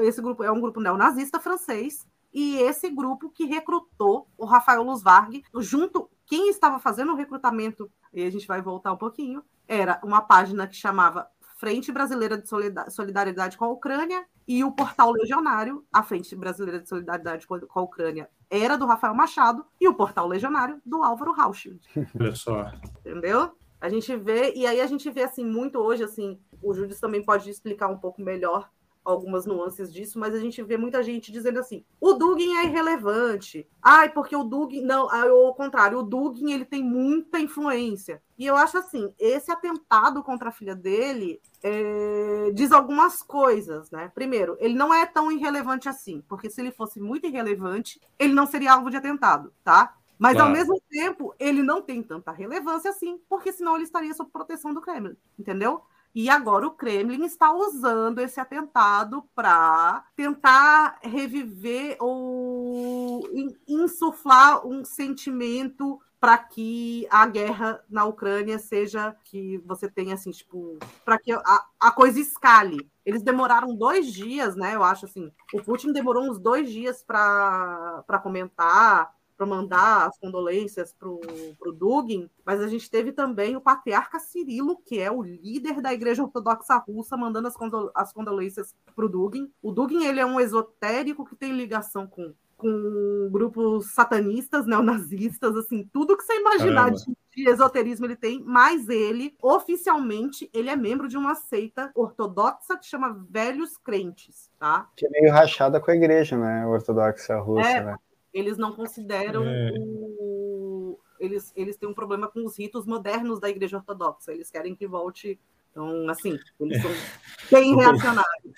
esse 0.00 0.22
grupo 0.22 0.44
é 0.44 0.50
um 0.50 0.60
grupo 0.60 0.80
neonazista 0.80 1.40
francês, 1.40 2.06
e 2.32 2.56
esse 2.58 2.90
grupo 2.90 3.30
que 3.30 3.46
recrutou 3.46 4.28
o 4.36 4.44
Rafael 4.44 4.82
Luzvarg, 4.82 5.42
junto, 5.56 6.10
quem 6.26 6.50
estava 6.50 6.78
fazendo 6.78 7.12
o 7.12 7.16
recrutamento, 7.16 7.90
e 8.12 8.22
a 8.22 8.30
gente 8.30 8.46
vai 8.46 8.60
voltar 8.60 8.92
um 8.92 8.96
pouquinho, 8.98 9.42
era 9.66 10.00
uma 10.04 10.20
página 10.20 10.66
que 10.66 10.76
chamava 10.76 11.28
Frente 11.56 11.90
Brasileira 11.90 12.36
de 12.36 12.48
Solidariedade 12.90 13.56
com 13.56 13.64
a 13.64 13.70
Ucrânia 13.70 14.26
e 14.46 14.62
o 14.62 14.72
Portal 14.72 15.10
Legionário, 15.10 15.84
a 15.90 16.02
Frente 16.02 16.36
Brasileira 16.36 16.80
de 16.80 16.88
Solidariedade 16.88 17.46
com 17.46 17.54
a 17.54 17.82
Ucrânia 17.82 18.28
era 18.50 18.76
do 18.76 18.86
Rafael 18.86 19.14
Machado 19.14 19.64
e 19.80 19.88
o 19.88 19.94
Portal 19.94 20.28
Legionário 20.28 20.80
do 20.84 21.02
Álvaro 21.02 21.32
Rauschildt. 21.32 21.88
Olha 22.20 22.34
só. 22.34 22.70
Entendeu? 23.00 23.52
A 23.80 23.88
gente 23.88 24.14
vê, 24.16 24.52
e 24.54 24.66
aí 24.66 24.80
a 24.80 24.86
gente 24.86 25.10
vê 25.10 25.22
assim 25.22 25.44
muito 25.44 25.78
hoje, 25.78 26.04
assim, 26.04 26.38
o 26.62 26.74
Júlio 26.74 26.98
também 27.00 27.24
pode 27.24 27.48
explicar 27.48 27.88
um 27.88 27.98
pouco 27.98 28.20
melhor 28.20 28.70
algumas 29.02 29.46
nuances 29.46 29.92
disso, 29.92 30.18
mas 30.18 30.34
a 30.34 30.40
gente 30.40 30.62
vê 30.62 30.76
muita 30.76 31.02
gente 31.02 31.32
dizendo 31.32 31.60
assim: 31.60 31.84
o 32.00 32.12
Dugin 32.12 32.56
é 32.56 32.64
irrelevante. 32.64 33.66
Ai, 33.80 34.10
porque 34.12 34.34
o 34.34 34.44
Dugin. 34.44 34.82
Não, 34.82 35.08
ao 35.10 35.54
contrário, 35.54 35.98
o 35.98 36.02
Dugin 36.02 36.52
ele 36.52 36.64
tem 36.64 36.82
muita 36.82 37.38
influência. 37.38 38.20
E 38.38 38.46
eu 38.46 38.56
acho 38.56 38.78
assim: 38.78 39.12
esse 39.18 39.50
atentado 39.50 40.22
contra 40.22 40.50
a 40.50 40.52
filha 40.52 40.74
dele 40.74 41.40
é, 41.62 42.50
diz 42.54 42.72
algumas 42.72 43.22
coisas, 43.22 43.90
né? 43.90 44.10
Primeiro, 44.14 44.56
ele 44.60 44.74
não 44.74 44.92
é 44.92 45.06
tão 45.06 45.32
irrelevante 45.32 45.88
assim, 45.88 46.22
porque 46.28 46.50
se 46.50 46.60
ele 46.60 46.70
fosse 46.70 47.00
muito 47.00 47.26
irrelevante, 47.26 48.00
ele 48.18 48.34
não 48.34 48.46
seria 48.46 48.72
alvo 48.72 48.90
de 48.90 48.96
atentado, 48.96 49.52
tá? 49.64 49.94
Mas, 50.18 50.34
claro. 50.34 50.48
ao 50.48 50.56
mesmo 50.56 50.80
tempo, 50.88 51.34
ele 51.38 51.62
não 51.62 51.82
tem 51.82 52.02
tanta 52.02 52.30
relevância 52.30 52.90
assim, 52.90 53.20
porque 53.28 53.52
senão 53.52 53.74
ele 53.74 53.84
estaria 53.84 54.14
sob 54.14 54.30
proteção 54.30 54.72
do 54.72 54.80
Kremlin, 54.80 55.16
entendeu? 55.38 55.82
E 56.14 56.30
agora 56.30 56.66
o 56.66 56.70
Kremlin 56.70 57.26
está 57.26 57.52
usando 57.52 58.20
esse 58.20 58.40
atentado 58.40 59.22
para 59.34 60.02
tentar 60.16 60.98
reviver 61.02 61.98
ou 62.00 63.20
insuflar 63.68 64.66
um 64.66 64.82
sentimento 64.82 66.00
para 66.26 66.38
que 66.38 67.06
a 67.08 67.24
guerra 67.24 67.80
na 67.88 68.04
Ucrânia 68.04 68.58
seja 68.58 69.14
que 69.22 69.58
você 69.58 69.88
tenha 69.88 70.14
assim, 70.14 70.32
tipo, 70.32 70.76
para 71.04 71.20
que 71.20 71.30
a, 71.30 71.64
a 71.78 71.92
coisa 71.92 72.18
escale. 72.18 72.90
Eles 73.04 73.22
demoraram 73.22 73.76
dois 73.76 74.12
dias, 74.12 74.56
né? 74.56 74.74
Eu 74.74 74.82
acho 74.82 75.04
assim. 75.04 75.30
O 75.54 75.62
Putin 75.62 75.92
demorou 75.92 76.28
uns 76.28 76.40
dois 76.40 76.68
dias 76.68 77.00
para 77.00 78.02
comentar, 78.24 79.14
para 79.36 79.46
mandar 79.46 80.08
as 80.08 80.18
condolências 80.18 80.92
para 80.92 81.08
o 81.08 81.72
Dugin, 81.72 82.28
mas 82.44 82.60
a 82.60 82.66
gente 82.66 82.90
teve 82.90 83.12
também 83.12 83.54
o 83.54 83.60
patriarca 83.60 84.18
Cirilo, 84.18 84.78
que 84.84 84.98
é 84.98 85.08
o 85.08 85.22
líder 85.22 85.80
da 85.80 85.94
Igreja 85.94 86.24
Ortodoxa 86.24 86.76
Russa, 86.76 87.16
mandando 87.16 87.46
as, 87.46 87.56
condol 87.56 87.88
as 87.94 88.12
condolências 88.12 88.74
para 88.96 89.04
o 89.04 89.08
Dugin. 89.08 89.48
O 89.62 89.70
Dugin 89.70 90.04
ele 90.04 90.18
é 90.18 90.26
um 90.26 90.40
esotérico 90.40 91.24
que 91.24 91.36
tem 91.36 91.52
ligação 91.52 92.04
com, 92.04 92.34
com 92.56 93.28
grupos 93.30 93.92
satanistas, 93.92 94.66
neonazistas, 94.66 95.56
assim, 95.56 95.88
tudo 95.92 96.16
que 96.16 96.24
você 96.24 96.38
imaginar 96.40 96.90
de, 96.90 97.04
de, 97.34 97.48
esoterismo 97.48 98.06
ele 98.06 98.16
tem, 98.16 98.42
mas 98.42 98.88
ele, 98.88 99.36
oficialmente, 99.42 100.50
ele 100.54 100.70
é 100.70 100.76
membro 100.76 101.06
de 101.06 101.16
uma 101.16 101.34
seita 101.34 101.90
ortodoxa 101.94 102.78
que 102.78 102.86
chama 102.86 103.24
Velhos 103.28 103.76
Crentes, 103.76 104.50
tá? 104.58 104.88
Que 104.96 105.06
é 105.06 105.10
meio 105.10 105.32
rachada 105.32 105.80
com 105.80 105.90
a 105.90 105.96
igreja, 105.96 106.36
né, 106.36 106.66
ortodoxa 106.66 107.38
russa, 107.38 107.68
é, 107.68 107.84
né? 107.84 107.96
Eles 108.32 108.58
não 108.58 108.72
consideram 108.72 109.44
é. 109.44 109.72
o... 109.78 110.98
Eles, 111.18 111.52
eles 111.56 111.76
têm 111.76 111.88
um 111.88 111.94
problema 111.94 112.28
com 112.28 112.44
os 112.44 112.58
ritos 112.58 112.84
modernos 112.84 113.40
da 113.40 113.48
Igreja 113.48 113.78
Ortodoxa. 113.78 114.30
Eles 114.30 114.50
querem 114.50 114.74
que 114.74 114.86
volte. 114.86 115.40
Então, 115.76 116.08
assim, 116.08 116.38
eles 116.58 116.80
são 116.80 116.90
bem 117.52 117.76
reacionários. 117.76 118.54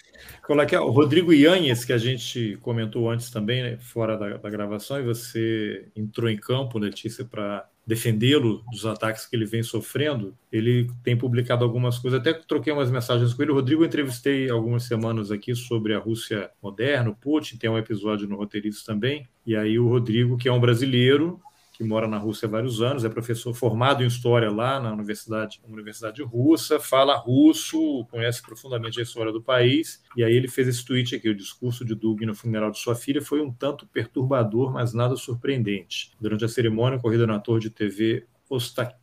Coloque 0.47 0.77
o 0.77 0.91
Rodrigo 0.91 1.33
Ianhes, 1.33 1.85
que 1.85 1.93
a 1.93 1.99
gente 1.99 2.57
comentou 2.63 3.11
antes 3.11 3.29
também, 3.29 3.61
né, 3.61 3.77
fora 3.79 4.17
da, 4.17 4.37
da 4.37 4.49
gravação, 4.49 5.01
e 5.01 5.03
você 5.03 5.89
entrou 5.97 6.31
em 6.31 6.37
campo, 6.37 6.79
Letícia, 6.79 7.25
para 7.25 7.69
defendê-lo 7.85 8.63
dos 8.71 8.87
ataques 8.87 9.27
que 9.27 9.35
ele 9.35 9.47
vem 9.47 9.63
sofrendo, 9.63 10.37
ele 10.53 10.89
tem 11.03 11.17
publicado 11.17 11.65
algumas 11.65 11.99
coisas. 11.99 12.21
Até 12.21 12.35
troquei 12.35 12.73
umas 12.73 12.91
mensagens 12.91 13.35
com 13.35 13.43
ele. 13.43 13.51
O 13.51 13.55
Rodrigo, 13.55 13.85
entrevistei 13.85 14.49
algumas 14.49 14.85
semanas 14.85 15.33
aqui 15.33 15.55
sobre 15.57 15.95
a 15.95 15.99
Rússia 15.99 16.51
moderna, 16.63 17.11
o 17.11 17.17
Putin, 17.17 17.57
tem 17.57 17.69
um 17.69 17.79
episódio 17.79 18.29
no 18.29 18.37
Roteirista 18.37 18.93
também. 18.93 19.27
E 19.45 19.57
aí 19.57 19.79
o 19.79 19.89
Rodrigo, 19.89 20.37
que 20.37 20.49
é 20.49 20.53
um 20.53 20.61
brasileiro, 20.61 21.41
que 21.79 21.85
mora 21.85 22.09
na 22.09 22.19
Rússia 22.19 22.49
há 22.49 22.51
vários 22.51 22.83
anos, 22.83 23.05
é 23.05 23.09
professor 23.09 23.55
formado 23.55 24.03
em 24.03 24.07
história 24.09 24.51
lá 24.51 24.81
na 24.81 24.93
universidade, 24.93 25.61
universidade 25.65 26.21
russa, 26.25 26.81
fala 26.81 27.17
russo, 27.17 28.05
conhece 28.11 28.43
profundamente 28.43 28.99
a 28.99 29.03
história 29.05 29.31
do 29.31 29.41
país, 29.41 30.03
e 30.17 30.25
aí 30.25 30.35
ele 30.35 30.49
fez 30.49 30.67
esse 30.67 30.85
tweet 30.85 31.15
aqui: 31.15 31.29
o 31.29 31.37
discurso 31.37 31.85
de 31.85 31.95
Dugin 31.95 32.27
no 32.27 32.35
funeral 32.35 32.73
de 32.73 32.81
sua 32.81 32.97
filha 32.97 33.23
foi 33.23 33.41
um 33.41 33.53
tanto 33.53 33.87
perturbador, 33.87 34.73
mas 34.73 34.93
nada 34.93 35.15
surpreendente. 35.15 36.11
Durante 36.21 36.45
a 36.45 36.49
cerimônia 36.49 36.99
ocorrida 36.99 37.29
na 37.29 37.39
torre 37.39 37.61
de 37.61 37.71
TV 37.71 38.27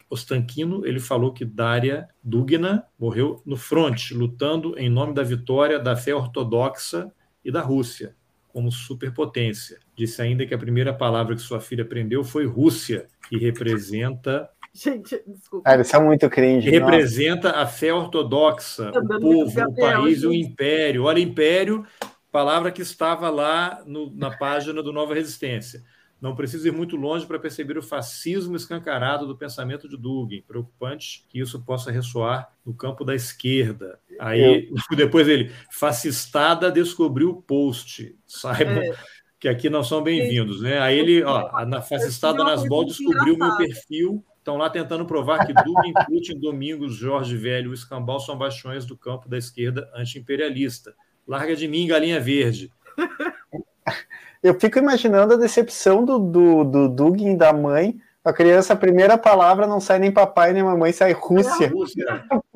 Ostankino, 0.10 0.86
ele 0.86 1.00
falou 1.00 1.32
que 1.32 1.46
Daria 1.46 2.10
Dugina 2.22 2.86
morreu 3.00 3.42
no 3.46 3.56
fronte, 3.56 4.14
lutando 4.14 4.78
em 4.78 4.90
nome 4.90 5.14
da 5.14 5.24
vitória 5.24 5.80
da 5.80 5.96
fé 5.96 6.14
ortodoxa 6.14 7.10
e 7.44 7.50
da 7.50 7.62
Rússia 7.62 8.14
como 8.56 8.72
superpotência. 8.72 9.80
Disse 9.98 10.22
ainda 10.22 10.46
que 10.46 10.54
a 10.54 10.58
primeira 10.58 10.94
palavra 10.94 11.36
que 11.36 11.42
sua 11.42 11.60
filha 11.60 11.84
aprendeu 11.84 12.24
foi 12.24 12.46
Rússia, 12.46 13.08
que 13.28 13.38
representa. 13.38 14.50
Gente, 14.74 15.22
desculpa. 15.28 15.70
Ah, 15.70 15.74
eles 15.74 15.90
são 15.90 16.06
muito 16.06 16.30
cringe. 16.30 16.70
Que 16.70 16.80
representa 16.80 17.52
a 17.52 17.68
fé 17.68 17.94
ortodoxa, 17.94 18.92
o 18.92 19.20
povo, 19.20 19.62
o 19.62 19.76
país 19.76 20.24
e 20.24 20.28
o 20.28 20.34
império. 20.34 21.04
Olha, 21.04 21.20
império, 21.20 21.86
palavra 22.32 22.72
que 22.72 22.82
estava 22.82 23.30
lá 23.30 23.84
no, 23.86 24.10
na 24.16 24.32
página 24.32 24.82
do 24.82 24.94
Nova 24.94 25.14
Resistência. 25.14 25.84
Não 26.26 26.34
precisa 26.34 26.68
ir 26.68 26.72
muito 26.72 26.96
longe 26.96 27.24
para 27.24 27.38
perceber 27.38 27.78
o 27.78 27.84
fascismo 27.84 28.56
escancarado 28.56 29.28
do 29.28 29.38
pensamento 29.38 29.88
de 29.88 29.96
Dugin. 29.96 30.42
Preocupante 30.42 31.24
que 31.30 31.40
isso 31.40 31.64
possa 31.64 31.92
ressoar 31.92 32.52
no 32.66 32.74
campo 32.74 33.06
da 33.06 33.14
esquerda. 33.14 34.00
Aí, 34.20 34.68
Eu... 34.72 34.76
depois 34.98 35.28
ele, 35.28 35.52
fascistada 35.72 36.72
descobriu 36.72 37.30
o 37.30 37.42
post. 37.44 38.18
Saibam 38.26 38.80
é. 38.80 38.96
que 39.40 39.48
aqui 39.48 39.70
não 39.70 39.84
são 39.84 40.02
bem-vindos. 40.02 40.62
Né? 40.62 40.80
Aí 40.80 40.98
ele, 40.98 41.24
ó, 41.24 41.64
na 41.64 41.80
fascistada 41.80 42.44
nas 42.44 42.68
bolas, 42.68 42.98
descobriu 42.98 43.38
meu 43.38 43.56
perfil. 43.56 44.26
Estão 44.40 44.58
lá 44.58 44.68
tentando 44.68 45.06
provar 45.06 45.46
que 45.46 45.54
Dugin, 45.54 45.94
Putin, 46.10 46.40
Domingos, 46.40 46.96
Jorge 46.96 47.38
Velho 47.38 47.68
e 47.68 47.70
o 47.70 47.74
Escambau 47.76 48.20
são 48.20 48.36
bastiões 48.36 48.84
do 48.84 48.98
campo 48.98 49.30
da 49.30 49.38
esquerda 49.38 49.88
anti-imperialista. 49.94 50.96
Larga 51.28 51.56
de 51.56 51.68
mim, 51.68 51.86
galinha 51.86 52.20
verde. 52.20 52.72
Eu 54.46 54.54
fico 54.60 54.78
imaginando 54.78 55.34
a 55.34 55.38
decepção 55.38 56.06
do, 56.06 56.20
do, 56.20 56.64
do 56.64 56.88
Dugin 56.88 57.36
da 57.36 57.52
mãe. 57.52 58.00
A 58.24 58.32
criança, 58.32 58.74
a 58.74 58.76
primeira 58.76 59.18
palavra 59.18 59.66
não 59.66 59.80
sai 59.80 59.98
nem 59.98 60.12
papai 60.12 60.54
nem 60.54 60.62
mamãe, 60.62 60.92
sai 60.92 61.14
Rússia. 61.14 61.66
É 61.66 61.68
a 61.68 61.72
Rússia. 61.72 62.06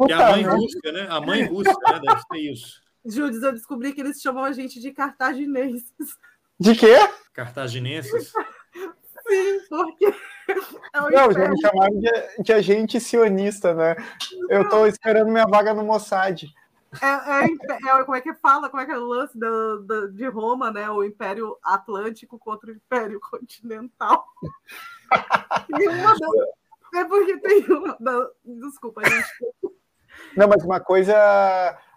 é 0.07 0.13
a 0.13 0.31
mãe 0.31 0.43
Rússia, 0.43 0.91
né? 0.91 1.07
A 1.09 1.19
mãe 1.19 1.45
Rússia, 1.45 1.73
né? 1.73 1.99
Deve 1.99 2.21
ser 2.21 2.51
isso. 2.51 2.81
Júlio, 3.03 3.43
eu 3.43 3.53
descobri 3.53 3.91
que 3.91 4.01
eles 4.01 4.21
chamam 4.21 4.43
a 4.43 4.51
gente 4.51 4.79
de 4.79 4.91
cartaginenses. 4.91 5.91
De 6.59 6.75
quê? 6.75 6.95
Cartaginenses? 7.33 8.33
Sim, 9.27 9.59
porque. 9.67 10.05
É 10.05 10.99
não, 11.11 11.31
já 11.31 11.49
me 11.49 11.59
chamaram 11.59 11.99
de, 11.99 12.43
de 12.43 12.53
agente 12.53 12.99
sionista, 12.99 13.73
né? 13.73 13.95
Eu 14.47 14.61
estou 14.61 14.85
esperando 14.85 15.31
minha 15.31 15.45
vaga 15.47 15.73
no 15.73 15.83
Mossad. 15.83 16.43
É, 17.01 17.45
é, 17.45 17.99
é, 17.99 18.03
como 18.03 18.15
é 18.15 18.21
que 18.21 18.33
fala? 18.35 18.69
Como 18.69 18.81
é 18.81 18.85
que 18.85 18.91
é 18.91 18.97
o 18.97 19.05
lance 19.05 19.37
do, 19.37 20.11
de 20.11 20.27
Roma, 20.27 20.71
né? 20.71 20.89
O 20.89 21.03
Império 21.03 21.57
Atlântico 21.63 22.39
contra 22.39 22.71
o 22.71 22.73
Império 22.73 23.19
Continental. 23.19 24.25
E 25.69 25.87
uma 25.87 26.13
das, 26.13 26.29
é 26.95 27.03
porque 27.05 27.37
tem 27.39 27.65
uma. 27.65 27.97
Da, 27.99 28.29
desculpa, 28.45 29.01
gente. 29.03 29.27
Não, 30.37 30.47
mas 30.47 30.63
uma 30.63 30.79
coisa 30.79 31.15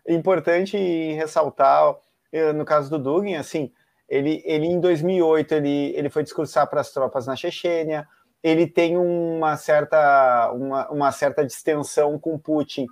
importante 0.08 0.76
ressaltar, 1.12 1.94
eh, 2.32 2.52
no 2.52 2.64
caso 2.64 2.88
do 2.88 2.98
Dugin, 2.98 3.34
assim, 3.34 3.70
ele, 4.08 4.42
ele 4.44 4.66
em 4.66 4.80
2008 4.80 5.52
ele, 5.54 5.94
ele 5.94 6.10
foi 6.10 6.22
discursar 6.22 6.66
para 6.68 6.80
as 6.80 6.90
tropas 6.90 7.26
na 7.26 7.36
Chechênia, 7.36 8.08
ele 8.42 8.66
tem 8.66 8.96
uma 8.96 9.56
certa, 9.56 10.50
uma, 10.52 10.88
uma 10.90 11.12
certa 11.12 11.44
distensão 11.44 12.18
com 12.18 12.38
Putin 12.38 12.86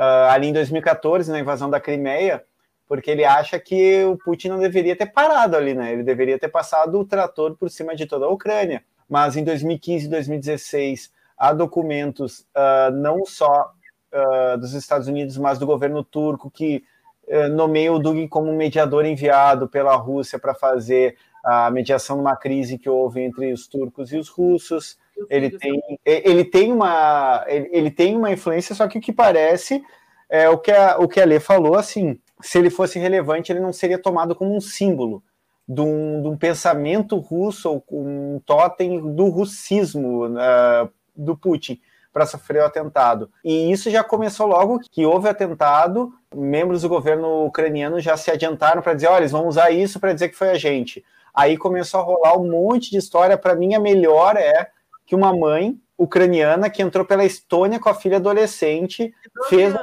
uh, 0.00 0.30
ali 0.30 0.48
em 0.48 0.52
2014, 0.52 1.30
na 1.30 1.38
invasão 1.38 1.68
da 1.68 1.78
Crimeia, 1.78 2.42
porque 2.88 3.10
ele 3.10 3.24
acha 3.24 3.60
que 3.60 4.02
o 4.04 4.16
Putin 4.16 4.48
não 4.48 4.58
deveria 4.58 4.96
ter 4.96 5.06
parado 5.06 5.56
ali, 5.56 5.74
né? 5.74 5.92
Ele 5.92 6.02
deveria 6.02 6.38
ter 6.38 6.48
passado 6.48 6.98
o 6.98 7.04
trator 7.04 7.54
por 7.54 7.68
cima 7.68 7.94
de 7.94 8.06
toda 8.06 8.24
a 8.24 8.30
Ucrânia. 8.30 8.82
Mas 9.08 9.36
em 9.36 9.44
2015 9.44 10.06
e 10.06 10.08
2016 10.08 11.12
há 11.36 11.52
documentos 11.52 12.40
uh, 12.40 12.90
não 12.92 13.24
só 13.26 13.72
uh, 14.12 14.58
dos 14.58 14.72
Estados 14.72 15.06
Unidos, 15.06 15.36
mas 15.36 15.58
do 15.58 15.66
governo 15.66 16.02
turco 16.02 16.50
que 16.50 16.82
uh, 17.28 17.48
nomeia 17.48 17.92
o 17.92 17.98
Dugin 17.98 18.26
como 18.26 18.52
mediador 18.52 19.04
enviado 19.04 19.68
pela 19.68 19.94
Rússia 19.96 20.38
para 20.38 20.54
fazer 20.54 21.16
a 21.44 21.70
mediação 21.70 22.16
numa 22.16 22.36
crise 22.36 22.78
que 22.78 22.88
houve 22.88 23.20
entre 23.20 23.52
os 23.52 23.66
turcos 23.66 24.12
e 24.12 24.16
os 24.16 24.28
russos 24.28 24.98
ele 25.28 25.50
tem, 25.50 25.82
ele 26.04 26.44
tem 26.44 26.72
uma 26.72 27.44
ele, 27.46 27.68
ele, 27.72 27.90
tem 27.90 28.16
uma 28.16 28.30
influência, 28.30 28.74
só 28.74 28.88
que 28.88 28.98
o 28.98 29.00
que 29.00 29.12
parece 29.12 29.82
é 30.28 30.48
o 30.48 30.58
que 30.58 30.70
a, 30.70 30.96
o 30.98 31.08
que 31.08 31.20
a 31.20 31.24
Lê 31.24 31.40
falou, 31.40 31.74
assim, 31.74 32.18
se 32.40 32.58
ele 32.58 32.70
fosse 32.70 32.98
relevante, 32.98 33.52
ele 33.52 33.60
não 33.60 33.72
seria 33.72 34.00
tomado 34.00 34.34
como 34.34 34.54
um 34.54 34.60
símbolo 34.60 35.22
de 35.68 35.80
um, 35.80 36.22
de 36.22 36.28
um 36.28 36.36
pensamento 36.36 37.18
russo 37.18 37.70
ou 37.70 37.84
um 37.92 38.40
totem 38.44 39.14
do 39.14 39.28
russismo 39.28 40.26
uh, 40.26 40.90
do 41.14 41.36
Putin 41.36 41.80
para 42.12 42.26
sofrer 42.26 42.62
o 42.62 42.66
atentado. 42.66 43.30
E 43.44 43.70
isso 43.70 43.88
já 43.90 44.02
começou 44.02 44.46
logo 44.46 44.80
que 44.90 45.06
houve 45.06 45.28
atentado, 45.28 46.12
membros 46.34 46.82
do 46.82 46.88
governo 46.88 47.46
ucraniano 47.46 48.00
já 48.00 48.16
se 48.16 48.30
adiantaram 48.30 48.82
para 48.82 48.94
dizer, 48.94 49.08
olha, 49.08 49.20
eles 49.20 49.32
vão 49.32 49.46
usar 49.46 49.70
isso 49.70 50.00
para 50.00 50.12
dizer 50.12 50.28
que 50.28 50.36
foi 50.36 50.50
a 50.50 50.58
gente. 50.58 51.04
Aí 51.32 51.56
começou 51.56 52.00
a 52.00 52.02
rolar 52.02 52.36
um 52.36 52.50
monte 52.50 52.90
de 52.90 52.98
história, 52.98 53.38
para 53.38 53.54
mim 53.54 53.74
a 53.74 53.80
melhor 53.80 54.36
é 54.36 54.70
que 55.10 55.14
uma 55.16 55.36
mãe 55.36 55.76
ucraniana 55.98 56.70
que 56.70 56.80
entrou 56.80 57.04
pela 57.04 57.24
Estônia 57.24 57.80
com 57.80 57.88
a 57.88 57.94
filha 57.94 58.18
adolescente 58.18 59.12
fez 59.48 59.74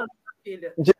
de, 0.78 0.94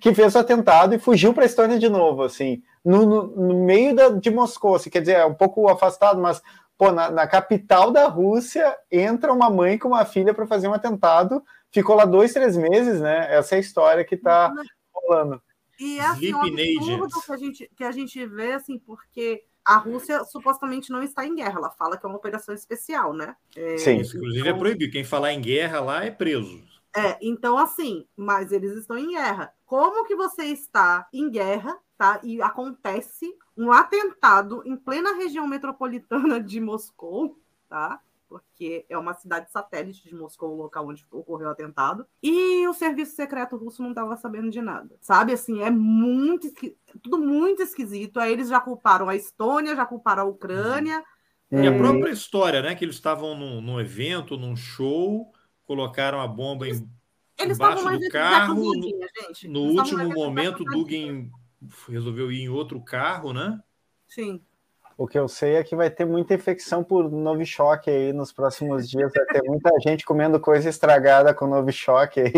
que 0.00 0.12
fez 0.12 0.34
o 0.34 0.38
atentado 0.40 0.96
e 0.96 0.98
fugiu 0.98 1.32
para 1.32 1.44
a 1.44 1.46
Estônia 1.46 1.78
de 1.78 1.88
novo, 1.88 2.24
assim, 2.24 2.60
no, 2.84 3.06
no, 3.06 3.26
no 3.28 3.64
meio 3.64 3.94
da, 3.94 4.08
de 4.08 4.32
Moscou, 4.32 4.74
assim, 4.74 4.90
quer 4.90 4.98
dizer, 4.98 5.12
é 5.12 5.24
um 5.24 5.32
pouco 5.32 5.68
afastado, 5.68 6.20
mas 6.20 6.42
pô, 6.76 6.90
na, 6.90 7.08
na 7.08 7.24
capital 7.24 7.92
da 7.92 8.08
Rússia 8.08 8.76
entra 8.90 9.32
uma 9.32 9.48
mãe 9.48 9.78
com 9.78 9.86
uma 9.86 10.04
filha 10.04 10.34
para 10.34 10.44
fazer 10.44 10.66
um 10.66 10.74
atentado, 10.74 11.40
ficou 11.70 11.94
lá 11.94 12.04
dois, 12.04 12.32
três 12.32 12.56
meses, 12.56 13.00
né? 13.00 13.32
Essa 13.32 13.54
é 13.54 13.58
a 13.58 13.60
história 13.60 14.04
que 14.04 14.16
está 14.16 14.52
rolando. 14.92 15.40
E 15.78 16.00
é 16.00 16.04
assim, 16.04 16.34
um 16.34 16.40
absurdo 16.40 17.20
que 17.24 17.32
a, 17.32 17.36
gente, 17.36 17.70
que 17.76 17.84
a 17.84 17.92
gente 17.92 18.26
vê, 18.26 18.54
assim, 18.54 18.80
porque 18.80 19.44
a 19.64 19.76
Rússia 19.76 20.24
supostamente 20.24 20.90
não 20.90 21.02
está 21.02 21.26
em 21.26 21.34
guerra. 21.34 21.58
Ela 21.58 21.70
fala 21.70 21.96
que 21.96 22.04
é 22.04 22.08
uma 22.08 22.18
operação 22.18 22.54
especial, 22.54 23.12
né? 23.12 23.36
É, 23.56 23.76
Sim. 23.78 23.96
Inclusive 23.96 24.38
é 24.38 24.40
então, 24.40 24.56
é 24.56 24.58
proibido. 24.58 24.92
Quem 24.92 25.04
falar 25.04 25.32
em 25.32 25.40
guerra 25.40 25.80
lá 25.80 26.04
é 26.04 26.10
preso. 26.10 26.62
É, 26.94 27.18
então 27.22 27.56
assim, 27.56 28.06
mas 28.16 28.52
eles 28.52 28.72
estão 28.76 28.98
em 28.98 29.12
guerra. 29.12 29.52
Como 29.64 30.04
que 30.04 30.14
você 30.14 30.44
está 30.44 31.08
em 31.12 31.30
guerra, 31.30 31.78
tá? 31.96 32.20
E 32.22 32.42
acontece 32.42 33.34
um 33.56 33.72
atentado 33.72 34.62
em 34.66 34.76
plena 34.76 35.14
região 35.14 35.46
metropolitana 35.46 36.40
de 36.40 36.60
Moscou, 36.60 37.38
tá? 37.68 38.00
porque 38.32 38.86
é 38.88 38.96
uma 38.96 39.12
cidade 39.12 39.52
satélite 39.52 40.08
de 40.08 40.14
Moscou, 40.14 40.52
o 40.52 40.56
local 40.56 40.88
onde 40.88 41.06
ocorreu 41.10 41.48
o 41.48 41.50
atentado. 41.50 42.06
E 42.22 42.66
o 42.66 42.72
serviço 42.72 43.14
secreto 43.14 43.58
russo 43.58 43.82
não 43.82 43.90
estava 43.90 44.16
sabendo 44.16 44.48
de 44.48 44.62
nada. 44.62 44.96
Sabe, 45.02 45.34
assim, 45.34 45.60
é 45.60 45.70
muito 45.70 46.50
tudo 47.00 47.18
muito 47.18 47.62
esquisito. 47.62 48.18
Aí 48.18 48.32
eles 48.32 48.48
já 48.48 48.60
culparam 48.60 49.08
a 49.08 49.16
Estônia, 49.16 49.76
já 49.76 49.86
culparam 49.86 50.22
a 50.22 50.26
Ucrânia. 50.26 51.02
E 51.50 51.66
a 51.66 51.76
própria 51.76 52.10
história, 52.10 52.62
né? 52.62 52.74
Que 52.74 52.84
eles 52.84 52.94
estavam 52.94 53.36
num, 53.36 53.60
num 53.60 53.78
evento, 53.78 54.38
num 54.38 54.56
show, 54.56 55.30
colocaram 55.64 56.20
a 56.20 56.26
bomba 56.26 56.66
em, 56.66 56.88
eles 57.38 57.58
embaixo 57.58 57.98
do 57.98 58.08
carro. 58.08 58.54
No, 58.54 59.50
no 59.50 59.60
último 59.60 60.08
momento, 60.08 60.64
Dugin 60.64 61.30
resolveu 61.88 62.32
ir 62.32 62.42
em 62.42 62.48
outro 62.48 62.80
carro, 62.80 63.32
né? 63.32 63.60
Sim. 64.08 64.42
O 64.96 65.06
que 65.06 65.18
eu 65.18 65.26
sei 65.26 65.54
é 65.54 65.64
que 65.64 65.74
vai 65.74 65.90
ter 65.90 66.04
muita 66.04 66.34
infecção 66.34 66.84
por 66.84 67.10
Novichok 67.10 67.90
aí 67.90 68.12
nos 68.12 68.32
próximos 68.32 68.88
dias. 68.88 69.10
Vai 69.14 69.24
ter 69.26 69.42
muita 69.42 69.70
gente 69.80 70.04
comendo 70.04 70.38
coisa 70.38 70.68
estragada 70.68 71.34
com 71.34 71.46
Novichok 71.46 72.20
aí. 72.20 72.32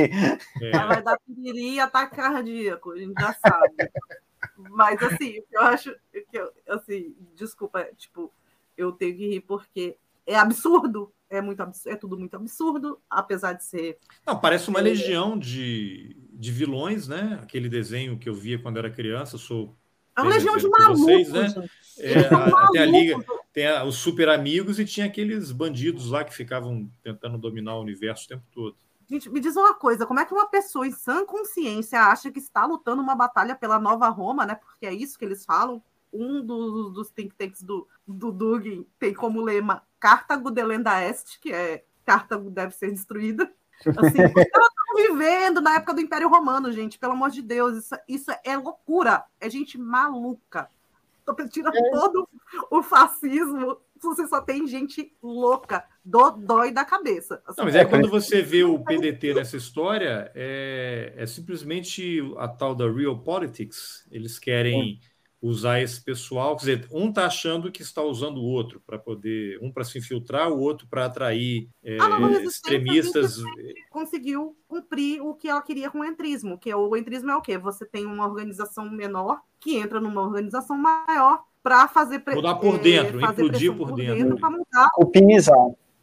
É. 0.63 0.71
Vai 0.71 1.03
dar 1.03 1.19
piriri 1.27 1.75
e 1.75 1.81
ataque 1.81 2.17
cardíaco, 2.17 2.93
a 2.93 2.99
gente 2.99 3.21
já 3.21 3.33
sabe. 3.35 3.75
Mas 4.57 5.03
assim, 5.03 5.43
eu 5.51 5.63
acho 5.63 5.95
que 6.13 6.39
eu, 6.39 6.51
assim, 6.69 7.15
desculpa, 7.35 7.85
tipo, 7.97 8.33
eu 8.77 8.93
tenho 8.93 9.17
que 9.17 9.29
rir 9.29 9.41
porque 9.41 9.97
é 10.27 10.37
absurdo. 10.37 11.13
É, 11.31 11.41
muito 11.41 11.61
absurdo, 11.61 11.93
é 11.93 11.97
tudo 11.97 12.19
muito 12.19 12.37
absurdo, 12.37 13.01
apesar 13.11 13.55
de 13.55 13.65
ser. 13.65 13.99
Não, 14.25 14.39
parece 14.39 14.69
uma 14.69 14.81
legião 14.81 15.37
de, 15.37 16.17
de 16.33 16.53
vilões, 16.53 17.09
né? 17.09 17.41
Aquele 17.43 17.69
desenho 17.69 18.19
que 18.19 18.29
eu 18.29 18.35
via 18.35 18.59
quando 18.59 18.79
era 18.79 18.91
criança, 18.91 19.37
sou 19.37 19.75
é 20.17 20.21
uma 20.23 20.31
legião 20.31 20.57
de 20.57 20.69
malucos. 20.69 21.01
Vocês, 21.01 21.33
né? 21.33 21.69
É, 21.99 22.19
até 22.33 22.79
a 22.79 22.87
Liga, 22.87 23.17
tem 23.53 23.67
a, 23.67 23.85
os 23.85 23.97
super 23.97 24.29
amigos 24.29 24.79
e 24.79 24.85
tinha 24.85 25.07
aqueles 25.07 25.51
bandidos 25.51 26.11
lá 26.11 26.25
que 26.25 26.35
ficavam 26.35 26.89
tentando 27.03 27.37
dominar 27.37 27.77
o 27.77 27.81
universo 27.81 28.25
o 28.25 28.29
tempo 28.29 28.45
todo. 28.53 28.77
Gente, 29.07 29.31
me 29.31 29.41
diz 29.41 29.57
uma 29.57 29.75
coisa, 29.75 30.07
como 30.07 30.21
é 30.21 30.25
que 30.25 30.33
uma 30.33 30.47
pessoa 30.47 30.87
em 30.87 30.93
sã 30.93 31.25
consciência 31.27 32.01
acha 32.01 32.31
que 32.31 32.39
está 32.39 32.65
lutando 32.65 33.03
uma 33.03 33.15
batalha 33.15 33.55
pela 33.55 33.79
nova 33.79 34.09
Roma, 34.09 34.47
né? 34.47 34.55
Porque 34.55 34.87
é 34.87 34.93
isso 34.93 35.19
que 35.19 35.25
eles 35.25 35.45
falam. 35.45 35.83
Um 36.13 36.41
dos, 36.41 36.93
dos 36.93 37.11
think 37.11 37.35
tanks 37.35 37.63
do, 37.63 37.89
do 38.07 38.31
Dugin 38.31 38.87
tem 38.99 39.13
como 39.13 39.43
lema 39.43 39.83
Cartago 39.99 40.51
de 40.51 40.63
Lenda 40.63 41.03
Est, 41.03 41.39
que 41.41 41.53
é 41.53 41.85
Cartago 42.05 42.51
deve 42.51 42.73
ser 42.73 42.91
destruída. 42.93 43.53
Assim, 43.81 44.19
elas 44.21 44.69
estão 44.69 44.97
vivendo 44.97 45.61
na 45.61 45.75
época 45.75 45.95
do 45.95 46.01
Império 46.01 46.29
Romano, 46.29 46.73
gente, 46.73 46.99
pelo 46.99 47.13
amor 47.13 47.31
de 47.31 47.43
Deus, 47.43 47.77
isso, 47.77 47.95
isso 48.09 48.31
é 48.45 48.57
loucura, 48.57 49.25
é 49.41 49.51
gente 49.51 49.77
maluca. 49.77 50.71
Tira 51.51 51.71
é. 51.75 51.91
todo 51.91 52.29
o 52.71 52.83
fascismo, 52.83 53.79
você 54.01 54.27
só 54.27 54.41
tem 54.41 54.67
gente 54.67 55.15
louca, 55.23 55.85
do 56.05 56.31
dói 56.33 56.71
da 56.71 56.85
cabeça. 56.85 57.43
Assim, 57.47 57.57
Não, 57.59 57.65
mas 57.65 57.75
é 57.75 57.85
quando 57.85 58.09
você 58.09 58.43
vê 58.43 58.63
o 58.63 58.79
PDT 58.79 59.35
nessa 59.35 59.57
história, 59.57 60.31
é, 60.35 61.15
é 61.17 61.27
simplesmente 61.27 62.21
a 62.37 62.47
tal 62.47 62.75
da 62.75 62.91
real 62.91 63.19
politics. 63.19 64.07
Eles 64.11 64.39
querem 64.39 65.01
usar 65.45 65.81
esse 65.81 66.03
pessoal, 66.03 66.57
quer 66.57 66.61
dizer, 66.61 66.89
um 66.91 67.11
está 67.11 67.27
achando 67.27 67.71
que 67.71 67.83
está 67.83 68.03
usando 68.03 68.39
o 68.39 68.45
outro 68.45 68.83
para 68.87 68.99
poder, 68.99 69.59
um 69.61 69.71
para 69.71 69.85
se 69.85 69.99
infiltrar, 69.99 70.51
o 70.51 70.59
outro 70.59 70.87
para 70.89 71.05
atrair 71.05 71.69
é, 71.83 71.99
extremistas. 72.43 73.43
Conseguiu 73.91 74.57
cumprir 74.67 75.21
o 75.21 75.35
que 75.35 75.49
ela 75.49 75.61
queria 75.61 75.91
com 75.91 76.01
o 76.01 76.05
entrismo, 76.05 76.59
que 76.59 76.71
é 76.71 76.77
o 76.77 76.97
entrismo 76.97 77.31
é 77.31 77.37
o 77.37 77.43
quê? 77.43 77.59
Você 77.59 77.85
tem 77.85 78.07
uma 78.07 78.27
organização 78.27 78.91
menor 78.91 79.41
que 79.61 79.77
entra 79.77 80.01
numa 80.01 80.23
organização 80.23 80.79
maior 80.79 81.43
para 81.63 81.89
fazer 81.89 82.23
mudar 82.35 82.55
por 82.57 82.79
dentro, 82.79 83.21
é, 83.21 83.25
implodir 83.25 83.73
por, 83.75 83.89
por 83.89 83.97
dentro, 83.97 84.17
dentro 84.17 84.51
mudar, 84.51 84.89
optimizar, 84.97 85.57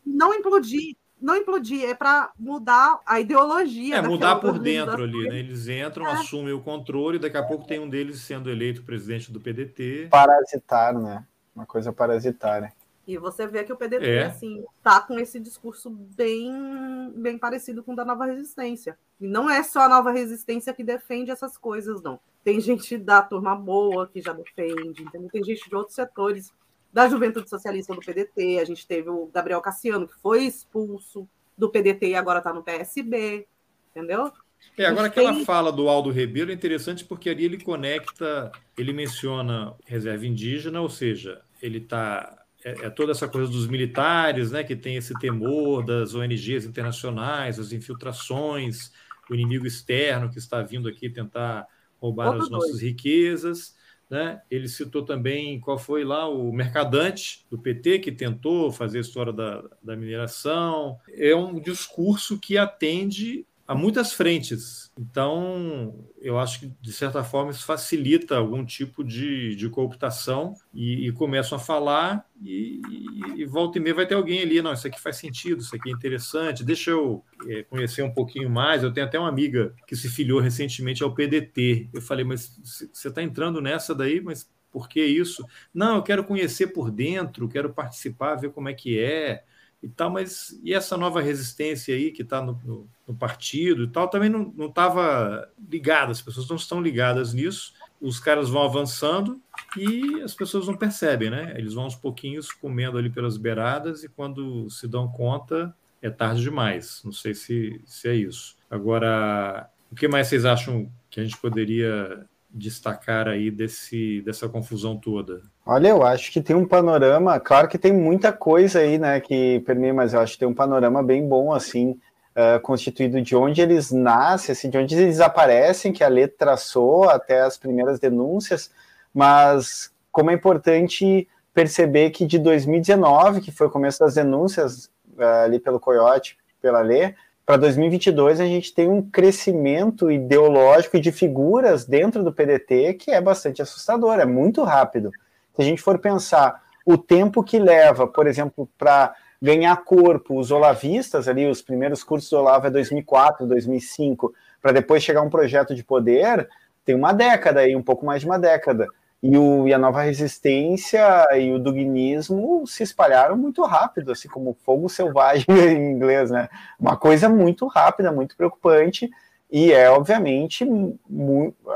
não 0.06 0.34
implodir, 0.34 0.96
não 1.22 1.36
implodir, 1.36 1.88
é 1.88 1.94
para 1.94 2.32
mudar 2.38 3.00
a 3.06 3.20
ideologia. 3.20 3.98
É, 3.98 4.02
mudar 4.02 4.38
por 4.38 4.58
dentro 4.58 5.04
ali, 5.04 5.30
né? 5.30 5.40
Eles 5.40 5.68
entram, 5.68 6.08
é. 6.08 6.14
assumem 6.14 6.54
o 6.54 6.62
controle, 6.62 7.20
daqui 7.20 7.38
a 7.38 7.44
pouco 7.44 7.68
tem 7.68 7.80
um 7.80 7.90
deles 7.90 8.22
sendo 8.22 8.50
eleito 8.50 8.84
presidente 8.84 9.32
do 9.32 9.40
PDT. 9.40 10.08
Parasitar, 10.10 10.98
né? 10.98 11.26
Uma 11.56 11.66
coisa 11.66 11.94
parasitária. 11.94 12.74
E 13.08 13.18
você 13.18 13.48
vê 13.48 13.64
que 13.64 13.74
o 13.74 13.78
PDT, 13.78 14.06
é. 14.06 14.26
assim, 14.26 14.64
tá 14.82 15.02
com 15.02 15.20
esse 15.20 15.40
discurso 15.40 15.90
bem, 15.90 17.12
bem 17.16 17.38
parecido 17.38 17.84
com 17.84 17.94
o 17.94 17.96
da 17.96 18.06
Nova 18.06 18.26
Resistência. 18.26 18.98
E 19.20 19.28
não 19.28 19.50
é 19.50 19.64
só 19.64 19.82
a 19.82 19.90
Nova 19.90 20.12
Resistência 20.12 20.74
que 20.74 20.84
defende 20.84 21.32
essas 21.32 21.58
coisas, 21.58 22.02
não. 22.02 22.20
Tem 22.44 22.60
gente 22.60 22.98
da 22.98 23.22
turma 23.22 23.56
boa 23.56 24.08
que 24.08 24.22
já 24.22 24.34
defende, 24.34 25.04
entendeu? 25.04 25.30
tem 25.32 25.44
gente 25.44 25.68
de 25.68 25.76
outros 25.76 25.96
setores 25.96 26.54
da 26.92 27.08
Juventude 27.08 27.50
Socialista 27.50 27.94
do 27.94 28.02
PDT, 28.02 28.60
a 28.60 28.66
gente 28.66 28.86
teve 28.86 29.10
o 29.10 29.28
Gabriel 29.28 29.62
Cassiano, 29.62 30.08
que 30.08 30.20
foi 30.20 30.44
expulso 30.44 31.28
do 31.58 31.70
PDT 31.70 32.10
e 32.10 32.16
agora 32.16 32.40
está 32.40 32.54
no 32.54 32.64
PSB, 32.64 33.48
entendeu? 33.92 34.32
É, 34.78 34.86
agora 34.86 35.08
aquela 35.08 35.34
tem... 35.34 35.46
fala 35.46 35.72
do 35.72 35.88
Aldo 35.90 36.12
Rebelo 36.12 36.52
é 36.52 36.54
interessante 36.54 37.04
porque 37.04 37.30
ali 37.30 37.46
ele 37.46 37.64
conecta, 37.64 38.52
ele 38.78 38.94
menciona 38.94 39.74
reserva 39.86 40.26
indígena, 40.26 40.82
ou 40.82 40.90
seja, 40.90 41.42
ele 41.62 41.80
está 41.80 42.42
é, 42.64 42.86
é, 42.86 42.90
toda 42.90 43.12
essa 43.12 43.28
coisa 43.28 43.52
dos 43.52 43.68
militares, 43.68 44.52
né, 44.52 44.64
que 44.64 44.76
tem 44.76 44.96
esse 44.96 45.18
temor 45.20 45.84
das 45.84 46.14
ONGs 46.14 46.66
internacionais, 46.66 47.60
as 47.60 47.72
infiltrações, 47.72 48.92
o 49.30 49.34
inimigo 49.34 49.66
externo 49.66 50.30
que 50.30 50.38
está 50.38 50.62
vindo 50.62 50.88
aqui 50.88 51.10
tentar 51.10 51.68
roubar 52.00 52.28
Outro 52.28 52.44
as 52.44 52.50
nossas 52.50 52.72
dois. 52.72 52.82
riquezas. 52.82 53.76
Né? 54.12 54.42
Ele 54.52 54.68
citou 54.68 55.06
também 55.06 55.58
qual 55.62 55.80
foi 55.80 56.04
lá 56.04 56.28
o 56.28 56.52
mercadante 56.52 57.46
do 57.50 57.58
PT 57.58 58.00
que 58.00 58.12
tentou 58.12 58.70
fazer 58.70 58.98
a 58.98 59.02
história 59.02 59.32
da, 59.32 59.64
da 59.82 59.96
mineração. 59.96 61.00
É 61.14 61.34
um 61.34 61.58
discurso 61.58 62.38
que 62.38 62.58
atende 62.58 63.48
a 63.72 63.76
muitas 63.76 64.12
frentes. 64.12 64.92
Então, 65.00 66.06
eu 66.20 66.38
acho 66.38 66.60
que, 66.60 66.74
de 66.82 66.92
certa 66.92 67.24
forma, 67.24 67.52
isso 67.52 67.66
facilita 67.66 68.36
algum 68.36 68.66
tipo 68.66 69.02
de, 69.02 69.56
de 69.56 69.70
cooptação 69.70 70.54
e, 70.74 71.08
e 71.08 71.12
começam 71.14 71.58
a 71.58 71.62
falar 71.62 72.26
e, 72.42 72.82
e, 72.90 73.42
e, 73.42 73.46
volta 73.46 73.78
e 73.78 73.82
meia 73.82 73.96
vai 73.96 74.06
ter 74.06 74.16
alguém 74.16 74.42
ali, 74.42 74.62
não, 74.62 74.74
isso 74.74 74.86
aqui 74.86 75.00
faz 75.00 75.16
sentido, 75.16 75.62
isso 75.62 75.74
aqui 75.74 75.90
é 75.90 75.94
interessante, 75.94 76.66
deixa 76.66 76.92
eu 76.92 77.24
é, 77.48 77.64
conhecer 77.64 78.02
um 78.02 78.14
pouquinho 78.14 78.50
mais. 78.50 78.84
Eu 78.84 78.92
tenho 78.92 79.08
até 79.08 79.18
uma 79.18 79.30
amiga 79.30 79.74
que 79.88 79.96
se 79.96 80.10
filiou 80.10 80.42
recentemente 80.42 81.02
ao 81.02 81.16
PDT. 81.16 81.92
Eu 81.94 82.02
falei, 82.02 82.26
mas 82.26 82.60
você 82.92 83.08
está 83.08 83.24
entrando 83.24 83.62
nessa 83.62 83.96
daí, 83.96 84.20
mas 84.20 84.52
por 84.70 84.90
que 84.90 85.02
isso? 85.02 85.46
Não, 85.74 85.96
eu 85.96 86.04
quero 86.04 86.26
conhecer 86.26 86.68
por 86.68 86.92
dentro, 86.92 87.48
quero 87.48 87.74
participar, 87.74 88.36
ver 88.36 88.52
como 88.52 88.68
é 88.68 88.74
que 88.74 89.00
é 89.00 89.46
e 89.84 89.90
tal, 89.90 90.10
mas 90.12 90.60
e 90.64 90.74
essa 90.74 90.96
nova 90.96 91.22
resistência 91.22 91.96
aí 91.96 92.12
que 92.12 92.22
está 92.22 92.42
no, 92.42 92.60
no, 92.64 92.90
no, 93.08 93.16
partido 93.16 93.84
e 93.84 93.88
tal, 93.88 94.08
também 94.08 94.30
não 94.30 94.68
estava 94.68 95.50
ligada, 95.70 96.12
as 96.12 96.22
pessoas 96.22 96.48
não 96.48 96.56
estão 96.56 96.82
ligadas 96.82 97.34
nisso, 97.34 97.74
os 98.00 98.20
caras 98.20 98.50
vão 98.50 98.64
avançando 98.64 99.42
e 99.76 100.22
as 100.22 100.34
pessoas 100.34 100.68
não 100.68 100.76
percebem, 100.76 101.30
né? 101.30 101.54
Eles 101.58 101.74
vão 101.74 101.86
aos 101.86 101.96
pouquinhos 101.96 102.52
comendo 102.52 102.98
ali 102.98 103.10
pelas 103.10 103.38
beiradas 103.38 104.04
e 104.04 104.10
quando 104.10 104.70
se 104.70 104.88
dão 104.88 105.08
conta 105.08 105.76
é 106.02 106.10
tarde 106.10 106.42
demais. 106.42 107.02
Não 107.04 107.12
sei 107.12 107.34
se, 107.34 107.80
se 107.86 108.08
é 108.08 108.16
isso. 108.16 108.58
Agora, 108.70 109.70
o 109.92 109.96
que 109.96 110.08
mais 110.08 110.28
vocês 110.28 110.46
acham 110.46 110.92
que 111.10 111.20
a 111.20 111.24
gente 111.24 111.38
poderia 111.38 112.26
destacar 112.54 113.28
aí 113.28 113.50
desse, 113.50 114.22
dessa 114.22 114.48
confusão 114.50 114.98
toda? 114.98 115.42
Olha, 115.66 115.90
eu 115.90 116.04
acho 116.04 116.32
que 116.32 116.42
tem 116.42 116.56
um 116.56 116.68
panorama, 116.68 117.40
claro 117.40 117.68
que 117.68 117.78
tem 117.78 117.94
muita 117.94 118.34
coisa 118.34 118.80
aí, 118.80 118.98
né, 118.98 119.20
que 119.20 119.62
permeia, 119.62 119.94
mas 119.94 120.14
eu 120.14 120.20
acho 120.20 120.34
que 120.34 120.40
tem 120.40 120.48
um 120.48 120.54
panorama 120.54 121.02
bem 121.02 121.28
bom, 121.28 121.54
assim, 121.54 122.00
uh, 122.36 122.60
constituído 122.62 123.22
de 123.22 123.36
onde 123.36 123.62
eles 123.62 123.92
nascem, 123.92 124.54
assim, 124.54 124.70
de 124.70 124.78
onde 124.78 124.96
eles 124.96 125.20
aparecem, 125.20 125.94
que 125.94 126.04
a 126.04 126.08
letra 126.08 126.36
traçou 126.38 127.10
até 127.10 127.42
as 127.42 127.58
primeiras 127.58 128.00
denúncias, 128.00 128.72
mas 129.14 129.92
como 130.12 130.32
é 130.32 130.34
importante 130.34 131.28
perceber 131.54 132.10
que 132.12 132.26
de 132.26 132.40
2019, 132.40 133.42
que 133.42 133.52
foi 133.52 133.68
o 133.68 133.72
começo 133.72 134.00
das 134.00 134.16
denúncias 134.16 134.86
uh, 135.18 135.44
ali 135.46 135.60
pelo 135.60 135.80
Coyote, 135.80 136.38
pela 136.62 136.82
Lê, 136.82 137.16
para 137.52 137.58
2022 137.58 138.40
a 138.40 138.46
gente 138.46 138.74
tem 138.74 138.88
um 138.88 139.02
crescimento 139.02 140.10
ideológico 140.10 140.96
e 140.96 141.02
de 141.02 141.12
figuras 141.12 141.84
dentro 141.84 142.24
do 142.24 142.32
PDT 142.32 142.94
que 142.94 143.12
é 143.12 143.20
bastante 143.20 143.62
assustador, 143.62 144.22
é 144.22 144.26
muito 144.26 144.64
rápido. 144.64 145.12
Se 145.54 145.62
a 145.62 145.66
gente 145.66 145.82
for 145.82 146.00
pensar 146.00 146.64
o 146.86 146.98
tempo 146.98 147.44
que 147.44 147.60
leva, 147.60 148.08
por 148.08 148.26
exemplo, 148.26 148.70
para 148.78 149.14
ganhar 149.42 149.76
corpo 149.84 150.40
os 150.40 150.50
olavistas, 150.50 151.28
ali 151.28 151.46
os 151.46 151.62
primeiros 151.62 152.06
cursos 152.06 152.30
do 152.30 152.38
Olavo 152.38 152.68
é 152.68 152.70
2004, 152.70 153.46
2005, 153.46 154.34
para 154.62 154.72
depois 154.72 155.04
chegar 155.04 155.22
um 155.22 155.30
projeto 155.30 155.76
de 155.76 155.84
poder, 155.84 156.48
tem 156.86 156.96
uma 156.96 157.12
década 157.12 157.60
aí, 157.60 157.76
um 157.76 157.84
pouco 157.84 158.06
mais 158.06 158.22
de 158.22 158.28
uma 158.28 158.40
década. 158.40 158.88
E, 159.24 159.38
o, 159.38 159.68
e 159.68 159.74
a 159.74 159.78
nova 159.78 160.02
resistência 160.02 161.28
e 161.38 161.52
o 161.52 161.60
dugnismo 161.60 162.66
se 162.66 162.82
espalharam 162.82 163.38
muito 163.38 163.62
rápido, 163.64 164.12
assim 164.12 164.28
como 164.28 164.58
fogo 164.66 164.90
selvagem 164.90 165.46
em 165.50 165.92
inglês, 165.92 166.32
né? 166.32 166.50
Uma 166.80 166.98
coisa 166.98 167.30
muito 167.30 167.68
rápida, 167.68 168.12
muito 168.12 168.36
preocupante, 168.36 169.10
e 169.52 169.72
é 169.72 169.90
obviamente 169.92 170.66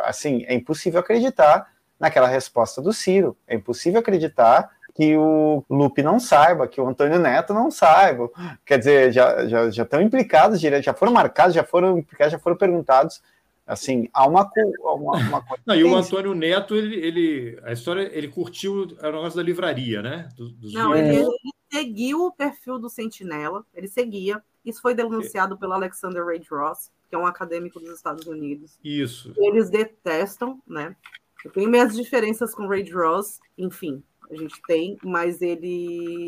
assim, 0.06 0.44
é 0.48 0.56
impossível 0.56 1.00
acreditar 1.02 1.68
naquela 2.00 2.28
resposta 2.28 2.82
do 2.82 2.94
Ciro. 2.94 3.38
É 3.48 3.56
impossível 3.56 4.00
acreditar 4.00 4.70
que 4.96 5.16
o 5.18 5.64
Lupe 5.70 6.02
não 6.02 6.20
saiba, 6.20 6.68
que 6.68 6.80
o 6.80 6.88
Antônio 6.88 7.20
Neto 7.20 7.54
não 7.54 7.70
saiba. 7.70 8.30
Quer 8.66 8.80
dizer, 8.80 9.12
já, 9.12 9.46
já, 9.46 9.70
já 9.70 9.84
estão 9.84 10.02
implicados, 10.02 10.60
já 10.60 10.94
foram 10.94 11.12
marcados, 11.12 11.54
já 11.54 11.66
foram 11.66 11.98
implicados, 11.98 12.32
já 12.32 12.40
foram 12.40 12.56
perguntados 12.56 13.22
Assim, 13.66 14.08
há 14.14 14.28
uma, 14.28 14.50
uma, 14.80 15.18
uma 15.18 15.42
coisa. 15.42 15.64
Não, 15.66 15.76
e 15.76 15.84
o 15.84 15.96
Antônio 15.96 16.36
Neto, 16.36 16.76
ele, 16.76 16.96
ele, 16.98 17.60
a 17.64 17.74
história, 17.74 18.10
ele 18.14 18.28
curtiu 18.28 18.84
o 18.84 18.86
negócio 18.86 19.36
da 19.36 19.44
livraria, 19.44 20.04
né? 20.04 20.30
Do, 20.38 20.54
Não, 20.72 20.96
ele, 20.96 21.16
ele, 21.16 21.30
seguiu 21.72 22.26
o 22.26 22.32
perfil 22.32 22.78
do 22.78 22.90
Sentinela, 22.90 23.66
ele 23.74 23.88
seguia. 23.88 24.42
Isso 24.64 24.82
foi 24.82 24.94
denunciado 24.94 25.56
é. 25.56 25.58
pelo 25.58 25.74
Alexander 25.74 26.24
Ray 26.24 26.44
Ross, 26.50 26.92
que 27.10 27.16
é 27.16 27.18
um 27.18 27.26
acadêmico 27.26 27.80
dos 27.80 27.90
Estados 27.90 28.28
Unidos. 28.28 28.78
Isso. 28.84 29.34
Eles 29.36 29.70
detestam, 29.70 30.62
né? 30.68 30.96
Eu 31.44 31.52
tenho 31.52 31.70
minhas 31.70 31.96
diferenças 31.96 32.54
com 32.54 32.68
Ray 32.68 32.88
Ross, 32.92 33.40
enfim, 33.58 34.04
a 34.30 34.36
gente 34.36 34.62
tem, 34.68 34.98
mas 35.04 35.42
ele. 35.42 36.28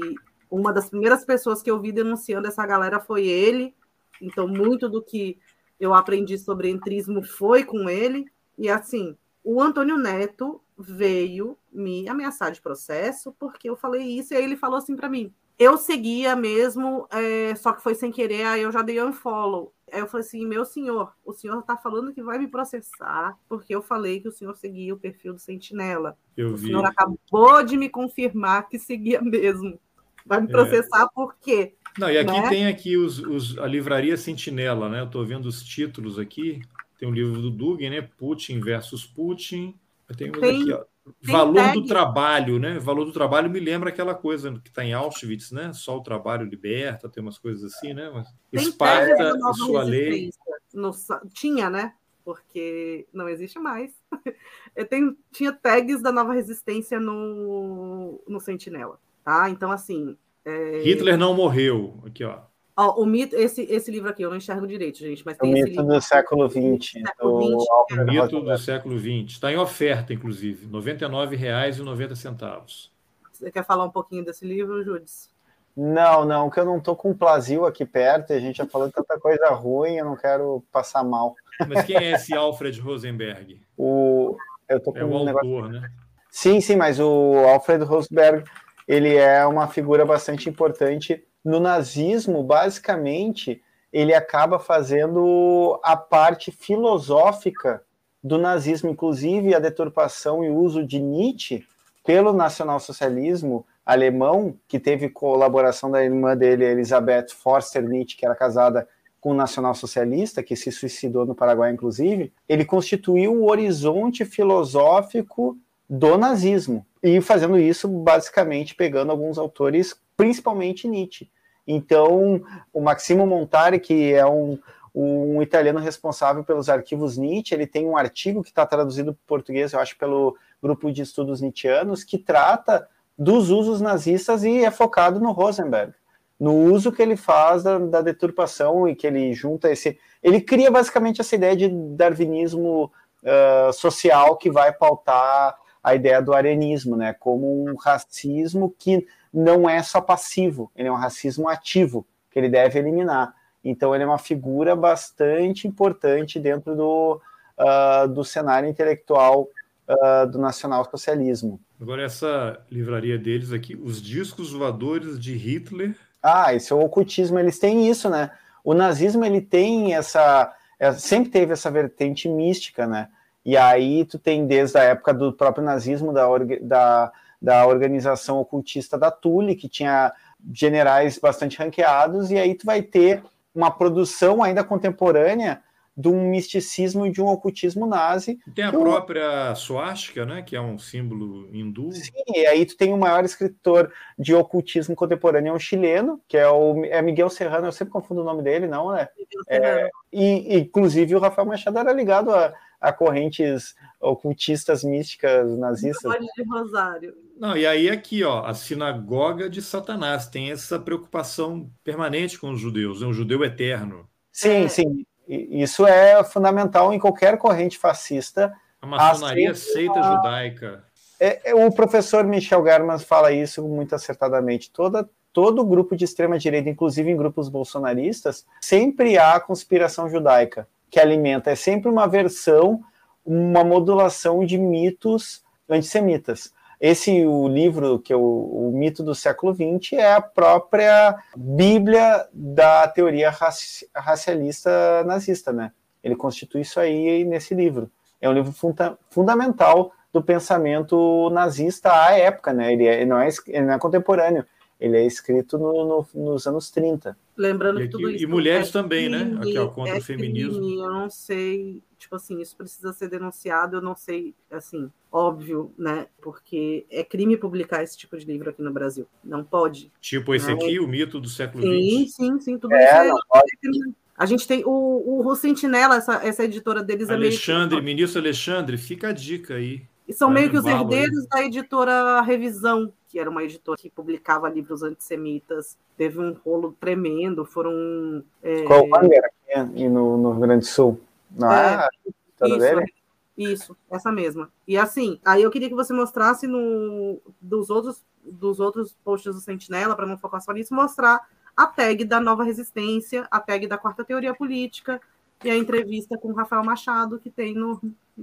Uma 0.49 0.71
das 0.71 0.89
primeiras 0.89 1.25
pessoas 1.25 1.61
que 1.61 1.69
eu 1.69 1.79
vi 1.79 1.91
denunciando 1.91 2.47
essa 2.47 2.65
galera 2.65 2.99
foi 2.99 3.27
ele. 3.27 3.75
Então, 4.21 4.47
muito 4.47 4.89
do 4.89 5.03
que 5.03 5.37
eu 5.79 5.93
aprendi 5.93 6.37
sobre 6.37 6.69
entrismo 6.69 7.23
foi 7.23 7.63
com 7.63 7.89
ele. 7.89 8.25
E 8.57 8.69
assim, 8.69 9.15
o 9.43 9.61
Antônio 9.61 9.97
Neto 9.97 10.61
veio 10.77 11.57
me 11.71 12.07
ameaçar 12.07 12.51
de 12.51 12.61
processo 12.61 13.33
porque 13.39 13.69
eu 13.69 13.75
falei 13.75 14.03
isso. 14.03 14.33
E 14.33 14.37
aí 14.37 14.43
ele 14.43 14.55
falou 14.55 14.77
assim 14.77 14.95
para 14.95 15.09
mim: 15.09 15.33
eu 15.59 15.75
seguia 15.75 16.35
mesmo, 16.35 17.07
é, 17.09 17.55
só 17.55 17.73
que 17.73 17.81
foi 17.81 17.95
sem 17.95 18.11
querer, 18.11 18.45
aí 18.45 18.61
eu 18.61 18.71
já 18.71 18.81
dei 18.81 19.01
unfollow. 19.01 19.73
Aí 19.91 19.99
eu 19.99 20.07
falei 20.07 20.25
assim: 20.25 20.45
meu 20.45 20.63
senhor, 20.63 21.13
o 21.25 21.33
senhor 21.33 21.63
tá 21.63 21.75
falando 21.75 22.13
que 22.13 22.21
vai 22.21 22.37
me 22.37 22.47
processar 22.47 23.37
porque 23.49 23.73
eu 23.73 23.81
falei 23.81 24.19
que 24.19 24.27
o 24.27 24.31
senhor 24.31 24.55
seguia 24.55 24.93
o 24.93 24.99
perfil 24.99 25.33
do 25.33 25.39
Sentinela. 25.39 26.17
Eu 26.35 26.49
o 26.49 26.57
vi. 26.57 26.67
senhor 26.67 26.85
acabou 26.85 27.63
de 27.63 27.75
me 27.75 27.89
confirmar 27.89 28.67
que 28.69 28.77
seguia 28.77 29.21
mesmo. 29.21 29.79
Vai 30.27 30.41
me 30.41 30.47
É. 30.47 30.51
processar 30.51 31.07
por 31.09 31.35
quê? 31.39 31.73
Não, 31.97 32.09
e 32.11 32.17
aqui 32.17 32.31
né? 32.31 32.49
tem 32.49 32.67
aqui 32.67 32.95
os, 32.97 33.19
os- 33.19 33.57
a 33.57 33.65
livraria 33.65 34.15
Sentinela, 34.17 34.87
né? 34.89 34.99
Eu 35.01 35.05
estou 35.05 35.25
vendo 35.25 35.45
os 35.47 35.63
títulos 35.63 36.19
aqui. 36.19 36.61
Tem 36.99 37.07
um 37.07 37.11
livro 37.13 37.41
do 37.41 37.49
Dugin, 37.49 37.89
né? 37.89 38.01
Putin 38.01 38.59
versus 38.59 39.05
Putin. 39.05 39.75
Tem 40.15 40.29
aqui, 40.29 40.71
ó. 40.71 40.83
Valor 41.23 41.71
do 41.73 41.85
trabalho, 41.85 42.59
né? 42.59 42.77
Valor 42.79 43.05
do 43.05 43.13
trabalho 43.13 43.49
me 43.49 43.59
lembra 43.59 43.89
aquela 43.89 44.13
coisa 44.13 44.59
que 44.63 44.69
está 44.69 44.83
em 44.83 44.93
Auschwitz, 44.93 45.51
né? 45.51 45.71
Só 45.73 45.97
o 45.97 46.03
trabalho 46.03 46.45
liberta, 46.45 47.07
tem 47.09 47.23
umas 47.23 47.37
coisas 47.37 47.73
assim, 47.73 47.93
né? 47.93 48.09
Mas 48.13 48.27
Tem 48.51 48.61
Esparta 48.61 49.33
nova 49.37 49.53
sua 49.53 49.83
lei. 49.83 50.29
No 50.73 50.91
tinha, 51.33 51.69
né? 51.69 51.93
Porque 52.25 53.07
não 53.13 53.29
existe 53.29 53.57
mais. 53.57 53.91
Eu 54.75 54.85
tenho- 54.85 55.15
tinha 55.31 55.51
tags 55.53 56.01
da 56.01 56.11
nova 56.11 56.33
resistência 56.33 56.99
no, 56.99 58.21
no 58.27 58.39
Sentinela. 58.41 58.99
Tá? 59.27 59.49
Então, 59.49 59.69
assim. 59.73 60.15
é- 60.45 60.79
Hitler 60.85 61.17
não 61.17 61.33
morreu. 61.33 61.95
Aqui, 62.05 62.23
ó. 62.23 62.39
Ó, 62.77 63.01
o 63.01 63.05
mito, 63.05 63.35
esse, 63.35 63.63
esse 63.63 63.91
livro 63.91 64.09
aqui, 64.09 64.21
eu 64.21 64.29
não 64.29 64.37
enxergo 64.37 64.65
direito, 64.65 64.99
gente, 64.99 65.25
mas 65.25 65.35
O 65.35 65.39
tem 65.41 65.51
esse 65.51 65.63
mito 65.63 65.81
livro. 65.81 65.95
do 65.95 66.01
século 66.01 66.47
XX, 66.49 66.91
século 67.01 67.39
do 67.39 67.59
XX, 67.59 67.69
Alfred 67.69 68.05
Mito 68.05 68.21
Rosenberg. 68.21 68.51
do 68.51 68.57
século 68.57 68.99
XX. 68.99 69.31
Está 69.33 69.51
em 69.51 69.57
oferta, 69.57 70.13
inclusive. 70.13 70.65
R$ 70.67 70.71
99,90. 70.71 72.89
Você 73.33 73.51
quer 73.51 73.65
falar 73.65 73.83
um 73.83 73.89
pouquinho 73.89 74.23
desse 74.23 74.45
livro, 74.45 74.81
Judes? 74.83 75.29
Não, 75.75 76.23
não, 76.23 76.49
que 76.49 76.57
eu 76.59 76.65
não 76.65 76.79
tô 76.79 76.95
com 76.95 77.11
o 77.11 77.15
Plasil 77.17 77.65
aqui 77.65 77.85
perto, 77.85 78.31
e 78.31 78.35
a 78.37 78.39
gente 78.39 78.55
já 78.57 78.65
falou 78.65 78.89
tanta 78.91 79.19
coisa 79.19 79.49
ruim, 79.49 79.95
eu 79.97 80.05
não 80.05 80.15
quero 80.15 80.63
passar 80.71 81.03
mal. 81.03 81.35
Mas 81.67 81.83
quem 81.85 81.97
é 81.97 82.11
esse 82.13 82.33
Alfred 82.33 82.79
Rosenberg? 82.79 83.59
O, 83.77 84.37
eu 84.69 84.79
tô 84.79 84.93
com 84.93 84.99
É 84.99 85.03
o 85.03 85.07
um 85.07 85.25
negócio. 85.25 85.53
autor, 85.55 85.69
né? 85.71 85.91
Sim, 86.31 86.61
sim, 86.61 86.75
mas 86.77 86.99
o 86.99 87.33
Alfred 87.47 87.83
Rosenberg, 87.83 88.43
ele 88.87 89.15
é 89.15 89.45
uma 89.45 89.67
figura 89.67 90.05
bastante 90.05 90.47
importante. 90.47 91.23
No 91.43 91.59
nazismo, 91.59 92.41
basicamente, 92.43 93.61
ele 93.91 94.13
acaba 94.13 94.59
fazendo 94.59 95.79
a 95.83 95.97
parte 95.97 96.51
filosófica 96.51 97.83
do 98.23 98.37
nazismo, 98.37 98.89
inclusive 98.89 99.53
a 99.53 99.59
deturpação 99.59 100.43
e 100.43 100.49
uso 100.49 100.85
de 100.85 100.99
Nietzsche 100.99 101.65
pelo 102.03 102.31
nacionalsocialismo 102.31 103.65
alemão, 103.85 104.55
que 104.67 104.79
teve 104.79 105.09
colaboração 105.09 105.89
da 105.91 106.03
irmã 106.03 106.35
dele, 106.35 106.65
Elisabeth 106.65 107.27
Forster 107.31 107.83
Nietzsche, 107.83 108.17
que 108.17 108.25
era 108.25 108.35
casada 108.35 108.87
com 109.19 109.31
um 109.31 109.35
nacionalsocialista, 109.35 110.43
que 110.43 110.55
se 110.55 110.71
suicidou 110.71 111.25
no 111.25 111.35
Paraguai, 111.35 111.71
inclusive, 111.71 112.31
ele 112.47 112.63
constituiu 112.63 113.33
o 113.33 113.49
horizonte 113.49 114.23
filosófico 114.23 115.57
do 115.89 116.17
nazismo, 116.17 116.85
e 117.07 117.21
fazendo 117.21 117.57
isso 117.57 117.87
basicamente 117.87 118.75
pegando 118.75 119.11
alguns 119.11 119.37
autores, 119.37 119.95
principalmente 120.15 120.87
Nietzsche. 120.87 121.29
Então, 121.65 122.41
o 122.73 122.81
Maximo 122.81 123.25
Montari, 123.25 123.79
que 123.79 124.13
é 124.13 124.25
um, 124.25 124.59
um 124.93 125.41
italiano 125.41 125.79
responsável 125.79 126.43
pelos 126.43 126.69
arquivos 126.69 127.17
Nietzsche, 127.17 127.53
ele 127.53 127.67
tem 127.67 127.85
um 127.85 127.95
artigo 127.95 128.43
que 128.43 128.49
está 128.49 128.65
traduzido 128.65 129.13
para 129.13 129.21
português, 129.25 129.73
eu 129.73 129.79
acho, 129.79 129.97
pelo 129.97 130.35
grupo 130.61 130.91
de 130.91 131.01
estudos 131.01 131.39
nietzschianos, 131.39 132.03
que 132.03 132.17
trata 132.17 132.87
dos 133.17 133.49
usos 133.49 133.79
nazistas 133.79 134.43
e 134.43 134.63
é 134.63 134.71
focado 134.71 135.19
no 135.19 135.31
Rosenberg, 135.31 135.93
no 136.39 136.53
uso 136.53 136.91
que 136.91 137.01
ele 137.01 137.15
faz 137.15 137.63
da, 137.63 137.79
da 137.79 138.01
deturpação 138.01 138.87
e 138.87 138.95
que 138.95 139.07
ele 139.07 139.33
junta 139.33 139.71
esse. 139.71 139.97
Ele 140.21 140.41
cria 140.41 140.69
basicamente 140.69 141.21
essa 141.21 141.35
ideia 141.35 141.55
de 141.55 141.69
darwinismo 141.69 142.91
uh, 143.23 143.73
social 143.73 144.35
que 144.37 144.51
vai 144.51 144.71
pautar 144.71 145.55
a 145.83 145.95
ideia 145.95 146.21
do 146.21 146.33
arenismo, 146.33 146.95
né, 146.95 147.13
como 147.13 147.63
um 147.63 147.75
racismo 147.75 148.73
que 148.77 149.07
não 149.33 149.69
é 149.69 149.81
só 149.83 150.01
passivo, 150.01 150.71
ele 150.75 150.87
é 150.87 150.91
um 150.91 150.95
racismo 150.95 151.47
ativo, 151.47 152.05
que 152.31 152.39
ele 152.39 152.49
deve 152.49 152.79
eliminar. 152.79 153.33
Então, 153.63 153.93
ele 153.93 154.03
é 154.03 154.07
uma 154.07 154.17
figura 154.17 154.75
bastante 154.75 155.67
importante 155.67 156.39
dentro 156.39 156.75
do, 156.75 157.21
uh, 157.57 158.07
do 158.07 158.23
cenário 158.23 158.69
intelectual 158.69 159.49
uh, 159.87 160.27
do 160.27 160.39
nacionalsocialismo. 160.39 161.59
Agora, 161.79 162.03
essa 162.03 162.59
livraria 162.71 163.17
deles 163.17 163.51
aqui, 163.51 163.75
Os 163.75 164.01
Discos 164.01 164.53
Voadores 164.53 165.19
de 165.19 165.35
Hitler. 165.35 165.95
Ah, 166.23 166.53
esse 166.53 166.71
é 166.71 166.75
o 166.75 166.79
ocultismo, 166.79 167.37
eles 167.37 167.59
têm 167.59 167.89
isso, 167.89 168.09
né? 168.09 168.31
O 168.63 168.73
nazismo, 168.73 169.23
ele 169.23 169.41
tem 169.41 169.93
essa... 169.93 170.53
é, 170.79 170.91
sempre 170.93 171.29
teve 171.29 171.53
essa 171.53 171.69
vertente 171.69 172.27
mística, 172.27 172.87
né? 172.87 173.09
E 173.47 173.55
aí 173.55 174.03
tu 174.03 174.19
tem 174.19 174.45
desde 174.45 174.77
a 174.77 174.83
época 174.83 175.13
do 175.13 175.31
próprio 175.31 175.63
nazismo, 175.63 176.11
da, 176.11 176.27
da, 176.61 177.11
da 177.41 177.65
organização 177.65 178.39
ocultista 178.39 178.97
da 178.97 179.09
Tule, 179.09 179.55
que 179.55 179.69
tinha 179.69 180.11
generais 180.53 181.17
bastante 181.17 181.57
ranqueados, 181.57 182.29
e 182.29 182.37
aí 182.37 182.53
tu 182.53 182.65
vai 182.65 182.81
ter 182.81 183.23
uma 183.55 183.71
produção 183.71 184.43
ainda 184.43 184.65
contemporânea 184.65 185.61
de 185.95 186.09
um 186.09 186.29
misticismo 186.29 187.07
e 187.07 187.11
de 187.11 187.21
um 187.21 187.27
ocultismo 187.27 187.87
nazi. 187.87 188.37
Tem 188.53 188.65
a 188.65 188.71
própria 188.71 189.55
suástica, 189.55 190.25
né, 190.25 190.41
que 190.41 190.53
é 190.53 190.61
um 190.61 190.77
símbolo 190.77 191.47
hindu. 191.55 191.93
Sim, 191.93 192.11
e 192.35 192.45
aí 192.45 192.65
tu 192.65 192.75
tem 192.75 192.93
o 192.93 192.97
maior 192.97 193.23
escritor 193.23 193.93
de 194.19 194.35
ocultismo 194.35 194.93
contemporâneo, 194.93 195.51
é 195.51 195.53
um 195.53 195.59
chileno, 195.59 196.21
que 196.27 196.37
é 196.37 196.49
o 196.49 196.83
é 196.83 197.01
Miguel 197.01 197.29
Serrano, 197.29 197.67
eu 197.67 197.71
sempre 197.71 197.93
confundo 197.93 198.21
o 198.21 198.25
nome 198.25 198.43
dele, 198.43 198.67
não, 198.67 198.91
né? 198.91 199.07
É, 199.47 199.89
e, 200.11 200.57
inclusive 200.59 201.15
o 201.15 201.19
Rafael 201.19 201.47
Machado 201.47 201.79
era 201.79 201.93
ligado 201.93 202.29
a, 202.29 202.53
a 202.79 202.91
correntes 202.91 203.75
ocultistas 203.99 204.83
místicas 204.83 205.57
nazistas. 205.57 206.13
de 206.35 206.43
Rosário. 206.43 207.15
Não, 207.39 207.55
e 207.55 207.65
aí 207.65 207.89
aqui, 207.89 208.23
ó, 208.23 208.45
a 208.45 208.53
sinagoga 208.53 209.49
de 209.49 209.61
Satanás 209.61 210.27
tem 210.27 210.51
essa 210.51 210.79
preocupação 210.79 211.69
permanente 211.83 212.39
com 212.39 212.51
os 212.51 212.59
judeus, 212.59 213.01
é 213.01 213.05
um 213.05 213.13
judeu 213.13 213.43
eterno. 213.43 214.07
Sim, 214.31 214.65
é. 214.65 214.67
sim. 214.67 215.05
Isso 215.27 215.85
é 215.85 216.23
fundamental 216.23 216.93
em 216.93 216.99
qualquer 216.99 217.37
corrente 217.37 217.77
fascista. 217.77 218.53
A 218.81 218.87
maçonaria 218.87 219.53
seita 219.53 219.99
a... 219.99 220.15
judaica. 220.15 220.85
É, 221.19 221.49
é, 221.49 221.55
o 221.55 221.71
professor 221.71 222.23
Michel 222.23 222.63
Germans 222.63 223.03
fala 223.03 223.31
isso 223.31 223.67
muito 223.67 223.93
acertadamente. 223.93 224.71
Toda, 224.71 225.09
todo 225.33 225.65
grupo 225.65 225.97
de 225.97 226.05
extrema-direita, 226.05 226.69
inclusive 226.69 227.09
em 227.09 227.17
grupos 227.17 227.49
bolsonaristas, 227.49 228.45
sempre 228.61 229.17
há 229.17 229.39
conspiração 229.39 230.09
judaica 230.09 230.67
que 230.89 230.99
alimenta. 230.99 231.51
É 231.51 231.55
sempre 231.55 231.89
uma 231.89 232.07
versão, 232.07 232.81
uma 233.25 233.63
modulação 233.63 234.45
de 234.45 234.57
mitos 234.57 235.43
antissemitas. 235.69 236.53
Esse 236.79 237.25
o 237.25 237.47
livro 237.47 237.97
que 237.99 238.13
é 238.13 238.15
o, 238.15 238.21
o 238.21 238.71
mito 238.71 239.01
do 239.01 239.15
século 239.15 239.53
XX 239.53 239.93
é 239.93 240.13
a 240.13 240.21
própria 240.21 241.17
Bíblia 241.35 242.27
da 242.31 242.87
teoria 242.87 243.31
raci 243.31 243.87
racialista 243.95 245.03
nazista, 245.03 245.51
né? 245.51 245.71
Ele 246.03 246.15
constitui 246.15 246.61
isso 246.61 246.79
aí 246.79 247.25
nesse 247.25 247.55
livro. 247.55 247.89
É 248.21 248.29
um 248.29 248.33
livro 248.33 248.51
funda 248.51 248.97
fundamental 249.09 249.91
do 250.13 250.21
pensamento 250.21 251.29
nazista 251.31 251.91
à 251.91 252.11
época, 252.11 252.53
né? 252.53 252.71
Ele, 252.71 252.87
é, 252.87 252.95
ele, 253.01 253.05
não, 253.05 253.19
é, 253.19 253.29
ele 253.47 253.65
não 253.65 253.73
é 253.73 253.79
contemporâneo, 253.79 254.45
ele 254.79 254.97
é 254.97 255.05
escrito 255.05 255.57
no, 255.57 255.85
no, 255.85 256.07
nos 256.13 256.45
anos 256.45 256.69
30. 256.69 257.17
Lembrando 257.37 257.79
e, 257.79 257.83
que 257.83 257.89
tudo 257.89 258.07
aqui, 258.07 258.15
isso. 258.15 258.23
e 258.23 258.27
mulheres 258.27 258.69
é 258.69 258.71
também, 258.71 259.09
crime, 259.09 259.23
né? 259.23 259.37
Aqui, 259.39 259.57
ó, 259.59 259.67
contra 259.67 259.95
é 259.95 259.99
o 259.99 260.01
feminismo. 260.01 260.53
Crime, 260.53 260.79
eu 260.79 260.89
não 260.89 261.09
sei, 261.09 261.83
tipo 261.97 262.15
assim, 262.15 262.41
isso 262.41 262.57
precisa 262.57 262.91
ser 262.91 263.09
denunciado, 263.09 263.77
eu 263.77 263.81
não 263.81 263.95
sei, 263.95 264.33
assim, 264.49 264.91
óbvio, 265.11 265.71
né? 265.77 266.07
Porque 266.19 266.85
é 266.89 267.03
crime 267.03 267.37
publicar 267.37 267.83
esse 267.83 267.95
tipo 267.95 268.17
de 268.17 268.25
livro 268.25 268.49
aqui 268.49 268.63
no 268.63 268.73
Brasil. 268.73 269.07
Não 269.23 269.43
pode. 269.43 269.91
Tipo 270.01 270.33
esse 270.33 270.47
né? 270.47 270.53
aqui, 270.53 270.79
o 270.79 270.87
mito 270.87 271.19
do 271.19 271.29
século 271.29 271.63
sim, 271.63 272.05
XX. 272.05 272.15
Sim, 272.15 272.39
sim, 272.39 272.57
tudo 272.57 272.73
é, 272.73 272.83
isso 272.83 272.95
é, 272.95 273.07
não 273.07 273.17
pode. 273.29 273.95
A 274.17 274.25
gente 274.25 274.47
tem 274.47 274.63
o, 274.65 274.69
o, 274.69 275.27
o 275.27 275.35
Sentinela, 275.35 275.97
essa, 275.97 276.15
essa 276.25 276.43
editora 276.43 276.83
deles 276.83 277.07
Alexandre, 277.07 277.77
é 277.77 277.81
meio... 277.81 277.95
ministro 277.95 278.19
Alexandre, 278.19 278.75
fica 278.75 279.09
a 279.09 279.11
dica 279.11 279.53
aí. 279.53 279.83
E 280.07 280.13
são 280.13 280.29
Vai 280.29 280.41
meio 280.41 280.51
que 280.51 280.57
os 280.57 280.63
levá-lo 280.63 280.83
herdeiros 280.83 281.27
da 281.27 281.43
editora 281.43 282.21
Revisão, 282.21 282.93
que 283.09 283.19
era 283.19 283.29
uma 283.29 283.43
editora 283.43 283.77
que 283.77 283.89
publicava 283.89 284.47
livros 284.49 284.81
antissemitas. 284.81 285.77
Teve 285.97 286.19
um 286.19 286.33
rolo 286.33 286.75
tremendo, 286.79 287.43
foram. 287.43 288.23
É... 288.41 288.63
Qual 288.63 288.87
bandeira 288.87 289.27
aqui 289.27 289.81
e 289.83 289.89
no, 289.89 290.17
no 290.17 290.31
Rio 290.31 290.41
Grande 290.41 290.61
do 290.61 290.67
Sul? 290.67 290.99
Não 291.31 291.51
é, 291.51 291.87
editora 292.05 292.49
isso, 292.49 292.59
dele? 292.59 292.93
Isso, 293.37 293.77
essa 293.91 294.11
mesma. 294.11 294.49
E 294.67 294.77
assim, 294.77 295.19
aí 295.25 295.43
eu 295.43 295.51
queria 295.51 295.67
que 295.67 295.75
você 295.75 295.93
mostrasse 295.93 296.47
no 296.47 297.19
dos 297.41 297.69
outros 297.69 298.01
dos 298.23 298.59
outros 298.59 298.95
posts 299.05 299.33
do 299.33 299.39
Sentinela, 299.39 299.95
para 299.95 300.05
não 300.05 300.17
focar 300.17 300.41
só 300.41 300.51
nisso, 300.51 300.73
mostrar 300.73 301.27
a 301.55 301.65
tag 301.65 302.03
da 302.03 302.19
Nova 302.19 302.43
Resistência, 302.43 303.25
a 303.31 303.39
tag 303.39 303.65
da 303.67 303.77
Quarta 303.77 304.03
Teoria 304.03 304.33
Política 304.33 305.01
e 305.43 305.49
a 305.49 305.55
entrevista 305.55 306.17
com 306.17 306.29
o 306.29 306.33
Rafael 306.33 306.63
Machado 306.63 307.19
que 307.19 307.29
tem 307.29 307.53
no 307.53 307.81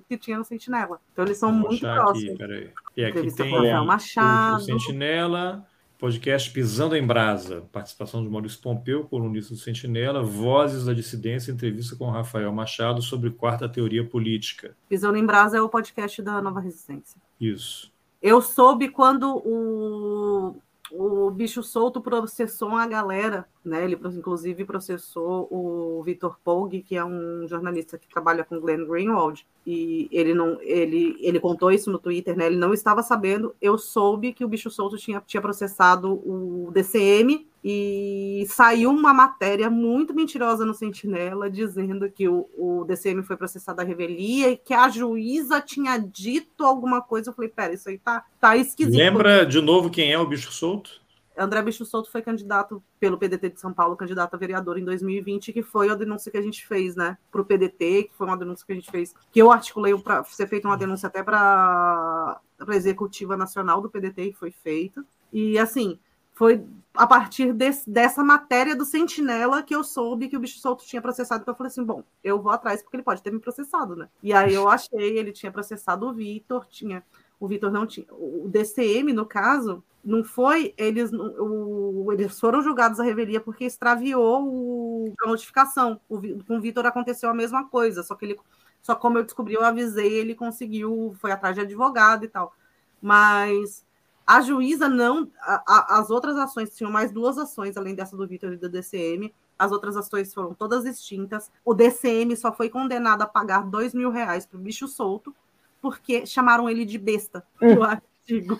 que 0.09 0.16
tinha 0.16 0.39
no 0.39 0.45
Sentinela. 0.45 1.01
Então 1.12 1.25
eles 1.25 1.39
são 1.39 1.51
Vou 1.51 1.69
muito 1.69 1.81
próximos. 1.81 2.31
Aqui, 2.31 2.39
peraí. 2.39 2.71
E 2.97 3.05
aqui 3.05 3.11
Entrevista 3.11 3.43
tem 3.43 3.53
o 3.53 3.57
Rafael 3.57 3.83
o 3.83 3.87
Machado. 3.87 4.65
Sentinela, 4.65 5.66
Podcast 5.99 6.51
Pisando 6.51 6.97
em 6.97 7.07
Brasa, 7.07 7.65
participação 7.73 8.23
de 8.23 8.29
Maurício 8.29 8.61
Pompeu, 8.61 9.05
colunista 9.05 9.55
do 9.55 9.61
Sentinela, 9.61 10.23
Vozes 10.23 10.85
da 10.85 10.93
Dissidência, 10.93 11.53
entrevista 11.53 11.97
com 11.97 12.11
Rafael 12.11 12.53
Machado 12.53 13.01
sobre 13.01 13.31
quarta 13.31 13.69
teoria 13.69 14.05
política. 14.05 14.77
Pisando 14.89 15.16
em 15.16 15.25
Brasa 15.25 15.57
é 15.57 15.62
o 15.62 15.69
podcast 15.69 16.21
da 16.21 16.43
Nova 16.43 16.61
Resistência. 16.61 17.21
Isso. 17.41 17.93
Eu 18.21 18.43
soube 18.43 18.89
quando 18.89 19.37
o, 19.47 20.57
o 20.90 21.31
bicho 21.31 21.62
solto 21.62 22.01
processou 22.01 22.70
a 22.70 22.86
galera, 22.86 23.47
né? 23.65 23.85
Ele 23.85 23.98
inclusive 24.05 24.65
processou 24.65 25.48
o 25.51 26.02
Vitor 26.02 26.39
Pogue, 26.44 26.82
que 26.82 26.97
é 26.97 27.05
um 27.05 27.47
jornalista 27.48 27.98
que 27.98 28.09
trabalha 28.09 28.44
com 28.44 28.61
Glenn 28.61 28.86
Greenwald, 28.86 29.47
e 29.66 30.09
ele 30.12 30.35
não, 30.35 30.61
ele, 30.61 31.16
ele 31.20 31.40
contou 31.40 31.73
isso 31.73 31.90
no 31.90 31.98
Twitter, 31.98 32.36
né? 32.36 32.47
Ele 32.47 32.56
não 32.56 32.74
estava 32.74 33.02
sabendo. 33.02 33.55
Eu 33.61 33.78
soube 33.78 34.32
que 34.32 34.44
o 34.44 34.48
bicho 34.48 34.70
solto 34.70 34.97
tinha, 34.97 35.23
tinha 35.27 35.40
processado 35.40 36.12
o 36.12 36.70
DCM 36.73 37.47
e 37.66 38.47
saiu 38.51 38.91
uma 38.91 39.15
matéria 39.15 39.70
muito 39.70 40.12
mentirosa 40.12 40.66
no 40.66 40.74
Sentinela 40.74 41.51
dizendo 41.51 42.11
que 42.11 42.28
o, 42.28 42.47
o 42.59 42.85
DCM 42.85 43.23
foi 43.23 43.39
processado 43.39 43.81
à 43.81 43.85
revelia 43.85 44.51
e 44.51 44.57
que 44.59 44.74
a 44.74 44.86
juíza 44.91 45.62
tinha 45.62 45.97
dito 45.97 46.62
alguma 46.62 47.01
coisa. 47.01 47.31
Eu 47.31 47.35
falei, 47.35 47.51
pera, 47.51 47.73
isso 47.73 47.89
aí 47.89 47.97
tá, 47.97 48.23
tá 48.39 48.55
esquisito. 48.55 48.99
Lembra 48.99 49.47
de 49.47 49.62
novo 49.62 49.89
quem 49.89 50.12
é 50.12 50.19
o 50.19 50.27
bicho 50.27 50.53
solto? 50.53 51.03
André 51.36 51.62
Bicho 51.62 51.85
Solto 51.85 52.12
foi 52.12 52.23
candidato 52.23 52.81
pelo 53.01 53.19
PDT 53.19 53.51
de 53.51 53.61
São 53.61 53.73
Paulo, 53.73 53.97
candidato 53.97 54.35
a 54.35 54.39
vereador 54.39 54.78
em 54.78 54.85
2020, 54.85 55.53
que 55.53 55.65
foi 55.65 55.91
a 55.91 55.95
denúncia 55.97 56.31
que 56.31 56.39
a 56.39 56.43
gente 56.43 56.65
fez, 56.65 56.95
né, 56.95 57.19
para 57.32 57.41
o 57.41 57.45
PDT, 57.45 58.05
que 58.05 58.15
foi 58.16 58.27
uma 58.27 58.36
denúncia 58.36 58.65
que 58.65 58.70
a 58.70 58.77
gente 58.77 58.89
fez, 58.89 59.12
que 59.32 59.43
eu 59.43 59.51
articulei 59.51 59.93
para 59.99 60.23
ser 60.24 60.47
feita 60.47 60.69
uma 60.69 60.77
denúncia 60.77 61.09
até 61.09 61.24
para 61.24 62.41
a 62.61 62.77
executiva 62.77 63.36
nacional 63.36 63.82
do 63.82 63.91
PDT, 63.91 64.31
que 64.31 64.39
foi 64.39 64.53
feita. 64.53 65.05
E 65.32 65.59
assim, 65.59 65.99
foi 66.35 66.65
a 66.97 67.06
partir 67.06 67.52
desse, 67.52 67.89
dessa 67.89 68.23
matéria 68.23 68.77
do 68.77 68.85
Sentinela 68.85 69.62
que 69.62 69.74
eu 69.74 69.82
soube 69.82 70.28
que 70.28 70.36
o 70.36 70.40
bicho 70.40 70.59
solto 70.59 70.85
tinha 70.85 71.02
processado. 71.02 71.43
Então 71.43 71.52
eu 71.52 71.56
falei 71.56 71.69
assim: 71.69 71.85
bom, 71.85 72.05
eu 72.23 72.40
vou 72.40 72.52
atrás 72.52 72.82
porque 72.82 72.97
ele 72.97 73.02
pode 73.02 73.23
ter 73.23 73.32
me 73.32 73.40
processado, 73.40 73.97
né? 73.97 74.09
E 74.23 74.32
aí 74.32 74.55
eu 74.55 74.69
achei, 74.69 75.19
ele 75.19 75.32
tinha 75.32 75.51
processado 75.51 76.06
o 76.06 76.12
Vitor, 76.12 76.66
tinha. 76.66 77.02
O 77.40 77.48
Vitor 77.48 77.70
não 77.70 77.86
tinha. 77.86 78.06
O 78.11 78.48
DCM, 78.48 79.12
no 79.12 79.27
caso, 79.27 79.82
não 80.05 80.23
foi 80.23 80.74
eles 80.77 81.11
o, 81.12 82.12
eles 82.12 82.39
foram 82.39 82.62
julgados 82.62 83.01
à 83.01 83.02
revelia 83.02 83.40
porque 83.40 83.65
extraviou 83.65 84.44
o, 84.47 85.15
a 85.24 85.28
notificação 85.28 86.01
o, 86.09 86.20
com 86.44 86.59
o 86.59 86.61
Vitor 86.61 86.85
aconteceu 86.85 87.31
a 87.31 87.35
mesma 87.35 87.66
coisa 87.69 88.02
só 88.02 88.15
que 88.15 88.27
ele 88.27 88.39
só 88.82 88.94
como 88.94 89.19
eu 89.19 89.24
descobri 89.24 89.55
eu 89.55 89.65
avisei 89.65 90.12
ele 90.12 90.35
conseguiu 90.35 91.16
foi 91.19 91.32
atrás 91.32 91.55
de 91.55 91.62
advogado 91.62 92.24
e 92.24 92.28
tal 92.28 92.55
mas 93.01 93.85
a 94.27 94.41
juíza 94.41 94.89
não 94.89 95.31
a, 95.41 95.63
a, 95.67 96.01
as 96.01 96.11
outras 96.11 96.37
ações 96.37 96.75
tinham 96.75 96.91
mais 96.91 97.13
duas 97.13 97.39
ações 97.39 97.77
além 97.77 97.95
dessa 97.95 98.17
do 98.17 98.27
Vitor 98.27 98.53
e 98.53 98.57
do 98.57 98.69
DCM 98.69 99.33
as 99.59 99.71
outras 99.71 99.97
ações 99.97 100.33
foram 100.33 100.55
todas 100.55 100.85
extintas 100.85 101.51
o 101.65 101.75
DCM 101.75 102.37
só 102.37 102.53
foi 102.53 102.69
condenado 102.69 103.23
a 103.23 103.27
pagar 103.27 103.65
dois 103.65 103.95
mil 103.95 104.11
reais 104.11 104.47
para 104.47 104.59
o 104.59 104.63
bicho 104.63 104.89
solto 104.89 105.35
porque 105.81 106.27
chamaram 106.27 106.69
ele 106.69 106.85
de 106.85 106.99
besta 106.99 107.45
hum. 107.61 107.69
eu 107.69 107.85
acho 107.85 108.03
artigo. 108.25 108.59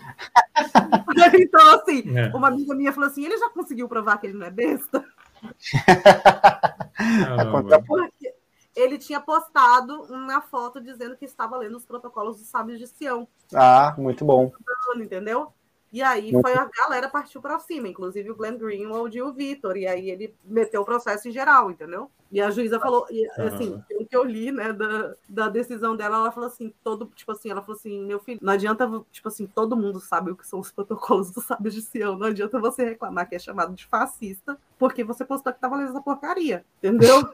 então, 1.39 1.75
assim, 1.75 2.17
é. 2.17 2.27
uma 2.35 2.47
amiga 2.47 2.73
minha 2.75 2.93
falou 2.93 3.09
assim: 3.09 3.25
ele 3.25 3.37
já 3.37 3.49
conseguiu 3.49 3.89
provar 3.89 4.17
que 4.17 4.27
ele 4.27 4.37
não 4.37 4.45
é 4.45 4.51
besta? 4.51 5.03
Porque 7.51 7.73
ele 8.75 8.97
tinha 8.97 9.21
postado 9.21 10.03
uma 10.03 10.41
foto 10.41 10.81
dizendo 10.81 11.15
que 11.15 11.25
estava 11.25 11.57
lendo 11.57 11.77
os 11.77 11.85
protocolos 11.85 12.37
dos 12.37 12.47
sábios 12.47 12.77
de 12.77 12.87
Sião. 12.87 13.27
Ah, 13.53 13.95
muito 13.97 14.25
bom. 14.25 14.51
Entendeu? 14.95 15.53
E 15.95 16.01
aí 16.03 16.29
Muito... 16.29 16.45
foi 16.45 16.57
a 16.57 16.65
galera 16.65 17.07
partiu 17.07 17.41
para 17.41 17.57
cima, 17.57 17.87
inclusive 17.87 18.29
o 18.29 18.35
Glenn 18.35 18.57
Greenwald 18.57 19.17
e 19.17 19.21
o 19.21 19.31
Vitor, 19.31 19.77
e 19.77 19.87
aí 19.87 20.09
ele 20.09 20.35
meteu 20.43 20.81
o 20.81 20.85
processo 20.85 21.29
em 21.29 21.31
geral, 21.31 21.71
entendeu? 21.71 22.11
E 22.29 22.41
a 22.41 22.51
juíza 22.51 22.81
falou, 22.81 23.07
e, 23.09 23.25
assim, 23.39 23.81
que 24.15 24.17
eu 24.17 24.23
li, 24.23 24.49
né, 24.49 24.71
da, 24.71 25.13
da 25.27 25.49
decisão 25.49 25.95
dela, 25.95 26.15
ela 26.17 26.31
falou 26.31 26.47
assim, 26.47 26.73
todo, 26.81 27.11
tipo 27.13 27.33
assim, 27.33 27.51
ela 27.51 27.61
falou 27.61 27.77
assim, 27.77 28.05
meu 28.05 28.17
filho, 28.17 28.39
não 28.41 28.53
adianta, 28.53 28.89
tipo 29.11 29.27
assim, 29.27 29.45
todo 29.45 29.75
mundo 29.75 29.99
sabe 29.99 30.31
o 30.31 30.37
que 30.37 30.47
são 30.47 30.59
os 30.59 30.71
protocolos 30.71 31.31
do 31.31 31.41
sábios 31.41 31.75
de 31.75 31.81
Sião, 31.81 32.17
não 32.17 32.27
adianta 32.27 32.57
você 32.57 32.85
reclamar 32.85 33.27
que 33.27 33.35
é 33.35 33.39
chamado 33.39 33.75
de 33.75 33.85
fascista, 33.85 34.57
porque 34.79 35.03
você 35.03 35.25
postou 35.25 35.51
que 35.51 35.59
tava 35.59 35.75
lendo 35.75 35.89
essa 35.89 36.01
porcaria, 36.01 36.63
entendeu? 36.77 37.29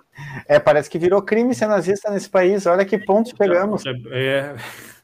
É, 0.48 0.60
parece 0.60 0.90
que 0.90 0.98
virou 0.98 1.22
crime 1.22 1.54
ser 1.54 1.68
nazista 1.68 2.10
nesse 2.10 2.30
país, 2.30 2.66
olha 2.66 2.84
que 2.84 2.98
ponto 2.98 3.30
chegamos. 3.36 3.84
É... 4.12 4.56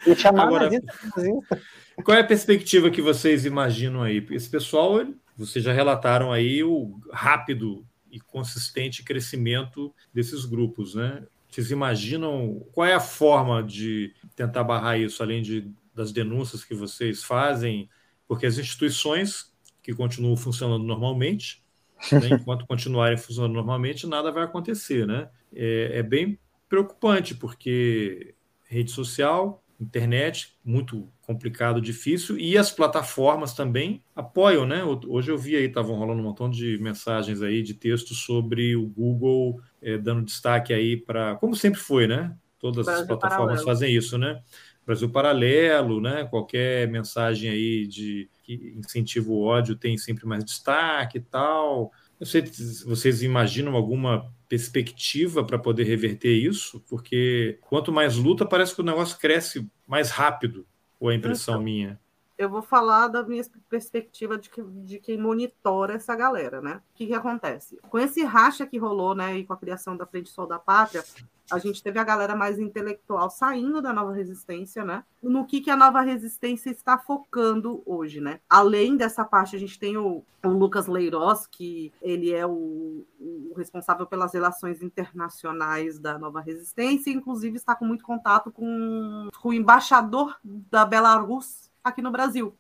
E 0.06 0.16
chamar 0.16 0.48
Agora... 0.48 0.66
nazista, 0.66 0.94
nazista. 1.16 1.62
Qual 2.04 2.18
é 2.18 2.22
a 2.22 2.28
perspectiva 2.28 2.90
que 2.90 3.02
vocês 3.02 3.46
imaginam 3.46 4.04
aí? 4.04 4.26
Esse 4.32 4.50
pessoal, 4.50 5.04
vocês 5.36 5.64
já 5.64 5.74
relataram 5.74 6.32
aí 6.32 6.64
o 6.64 7.00
rápido 7.12 7.86
e 8.12 8.20
consistente 8.20 9.04
crescimento 9.04 9.94
desses 10.14 10.46
grupos, 10.46 10.96
né? 10.96 11.24
Vocês 11.50 11.72
imaginam 11.72 12.66
qual 12.72 12.88
é 12.88 12.94
a 12.94 13.00
forma 13.00 13.64
de 13.64 14.14
tentar 14.36 14.64
barrar 14.64 15.00
isso, 15.00 15.24
além 15.24 15.42
de, 15.42 15.72
das 15.94 16.12
denúncias 16.12 16.64
que 16.64 16.76
vocês 16.76 17.24
fazem? 17.24 17.90
Porque 18.28 18.46
as 18.46 18.58
instituições 18.58 19.54
que 19.82 19.94
continuam 19.94 20.36
funcionando 20.36 20.84
normalmente, 20.84 21.64
né, 22.12 22.30
enquanto 22.32 22.68
continuarem 22.68 23.18
funcionando 23.18 23.54
normalmente, 23.54 24.06
nada 24.06 24.32
vai 24.32 24.44
acontecer, 24.44 25.08
né? 25.08 25.30
É, 25.56 26.00
é 26.00 26.04
bem 26.04 26.38
preocupante, 26.68 27.34
porque 27.34 28.36
rede 28.66 28.92
social, 28.92 29.64
internet, 29.80 30.56
muito 30.64 31.08
complicado, 31.22 31.80
difícil, 31.80 32.38
e 32.38 32.58
as 32.58 32.72
plataformas 32.72 33.54
também 33.54 34.02
apoiam, 34.16 34.66
né? 34.66 34.84
Hoje 34.84 35.32
eu 35.32 35.38
vi 35.38 35.56
aí, 35.56 35.66
estavam 35.66 35.96
rolando 35.96 36.22
um 36.22 36.24
montão 36.24 36.50
de 36.50 36.78
mensagens 36.80 37.42
aí, 37.42 37.62
de 37.62 37.74
textos 37.74 38.20
sobre 38.20 38.76
o 38.76 38.88
Google 38.88 39.62
é, 39.82 39.98
dando 39.98 40.26
destaque 40.26 40.74
aí 40.74 40.98
para, 40.98 41.36
como 41.36 41.56
sempre 41.56 41.80
foi, 41.80 42.08
né? 42.08 42.36
Todas 42.60 42.86
Brasil 42.86 43.02
as 43.02 43.08
plataformas 43.08 43.60
Paralelo. 43.60 43.66
fazem 43.66 43.96
isso, 43.96 44.18
né? 44.18 44.42
Brasil 44.86 45.10
Paralelo, 45.10 46.02
né? 46.02 46.24
Qualquer 46.26 46.88
mensagem 46.88 47.52
aí 47.52 47.86
de 47.86 48.30
que 48.42 48.74
incentiva 48.78 49.30
o 49.30 49.42
ódio 49.42 49.76
tem 49.76 49.98
sempre 49.98 50.26
mais 50.26 50.44
destaque 50.46 51.18
e 51.18 51.22
tal. 51.22 51.92
Eu 52.20 52.26
sei 52.26 52.42
vocês 52.86 53.22
imaginam 53.22 53.76
alguma 53.76 54.34
perspectiva 54.48 55.44
para 55.44 55.60
poder 55.60 55.84
reverter 55.84 56.34
isso, 56.34 56.80
porque 56.88 57.58
quanto 57.62 57.92
mais 57.92 58.16
luta, 58.16 58.46
parece 58.46 58.74
que 58.74 58.82
o 58.82 58.86
negócio 58.86 59.20
cresce 59.20 59.68
mais 59.86 60.10
rápido, 60.10 60.66
ou 61.00 61.12
é 61.12 61.16
impressão 61.16 61.56
então, 61.56 61.64
minha? 61.64 62.00
Eu 62.38 62.50
vou 62.50 62.62
falar 62.62 63.08
da 63.08 63.24
minha 63.24 63.44
perspectiva 63.68 64.38
de, 64.38 64.50
que, 64.50 64.62
de 64.62 65.00
quem 65.00 65.18
monitora 65.18 65.96
essa 65.96 66.16
galera, 66.16 66.62
né? 66.62 66.82
O 66.94 66.96
que, 66.96 67.08
que 67.08 67.14
acontece? 67.14 67.80
Com 67.90 67.98
esse 67.98 68.24
racha 68.24 68.68
que 68.68 68.78
rolou, 68.78 69.16
né, 69.16 69.38
e 69.38 69.46
com 69.46 69.54
a 69.54 69.58
criação 69.58 69.98
da 69.98 70.06
Frente 70.06 70.30
Sol 70.30 70.46
da 70.46 70.60
Pátria, 70.60 71.04
a 71.50 71.58
gente 71.58 71.82
teve 71.82 71.98
a 71.98 72.04
galera 72.04 72.36
mais 72.36 72.60
intelectual 72.60 73.30
saindo 73.30 73.82
da 73.82 73.94
nova 73.94 74.12
resistência, 74.12 74.84
né? 74.84 75.04
No 75.24 75.46
que, 75.46 75.62
que 75.62 75.72
a 75.72 75.78
nova 75.78 76.02
resistência 76.02 76.70
está 76.70 76.98
focando 76.98 77.82
hoje, 77.86 78.20
né? 78.20 78.40
Além 78.50 78.98
dessa 78.98 79.24
parte, 79.24 79.56
a 79.56 79.60
gente 79.60 79.80
tem 79.80 79.98
o, 79.98 80.24
o 80.44 80.50
Lucas 80.50 80.88
Leiroz, 80.88 81.48
que 81.48 81.92
ele 82.02 82.34
é 82.34 82.46
o, 82.46 83.06
o, 83.20 83.54
responsável 83.56 84.06
pelas 84.06 84.34
relações 84.34 84.84
internacionais 84.84 85.98
da 85.98 86.20
nova 86.20 86.42
resistência, 86.42 87.10
e 87.10 87.14
inclusive 87.14 87.56
está 87.56 87.74
com 87.74 87.86
muito 87.86 88.04
contato 88.04 88.52
com, 88.52 89.30
com 89.42 89.50
o 89.50 89.54
embaixador 89.54 90.38
da 90.44 90.86
Belarus 90.86 91.67
aqui 91.90 92.02
no 92.02 92.12
Brasil. 92.12 92.56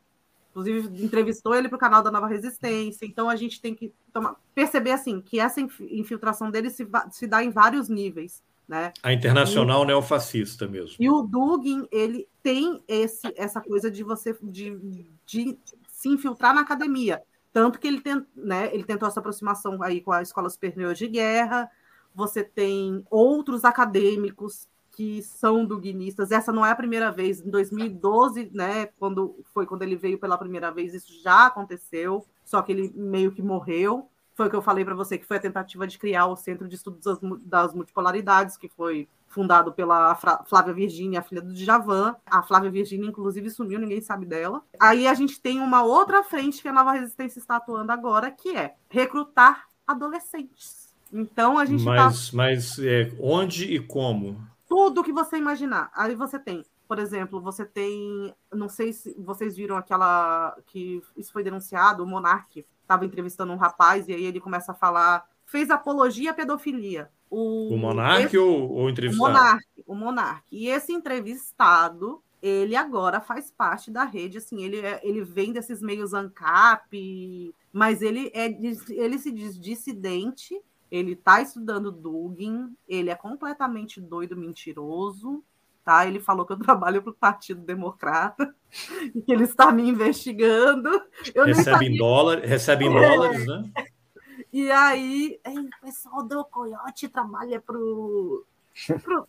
Inclusive, 0.51 1.03
entrevistou 1.03 1.53
ele 1.53 1.69
para 1.69 1.75
o 1.75 1.79
canal 1.79 2.01
da 2.01 2.09
Nova 2.09 2.27
Resistência. 2.27 3.05
Então, 3.05 3.29
a 3.29 3.35
gente 3.35 3.61
tem 3.61 3.75
que 3.75 3.93
tomar, 4.11 4.35
perceber 4.55 4.91
assim 4.91 5.21
que 5.21 5.39
essa 5.39 5.61
infiltração 5.61 6.49
dele 6.49 6.69
se, 6.69 6.87
se 7.11 7.27
dá 7.27 7.43
em 7.43 7.51
vários 7.51 7.89
níveis. 7.89 8.43
Né? 8.67 8.91
A 9.01 9.13
internacional 9.13 9.83
e, 9.83 9.87
neofascista 9.87 10.67
mesmo. 10.67 10.97
E 10.99 11.09
o 11.09 11.21
Dugin, 11.21 11.87
ele 11.91 12.27
tem 12.43 12.83
esse, 12.87 13.31
essa 13.37 13.61
coisa 13.61 13.89
de 13.89 14.03
você 14.03 14.35
de, 14.43 14.77
de 15.25 15.57
se 15.89 16.09
infiltrar 16.09 16.53
na 16.53 16.61
academia. 16.61 17.21
Tanto 17.53 17.79
que 17.79 17.87
ele, 17.87 18.01
tent, 18.01 18.25
né, 18.35 18.69
ele 18.73 18.83
tentou 18.83 19.07
essa 19.07 19.19
aproximação 19.19 19.81
aí 19.81 20.01
com 20.01 20.11
a 20.11 20.21
Escola 20.21 20.49
Superior 20.49 20.93
de 20.93 21.07
Guerra. 21.07 21.69
Você 22.13 22.43
tem 22.43 23.05
outros 23.09 23.63
acadêmicos 23.63 24.67
que 24.98 25.22
são 25.22 25.64
duguinistas. 25.64 26.32
Essa 26.32 26.52
não 26.52 26.65
é 26.65 26.72
a 26.72 26.76
primeira 26.76 27.11
vez. 27.11 27.40
Em 27.40 27.52
2012, 27.52 28.49
né, 28.52 28.88
quando 28.98 29.40
foi 29.53 29.68
quando 29.68 29.84
ele 29.84 29.95
veio 29.95 30.18
pela 30.18 30.40
primeira 30.40 30.72
vez, 30.72 30.95
isso 30.95 31.22
já 31.22 31.45
aconteceu, 31.45 32.26
só 32.44 32.64
que 32.64 32.72
ele 32.72 32.91
meio 32.95 33.32
que 33.32 33.41
morreu 33.44 34.10
foi 34.34 34.45
o 34.45 34.49
que 34.52 34.56
eu 34.56 34.61
falei 34.61 34.86
para 34.86 34.94
você, 34.94 35.18
que 35.18 35.26
foi 35.26 35.38
a 35.38 35.40
tentativa 35.40 35.88
de 35.88 35.98
criar 35.98 36.28
o 36.28 36.36
Centro 36.36 36.68
de 36.68 36.76
Estudos 36.76 37.03
das, 37.03 37.18
das 37.41 37.74
Multipolaridades, 37.74 38.56
que 38.56 38.69
foi 38.69 39.10
fundado 39.28 39.74
pela 39.74 40.14
Flávia 40.45 40.76
Virgínia, 40.76 41.22
a 41.22 41.24
filha 41.24 41.41
do 41.41 41.52
Djavan. 41.52 42.15
A 42.24 42.44
Flávia 42.44 42.69
Virgínia, 42.69 43.10
inclusive, 43.10 43.49
sumiu, 43.49 43.80
ninguém 43.80 43.99
sabe 43.99 44.28
dela. 44.28 44.61
Aí 44.80 45.07
a 45.07 45.14
gente 45.15 45.41
tem 45.41 45.60
uma 45.60 45.82
outra 45.82 46.24
frente 46.24 46.61
que 46.61 46.68
a 46.68 46.74
Nova 46.74 46.91
Resistência 46.91 47.40
está 47.40 47.56
atuando 47.56 47.91
agora, 47.91 48.30
que 48.30 48.56
é 48.56 48.76
recrutar 48.88 49.68
adolescentes. 49.88 50.94
Então 51.11 51.57
a 51.57 51.65
gente 51.65 51.84
mas, 51.84 52.30
tá... 52.30 52.38
mas 52.38 52.78
é, 52.78 53.11
onde 53.19 53.74
e 53.74 53.80
como? 53.80 54.40
Tudo 54.77 55.03
que 55.03 55.11
você 55.11 55.37
imaginar. 55.37 55.89
Aí 55.93 56.15
você 56.15 56.37
tem 56.37 56.63
por 56.87 56.99
exemplo, 56.99 57.41
você 57.41 57.65
tem, 57.65 58.33
não 58.51 58.69
sei 58.69 58.93
se 58.93 59.13
vocês 59.19 59.57
viram 59.57 59.75
aquela 59.75 60.57
que 60.67 61.01
isso 61.17 61.33
foi 61.33 61.43
denunciado, 61.43 62.01
o 62.01 62.07
Monark 62.07 62.65
estava 62.81 63.05
entrevistando 63.05 63.51
um 63.51 63.57
rapaz 63.57 64.07
e 64.07 64.13
aí 64.13 64.23
ele 64.23 64.39
começa 64.39 64.71
a 64.71 64.75
falar, 64.75 65.27
fez 65.45 65.69
apologia 65.69 66.31
à 66.31 66.33
pedofilia. 66.33 67.09
O, 67.29 67.73
o 67.73 67.77
Monark 67.77 68.35
ou, 68.37 68.71
ou 68.71 68.89
entrevistado? 68.89 69.29
O 69.29 69.33
Monark, 69.33 69.65
o 69.85 69.95
Monark. 69.95 70.43
E 70.49 70.69
esse 70.69 70.93
entrevistado, 70.93 72.23
ele 72.41 72.73
agora 72.73 73.19
faz 73.19 73.51
parte 73.51 73.91
da 73.91 74.05
rede, 74.05 74.37
assim, 74.37 74.63
ele, 74.63 74.79
é, 74.79 75.01
ele 75.03 75.21
vem 75.21 75.51
desses 75.51 75.81
meios 75.81 76.13
ANCAP, 76.13 77.53
mas 77.73 78.01
ele, 78.01 78.31
é, 78.33 78.45
ele 78.45 79.19
se 79.19 79.29
diz 79.29 79.59
dissidente, 79.59 80.57
ele 80.91 81.14
está 81.14 81.41
estudando 81.41 81.91
Dugin, 81.91 82.76
ele 82.88 83.09
é 83.09 83.15
completamente 83.15 83.99
doido, 83.99 84.38
mentiroso, 84.38 85.43
tá? 85.84 86.05
Ele 86.05 86.19
falou 86.19 86.45
que 86.45 86.53
eu 86.53 86.59
trabalho 86.59 87.01
para 87.01 87.11
o 87.11 87.15
Partido 87.15 87.61
Democrata 87.61 88.53
e 89.15 89.22
que 89.22 89.31
ele 89.31 89.43
está 89.43 89.72
me 89.72 89.88
investigando. 89.88 90.89
Eu 91.34 91.45
recebe 91.45 91.85
em 91.85 91.97
dólar, 91.97 92.39
recebe 92.39 92.85
em 92.85 92.93
dólares, 92.93 93.45
né? 93.45 93.64
E 94.51 94.72
aí, 94.72 95.39
o 95.45 95.85
pessoal 95.85 96.23
do 96.23 96.43
Coyote 96.45 97.09
trabalha 97.09 97.59
para 97.59 97.77
o 97.77 98.45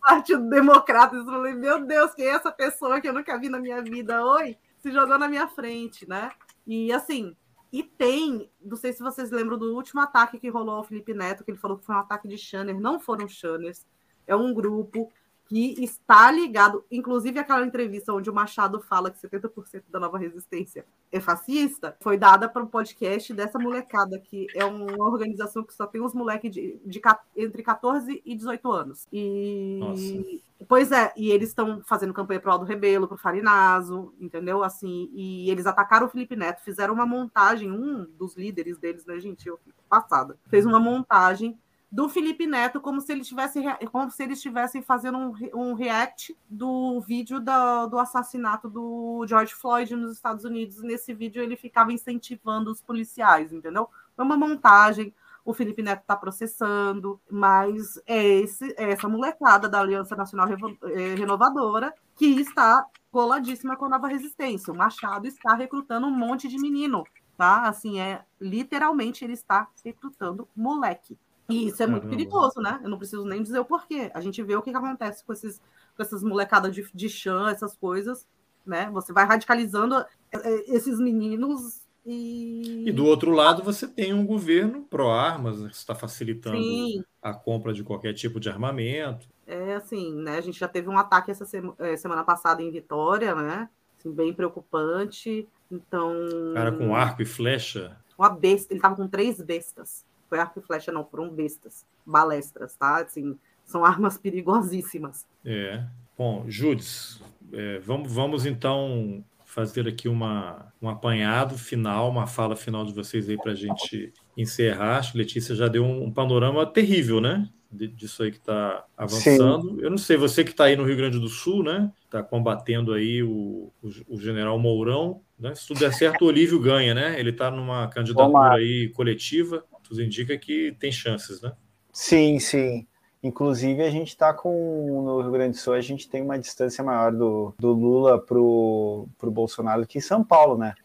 Partido 0.01 0.49
Democrata. 0.49 1.15
Eu 1.15 1.25
falei, 1.25 1.53
meu 1.53 1.85
Deus, 1.85 2.13
quem 2.13 2.25
é 2.25 2.29
essa 2.29 2.51
pessoa 2.51 3.01
que 3.01 3.07
eu 3.07 3.13
nunca 3.13 3.37
vi 3.37 3.49
na 3.49 3.59
minha 3.59 3.81
vida? 3.81 4.25
Oi, 4.25 4.57
se 4.79 4.91
jogou 4.91 5.17
na 5.17 5.27
minha 5.27 5.47
frente, 5.47 6.07
né? 6.07 6.31
E 6.65 6.91
assim, 6.91 7.35
e 7.71 7.83
tem, 7.83 8.49
não 8.61 8.75
sei 8.75 8.93
se 8.93 9.03
vocês 9.03 9.29
lembram 9.29 9.57
do 9.57 9.75
último 9.75 10.01
ataque 10.01 10.39
que 10.39 10.49
rolou 10.49 10.75
ao 10.75 10.83
Felipe 10.83 11.13
Neto, 11.13 11.43
que 11.43 11.51
ele 11.51 11.57
falou 11.57 11.77
que 11.77 11.85
foi 11.85 11.95
um 11.95 11.99
ataque 11.99 12.27
de 12.27 12.37
Shanner, 12.37 12.79
não 12.79 12.99
foram 12.99 13.27
Shanners, 13.27 13.85
é 14.25 14.35
um 14.35 14.53
grupo 14.53 15.11
que 15.49 15.83
está 15.83 16.29
ligado, 16.29 16.85
inclusive 16.91 17.39
aquela 17.39 17.65
entrevista 17.65 18.13
onde 18.13 18.29
o 18.29 18.33
Machado 18.33 18.79
fala 18.79 19.09
que 19.09 19.17
70% 19.17 19.81
da 19.89 19.99
nova 19.99 20.15
resistência 20.15 20.85
é 21.11 21.19
fascista, 21.19 21.97
foi 22.01 22.19
dada 22.19 22.47
para 22.47 22.61
um 22.61 22.67
podcast 22.67 23.33
dessa 23.33 23.57
molecada, 23.57 24.19
que 24.19 24.45
é 24.53 24.63
uma 24.63 25.03
organização 25.03 25.63
que 25.63 25.73
só 25.73 25.87
tem 25.87 26.01
uns 26.01 26.13
moleques 26.13 26.53
de, 26.53 26.79
de, 26.85 27.01
entre 27.35 27.63
14 27.63 28.21
e 28.23 28.35
18 28.35 28.71
anos. 28.71 29.07
E. 29.11 29.79
Nossa. 29.79 30.49
Pois 30.67 30.91
é, 30.91 31.11
e 31.17 31.31
eles 31.31 31.49
estão 31.49 31.81
fazendo 31.83 32.13
campanha 32.13 32.39
pro 32.39 32.51
Aldo 32.51 32.65
Rebelo, 32.65 33.07
pro 33.07 33.17
Farinazo, 33.17 34.13
entendeu? 34.19 34.63
Assim, 34.63 35.09
e 35.13 35.49
eles 35.49 35.65
atacaram 35.65 36.05
o 36.05 36.09
Felipe 36.09 36.35
Neto, 36.35 36.61
fizeram 36.63 36.93
uma 36.93 37.07
montagem, 37.07 37.71
um 37.71 38.05
dos 38.19 38.35
líderes 38.35 38.77
deles, 38.77 39.03
né, 39.05 39.19
gente? 39.19 39.47
Eu 39.47 39.57
fico 39.57 39.81
passada. 39.89 40.37
Fez 40.47 40.65
uma 40.65 40.79
montagem 40.79 41.57
do 41.91 42.07
Felipe 42.07 42.45
Neto 42.45 42.79
como 42.79 43.01
se 43.01 43.11
ele 43.11 43.21
tivesse 43.21 43.61
como 43.91 44.11
se 44.11 44.23
eles 44.23 44.37
estivessem 44.37 44.81
fazendo 44.81 45.17
um, 45.17 45.33
um 45.53 45.73
react 45.73 46.37
do 46.47 47.01
vídeo 47.01 47.39
do, 47.39 47.87
do 47.87 47.97
assassinato 47.97 48.69
do 48.69 49.25
George 49.27 49.53
Floyd 49.55 49.95
nos 49.95 50.11
Estados 50.11 50.45
Unidos. 50.45 50.81
Nesse 50.83 51.13
vídeo 51.13 51.41
ele 51.41 51.55
ficava 51.55 51.91
incentivando 51.91 52.71
os 52.71 52.81
policiais, 52.81 53.51
entendeu? 53.51 53.89
Foi 54.15 54.23
uma 54.23 54.37
montagem. 54.37 55.13
O 55.43 55.53
Felipe 55.53 55.81
Neto 55.81 56.01
está 56.01 56.15
processando, 56.15 57.19
mas 57.29 57.99
é, 58.05 58.23
esse, 58.23 58.71
é 58.77 58.91
essa 58.91 59.09
molecada 59.09 59.67
da 59.67 59.79
Aliança 59.79 60.15
Nacional 60.15 60.47
é, 60.47 61.15
Renovadora 61.15 61.91
que 62.15 62.25
está 62.39 62.85
coladíssima 63.09 63.75
com 63.75 63.85
a 63.85 63.89
nova 63.89 64.07
resistência. 64.07 64.71
O 64.71 64.77
Machado 64.77 65.25
está 65.25 65.55
recrutando 65.55 66.05
um 66.05 66.11
monte 66.11 66.47
de 66.47 66.59
menino, 66.59 67.03
tá? 67.35 67.63
Assim, 67.63 67.99
é 67.99 68.23
literalmente 68.39 69.23
ele 69.23 69.33
está 69.33 69.67
recrutando 69.83 70.47
moleque. 70.55 71.17
E 71.49 71.67
isso 71.67 71.81
é 71.81 71.87
muito 71.87 72.03
Caramba. 72.03 72.17
perigoso, 72.17 72.61
né? 72.61 72.79
Eu 72.83 72.89
não 72.89 72.97
preciso 72.97 73.25
nem 73.25 73.41
dizer 73.41 73.59
o 73.59 73.65
porquê. 73.65 74.11
A 74.13 74.21
gente 74.21 74.41
vê 74.43 74.55
o 74.55 74.61
que, 74.61 74.69
que 74.69 74.77
acontece 74.77 75.25
com, 75.25 75.33
esses, 75.33 75.59
com 75.97 76.03
essas 76.03 76.21
molecadas 76.23 76.73
de, 76.73 76.87
de 76.93 77.09
chã, 77.09 77.49
essas 77.49 77.75
coisas, 77.75 78.27
né? 78.65 78.89
Você 78.91 79.11
vai 79.11 79.25
radicalizando 79.25 79.95
é, 79.95 80.05
é, 80.31 80.75
esses 80.75 80.99
meninos 80.99 81.81
e... 82.05 82.83
E 82.87 82.91
do 82.91 83.05
outro 83.05 83.31
lado 83.31 83.63
você 83.63 83.87
tem 83.87 84.13
um 84.13 84.25
governo 84.25 84.83
pró-armas, 84.83 85.59
né, 85.59 85.69
que 85.69 85.75
está 85.75 85.95
facilitando 85.95 86.57
Sim. 86.57 87.03
a 87.21 87.33
compra 87.33 87.73
de 87.73 87.83
qualquer 87.83 88.13
tipo 88.13 88.39
de 88.39 88.49
armamento. 88.49 89.27
É 89.45 89.75
assim, 89.75 90.13
né? 90.13 90.37
A 90.37 90.41
gente 90.41 90.59
já 90.59 90.67
teve 90.67 90.87
um 90.87 90.97
ataque 90.97 91.31
essa 91.31 91.45
sema, 91.45 91.73
é, 91.79 91.97
semana 91.97 92.23
passada 92.23 92.61
em 92.61 92.71
Vitória, 92.71 93.33
né? 93.33 93.67
Assim, 93.97 94.11
bem 94.11 94.31
preocupante. 94.31 95.47
Então. 95.71 96.13
Cara 96.53 96.71
com 96.71 96.95
arco 96.95 97.23
e 97.23 97.25
flecha. 97.25 97.97
Uma 98.17 98.29
besta, 98.29 98.73
ele 98.73 98.81
tava 98.81 98.95
com 98.95 99.07
três 99.07 99.41
bestas 99.41 100.05
foi 100.29 100.39
arco 100.39 100.59
e 100.59 100.61
flecha, 100.61 100.91
não, 100.91 101.03
foram 101.03 101.29
bestas, 101.29 101.85
balestras, 102.05 102.75
tá? 102.75 102.97
Assim, 102.97 103.37
são 103.65 103.83
armas 103.83 104.17
perigosíssimas. 104.19 105.25
É. 105.43 105.83
Bom, 106.17 106.45
Judes, 106.47 107.21
é, 107.51 107.79
vamos, 107.79 108.11
vamos 108.11 108.45
então 108.45 109.23
fazer 109.45 109.87
aqui 109.87 110.07
uma, 110.07 110.71
um 110.81 110.87
apanhado 110.87 111.57
final, 111.57 112.09
uma 112.09 112.27
fala 112.27 112.55
final 112.55 112.85
de 112.85 112.93
vocês 112.93 113.27
aí 113.27 113.37
para 113.37 113.53
a 113.53 113.55
gente 113.55 114.13
encerrar. 114.37 114.97
Acho 114.97 115.13
que 115.13 115.17
Letícia 115.17 115.55
já 115.55 115.67
deu 115.67 115.83
um, 115.83 116.03
um 116.03 116.11
panorama 116.11 116.65
terrível, 116.65 117.19
né? 117.19 117.49
disso 117.71 118.23
aí 118.23 118.31
que 118.31 118.37
está 118.37 118.83
avançando. 118.97 119.75
Sim. 119.75 119.81
Eu 119.81 119.91
não 119.91 119.97
sei, 119.97 120.17
você 120.17 120.43
que 120.43 120.51
está 120.51 120.65
aí 120.65 120.75
no 120.75 120.83
Rio 120.83 120.97
Grande 120.97 121.19
do 121.19 121.27
Sul, 121.27 121.63
né? 121.63 121.91
Está 122.03 122.23
combatendo 122.23 122.93
aí 122.93 123.21
o, 123.21 123.71
o, 123.81 123.89
o, 124.07 124.19
general 124.19 124.57
Mourão. 124.57 125.21
Né? 125.37 125.53
Se 125.53 125.67
tudo 125.67 125.79
der 125.79 125.93
certo, 125.93 126.23
o 126.23 126.27
Olívio 126.27 126.59
ganha, 126.59 126.95
né? 126.95 127.19
Ele 127.19 127.29
está 127.29 127.51
numa 127.51 127.87
candidatura 127.87 128.53
aí 128.53 128.89
coletiva 128.89 129.63
tudo 129.89 130.03
indica 130.03 130.37
que 130.37 130.75
tem 130.79 130.91
chances, 130.91 131.41
né? 131.41 131.51
Sim, 131.91 132.39
sim. 132.39 132.87
Inclusive, 133.21 133.81
a 133.83 133.89
gente 133.89 134.09
está 134.09 134.33
com, 134.33 135.01
no 135.03 135.19
Rio 135.21 135.31
Grande 135.31 135.57
do 135.57 135.57
Sul, 135.57 135.73
a 135.73 135.81
gente 135.81 136.07
tem 136.07 136.21
uma 136.21 136.39
distância 136.39 136.83
maior 136.83 137.11
do, 137.11 137.53
do 137.59 137.73
Lula 137.73 138.17
para 138.17 138.37
o 138.37 139.07
Bolsonaro 139.23 139.85
que 139.85 139.97
em 139.97 140.01
São 140.01 140.23
Paulo, 140.23 140.57
né? 140.57 140.75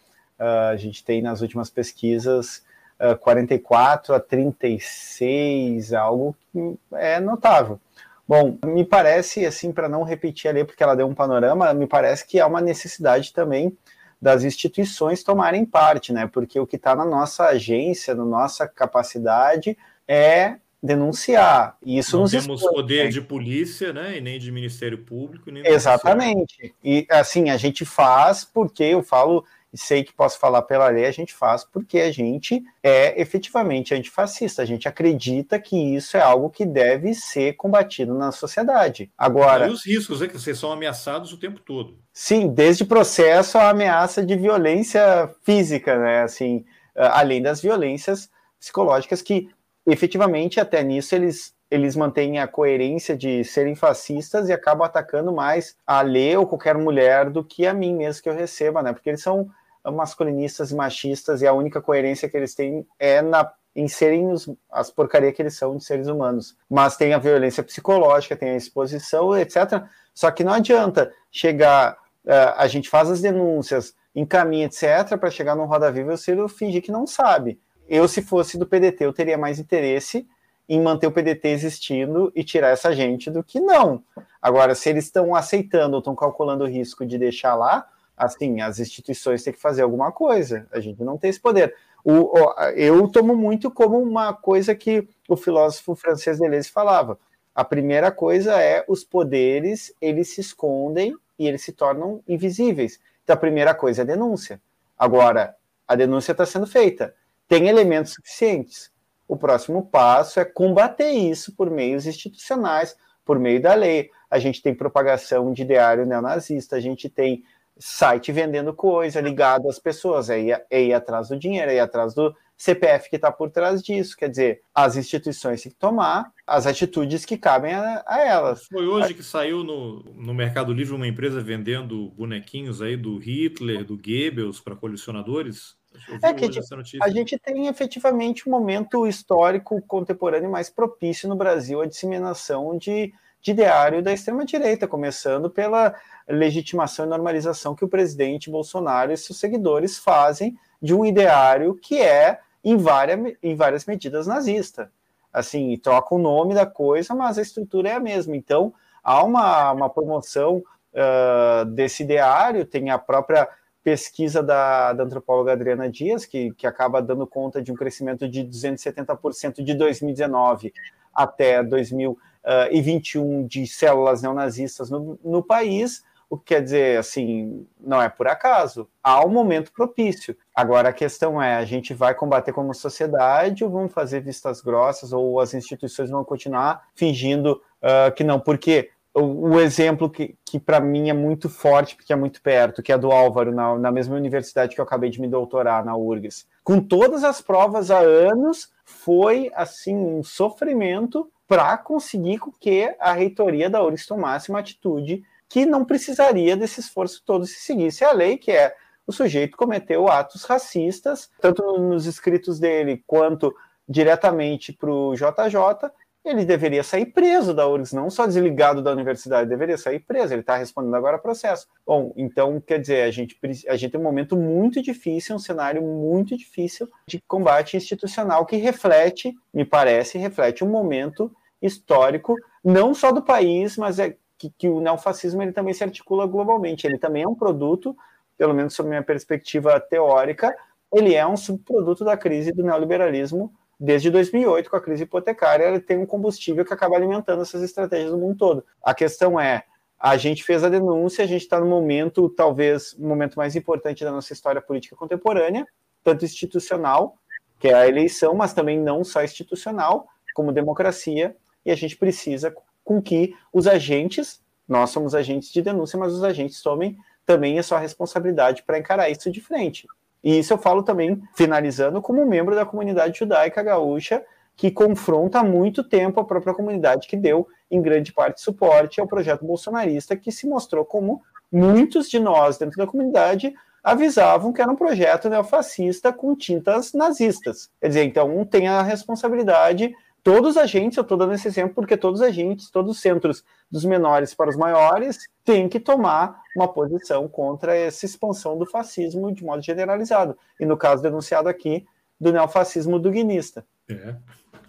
Uh, 0.41 0.73
a 0.73 0.77
gente 0.77 1.05
tem 1.05 1.23
nas 1.23 1.43
últimas 1.43 1.71
pesquisas 1.71 2.57
uh, 2.99 3.11
ah, 3.11 3.17
44 3.17 4.15
a 4.15 4.19
36, 4.19 5.93
algo 5.93 6.35
que 6.51 6.77
é 6.95 7.21
notável. 7.21 7.79
Bom, 8.27 8.59
me 8.65 8.85
parece, 8.85 9.47
assim, 9.47 9.71
para 9.71 9.89
não 9.89 10.03
repetir 10.03 10.49
ali, 10.49 10.65
porque 10.65 10.83
ela 10.83 10.97
deu 10.97 11.07
um 11.07 11.15
panorama, 11.15 11.73
me 11.73 11.87
parece 11.87 12.27
que 12.27 12.41
há 12.41 12.47
uma 12.47 12.61
necessidade 12.61 13.33
também 13.33 13.77
das 14.25 14.43
instituições 14.43 15.23
tomarem 15.23 15.67
parte, 15.67 16.11
né? 16.11 16.27
Porque 16.27 16.59
o 16.59 16.67
que 16.67 16.77
está 16.77 16.97
na 16.97 17.05
nossa 17.05 17.45
agência, 17.45 18.15
na 18.15 18.25
nossa 18.25 18.67
capacidade, 18.67 19.77
é 20.09 20.57
denunciar. 20.83 21.77
E 21.85 21.99
isso 21.99 22.19
não 22.19 22.27
temos 22.27 22.63
expõe, 22.63 22.75
poder 22.75 23.05
né? 23.05 23.11
de 23.11 23.21
polícia, 23.21 23.93
né? 23.93 24.17
E 24.17 24.23
nem 24.23 24.39
de 24.39 24.51
Ministério 24.51 24.97
Público. 24.97 25.51
Nem 25.51 25.67
Exatamente. 25.67 26.75
E 26.83 27.07
assim, 27.11 27.51
a 27.51 27.59
gente 27.59 27.85
faz 27.85 28.47
porque 28.47 28.85
eu 28.85 29.03
falo 29.03 29.45
e 29.75 29.79
sei 29.79 30.05
que 30.05 30.13
posso 30.13 30.39
falar 30.39 30.63
pela 30.63 30.87
lei, 30.89 31.05
a 31.05 31.11
gente 31.11 31.35
faz 31.35 31.65
porque 31.65 31.99
a 31.99 32.13
gente 32.13 32.63
é 32.81 33.21
efetivamente 33.21 33.93
antifascista, 33.93 34.63
a 34.63 34.65
gente 34.65 34.87
acredita 34.87 35.59
que 35.59 35.77
isso 35.97 36.17
é 36.17 36.21
algo 36.21 36.49
que 36.49 36.65
deve 36.65 37.13
ser 37.13 37.55
combatido 37.55 38.15
na 38.15 38.31
sociedade. 38.31 39.11
Agora. 39.19 39.67
E 39.67 39.71
os 39.71 39.85
riscos, 39.85 40.23
é 40.23 40.29
que 40.29 40.39
vocês 40.39 40.57
são 40.57 40.71
ameaçados 40.71 41.33
o 41.33 41.39
tempo 41.39 41.59
todo. 41.59 41.99
Sim, 42.13 42.47
desde 42.55 42.85
processo 42.85 43.59
a 43.59 43.71
ameaça 43.71 44.25
de 44.25 44.37
violência 44.37 45.29
física, 45.43 45.99
né? 45.99 46.23
Assim, 46.23 46.65
além 46.95 47.43
das 47.43 47.61
violências 47.61 48.31
psicológicas 48.61 49.21
que 49.23 49.51
efetivamente 49.85 50.61
até 50.61 50.85
nisso 50.85 51.17
eles 51.17 51.53
eles 51.71 51.97
mantêm 51.97 52.39
a 52.39 52.47
coerência 52.47 53.17
de 53.17 53.43
serem 53.43 53.75
fascistas 53.75 54.49
e 54.49 54.53
acabam 54.53 54.87
atacando 54.87 55.33
mais 55.33 55.77
a 55.85 56.03
Lê 56.03 56.37
ou 56.37 56.47
qualquer 56.47 56.79
mulher 56.79 57.31
do 57.31 57.43
que 57.43 57.67
a 57.67 57.75
mim 57.75 57.93
mesmo 57.95 58.23
que 58.23 58.29
eu 58.29 58.35
receba, 58.35 58.81
né? 58.81 58.93
Porque 58.93 59.11
eles 59.11 59.23
são 59.23 59.51
masculinistas 59.93 60.71
e 60.71 60.75
machistas 60.75 61.43
e 61.43 61.47
a 61.47 61.53
única 61.53 61.81
coerência 61.81 62.29
que 62.29 62.37
eles 62.37 62.55
têm 62.55 62.87
é 62.99 63.21
na 63.21 63.53
em 63.77 63.89
serem 63.89 64.31
os, 64.31 64.49
as 64.71 64.91
porcarias 64.91 65.35
que 65.35 65.43
eles 65.43 65.57
são 65.57 65.77
de 65.77 65.85
seres 65.85 66.07
humanos. 66.07 66.57
Mas 66.71 66.97
tem 66.97 67.13
a 67.13 67.19
violência 67.19 67.63
psicológica, 67.63 68.37
tem 68.37 68.51
a 68.51 68.57
exposição, 68.57 69.37
etc. 69.37 69.83
Só 70.15 70.31
que 70.31 70.45
não 70.45 70.53
adianta 70.53 71.13
chegar, 71.31 71.95
uh, 72.25 72.55
a 72.57 72.69
gente 72.69 72.89
faz 72.89 73.11
as 73.11 73.21
denúncias, 73.21 73.95
encaminha, 74.15 74.67
etc., 74.67 75.19
para 75.19 75.31
chegar 75.31 75.57
no 75.57 75.65
Roda 75.65 75.91
Viva 75.91 76.15
e 76.15 76.31
eu 76.31 76.49
fingir 76.49 76.83
que 76.83 76.93
não 76.93 77.07
sabe. 77.07 77.59
Eu, 77.89 78.07
se 78.07 78.23
fosse 78.23 78.57
do 78.57 78.67
PDT, 78.67 79.05
eu 79.05 79.13
teria 79.13 79.37
mais 79.37 79.59
interesse 79.59 80.27
em 80.69 80.81
manter 80.81 81.07
o 81.07 81.13
PDT 81.13 81.49
existindo 81.49 82.33
e 82.35 82.43
tirar 82.43 82.69
essa 82.69 82.95
gente 82.95 83.31
do 83.31 83.43
que 83.43 83.61
não. 83.61 84.03
Agora, 84.41 84.75
se 84.75 84.89
eles 84.89 85.05
estão 85.05 85.35
aceitando 85.35 85.95
ou 85.95 85.99
estão 85.99 86.15
calculando 86.15 86.65
o 86.65 86.69
risco 86.69 87.05
de 87.05 87.19
deixar 87.19 87.55
lá, 87.55 87.87
assim, 88.17 88.61
as 88.61 88.79
instituições 88.79 89.43
têm 89.43 89.53
que 89.53 89.61
fazer 89.61 89.83
alguma 89.83 90.13
coisa. 90.13 90.67
A 90.73 90.81
gente 90.81 91.03
não 91.03 91.19
tem 91.19 91.31
esse 91.31 91.41
poder. 91.41 91.75
O, 92.05 92.33
eu 92.75 93.09
tomo 93.09 93.35
muito 93.35 93.71
como 93.71 93.99
uma 93.99 94.33
coisa 94.35 94.75
que 94.75 95.09
o 95.29 95.37
filósofo 95.37 95.95
francês 95.95 96.39
Deleuze 96.39 96.71
falava. 96.71 97.19
A 97.55 97.65
primeira 97.65 98.11
coisa 98.11 98.61
é 98.61 98.85
os 98.89 99.05
poderes, 99.05 99.95
eles 100.01 100.35
se 100.35 100.41
escondem 100.41 101.17
e 101.39 101.47
eles 101.47 101.63
se 101.63 101.73
tornam 101.73 102.23
invisíveis. 102.29 102.99
Então 103.23 103.35
a 103.35 103.39
primeira 103.39 103.75
coisa 103.75 104.03
é 104.03 104.05
a 104.05 104.07
denúncia. 104.07 104.61
Agora, 104.99 105.57
a 105.87 105.95
denúncia 105.95 106.33
está 106.33 106.45
sendo 106.45 106.67
feita. 106.67 107.15
Tem 107.49 107.69
elementos 107.69 108.13
suficientes. 108.13 108.91
O 109.27 109.37
próximo 109.37 109.87
passo 109.87 110.41
é 110.41 110.45
combater 110.45 111.11
isso 111.11 111.55
por 111.55 111.71
meios 111.71 112.07
institucionais, 112.07 112.97
por 113.25 113.39
meio 113.39 113.61
da 113.61 113.75
lei. 113.75 114.11
a 114.31 114.39
gente 114.39 114.61
tem 114.61 114.75
propagação 114.75 115.53
de 115.53 115.63
ideário 115.63 116.05
neonazista, 116.05 116.75
a 116.75 116.81
gente 116.81 117.09
tem 117.09 117.45
site 117.79 118.33
vendendo 118.33 118.73
coisa 118.73 119.21
ligado 119.21 119.69
às 119.69 119.79
pessoas, 119.79 120.31
é 120.31 120.41
ir, 120.41 120.65
é 120.71 120.83
ir 120.83 120.95
atrás 120.95 121.29
do 121.29 121.39
dinheiro, 121.39 121.71
é 121.71 121.77
ir 121.77 121.81
atrás 121.81 122.15
do 122.15 122.35
CPF 122.57 123.11
que 123.11 123.17
está 123.17 123.33
por 123.33 123.51
trás 123.51 123.83
disso. 123.83 124.17
Quer 124.17 124.29
dizer, 124.29 124.63
as 124.75 124.97
instituições 124.97 125.63
têm 125.63 125.73
que 125.73 125.79
tomar 125.79 126.33
as 126.47 126.67
atitudes 126.67 127.25
que 127.25 127.37
cabem 127.37 127.75
a, 127.75 128.05
a 128.07 128.21
elas. 128.21 128.67
Foi 128.67 128.87
hoje 128.87 129.15
que 129.15 129.23
saiu 129.23 129.65
no, 129.65 130.03
no 130.15 130.35
Mercado 130.35 130.73
Livre 130.73 130.95
uma 130.95 131.07
empresa 131.07 131.41
vendendo 131.41 132.11
bonequinhos 132.11 132.81
aí 132.81 132.97
do 132.97 133.19
Hitler, 133.19 133.85
do 133.85 133.97
Goebbels 133.97 134.61
para 134.61 134.77
colecionadores? 134.77 135.77
É 136.23 136.33
que 136.33 136.45
a 136.45 136.51
gente, 136.51 136.99
a 137.01 137.09
gente 137.09 137.39
tem 137.39 137.69
efetivamente 137.69 138.49
um 138.49 138.53
momento 138.53 139.07
histórico 139.07 139.81
contemporâneo 139.83 140.51
mais 140.51 140.69
propício 140.69 141.29
no 141.29 141.37
Brasil 141.37 141.81
à 141.81 141.87
disseminação 141.87 142.77
de, 142.77 143.13
de 143.45 143.51
ideário 143.51 144.03
da 144.03 144.11
extrema-direita, 144.11 144.89
começando 144.89 145.51
pela 145.51 145.95
legitimação 146.27 147.05
e 147.05 147.09
normalização 147.11 147.75
que 147.75 147.85
o 147.85 147.89
presidente 147.89 148.51
Bolsonaro 148.51 149.13
e 149.13 149.17
seus 149.19 149.39
seguidores 149.39 149.99
fazem 149.99 150.57
de 150.81 150.95
um 150.95 151.05
ideário 151.05 151.75
que 151.75 152.01
é, 152.01 152.41
em 152.65 152.79
várias, 152.79 153.35
em 153.43 153.55
várias 153.55 153.85
medidas, 153.85 154.27
nazista. 154.27 154.91
Assim, 155.31 155.77
troca 155.77 156.15
o 156.15 156.19
nome 156.19 156.55
da 156.55 156.65
coisa, 156.65 157.15
mas 157.15 157.37
a 157.37 157.43
estrutura 157.43 157.91
é 157.91 157.93
a 157.93 158.01
mesma. 158.01 158.35
Então, 158.35 158.73
há 159.03 159.23
uma, 159.23 159.73
uma 159.73 159.91
promoção 159.91 160.63
uh, 160.95 161.67
desse 161.67 162.03
ideário, 162.03 162.65
tem 162.65 162.89
a 162.89 162.99
própria 162.99 163.47
pesquisa 163.83 164.43
da, 164.43 164.95
da, 164.95 165.05
antropóloga 165.05 165.53
Adriana 165.53 165.91
Dias, 165.91 166.25
que, 166.25 166.51
que 166.55 166.67
acaba 166.67 167.03
dando 167.03 167.27
conta 167.27 167.61
de 167.61 167.71
um 167.71 167.75
crescimento 167.75 168.27
de 168.27 168.43
270% 168.43 169.63
de 169.63 169.75
2019 169.75 170.73
até 171.15 171.63
2021 171.63 173.47
de 173.47 173.67
células 173.67 174.23
neonazistas 174.23 174.91
no, 174.91 175.19
no 175.25 175.43
país, 175.43 176.03
o 176.29 176.37
que 176.37 176.55
quer 176.55 176.63
dizer, 176.63 176.99
assim, 176.99 177.67
não 177.79 178.03
é 178.03 178.09
por 178.09 178.27
acaso. 178.27 178.89
Há 179.03 179.25
um 179.25 179.29
momento 179.29 179.73
propício. 179.73 180.37
Agora 180.55 180.89
a 180.89 180.93
questão 180.93 181.41
é: 181.41 181.55
a 181.55 181.65
gente 181.65 181.95
vai 181.95 182.15
combater 182.15 182.53
como 182.53 182.75
sociedade 182.75 183.63
ou 183.63 183.71
vamos 183.71 183.93
fazer 183.93 184.21
vistas 184.21 184.61
grossas 184.61 185.13
ou 185.13 185.39
as 185.39 185.55
instituições 185.55 186.11
vão 186.11 186.25
continuar 186.25 186.89
fingindo 186.95 187.63
uh, 187.83 188.13
que 188.15 188.25
não? 188.25 188.41
Porque 188.41 188.91
o, 189.15 189.51
o 189.51 189.61
exemplo 189.61 190.11
que, 190.11 190.37
que 190.45 190.59
para 190.59 190.81
mim 190.81 191.09
é 191.09 191.13
muito 191.13 191.49
forte, 191.49 191.95
porque 191.95 192.13
é 192.13 192.17
muito 192.17 192.43
perto, 192.43 192.83
que 192.83 192.93
é 192.93 192.99
do 192.99 193.13
Álvaro, 193.13 193.55
na, 193.55 193.79
na 193.79 193.93
mesma 193.93 194.17
universidade 194.17 194.75
que 194.75 194.81
eu 194.81 194.85
acabei 194.85 195.11
de 195.11 195.21
me 195.21 195.29
doutorar, 195.29 195.85
na 195.85 195.97
URGS. 195.97 196.47
Com 196.65 196.81
todas 196.81 197.23
as 197.23 197.43
provas 197.43 197.91
há 197.91 197.99
anos, 198.01 198.73
foi 198.85 199.53
assim 199.55 199.95
um 199.95 200.25
sofrimento 200.25 201.31
para 201.47 201.77
conseguir 201.77 202.41
que 202.59 202.97
a 202.99 203.13
reitoria 203.13 203.69
da 203.69 203.83
URGS 203.83 204.07
tomasse 204.07 204.49
uma 204.49 204.61
atitude 204.61 205.23
que 205.47 205.67
não 205.67 205.85
precisaria 205.85 206.57
desse 206.57 206.81
esforço 206.81 207.23
todo 207.25 207.45
se 207.45 207.61
seguisse 207.61 208.03
a 208.03 208.13
lei, 208.13 208.39
que 208.39 208.51
é 208.51 208.75
o 209.07 209.13
sujeito 209.13 209.59
cometeu 209.59 210.09
atos 210.09 210.45
racistas, 210.45 211.31
tanto 211.39 211.63
nos 211.79 212.07
escritos 212.07 212.59
dele 212.59 213.05
quanto 213.07 213.55
diretamente 213.87 214.73
para 214.73 214.91
o 214.91 215.15
JJ, 215.15 215.91
ele 216.25 216.45
deveria 216.45 216.83
sair 216.83 217.07
preso 217.07 217.53
da 217.53 217.69
URGS, 217.69 217.93
não 217.93 218.09
só 218.09 218.27
desligado 218.27 218.83
da 218.83 218.91
universidade, 218.91 219.49
deveria 219.49 219.77
sair 219.77 220.01
preso, 220.01 220.33
ele 220.33 220.41
está 220.41 220.57
respondendo 220.57 220.95
agora 220.95 221.19
processo. 221.19 221.69
Bom, 221.87 222.13
então, 222.17 222.61
quer 222.61 222.81
dizer, 222.81 223.03
a 223.03 223.11
gente, 223.11 223.39
a 223.69 223.77
gente 223.77 223.93
tem 223.93 224.01
um 224.01 224.05
momento 224.05 224.35
muito 224.35 224.81
difícil, 224.81 225.37
um 225.37 225.39
cenário 225.39 225.83
muito 225.83 226.37
difícil 226.37 226.89
de 227.07 227.21
combate 227.29 227.77
institucional 227.77 228.47
que 228.47 228.57
reflete, 228.57 229.35
me 229.53 229.65
parece, 229.65 230.17
reflete 230.17 230.65
um 230.65 230.71
momento 230.71 231.31
histórico, 231.61 232.35
não 232.65 232.95
só 232.95 233.13
do 233.13 233.23
país, 233.23 233.77
mas 233.77 233.99
é 233.99 234.17
que, 234.39 234.51
que 234.57 234.69
o 234.69 234.81
neofascismo 234.81 235.43
ele 235.43 235.53
também 235.53 235.75
se 235.75 235.85
articula 235.85 236.27
globalmente. 236.27 236.87
Ele 236.87 236.99
também 236.99 237.23
é 237.23 237.29
um 237.29 237.35
produto, 237.35 237.97
pelo 238.37 238.55
menos 238.55 238.75
sob 238.75 238.89
minha 238.89 239.03
perspectiva 239.03 239.79
teórica, 239.79 240.55
ele 240.93 241.15
é 241.15 241.27
um 241.27 241.37
subproduto 241.37 242.05
da 242.05 242.17
crise 242.17 242.53
do 242.53 242.63
neoliberalismo 242.63 243.53
desde 243.79 244.11
2008, 244.11 244.71
com 244.71 244.77
a 244.77 244.81
crise 244.81 245.03
hipotecária, 245.05 245.65
ele 245.65 245.81
tem 245.81 245.99
um 245.99 246.07
combustível 246.07 246.65
que 246.65 246.73
acaba 246.73 246.97
alimentando 246.97 247.43
essas 247.43 247.63
estratégias 247.63 248.11
no 248.11 248.19
mundo 248.19 248.37
todo. 248.37 248.65
A 248.83 248.95
questão 248.95 249.39
é, 249.39 249.65
a 249.99 250.17
gente 250.17 250.45
fez 250.45 250.63
a 250.63 250.69
denúncia, 250.69 251.25
a 251.25 251.27
gente 251.27 251.43
está 251.43 251.59
no 251.59 251.67
momento, 251.67 252.29
talvez, 252.29 252.93
o 252.95 253.07
momento 253.07 253.37
mais 253.37 253.57
importante 253.57 254.05
da 254.05 254.13
nossa 254.13 254.33
história 254.33 254.61
política 254.61 254.97
contemporânea, 254.97 255.67
tanto 256.03 256.25
institucional, 256.25 257.17
que 257.59 257.69
é 257.69 257.75
a 257.75 257.89
eleição, 257.89 258.35
mas 258.35 258.53
também 258.53 258.79
não 258.79 259.03
só 259.03 259.25
institucional, 259.25 260.07
como 260.35 260.53
democracia, 260.53 261.35
e 261.65 261.71
a 261.71 261.75
gente 261.75 261.97
precisa 261.97 262.55
com 262.85 263.01
que 263.01 263.35
os 263.53 263.67
agentes, 263.67 264.43
nós 264.69 264.91
somos 264.91 265.15
agentes 265.15 265.51
de 265.51 265.63
denúncia, 265.63 265.99
mas 265.99 266.13
os 266.13 266.23
agentes 266.23 266.61
tomem 266.61 266.99
também 267.25 267.59
a 267.59 267.63
sua 267.63 267.79
responsabilidade 267.79 268.63
para 268.63 268.79
encarar 268.79 269.09
isso 269.09 269.31
de 269.31 269.41
frente. 269.41 269.87
E 270.25 270.39
isso 270.39 270.55
eu 270.55 270.59
falo 270.59 270.83
também, 270.83 271.23
finalizando, 271.35 272.01
como 272.01 272.25
membro 272.25 272.55
da 272.55 272.65
comunidade 272.65 273.19
judaica 273.19 273.63
gaúcha, 273.63 274.25
que 274.57 274.71
confronta 274.71 275.41
há 275.41 275.45
muito 275.45 275.85
tempo 275.85 276.19
a 276.19 276.25
própria 276.25 276.55
comunidade 276.55 277.07
que 277.07 277.17
deu, 277.17 277.47
em 277.71 277.83
grande 277.83 278.11
parte, 278.11 278.41
suporte 278.41 279.01
ao 279.01 279.07
projeto 279.07 279.45
bolsonarista, 279.45 280.17
que 280.17 280.33
se 280.33 280.49
mostrou 280.49 280.85
como 280.85 281.21
muitos 281.53 282.09
de 282.09 282.19
nós 282.19 282.57
dentro 282.57 282.79
da 282.79 282.87
comunidade 282.87 283.55
avisavam 283.83 284.51
que 284.51 284.63
era 284.63 284.71
um 284.71 284.77
projeto 284.77 285.29
neofascista 285.29 286.11
com 286.11 286.35
tintas 286.35 286.95
nazistas. 286.95 287.69
Quer 287.79 287.89
dizer, 287.89 288.05
então 288.05 288.35
um 288.35 288.43
tem 288.43 288.67
a 288.67 288.81
responsabilidade 288.81 289.95
todos 290.25 290.53
os 290.53 290.57
agentes, 290.57 290.97
eu 290.97 291.03
estou 291.03 291.19
dando 291.19 291.35
esse 291.35 291.47
exemplo 291.47 291.75
porque 291.75 291.99
todos 291.99 292.21
os 292.21 292.27
agentes, 292.27 292.71
todos 292.71 292.97
os 292.97 293.01
centros, 293.01 293.45
dos 293.71 293.85
menores 293.85 294.35
para 294.35 294.49
os 294.49 294.57
maiores, 294.57 295.29
têm 295.45 295.69
que 295.69 295.79
tomar 295.79 296.43
uma 296.57 296.67
posição 296.67 297.29
contra 297.29 297.77
essa 297.77 298.07
expansão 298.07 298.59
do 298.59 298.65
fascismo 298.65 299.33
de 299.33 299.45
modo 299.45 299.63
generalizado. 299.63 300.37
E 300.59 300.65
no 300.65 300.79
caso 300.79 301.03
denunciado 301.03 301.49
aqui, 301.49 301.87
do 302.19 302.33
neofascismo 302.33 302.99
duguinista. 302.99 303.67
É, 303.89 304.17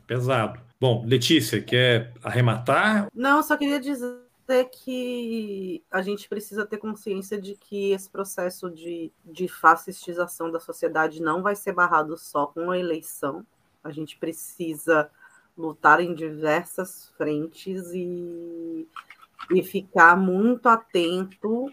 pesado. 0.06 0.60
Bom, 0.80 1.06
Letícia, 1.06 1.61
quer 1.61 2.11
arrematar? 2.22 3.07
Não, 3.15 3.41
só 3.41 3.56
queria 3.56 3.80
dizer 3.80 4.19
que 4.72 5.82
a 5.90 6.02
gente 6.02 6.27
precisa 6.27 6.65
ter 6.65 6.77
consciência 6.77 7.40
de 7.40 7.56
que 7.56 7.91
esse 7.91 8.10
processo 8.10 8.69
de, 8.69 9.10
de 9.23 9.48
fascistização 9.48 10.52
da 10.52 10.60
sociedade 10.60 11.22
não 11.22 11.41
vai 11.41 11.56
ser 11.56 11.72
barrado 11.72 12.18
só 12.18 12.48
com 12.48 12.72
a 12.72 12.77
eleição. 12.77 13.45
A 13.82 13.91
gente 13.91 14.18
precisa 14.18 15.10
lutar 15.57 15.99
em 15.99 16.14
diversas 16.14 17.11
frentes 17.18 17.91
e, 17.94 18.88
e 19.52 19.64
ficar 19.64 20.18
muito 20.18 20.68
atento, 20.68 21.69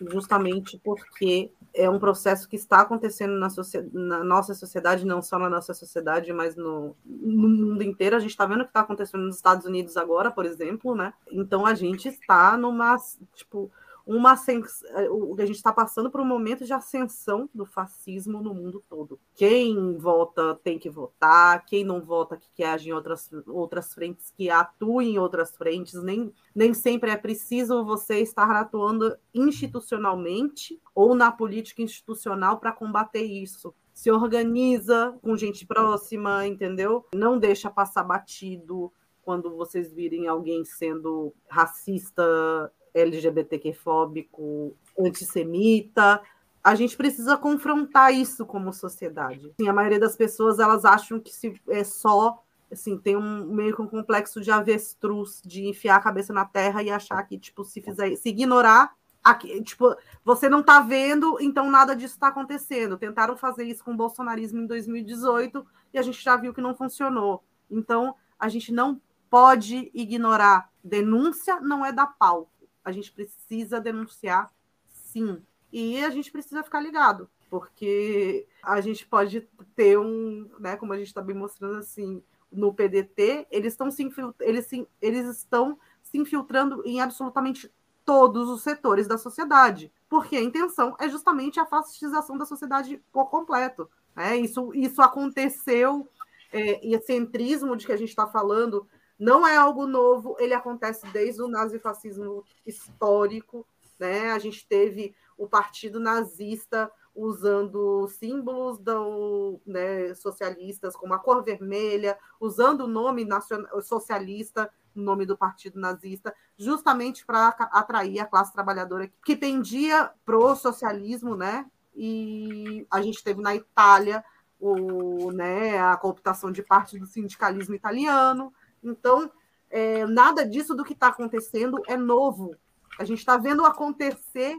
justamente 0.00 0.80
porque 0.82 1.50
é 1.74 1.88
um 1.90 1.98
processo 1.98 2.48
que 2.48 2.56
está 2.56 2.80
acontecendo 2.80 3.38
na, 3.38 3.48
na, 3.92 4.24
nossa 4.24 4.54
sociedade, 4.54 5.04
não 5.04 5.20
só 5.20 5.38
na 5.38 5.50
nossa 5.50 5.74
sociedade, 5.74 6.32
mas 6.32 6.56
no, 6.56 6.96
no 7.04 7.48
mundo 7.48 7.82
inteiro. 7.82 8.16
A 8.16 8.18
gente 8.18 8.30
está 8.30 8.46
vendo 8.46 8.62
o 8.62 8.64
que 8.64 8.70
está 8.70 8.80
acontecendo 8.80 9.24
nos 9.24 9.36
Estados 9.36 9.66
Unidos 9.66 9.96
agora, 9.96 10.30
por 10.30 10.46
exemplo, 10.46 10.94
né? 10.94 11.12
Então 11.30 11.66
a 11.66 11.74
gente 11.74 12.08
está 12.08 12.56
numa, 12.56 12.96
tipo, 13.34 13.70
uma 14.06 14.34
é, 14.34 15.42
a 15.42 15.46
gente 15.46 15.56
está 15.56 15.72
passando 15.72 16.10
por 16.10 16.20
um 16.20 16.24
momento 16.24 16.64
de 16.64 16.72
ascensão 16.72 17.50
do 17.52 17.66
fascismo 17.66 18.40
no 18.40 18.54
mundo 18.54 18.82
todo. 18.88 19.18
Quem 19.34 19.98
vota 19.98 20.54
tem 20.62 20.78
que 20.78 20.88
votar, 20.88 21.66
quem 21.66 21.84
não 21.84 22.00
vota 22.00 22.36
que 22.36 22.48
quer 22.54 22.70
agir 22.70 22.90
em 22.90 22.92
outras, 22.92 23.28
outras 23.48 23.92
frentes, 23.92 24.30
que 24.30 24.48
atue 24.48 25.08
em 25.08 25.18
outras 25.18 25.56
frentes, 25.56 26.00
nem, 26.02 26.32
nem 26.54 26.72
sempre 26.72 27.10
é 27.10 27.16
preciso 27.16 27.84
você 27.84 28.20
estar 28.20 28.48
atuando 28.50 29.16
institucionalmente 29.34 30.80
ou 30.94 31.14
na 31.14 31.32
política 31.32 31.82
institucional 31.82 32.58
para 32.60 32.72
combater 32.72 33.24
isso 33.24 33.74
se 33.92 34.10
organiza 34.10 35.18
com 35.22 35.34
gente 35.38 35.64
próxima, 35.64 36.46
entendeu? 36.46 37.06
Não 37.14 37.38
deixa 37.38 37.70
passar 37.70 38.04
batido 38.04 38.92
quando 39.22 39.56
vocês 39.56 39.90
virem 39.90 40.28
alguém 40.28 40.66
sendo 40.66 41.32
racista, 41.48 42.70
LGBTQ-fóbico, 42.96 44.74
antissemita. 44.98 46.20
A 46.62 46.74
gente 46.74 46.96
precisa 46.96 47.36
confrontar 47.36 48.12
isso 48.12 48.44
como 48.44 48.72
sociedade. 48.72 49.52
Assim, 49.58 49.68
a 49.68 49.72
maioria 49.72 50.00
das 50.00 50.16
pessoas 50.16 50.58
elas 50.58 50.84
acham 50.84 51.20
que 51.20 51.32
se 51.32 51.60
é 51.68 51.84
só 51.84 52.42
assim, 52.70 52.98
tem 52.98 53.16
um 53.16 53.46
meio 53.46 53.74
que 53.74 53.82
um 53.82 53.86
complexo 53.86 54.40
de 54.40 54.50
avestruz, 54.50 55.40
de 55.44 55.68
enfiar 55.68 55.96
a 55.96 56.00
cabeça 56.00 56.32
na 56.32 56.44
terra 56.44 56.82
e 56.82 56.90
achar 56.90 57.22
que, 57.22 57.38
tipo, 57.38 57.64
se 57.64 57.80
fizer, 57.80 58.16
se 58.16 58.28
ignorar, 58.28 58.92
aqui, 59.22 59.62
tipo, 59.62 59.94
você 60.24 60.48
não 60.48 60.62
tá 60.62 60.80
vendo, 60.80 61.38
então 61.40 61.70
nada 61.70 61.94
disso 61.94 62.14
está 62.14 62.28
acontecendo. 62.28 62.96
Tentaram 62.96 63.36
fazer 63.36 63.64
isso 63.64 63.84
com 63.84 63.92
o 63.92 63.96
bolsonarismo 63.96 64.60
em 64.60 64.66
2018 64.66 65.66
e 65.92 65.98
a 65.98 66.02
gente 66.02 66.22
já 66.22 66.36
viu 66.36 66.54
que 66.54 66.60
não 66.60 66.74
funcionou. 66.74 67.42
Então, 67.70 68.14
a 68.38 68.48
gente 68.48 68.72
não 68.72 69.00
pode 69.28 69.90
ignorar. 69.92 70.70
Denúncia 70.82 71.60
não 71.60 71.84
é 71.84 71.92
da 71.92 72.06
pau 72.06 72.48
a 72.86 72.92
gente 72.92 73.10
precisa 73.10 73.80
denunciar 73.80 74.48
sim. 74.86 75.42
E 75.72 76.04
a 76.04 76.10
gente 76.10 76.30
precisa 76.30 76.62
ficar 76.62 76.80
ligado, 76.80 77.28
porque 77.50 78.46
a 78.62 78.80
gente 78.80 79.04
pode 79.04 79.40
ter 79.74 79.98
um, 79.98 80.48
né, 80.60 80.76
como 80.76 80.92
a 80.92 80.96
gente 80.96 81.08
está 81.08 81.20
bem 81.20 81.34
mostrando 81.34 81.78
assim, 81.78 82.22
no 82.50 82.72
PDT, 82.72 83.48
eles 83.50 83.72
estão 83.72 83.90
se 83.90 84.08
eles, 84.40 84.66
se, 84.66 84.88
eles 85.02 85.26
estão 85.26 85.76
se 86.00 86.16
infiltrando 86.16 86.80
em 86.86 87.00
absolutamente 87.00 87.70
todos 88.04 88.48
os 88.48 88.62
setores 88.62 89.08
da 89.08 89.18
sociedade, 89.18 89.92
porque 90.08 90.36
a 90.36 90.42
intenção 90.42 90.96
é 91.00 91.08
justamente 91.08 91.58
a 91.58 91.66
fascistização 91.66 92.38
da 92.38 92.46
sociedade 92.46 93.02
por 93.12 93.26
completo. 93.26 93.90
Né? 94.14 94.36
Isso, 94.36 94.70
isso 94.72 95.02
aconteceu, 95.02 96.08
é, 96.52 96.86
e 96.86 96.94
esse 96.94 97.06
centrismo 97.06 97.76
de 97.76 97.84
que 97.84 97.92
a 97.92 97.96
gente 97.96 98.10
está 98.10 98.28
falando 98.28 98.88
não 99.18 99.46
é 99.46 99.56
algo 99.56 99.86
novo, 99.86 100.36
ele 100.38 100.54
acontece 100.54 101.06
desde 101.08 101.42
o 101.42 101.48
nazifascismo 101.48 102.44
histórico. 102.64 103.66
Né? 103.98 104.30
A 104.32 104.38
gente 104.38 104.66
teve 104.66 105.14
o 105.38 105.48
partido 105.48 105.98
nazista 105.98 106.90
usando 107.14 108.06
símbolos 108.08 108.78
do, 108.78 109.58
né, 109.66 110.14
socialistas, 110.14 110.94
como 110.94 111.14
a 111.14 111.18
cor 111.18 111.42
vermelha, 111.42 112.18
usando 112.38 112.82
o 112.82 112.86
nome 112.86 113.24
nacional, 113.24 113.80
socialista, 113.80 114.70
o 114.94 115.00
nome 115.00 115.24
do 115.24 115.36
partido 115.36 115.80
nazista, 115.80 116.34
justamente 116.58 117.24
para 117.24 117.48
atrair 117.48 118.20
a 118.20 118.26
classe 118.26 118.52
trabalhadora 118.52 119.10
que 119.24 119.34
pendia 119.34 120.10
pro 120.26 120.54
socialismo, 120.54 121.34
né? 121.34 121.66
E 121.94 122.86
a 122.90 123.00
gente 123.00 123.24
teve 123.24 123.40
na 123.40 123.54
Itália 123.54 124.22
o, 124.60 125.30
né, 125.32 125.78
a 125.78 125.96
cooptação 125.96 126.52
de 126.52 126.62
parte 126.62 126.98
do 126.98 127.06
sindicalismo 127.06 127.74
italiano. 127.74 128.52
Então, 128.88 129.30
é, 129.70 130.06
nada 130.06 130.46
disso 130.46 130.74
do 130.74 130.84
que 130.84 130.92
está 130.92 131.08
acontecendo 131.08 131.82
é 131.86 131.96
novo. 131.96 132.54
A 132.98 133.04
gente 133.04 133.18
está 133.18 133.36
vendo 133.36 133.64
acontecer 133.64 134.56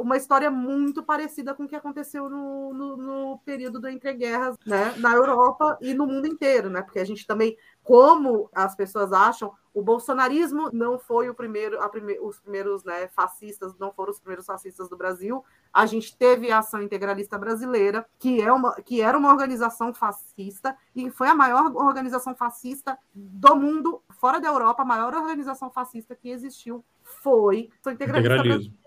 uma 0.00 0.16
história 0.16 0.50
muito 0.50 1.04
parecida 1.04 1.54
com 1.54 1.62
o 1.62 1.68
que 1.68 1.76
aconteceu 1.76 2.28
no, 2.28 2.74
no, 2.74 2.96
no 2.96 3.38
período 3.44 3.78
do 3.78 3.88
entreguerras 3.88 4.56
né, 4.66 4.92
na 4.96 5.14
Europa 5.14 5.78
e 5.80 5.94
no 5.94 6.04
mundo 6.04 6.26
inteiro, 6.26 6.68
né? 6.68 6.82
Porque 6.82 6.98
a 6.98 7.04
gente 7.04 7.24
também, 7.24 7.56
como 7.84 8.50
as 8.52 8.74
pessoas 8.74 9.12
acham, 9.12 9.52
o 9.72 9.80
bolsonarismo 9.80 10.68
não 10.72 10.98
foi 10.98 11.30
o 11.30 11.34
primeiro, 11.34 11.78
prime, 11.90 12.18
os 12.18 12.40
primeiros 12.40 12.82
né, 12.82 13.06
fascistas, 13.08 13.72
não 13.78 13.92
foram 13.92 14.10
os 14.10 14.18
primeiros 14.18 14.46
fascistas 14.46 14.88
do 14.88 14.96
Brasil. 14.96 15.44
A 15.72 15.86
gente 15.86 16.16
teve 16.16 16.50
a 16.50 16.58
Ação 16.58 16.82
Integralista 16.82 17.38
Brasileira, 17.38 18.06
que, 18.18 18.40
é 18.40 18.52
uma, 18.52 18.74
que 18.82 19.00
era 19.00 19.16
uma 19.16 19.30
organização 19.30 19.92
fascista 19.92 20.76
e 20.94 21.10
foi 21.10 21.28
a 21.28 21.34
maior 21.34 21.74
organização 21.76 22.34
fascista 22.34 22.98
do 23.14 23.54
mundo, 23.56 24.02
fora 24.18 24.40
da 24.40 24.48
Europa, 24.48 24.82
a 24.82 24.86
maior 24.86 25.14
organização 25.14 25.70
fascista 25.70 26.14
que 26.14 26.30
existiu 26.30 26.84
foi 27.02 27.70
a 27.70 27.80
Ação 27.80 27.92
Integralista 27.92 28.42
Brasileira 28.42 28.78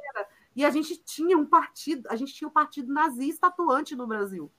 e 0.55 0.65
a 0.65 0.69
gente 0.69 0.97
tinha 0.97 1.37
um 1.37 1.45
partido, 1.45 2.07
a 2.09 2.15
gente 2.15 2.33
tinha 2.33 2.47
um 2.47 2.51
partido 2.51 2.91
nazista 2.91 3.47
atuante 3.47 3.95
no 3.95 4.05
Brasil, 4.05 4.51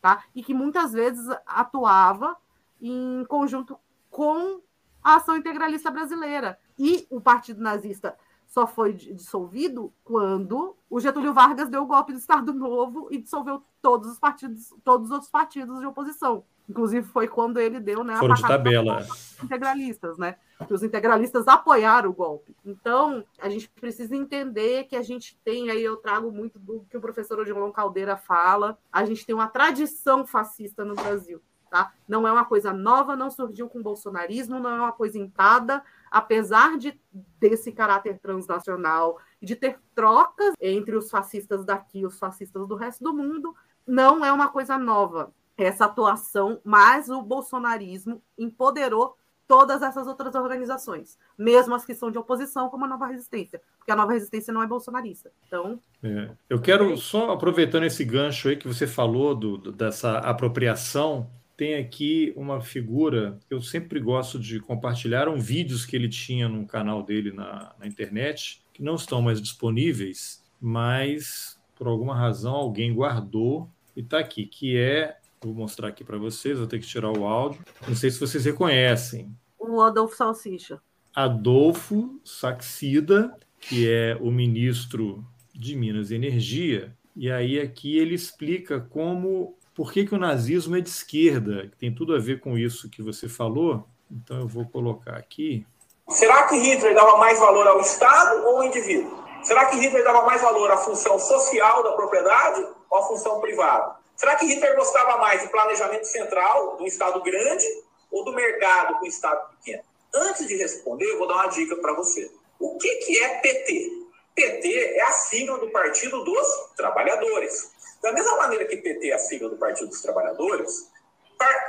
tá? 0.00 0.24
E 0.34 0.42
que 0.42 0.52
muitas 0.52 0.92
vezes 0.92 1.26
atuava 1.46 2.36
em 2.80 3.24
conjunto 3.26 3.78
com 4.10 4.60
a 5.02 5.16
ação 5.16 5.36
integralista 5.36 5.90
brasileira. 5.90 6.58
E 6.78 7.06
o 7.10 7.20
partido 7.20 7.62
nazista 7.62 8.16
só 8.48 8.66
foi 8.66 8.94
dissolvido 8.94 9.92
quando 10.02 10.74
o 10.88 10.98
Getúlio 10.98 11.34
Vargas 11.34 11.68
deu 11.68 11.82
o 11.82 11.86
golpe 11.86 12.12
do 12.12 12.18
Estado 12.18 12.52
Novo 12.52 13.08
e 13.10 13.18
dissolveu 13.18 13.62
todos 13.80 14.10
os 14.10 14.18
partidos, 14.18 14.74
todos 14.82 15.08
os 15.08 15.12
outros 15.12 15.30
partidos 15.30 15.78
de 15.78 15.86
oposição. 15.86 16.42
Inclusive 16.68 17.06
foi 17.06 17.28
quando 17.28 17.58
ele 17.58 17.78
deu, 17.78 18.02
né, 18.02 18.16
Foram 18.16 18.34
de 18.34 18.42
tabela. 18.42 19.06
integralistas, 19.42 20.18
né? 20.18 20.36
Que 20.66 20.74
os 20.74 20.82
integralistas 20.82 21.46
apoiaram 21.46 22.10
o 22.10 22.12
golpe. 22.12 22.54
Então, 22.64 23.24
a 23.38 23.48
gente 23.48 23.70
precisa 23.70 24.14
entender 24.16 24.84
que 24.84 24.96
a 24.96 25.02
gente 25.02 25.38
tem 25.44 25.70
aí 25.70 25.82
eu 25.82 25.96
trago 25.96 26.30
muito 26.32 26.58
do 26.58 26.84
que 26.90 26.96
o 26.96 27.00
professor 27.00 27.38
Odilon 27.38 27.70
Caldeira 27.70 28.16
fala, 28.16 28.78
a 28.92 29.04
gente 29.04 29.24
tem 29.24 29.34
uma 29.34 29.48
tradição 29.48 30.26
fascista 30.26 30.84
no 30.84 30.94
Brasil. 30.94 31.40
Tá? 31.70 31.92
Não 32.08 32.26
é 32.26 32.32
uma 32.32 32.46
coisa 32.46 32.72
nova, 32.72 33.14
não 33.14 33.30
surgiu 33.30 33.68
com 33.68 33.80
o 33.80 33.82
bolsonarismo, 33.82 34.58
não 34.58 34.70
é 34.70 34.80
uma 34.80 34.92
coisa 34.92 35.18
entrada, 35.18 35.82
apesar 36.10 36.76
de 36.78 36.98
desse 37.40 37.72
caráter 37.72 38.18
transnacional 38.18 39.18
e 39.40 39.46
de 39.46 39.56
ter 39.56 39.78
trocas 39.94 40.54
entre 40.60 40.96
os 40.96 41.10
fascistas 41.10 41.64
daqui 41.64 42.00
e 42.00 42.06
os 42.06 42.18
fascistas 42.18 42.66
do 42.66 42.74
resto 42.74 43.04
do 43.04 43.14
mundo, 43.14 43.54
não 43.86 44.24
é 44.24 44.32
uma 44.32 44.48
coisa 44.48 44.76
nova 44.76 45.32
essa 45.56 45.86
atuação, 45.86 46.60
mas 46.64 47.08
o 47.08 47.20
bolsonarismo 47.20 48.22
empoderou 48.38 49.16
todas 49.48 49.82
essas 49.82 50.06
outras 50.06 50.34
organizações, 50.34 51.18
mesmo 51.36 51.74
as 51.74 51.84
que 51.84 51.94
são 51.94 52.10
de 52.10 52.18
oposição, 52.18 52.68
como 52.68 52.84
a 52.84 52.88
Nova 52.88 53.06
Resistência, 53.06 53.60
porque 53.78 53.90
a 53.90 53.96
Nova 53.96 54.12
Resistência 54.12 54.52
não 54.52 54.62
é 54.62 54.66
bolsonarista. 54.66 55.32
Então, 55.46 55.80
é. 56.02 56.30
eu 56.50 56.60
quero 56.60 56.94
só 56.98 57.32
aproveitando 57.32 57.84
esse 57.84 58.04
gancho 58.04 58.48
aí 58.48 58.56
que 58.56 58.68
você 58.68 58.86
falou 58.86 59.34
do, 59.34 59.56
do, 59.56 59.72
dessa 59.72 60.18
apropriação, 60.18 61.28
tem 61.58 61.74
aqui 61.74 62.32
uma 62.34 62.62
figura 62.62 63.38
que 63.46 63.52
eu 63.52 63.60
sempre 63.60 64.00
gosto 64.00 64.38
de 64.38 64.60
compartilhar, 64.60 65.28
um 65.28 65.38
vídeos 65.38 65.84
que 65.84 65.94
ele 65.94 66.08
tinha 66.08 66.48
no 66.48 66.64
canal 66.64 67.02
dele 67.02 67.32
na, 67.32 67.74
na 67.78 67.86
internet, 67.86 68.62
que 68.72 68.82
não 68.82 68.94
estão 68.94 69.20
mais 69.20 69.42
disponíveis, 69.42 70.42
mas 70.58 71.60
por 71.76 71.86
alguma 71.86 72.16
razão 72.16 72.54
alguém 72.54 72.94
guardou 72.94 73.68
e 73.94 74.00
está 74.00 74.18
aqui, 74.18 74.46
que 74.46 74.76
é 74.78 75.18
Vou 75.40 75.54
mostrar 75.54 75.88
aqui 75.88 76.02
para 76.02 76.18
vocês, 76.18 76.58
vou 76.58 76.66
ter 76.66 76.80
que 76.80 76.86
tirar 76.86 77.16
o 77.16 77.24
áudio. 77.24 77.60
Não 77.86 77.94
sei 77.94 78.10
se 78.10 78.18
vocês 78.18 78.44
reconhecem. 78.44 79.32
O 79.56 79.80
Adolfo 79.80 80.16
Salsicha. 80.16 80.80
Adolfo 81.14 82.20
Saxida, 82.24 83.32
que 83.60 83.88
é 83.88 84.16
o 84.20 84.32
ministro 84.32 85.24
de 85.54 85.76
Minas 85.76 86.10
e 86.10 86.16
Energia. 86.16 86.92
E 87.14 87.30
aí 87.30 87.60
aqui 87.60 87.96
ele 87.96 88.14
explica 88.14 88.80
como, 88.80 89.56
por 89.78 89.92
que, 89.92 90.04
que 90.04 90.12
o 90.12 90.18
nazismo 90.18 90.76
é 90.76 90.80
de 90.80 90.88
esquerda, 90.88 91.68
que 91.68 91.76
tem 91.76 91.94
tudo 91.94 92.12
a 92.12 92.18
ver 92.18 92.40
com 92.40 92.58
isso 92.58 92.90
que 92.90 93.00
você 93.00 93.28
falou. 93.28 93.86
Então 94.10 94.40
eu 94.40 94.48
vou 94.48 94.66
colocar 94.68 95.16
aqui. 95.16 95.64
Será 96.08 96.48
que 96.48 96.56
Hitler 96.56 96.96
dava 96.96 97.16
mais 97.16 97.38
valor 97.38 97.64
ao 97.64 97.80
Estado 97.80 98.44
ou 98.44 98.56
ao 98.56 98.64
indivíduo? 98.64 99.22
Será 99.44 99.66
que 99.66 99.76
Hitler 99.76 100.02
dava 100.02 100.26
mais 100.26 100.42
valor 100.42 100.68
à 100.68 100.78
função 100.78 101.16
social 101.20 101.84
da 101.84 101.92
propriedade 101.92 102.66
ou 102.90 102.98
à 102.98 103.02
função 103.06 103.40
privada? 103.40 103.94
Será 104.16 104.34
que 104.34 104.46
Hitler 104.46 104.74
gostava 104.74 105.16
mais 105.18 105.44
do 105.44 105.48
planejamento 105.48 106.06
central, 106.06 106.76
do 106.76 106.84
Estado 106.84 107.22
grande, 107.22 107.64
ou 108.10 108.24
do 108.24 108.32
mercado 108.32 108.98
com 108.98 109.04
o 109.04 109.08
Estado 109.08 109.48
pequeno? 109.50 109.84
Antes 110.12 110.48
de 110.48 110.56
responder, 110.56 111.04
eu 111.04 111.18
vou 111.18 111.28
dar 111.28 111.34
uma 111.34 111.46
dica 111.46 111.76
para 111.76 111.92
você. 111.92 112.28
O 112.58 112.76
que, 112.78 112.96
que 112.96 113.16
é 113.16 113.28
PT? 113.38 113.92
PT 114.34 114.96
é 114.96 115.02
a 115.02 115.12
sigla 115.12 115.56
do 115.58 115.70
Partido 115.70 116.24
dos 116.24 116.48
Trabalhadores. 116.76 117.77
Da 118.02 118.12
mesma 118.12 118.36
maneira 118.36 118.64
que 118.64 118.76
PT 118.76 119.10
é 119.10 119.14
a 119.14 119.18
sigla 119.18 119.48
do 119.48 119.56
Partido 119.56 119.88
dos 119.88 120.00
Trabalhadores, 120.00 120.90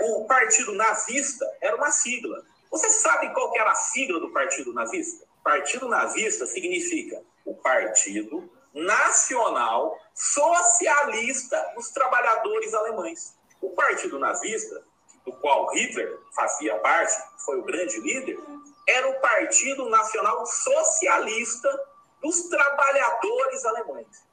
o 0.01 0.25
Partido 0.25 0.73
Nazista 0.73 1.45
era 1.61 1.75
uma 1.75 1.91
sigla. 1.91 2.43
Você 2.71 2.89
sabe 2.89 3.33
qual 3.33 3.55
era 3.55 3.71
a 3.71 3.75
sigla 3.75 4.19
do 4.19 4.31
Partido 4.31 4.73
Nazista? 4.73 5.25
Partido 5.43 5.87
Nazista 5.87 6.45
significa 6.45 7.23
o 7.45 7.55
Partido 7.55 8.49
nacional 8.73 9.99
socialista 10.13 11.73
dos 11.75 11.89
trabalhadores 11.89 12.73
alemães. 12.73 13.35
O 13.61 13.71
Partido 13.71 14.19
Nazista, 14.19 14.83
do 15.25 15.33
qual 15.33 15.67
Hitler 15.73 16.19
fazia 16.35 16.77
parte, 16.79 17.13
foi 17.45 17.59
o 17.59 17.63
grande 17.63 17.99
líder, 17.99 18.37
era 18.87 19.09
o 19.09 19.19
Partido 19.19 19.89
Nacional 19.89 20.45
Socialista 20.45 21.69
dos 22.21 22.43
Trabalhadores 22.43 23.65
Alemães. 23.65 24.28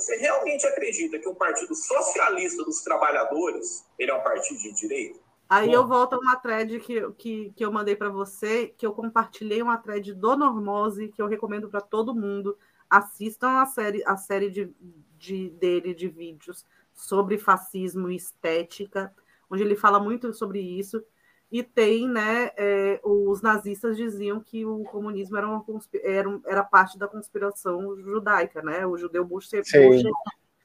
Você 0.00 0.16
realmente 0.16 0.66
acredita 0.66 1.18
que 1.18 1.28
o 1.28 1.34
Partido 1.34 1.74
Socialista 1.74 2.64
dos 2.64 2.82
Trabalhadores 2.82 3.86
ele 3.98 4.10
é 4.10 4.14
um 4.14 4.22
partido 4.22 4.58
de 4.58 4.72
direita? 4.72 5.18
Aí 5.48 5.66
Bom. 5.66 5.74
eu 5.74 5.86
volto 5.86 6.14
a 6.14 6.18
uma 6.18 6.36
thread 6.36 6.80
que, 6.80 7.10
que, 7.12 7.52
que 7.54 7.64
eu 7.64 7.70
mandei 7.70 7.94
para 7.94 8.08
você, 8.08 8.68
que 8.68 8.86
eu 8.86 8.92
compartilhei 8.92 9.60
uma 9.60 9.76
thread 9.76 10.14
do 10.14 10.36
Normose, 10.36 11.08
que 11.08 11.20
eu 11.20 11.26
recomendo 11.26 11.68
para 11.68 11.80
todo 11.80 12.14
mundo 12.14 12.56
assistam 12.90 13.60
a 13.60 13.66
série, 13.66 14.02
a 14.04 14.16
série 14.16 14.50
de, 14.50 14.74
de, 15.16 15.50
dele 15.50 15.94
de 15.94 16.08
vídeos 16.08 16.66
sobre 16.92 17.38
fascismo 17.38 18.10
e 18.10 18.16
estética, 18.16 19.14
onde 19.48 19.62
ele 19.62 19.76
fala 19.76 20.00
muito 20.00 20.34
sobre 20.34 20.60
isso. 20.60 21.02
E 21.50 21.64
tem, 21.64 22.08
né, 22.08 22.50
é, 22.56 23.00
os 23.02 23.42
nazistas 23.42 23.96
diziam 23.96 24.40
que 24.40 24.64
o 24.64 24.84
comunismo 24.84 25.36
era, 25.36 25.48
uma, 25.48 25.64
era, 26.04 26.40
era 26.46 26.62
parte 26.62 26.96
da 26.96 27.08
conspiração 27.08 27.96
judaica, 28.00 28.62
né? 28.62 28.86
O 28.86 28.96
judeu 28.96 29.24
Bush 29.24 29.48
sempre. 29.48 30.02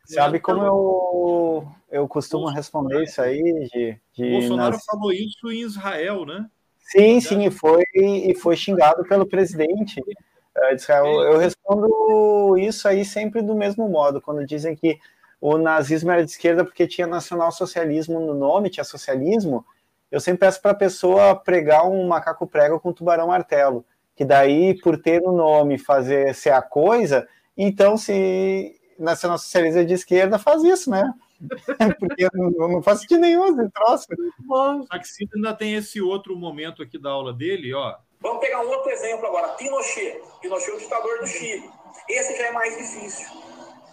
Sabe 0.06 0.40
como 0.40 0.62
eu, 0.62 1.68
eu 1.90 2.08
costumo 2.08 2.48
responder 2.48 3.04
isso 3.04 3.20
aí? 3.20 3.42
De, 3.42 4.00
de 4.14 4.32
Bolsonaro 4.32 4.74
nas... 4.74 4.86
falou 4.86 5.12
isso 5.12 5.52
em 5.52 5.62
Israel, 5.62 6.24
né? 6.26 6.48
Sim, 6.78 7.20
sim, 7.20 7.46
e 7.46 7.50
foi, 7.50 7.84
e 7.96 8.36
foi 8.36 8.56
xingado 8.56 9.04
pelo 9.06 9.26
presidente 9.26 9.96
de 9.96 10.76
Israel. 10.76 11.08
Eu 11.24 11.40
respondo 11.40 12.56
isso 12.60 12.88
aí 12.88 13.04
sempre 13.04 13.42
do 13.42 13.56
mesmo 13.56 13.90
modo, 13.90 14.22
quando 14.22 14.46
dizem 14.46 14.76
que 14.76 15.00
o 15.42 15.58
nazismo 15.58 16.12
era 16.12 16.24
de 16.24 16.30
esquerda 16.30 16.64
porque 16.64 16.88
tinha 16.88 17.08
nacional-socialismo 17.08 18.20
no 18.20 18.36
nome, 18.36 18.70
tinha 18.70 18.84
socialismo, 18.84 19.66
eu 20.12 20.20
sempre 20.20 20.42
peço 20.42 20.62
para 20.62 20.72
a 20.72 20.76
pessoa 20.76 21.36
pregar 21.36 21.88
um 21.88 22.08
macaco 22.08 22.48
prego 22.48 22.80
com 22.80 22.94
tubarão 22.94 23.28
martelo, 23.28 23.86
que 24.16 24.24
daí, 24.24 24.80
por 24.80 25.02
ter 25.02 25.22
no 25.22 25.32
nome 25.32 25.78
fazer 25.78 26.34
ser 26.34 26.52
a 26.52 26.62
coisa, 26.62 27.28
então 27.58 27.98
se 27.98 28.80
nacional-socialismo 28.98 29.82
é 29.82 29.84
de 29.84 29.94
esquerda, 29.94 30.40
faz 30.40 30.64
isso, 30.64 30.90
né? 30.90 31.14
Porque 32.00 32.28
não, 32.34 32.50
não 32.70 32.84
faz 32.84 33.02
sentido 33.02 33.20
nenhum 33.20 33.48
esse 33.48 33.70
troço. 33.72 34.08
Bom. 34.40 34.86
Ainda 35.36 35.54
tem 35.54 35.76
esse 35.76 36.02
outro 36.02 36.36
momento 36.36 36.82
aqui 36.82 36.98
da 36.98 37.10
aula 37.10 37.34
dele, 37.34 37.74
ó. 37.74 37.98
Vamos 38.22 38.40
pegar 38.40 38.62
um 38.62 38.70
outro 38.70 38.90
exemplo 38.90 39.28
agora, 39.28 39.50
Pinochet. 39.50 40.22
Pinochet 40.42 40.72
é 40.72 40.76
o 40.76 40.80
ditador 40.80 41.20
do 41.20 41.28
Chile. 41.28 41.70
Esse 42.10 42.38
já 42.38 42.48
é 42.48 42.52
mais 42.52 42.76
difícil. 42.78 43.28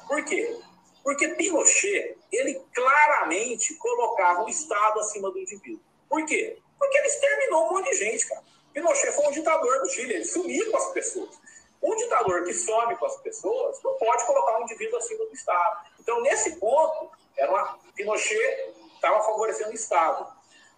Por 0.07 0.25
quê? 0.25 0.57
Porque 1.03 1.29
Pinochet, 1.29 2.17
ele 2.31 2.61
claramente 2.73 3.75
colocava 3.75 4.45
o 4.45 4.49
Estado 4.49 5.01
acima 5.01 5.31
do 5.31 5.39
indivíduo. 5.39 5.81
Por 6.13 6.27
quê? 6.27 6.59
Porque 6.79 6.99
ele 6.99 7.07
exterminou 7.07 7.69
um 7.69 7.71
monte 7.73 7.89
de 7.89 7.97
gente, 7.97 8.29
cara. 8.29 8.43
Pinochet 8.75 9.13
foi 9.13 9.29
um 9.29 9.31
ditador 9.31 9.81
do 9.81 9.89
Chile, 9.89 10.13
ele 10.13 10.25
sumiu 10.27 10.71
com 10.71 10.77
as 10.77 10.93
pessoas. 10.93 11.41
Um 11.83 11.97
ditador 11.97 12.45
que 12.45 12.53
some 12.53 12.95
com 12.97 13.07
as 13.07 13.17
pessoas 13.23 13.83
não 13.83 13.95
pode 13.95 14.27
colocar 14.27 14.59
um 14.59 14.65
indivíduo 14.65 14.99
acima 14.99 15.25
do 15.25 15.33
Estado. 15.33 15.87
Então, 15.99 16.21
nesse 16.21 16.57
ponto, 16.57 17.11
era 17.35 17.51
uma, 17.51 17.79
Pinochet 17.95 18.75
estava 18.95 19.25
favorecendo 19.25 19.71
o 19.71 19.75
Estado. 19.75 20.31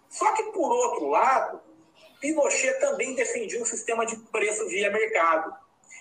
Só 0.09 0.31
que, 0.31 0.43
por 0.53 0.71
outro 0.71 1.09
lado, 1.09 1.61
Pinochet 2.21 2.79
também 2.79 3.13
defendia 3.13 3.61
um 3.61 3.65
sistema 3.65 4.05
de 4.05 4.15
preço 4.15 4.65
via 4.69 4.89
mercado. 4.89 5.53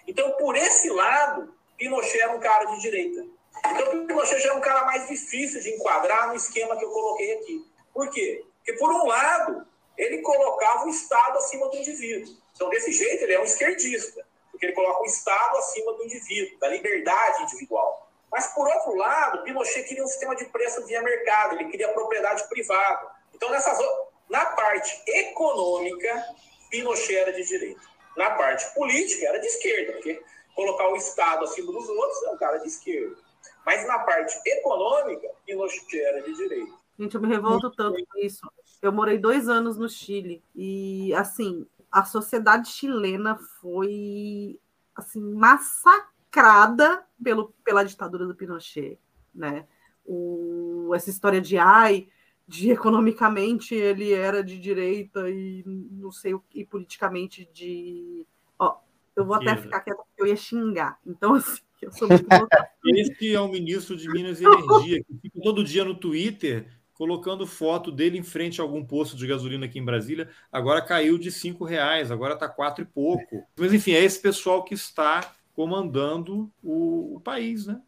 Então, 0.06 0.30
por 0.36 0.54
esse 0.54 0.88
lado, 0.90 1.52
Pinochet 1.76 2.20
era 2.20 2.36
um 2.36 2.38
cara 2.38 2.66
de 2.66 2.80
direita. 2.80 3.26
Então, 3.66 4.06
Pinochet 4.06 4.38
já 4.38 4.50
é 4.50 4.52
um 4.52 4.60
cara 4.60 4.84
mais 4.84 5.08
difícil 5.08 5.60
de 5.60 5.70
enquadrar 5.70 6.28
no 6.28 6.36
esquema 6.36 6.76
que 6.76 6.84
eu 6.84 6.90
coloquei 6.90 7.32
aqui. 7.32 7.68
Por 7.92 8.08
quê? 8.10 8.44
Porque, 8.64 8.78
por 8.78 8.90
um 8.90 9.06
lado, 9.06 9.66
ele 9.96 10.22
colocava 10.22 10.86
o 10.86 10.88
Estado 10.88 11.36
acima 11.36 11.68
do 11.68 11.76
indivíduo. 11.76 12.34
Então, 12.54 12.70
desse 12.70 12.92
jeito, 12.92 13.24
ele 13.24 13.34
é 13.34 13.40
um 13.40 13.44
esquerdista, 13.44 14.26
porque 14.50 14.64
ele 14.64 14.72
coloca 14.72 15.02
o 15.02 15.06
Estado 15.06 15.58
acima 15.58 15.92
do 15.92 16.04
indivíduo, 16.04 16.58
da 16.58 16.68
liberdade 16.68 17.42
individual. 17.42 18.10
Mas, 18.32 18.46
por 18.48 18.66
outro 18.66 18.94
lado, 18.94 19.42
Pinochet 19.42 19.86
queria 19.86 20.02
um 20.02 20.08
sistema 20.08 20.34
de 20.34 20.46
preço 20.46 20.84
via 20.86 21.02
mercado, 21.02 21.56
ele 21.56 21.70
queria 21.70 21.92
propriedade 21.92 22.48
privada. 22.48 23.10
Então, 23.34 23.50
nessas, 23.50 23.78
na 24.30 24.46
parte 24.46 25.02
econômica, 25.08 26.24
Pinochet 26.70 27.16
era 27.16 27.34
de 27.34 27.44
direita. 27.44 27.82
Na 28.16 28.30
parte 28.30 28.72
política, 28.74 29.26
era 29.26 29.38
de 29.38 29.46
esquerda, 29.46 29.92
porque 29.92 30.22
colocar 30.54 30.88
o 30.88 30.96
Estado 30.96 31.44
acima 31.44 31.70
dos 31.70 31.86
outros 31.86 32.22
é 32.24 32.30
um 32.30 32.38
cara 32.38 32.56
de 32.58 32.68
esquerda. 32.68 33.14
Mas 33.66 33.86
na 33.86 33.98
parte 33.98 34.40
econômica, 34.46 35.28
Pinochet 35.44 36.00
era 36.00 36.22
de 36.22 36.34
direita. 36.34 36.83
Gente, 36.98 37.14
eu 37.14 37.20
me 37.20 37.28
revolto 37.28 37.70
tanto 37.70 38.04
com 38.06 38.18
isso. 38.18 38.40
Eu 38.80 38.92
morei 38.92 39.18
dois 39.18 39.48
anos 39.48 39.76
no 39.76 39.88
Chile 39.88 40.42
e, 40.54 41.12
assim, 41.14 41.66
a 41.90 42.04
sociedade 42.04 42.68
chilena 42.68 43.36
foi, 43.60 44.58
assim, 44.94 45.20
massacrada 45.20 47.04
pelo, 47.22 47.52
pela 47.64 47.84
ditadura 47.84 48.26
do 48.26 48.34
Pinochet, 48.34 48.98
né? 49.34 49.66
O, 50.04 50.92
essa 50.94 51.10
história 51.10 51.40
de, 51.40 51.56
ai, 51.56 52.08
de 52.46 52.70
economicamente 52.70 53.74
ele 53.74 54.12
era 54.12 54.44
de 54.44 54.58
direita 54.58 55.28
e 55.30 55.64
não 55.64 56.12
sei 56.12 56.34
o 56.34 56.40
que, 56.40 56.64
politicamente 56.64 57.48
de... 57.52 58.24
Ó, 58.58 58.76
eu 59.16 59.24
vou 59.24 59.34
até 59.34 59.56
ficar 59.56 59.80
quieta 59.80 60.02
porque 60.02 60.22
eu 60.22 60.26
ia 60.26 60.36
xingar. 60.36 61.00
Então, 61.04 61.34
assim, 61.34 61.62
eu 61.82 61.92
sou 61.92 62.06
muito 62.06 62.24
Esse 62.86 63.34
é 63.34 63.40
o 63.40 63.48
ministro 63.48 63.96
de 63.96 64.08
Minas 64.08 64.40
e 64.40 64.44
Energia, 64.44 65.02
que 65.02 65.18
fica 65.22 65.40
todo 65.40 65.64
dia 65.64 65.84
no 65.84 65.94
Twitter 65.94 66.68
colocando 66.94 67.46
foto 67.46 67.90
dele 67.90 68.16
em 68.16 68.22
frente 68.22 68.60
a 68.60 68.64
algum 68.64 68.84
posto 68.84 69.16
de 69.16 69.26
gasolina 69.26 69.66
aqui 69.66 69.78
em 69.78 69.84
Brasília. 69.84 70.28
Agora 70.50 70.80
caiu 70.80 71.18
de 71.18 71.30
cinco 71.30 71.64
reais, 71.64 72.10
agora 72.10 72.34
está 72.34 72.48
quatro 72.48 72.82
e 72.82 72.86
pouco. 72.86 73.44
Mas 73.58 73.72
enfim, 73.72 73.92
é 73.92 74.02
esse 74.02 74.20
pessoal 74.20 74.62
que 74.62 74.74
está 74.74 75.32
comandando 75.54 76.50
o, 76.62 77.16
o 77.16 77.20
país, 77.20 77.66
né? 77.66 77.80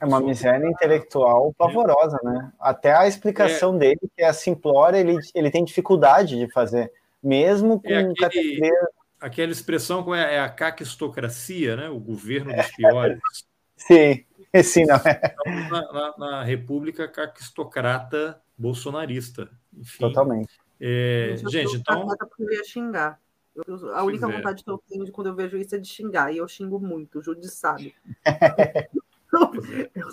É 0.00 0.04
uma 0.04 0.20
miséria 0.20 0.66
intelectual 0.66 1.54
pavorosa, 1.56 2.18
né? 2.24 2.52
Até 2.58 2.92
a 2.92 3.06
explicação 3.06 3.76
é. 3.76 3.78
dele, 3.78 4.00
que 4.16 4.22
é 4.22 4.26
a 4.26 4.32
simplória, 4.32 4.98
ele, 4.98 5.16
ele 5.32 5.50
tem 5.52 5.64
dificuldade 5.64 6.36
de 6.36 6.50
fazer, 6.50 6.92
mesmo 7.22 7.80
com 7.80 7.88
é 7.88 8.12
aquele, 8.20 8.72
aquela 9.20 9.52
expressão 9.52 10.02
que 10.02 10.10
é, 10.10 10.34
é 10.34 10.40
a 10.40 10.48
caquistocracia, 10.48 11.76
né? 11.76 11.88
O 11.88 12.00
governo 12.00 12.52
dos 12.52 12.70
piores. 12.72 13.20
Sim, 13.76 14.24
sim, 14.64 14.84
não 14.84 14.96
é. 14.96 15.34
Na, 15.70 15.92
na, 15.92 16.14
na 16.18 16.42
República 16.42 17.06
caquistocrata 17.06 18.42
bolsonarista. 18.58 19.50
Enfim, 19.72 20.00
Totalmente. 20.00 20.58
É, 20.80 21.34
gente, 21.36 21.50
gente 21.50 21.76
então. 21.76 22.06
Eu 22.38 22.52
ia 22.52 22.64
xingar. 22.64 23.20
Eu, 23.54 23.94
a 23.94 24.02
única 24.04 24.28
vontade 24.28 24.62
que 24.62 24.70
eu 24.70 24.78
tenho 24.88 25.04
de 25.04 25.12
quando 25.12 25.28
eu 25.28 25.34
vejo 25.34 25.56
isso 25.56 25.74
é 25.74 25.78
de 25.78 25.88
xingar, 25.88 26.32
e 26.32 26.38
eu 26.38 26.46
xingo 26.46 26.78
muito, 26.78 27.18
o 27.18 27.22
Júlio 27.22 27.42
sabe. 27.44 27.94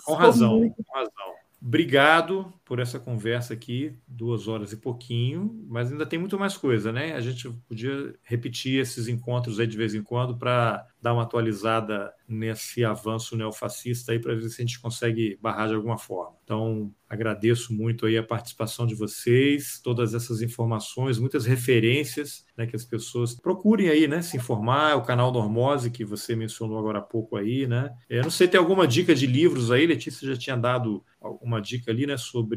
com 0.05 0.13
razão, 0.13 0.59
muito... 0.59 0.84
com 0.84 0.93
razão. 0.93 1.35
Obrigado 1.61 2.53
por 2.65 2.79
essa 2.79 2.99
conversa 2.99 3.53
aqui, 3.53 3.93
duas 4.07 4.47
horas 4.47 4.71
e 4.71 4.77
pouquinho, 4.77 5.63
mas 5.67 5.91
ainda 5.91 6.05
tem 6.05 6.17
muito 6.17 6.37
mais 6.37 6.57
coisa, 6.57 6.91
né? 6.91 7.13
A 7.13 7.21
gente 7.21 7.47
podia 7.69 8.15
repetir 8.23 8.81
esses 8.81 9.07
encontros 9.07 9.59
aí 9.59 9.67
de 9.67 9.77
vez 9.77 9.93
em 9.93 10.01
quando 10.01 10.35
para 10.35 10.85
dar 10.99 11.13
uma 11.13 11.21
atualizada 11.21 12.11
nesse 12.27 12.83
avanço 12.83 13.37
neofascista 13.37 14.11
aí 14.11 14.19
para 14.19 14.33
ver 14.33 14.49
se 14.49 14.61
a 14.61 14.65
gente 14.65 14.79
consegue 14.79 15.37
barrar 15.39 15.67
de 15.67 15.75
alguma 15.75 15.99
forma. 15.99 16.35
Então, 16.43 16.91
agradeço 17.07 17.71
muito 17.71 18.07
aí 18.07 18.17
a 18.17 18.23
participação 18.23 18.87
de 18.87 18.95
vocês, 18.95 19.79
todas 19.83 20.15
essas 20.15 20.41
informações, 20.41 21.19
muitas 21.19 21.45
referências, 21.45 22.43
né, 22.57 22.65
que 22.65 22.75
as 22.75 22.83
pessoas 22.83 23.35
procurem 23.35 23.89
aí, 23.89 24.07
né, 24.07 24.23
se 24.23 24.37
informar, 24.37 24.95
o 24.95 25.03
canal 25.03 25.31
Normose 25.31 25.91
que 25.91 26.03
você 26.03 26.35
mencionou 26.35 26.79
agora 26.79 26.99
há 26.99 27.03
pouco 27.03 27.35
aí, 27.35 27.67
né? 27.67 27.91
Eu 28.09 28.23
não 28.23 28.31
sei, 28.31 28.47
tem 28.47 28.59
alguma 28.59 28.87
dica 28.87 29.13
de 29.13 29.27
livros 29.27 29.71
aí, 29.71 29.85
Letícia 29.85 30.27
já 30.27 30.35
tinha 30.35 30.57
dado 30.57 31.03
uma 31.41 31.59
dica 31.59 31.91
ali, 31.91 32.07
né, 32.07 32.17
sobre 32.17 32.55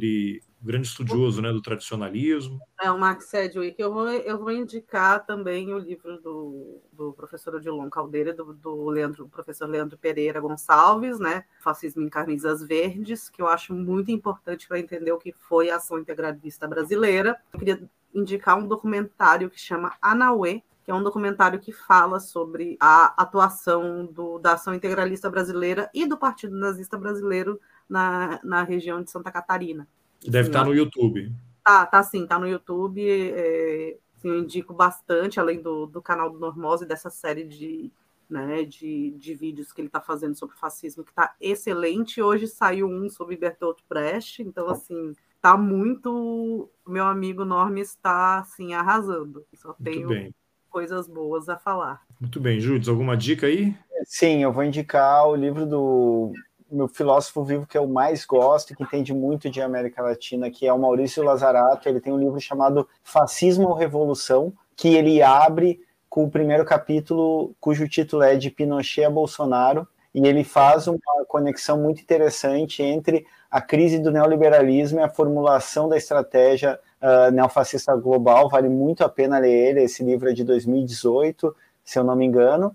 o 0.60 0.64
grande 0.64 0.88
estudioso, 0.88 1.40
né, 1.40 1.52
do 1.52 1.62
tradicionalismo. 1.62 2.60
É, 2.80 2.90
o 2.90 2.98
Max 2.98 3.26
Sedgwick. 3.26 3.80
Eu 3.80 3.92
vou, 3.92 4.08
eu 4.08 4.38
vou 4.38 4.50
indicar 4.50 5.24
também 5.24 5.72
o 5.72 5.78
livro 5.78 6.20
do, 6.20 6.80
do 6.92 7.12
professor 7.12 7.54
Odilon 7.54 7.88
Caldeira, 7.88 8.32
do, 8.32 8.52
do 8.52 8.88
Leandro, 8.88 9.28
professor 9.28 9.68
Leandro 9.68 9.96
Pereira 9.96 10.40
Gonçalves, 10.40 11.18
né, 11.18 11.44
Fascismo 11.60 12.02
em 12.02 12.08
Camisas 12.08 12.62
Verdes, 12.62 13.28
que 13.28 13.40
eu 13.40 13.46
acho 13.46 13.72
muito 13.72 14.10
importante 14.10 14.66
para 14.66 14.80
entender 14.80 15.12
o 15.12 15.18
que 15.18 15.32
foi 15.32 15.70
a 15.70 15.76
ação 15.76 15.98
integralista 15.98 16.66
brasileira. 16.66 17.36
Eu 17.52 17.58
queria 17.58 17.90
indicar 18.14 18.58
um 18.58 18.66
documentário 18.66 19.50
que 19.50 19.60
chama 19.60 19.94
Anauê, 20.02 20.62
que 20.88 20.90
é 20.90 20.94
um 20.94 21.02
documentário 21.02 21.60
que 21.60 21.70
fala 21.70 22.18
sobre 22.18 22.76
a 22.80 23.12
atuação 23.22 24.06
do, 24.06 24.38
da 24.38 24.54
ação 24.54 24.74
integralista 24.74 25.28
brasileira 25.28 25.90
e 25.92 26.06
do 26.06 26.16
Partido 26.16 26.56
Nazista 26.56 26.96
Brasileiro 26.96 27.60
na, 27.88 28.40
na 28.44 28.62
região 28.62 29.02
de 29.02 29.10
Santa 29.10 29.30
Catarina. 29.30 29.88
Deve 30.26 30.48
estar 30.48 30.60
tá 30.60 30.64
no 30.64 30.74
YouTube. 30.74 31.32
Tá, 31.64 31.86
tá 31.86 32.02
sim, 32.02 32.26
tá 32.26 32.38
no 32.38 32.48
YouTube. 32.48 33.02
É, 33.08 33.96
assim, 34.16 34.28
eu 34.28 34.38
indico 34.38 34.74
bastante, 34.74 35.38
além 35.38 35.60
do, 35.60 35.86
do 35.86 36.02
canal 36.02 36.30
do 36.30 36.38
Normose, 36.38 36.86
dessa 36.86 37.10
série 37.10 37.44
de, 37.44 37.90
né, 38.28 38.64
de, 38.64 39.12
de 39.12 39.34
vídeos 39.34 39.72
que 39.72 39.80
ele 39.80 39.88
está 39.88 40.00
fazendo 40.00 40.34
sobre 40.34 40.56
fascismo, 40.56 41.04
que 41.04 41.10
está 41.10 41.34
excelente. 41.40 42.20
Hoje 42.20 42.46
saiu 42.46 42.88
um 42.88 43.08
sobre 43.08 43.36
Bertolt 43.36 43.80
Brecht, 43.88 44.42
então, 44.42 44.68
assim, 44.68 45.14
tá 45.40 45.56
muito. 45.56 46.68
Meu 46.86 47.04
amigo 47.04 47.44
Norme 47.44 47.80
está, 47.80 48.38
assim, 48.38 48.74
arrasando. 48.74 49.44
Só 49.54 49.72
tenho 49.74 50.32
coisas 50.70 51.08
boas 51.08 51.48
a 51.48 51.56
falar. 51.56 52.02
Muito 52.20 52.40
bem, 52.40 52.60
Júlio, 52.60 52.90
alguma 52.90 53.16
dica 53.16 53.46
aí? 53.46 53.74
Sim, 54.04 54.42
eu 54.42 54.52
vou 54.52 54.64
indicar 54.64 55.26
o 55.26 55.34
livro 55.34 55.66
do 55.66 56.32
meu 56.70 56.88
filósofo 56.88 57.44
vivo 57.44 57.66
que 57.66 57.78
eu 57.78 57.86
mais 57.86 58.24
gosto, 58.24 58.74
que 58.74 58.82
entende 58.82 59.14
muito 59.14 59.48
de 59.48 59.60
América 59.60 60.02
Latina, 60.02 60.50
que 60.50 60.66
é 60.66 60.72
o 60.72 60.78
Maurício 60.78 61.22
Lazarato. 61.22 61.88
Ele 61.88 62.00
tem 62.00 62.12
um 62.12 62.18
livro 62.18 62.40
chamado 62.40 62.88
Fascismo 63.02 63.68
ou 63.68 63.74
Revolução, 63.74 64.52
que 64.76 64.94
ele 64.94 65.22
abre 65.22 65.80
com 66.08 66.24
o 66.24 66.30
primeiro 66.30 66.64
capítulo, 66.64 67.54
cujo 67.60 67.88
título 67.88 68.22
é 68.22 68.36
De 68.36 68.50
Pinochet 68.50 69.04
a 69.04 69.10
Bolsonaro, 69.10 69.86
e 70.14 70.26
ele 70.26 70.42
faz 70.42 70.86
uma 70.86 70.98
conexão 71.26 71.78
muito 71.78 72.00
interessante 72.00 72.82
entre 72.82 73.26
a 73.50 73.60
crise 73.60 73.98
do 73.98 74.10
neoliberalismo 74.10 75.00
e 75.00 75.02
a 75.02 75.08
formulação 75.08 75.88
da 75.88 75.96
estratégia 75.96 76.78
uh, 77.00 77.30
neofascista 77.30 77.94
global. 77.94 78.48
Vale 78.48 78.68
muito 78.68 79.04
a 79.04 79.08
pena 79.08 79.38
ler 79.38 79.70
ele. 79.70 79.82
Esse 79.82 80.02
livro 80.02 80.28
é 80.28 80.32
de 80.32 80.44
2018, 80.44 81.54
se 81.84 81.98
eu 81.98 82.04
não 82.04 82.16
me 82.16 82.24
engano. 82.24 82.74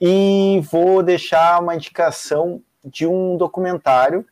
E 0.00 0.60
vou 0.70 1.02
deixar 1.02 1.60
uma 1.60 1.74
indicação 1.74 2.62
de 2.84 3.06
um 3.06 3.36
documentário 3.36 4.24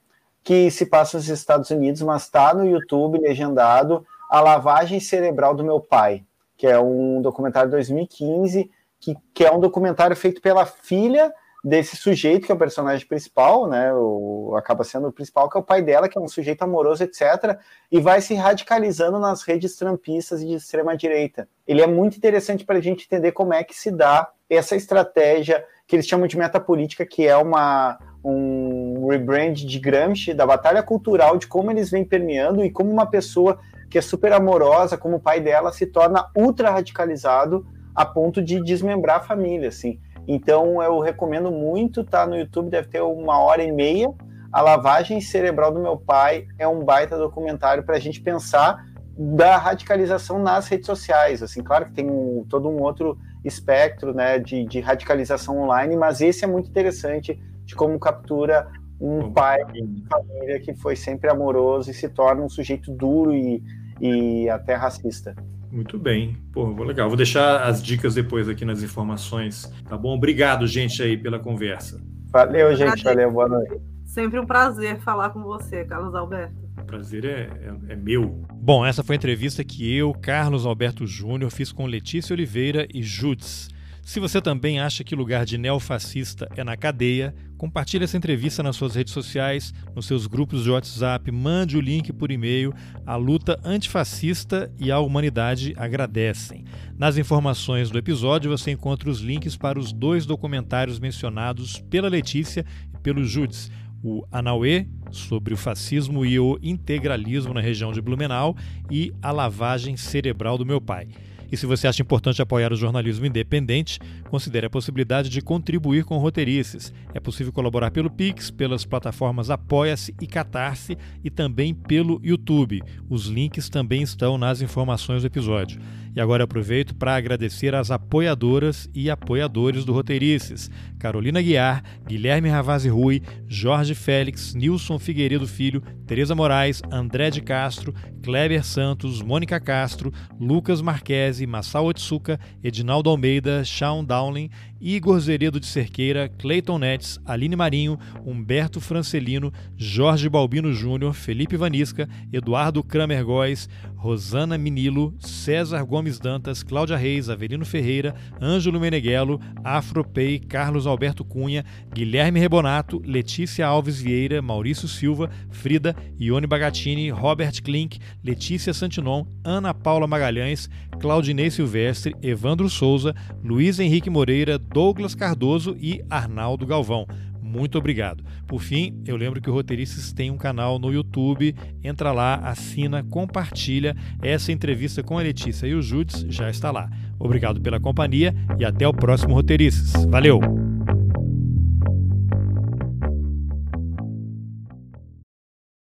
que 0.42 0.70
se 0.70 0.86
passa 0.86 1.18
nos 1.18 1.28
Estados 1.28 1.70
Unidos, 1.70 2.00
mas 2.02 2.22
está 2.22 2.54
no 2.54 2.64
YouTube 2.64 3.18
legendado, 3.18 4.06
A 4.30 4.40
Lavagem 4.40 5.00
Cerebral 5.00 5.54
do 5.54 5.64
Meu 5.64 5.80
Pai, 5.80 6.24
que 6.56 6.66
é 6.66 6.78
um 6.78 7.20
documentário 7.20 7.68
de 7.68 7.76
2015, 7.76 8.70
que, 9.00 9.16
que 9.34 9.44
é 9.44 9.52
um 9.52 9.60
documentário 9.60 10.16
feito 10.16 10.40
pela 10.40 10.64
filha 10.64 11.32
desse 11.62 11.96
sujeito, 11.96 12.46
que 12.46 12.52
é 12.52 12.54
o 12.54 12.58
personagem 12.58 13.06
principal, 13.06 13.68
né, 13.68 13.92
o, 13.92 14.54
acaba 14.56 14.84
sendo 14.84 15.08
o 15.08 15.12
principal, 15.12 15.50
que 15.50 15.56
é 15.56 15.60
o 15.60 15.64
pai 15.64 15.82
dela, 15.82 16.08
que 16.08 16.16
é 16.16 16.20
um 16.20 16.28
sujeito 16.28 16.62
amoroso, 16.62 17.02
etc., 17.02 17.58
e 17.90 18.00
vai 18.00 18.20
se 18.20 18.34
radicalizando 18.34 19.18
nas 19.18 19.42
redes 19.42 19.76
trampistas 19.76 20.40
e 20.40 20.46
de 20.46 20.54
extrema-direita. 20.54 21.48
Ele 21.66 21.82
é 21.82 21.86
muito 21.86 22.16
interessante 22.16 22.64
para 22.64 22.78
a 22.78 22.80
gente 22.80 23.04
entender 23.04 23.32
como 23.32 23.52
é 23.52 23.62
que 23.64 23.76
se 23.76 23.90
dá 23.90 24.30
essa 24.48 24.76
estratégia 24.76 25.64
que 25.88 25.96
eles 25.96 26.06
chamam 26.06 26.26
de 26.26 26.36
metapolítica, 26.36 27.06
que 27.06 27.26
é 27.26 27.34
uma, 27.34 27.98
um 28.22 29.08
rebrand 29.08 29.54
de 29.54 29.78
Gramsci, 29.80 30.34
da 30.34 30.46
batalha 30.46 30.82
cultural, 30.82 31.38
de 31.38 31.46
como 31.46 31.70
eles 31.70 31.90
vêm 31.90 32.04
permeando 32.04 32.62
e 32.62 32.70
como 32.70 32.90
uma 32.90 33.06
pessoa 33.06 33.58
que 33.88 33.96
é 33.96 34.02
super 34.02 34.34
amorosa, 34.34 34.98
como 34.98 35.16
o 35.16 35.20
pai 35.20 35.40
dela, 35.40 35.72
se 35.72 35.86
torna 35.86 36.28
ultra 36.36 36.70
radicalizado 36.70 37.66
a 37.94 38.04
ponto 38.04 38.42
de 38.42 38.62
desmembrar 38.62 39.16
a 39.16 39.20
família, 39.20 39.70
assim. 39.70 39.98
Então 40.26 40.82
eu 40.82 41.00
recomendo 41.00 41.50
muito, 41.50 42.04
tá 42.04 42.26
no 42.26 42.36
YouTube, 42.36 42.68
deve 42.68 42.88
ter 42.88 43.00
uma 43.00 43.38
hora 43.40 43.62
e 43.62 43.72
meia. 43.72 44.12
A 44.52 44.60
lavagem 44.60 45.22
cerebral 45.22 45.72
do 45.72 45.80
meu 45.80 45.96
pai 45.96 46.46
é 46.58 46.68
um 46.68 46.84
baita 46.84 47.16
documentário 47.16 47.82
para 47.82 47.96
a 47.96 47.98
gente 47.98 48.20
pensar 48.20 48.84
da 49.16 49.56
radicalização 49.56 50.38
nas 50.38 50.68
redes 50.68 50.86
sociais. 50.86 51.42
Assim, 51.42 51.62
claro 51.62 51.86
que 51.86 51.92
tem 51.92 52.10
um, 52.10 52.44
todo 52.46 52.68
um 52.68 52.82
outro 52.82 53.18
espectro 53.44 54.12
né, 54.14 54.38
de, 54.38 54.64
de, 54.64 54.80
radicalização 54.80 55.58
online, 55.58 55.96
mas 55.96 56.20
esse 56.20 56.44
é 56.44 56.46
muito 56.46 56.68
interessante 56.68 57.40
de 57.64 57.74
como 57.74 57.98
captura 57.98 58.68
um 59.00 59.30
pai 59.32 59.64
de 59.66 60.04
família 60.08 60.58
que 60.60 60.74
foi 60.74 60.96
sempre 60.96 61.30
amoroso 61.30 61.90
e 61.90 61.94
se 61.94 62.08
torna 62.08 62.42
um 62.42 62.48
sujeito 62.48 62.90
duro 62.92 63.32
e, 63.32 63.62
e 64.00 64.48
até 64.50 64.74
racista. 64.74 65.36
Muito 65.70 65.98
bem. 65.98 66.36
Pô, 66.52 66.66
legal. 66.82 67.08
Vou 67.08 67.16
deixar 67.16 67.62
as 67.62 67.82
dicas 67.82 68.14
depois 68.14 68.48
aqui 68.48 68.64
nas 68.64 68.82
informações. 68.82 69.72
Tá 69.88 69.96
bom? 69.96 70.16
Obrigado, 70.16 70.66
gente, 70.66 71.02
aí, 71.02 71.16
pela 71.16 71.38
conversa. 71.38 72.00
Valeu, 72.30 72.74
gente. 72.74 73.04
Valeu, 73.04 73.30
boa 73.30 73.48
noite. 73.48 73.80
Sempre 74.06 74.40
um 74.40 74.46
prazer 74.46 74.98
falar 75.00 75.30
com 75.30 75.42
você, 75.42 75.84
Carlos 75.84 76.14
Alberto. 76.14 76.67
O 76.88 76.90
prazer 76.90 77.26
é, 77.26 77.50
é, 77.88 77.92
é 77.92 77.96
meu. 77.96 78.46
Bom, 78.54 78.84
essa 78.84 79.04
foi 79.04 79.14
a 79.14 79.18
entrevista 79.18 79.62
que 79.62 79.94
eu, 79.94 80.14
Carlos 80.14 80.64
Alberto 80.64 81.06
Júnior, 81.06 81.50
fiz 81.50 81.70
com 81.70 81.84
Letícia 81.84 82.32
Oliveira 82.32 82.88
e 82.94 83.02
Judes. 83.02 83.68
Se 84.00 84.18
você 84.18 84.40
também 84.40 84.80
acha 84.80 85.04
que 85.04 85.14
lugar 85.14 85.44
de 85.44 85.58
neofascista 85.58 86.48
é 86.56 86.64
na 86.64 86.78
cadeia, 86.78 87.34
compartilhe 87.58 88.04
essa 88.04 88.16
entrevista 88.16 88.62
nas 88.62 88.74
suas 88.74 88.94
redes 88.94 89.12
sociais, 89.12 89.74
nos 89.94 90.06
seus 90.06 90.26
grupos 90.26 90.64
de 90.64 90.70
WhatsApp, 90.70 91.30
mande 91.30 91.76
o 91.76 91.80
link 91.82 92.10
por 92.10 92.30
e-mail. 92.30 92.72
A 93.04 93.16
luta 93.16 93.60
antifascista 93.62 94.72
e 94.78 94.90
a 94.90 94.98
humanidade 94.98 95.74
agradecem. 95.76 96.64
Nas 96.96 97.18
informações 97.18 97.90
do 97.90 97.98
episódio 97.98 98.50
você 98.50 98.70
encontra 98.70 99.10
os 99.10 99.20
links 99.20 99.58
para 99.58 99.78
os 99.78 99.92
dois 99.92 100.24
documentários 100.24 100.98
mencionados 100.98 101.82
pela 101.90 102.08
Letícia 102.08 102.64
e 102.94 102.98
pelo 103.02 103.22
Judes. 103.24 103.70
O 104.02 104.24
Anauê, 104.30 104.86
sobre 105.10 105.54
o 105.54 105.56
fascismo 105.56 106.24
e 106.24 106.38
o 106.38 106.58
integralismo 106.62 107.52
na 107.52 107.60
região 107.60 107.92
de 107.92 108.00
Blumenau, 108.00 108.56
e 108.90 109.12
A 109.20 109.32
Lavagem 109.32 109.96
Cerebral 109.96 110.56
do 110.56 110.66
Meu 110.66 110.80
Pai. 110.80 111.08
E 111.50 111.56
se 111.56 111.64
você 111.64 111.88
acha 111.88 112.02
importante 112.02 112.42
apoiar 112.42 112.72
o 112.72 112.76
jornalismo 112.76 113.24
independente, 113.24 113.98
considere 114.28 114.66
a 114.66 114.70
possibilidade 114.70 115.30
de 115.30 115.40
contribuir 115.40 116.04
com 116.04 116.18
roteirices. 116.18 116.92
É 117.14 117.20
possível 117.20 117.52
colaborar 117.52 117.90
pelo 117.90 118.10
Pix, 118.10 118.50
pelas 118.50 118.84
plataformas 118.84 119.48
Apoia-se 119.48 120.14
e 120.20 120.26
Catarse 120.26 120.98
e 121.24 121.30
também 121.30 121.72
pelo 121.72 122.20
YouTube. 122.22 122.82
Os 123.08 123.26
links 123.26 123.70
também 123.70 124.02
estão 124.02 124.36
nas 124.36 124.60
informações 124.60 125.22
do 125.22 125.26
episódio. 125.26 125.80
E 126.14 126.20
agora 126.20 126.44
aproveito 126.44 126.94
para 126.94 127.14
agradecer 127.14 127.74
às 127.74 127.90
apoiadoras 127.90 128.88
e 128.94 129.10
apoiadores 129.10 129.84
do 129.84 129.92
Roteirices: 129.92 130.70
Carolina 130.98 131.40
Guiar, 131.40 131.82
Guilherme 132.06 132.48
Ravazzi 132.48 132.88
Rui, 132.88 133.22
Jorge 133.46 133.94
Félix, 133.94 134.54
Nilson 134.54 134.98
Figueiredo 134.98 135.46
Filho, 135.46 135.82
Tereza 136.06 136.34
Moraes, 136.34 136.82
André 136.90 137.30
de 137.30 137.40
Castro, 137.40 137.94
Kleber 138.22 138.64
Santos, 138.64 139.22
Mônica 139.22 139.60
Castro, 139.60 140.12
Lucas 140.38 140.80
Marquesi, 140.80 141.46
Massal 141.46 141.86
Otsuka, 141.86 142.38
Edinaldo 142.62 143.10
Almeida, 143.10 143.64
Sean 143.64 144.04
Dowling, 144.04 144.50
Igor 144.80 145.18
Zeredo 145.20 145.58
de 145.58 145.66
Cerqueira, 145.66 146.28
Cleiton 146.28 146.78
Nets, 146.78 147.18
Aline 147.24 147.56
Marinho, 147.56 147.98
Humberto 148.24 148.80
Francelino, 148.80 149.52
Jorge 149.76 150.28
Balbino 150.28 150.72
Júnior, 150.72 151.12
Felipe 151.14 151.56
Vanisca, 151.56 152.08
Eduardo 152.32 152.82
Kramer 152.82 153.24
Góes, 153.24 153.68
Rosana 153.96 154.56
Minilo, 154.56 155.14
César 155.18 155.84
Gomes 155.84 156.20
Dantas, 156.20 156.62
Cláudia 156.62 156.96
Reis, 156.96 157.28
Avelino 157.28 157.64
Ferreira, 157.64 158.14
Ângelo 158.40 158.78
Meneghello, 158.78 159.40
Afropei, 159.64 160.38
Carlos 160.38 160.86
Alberto 160.86 161.24
Cunha, 161.24 161.64
Guilherme 161.92 162.38
Rebonato, 162.38 163.02
Letícia 163.04 163.66
Alves 163.66 164.00
Vieira, 164.00 164.40
Maurício 164.40 164.86
Silva, 164.86 165.28
Frida, 165.50 165.96
Ione 166.20 166.46
Bagatini, 166.46 167.10
Robert 167.10 167.60
Klink, 167.60 167.98
Letícia 168.22 168.72
Santinon, 168.72 169.26
Ana 169.42 169.74
Paula 169.74 170.06
Magalhães, 170.06 170.68
Claudinei 171.00 171.50
Silvestre, 171.50 172.14
Evandro 172.22 172.68
Souza, 172.68 173.14
Luiz 173.42 173.80
Henrique 173.80 174.10
Moreira, 174.10 174.58
Douglas 174.72 175.14
Cardoso 175.14 175.76
e 175.78 176.04
Arnaldo 176.08 176.66
Galvão. 176.66 177.06
Muito 177.40 177.78
obrigado. 177.78 178.22
Por 178.46 178.60
fim, 178.60 179.00
eu 179.06 179.16
lembro 179.16 179.40
que 179.40 179.48
o 179.48 179.52
Roteiristas 179.52 180.12
tem 180.12 180.30
um 180.30 180.36
canal 180.36 180.78
no 180.78 180.92
YouTube. 180.92 181.54
Entra 181.82 182.12
lá, 182.12 182.34
assina, 182.36 183.02
compartilha. 183.02 183.96
Essa 184.22 184.52
entrevista 184.52 185.02
com 185.02 185.18
a 185.18 185.22
Letícia 185.22 185.66
e 185.66 185.74
o 185.74 185.80
Judes 185.80 186.26
já 186.28 186.50
está 186.50 186.70
lá. 186.70 186.90
Obrigado 187.18 187.60
pela 187.60 187.80
companhia 187.80 188.34
e 188.58 188.64
até 188.64 188.86
o 188.86 188.92
próximo 188.92 189.34
Roteiristas. 189.34 190.04
Valeu! 190.04 190.40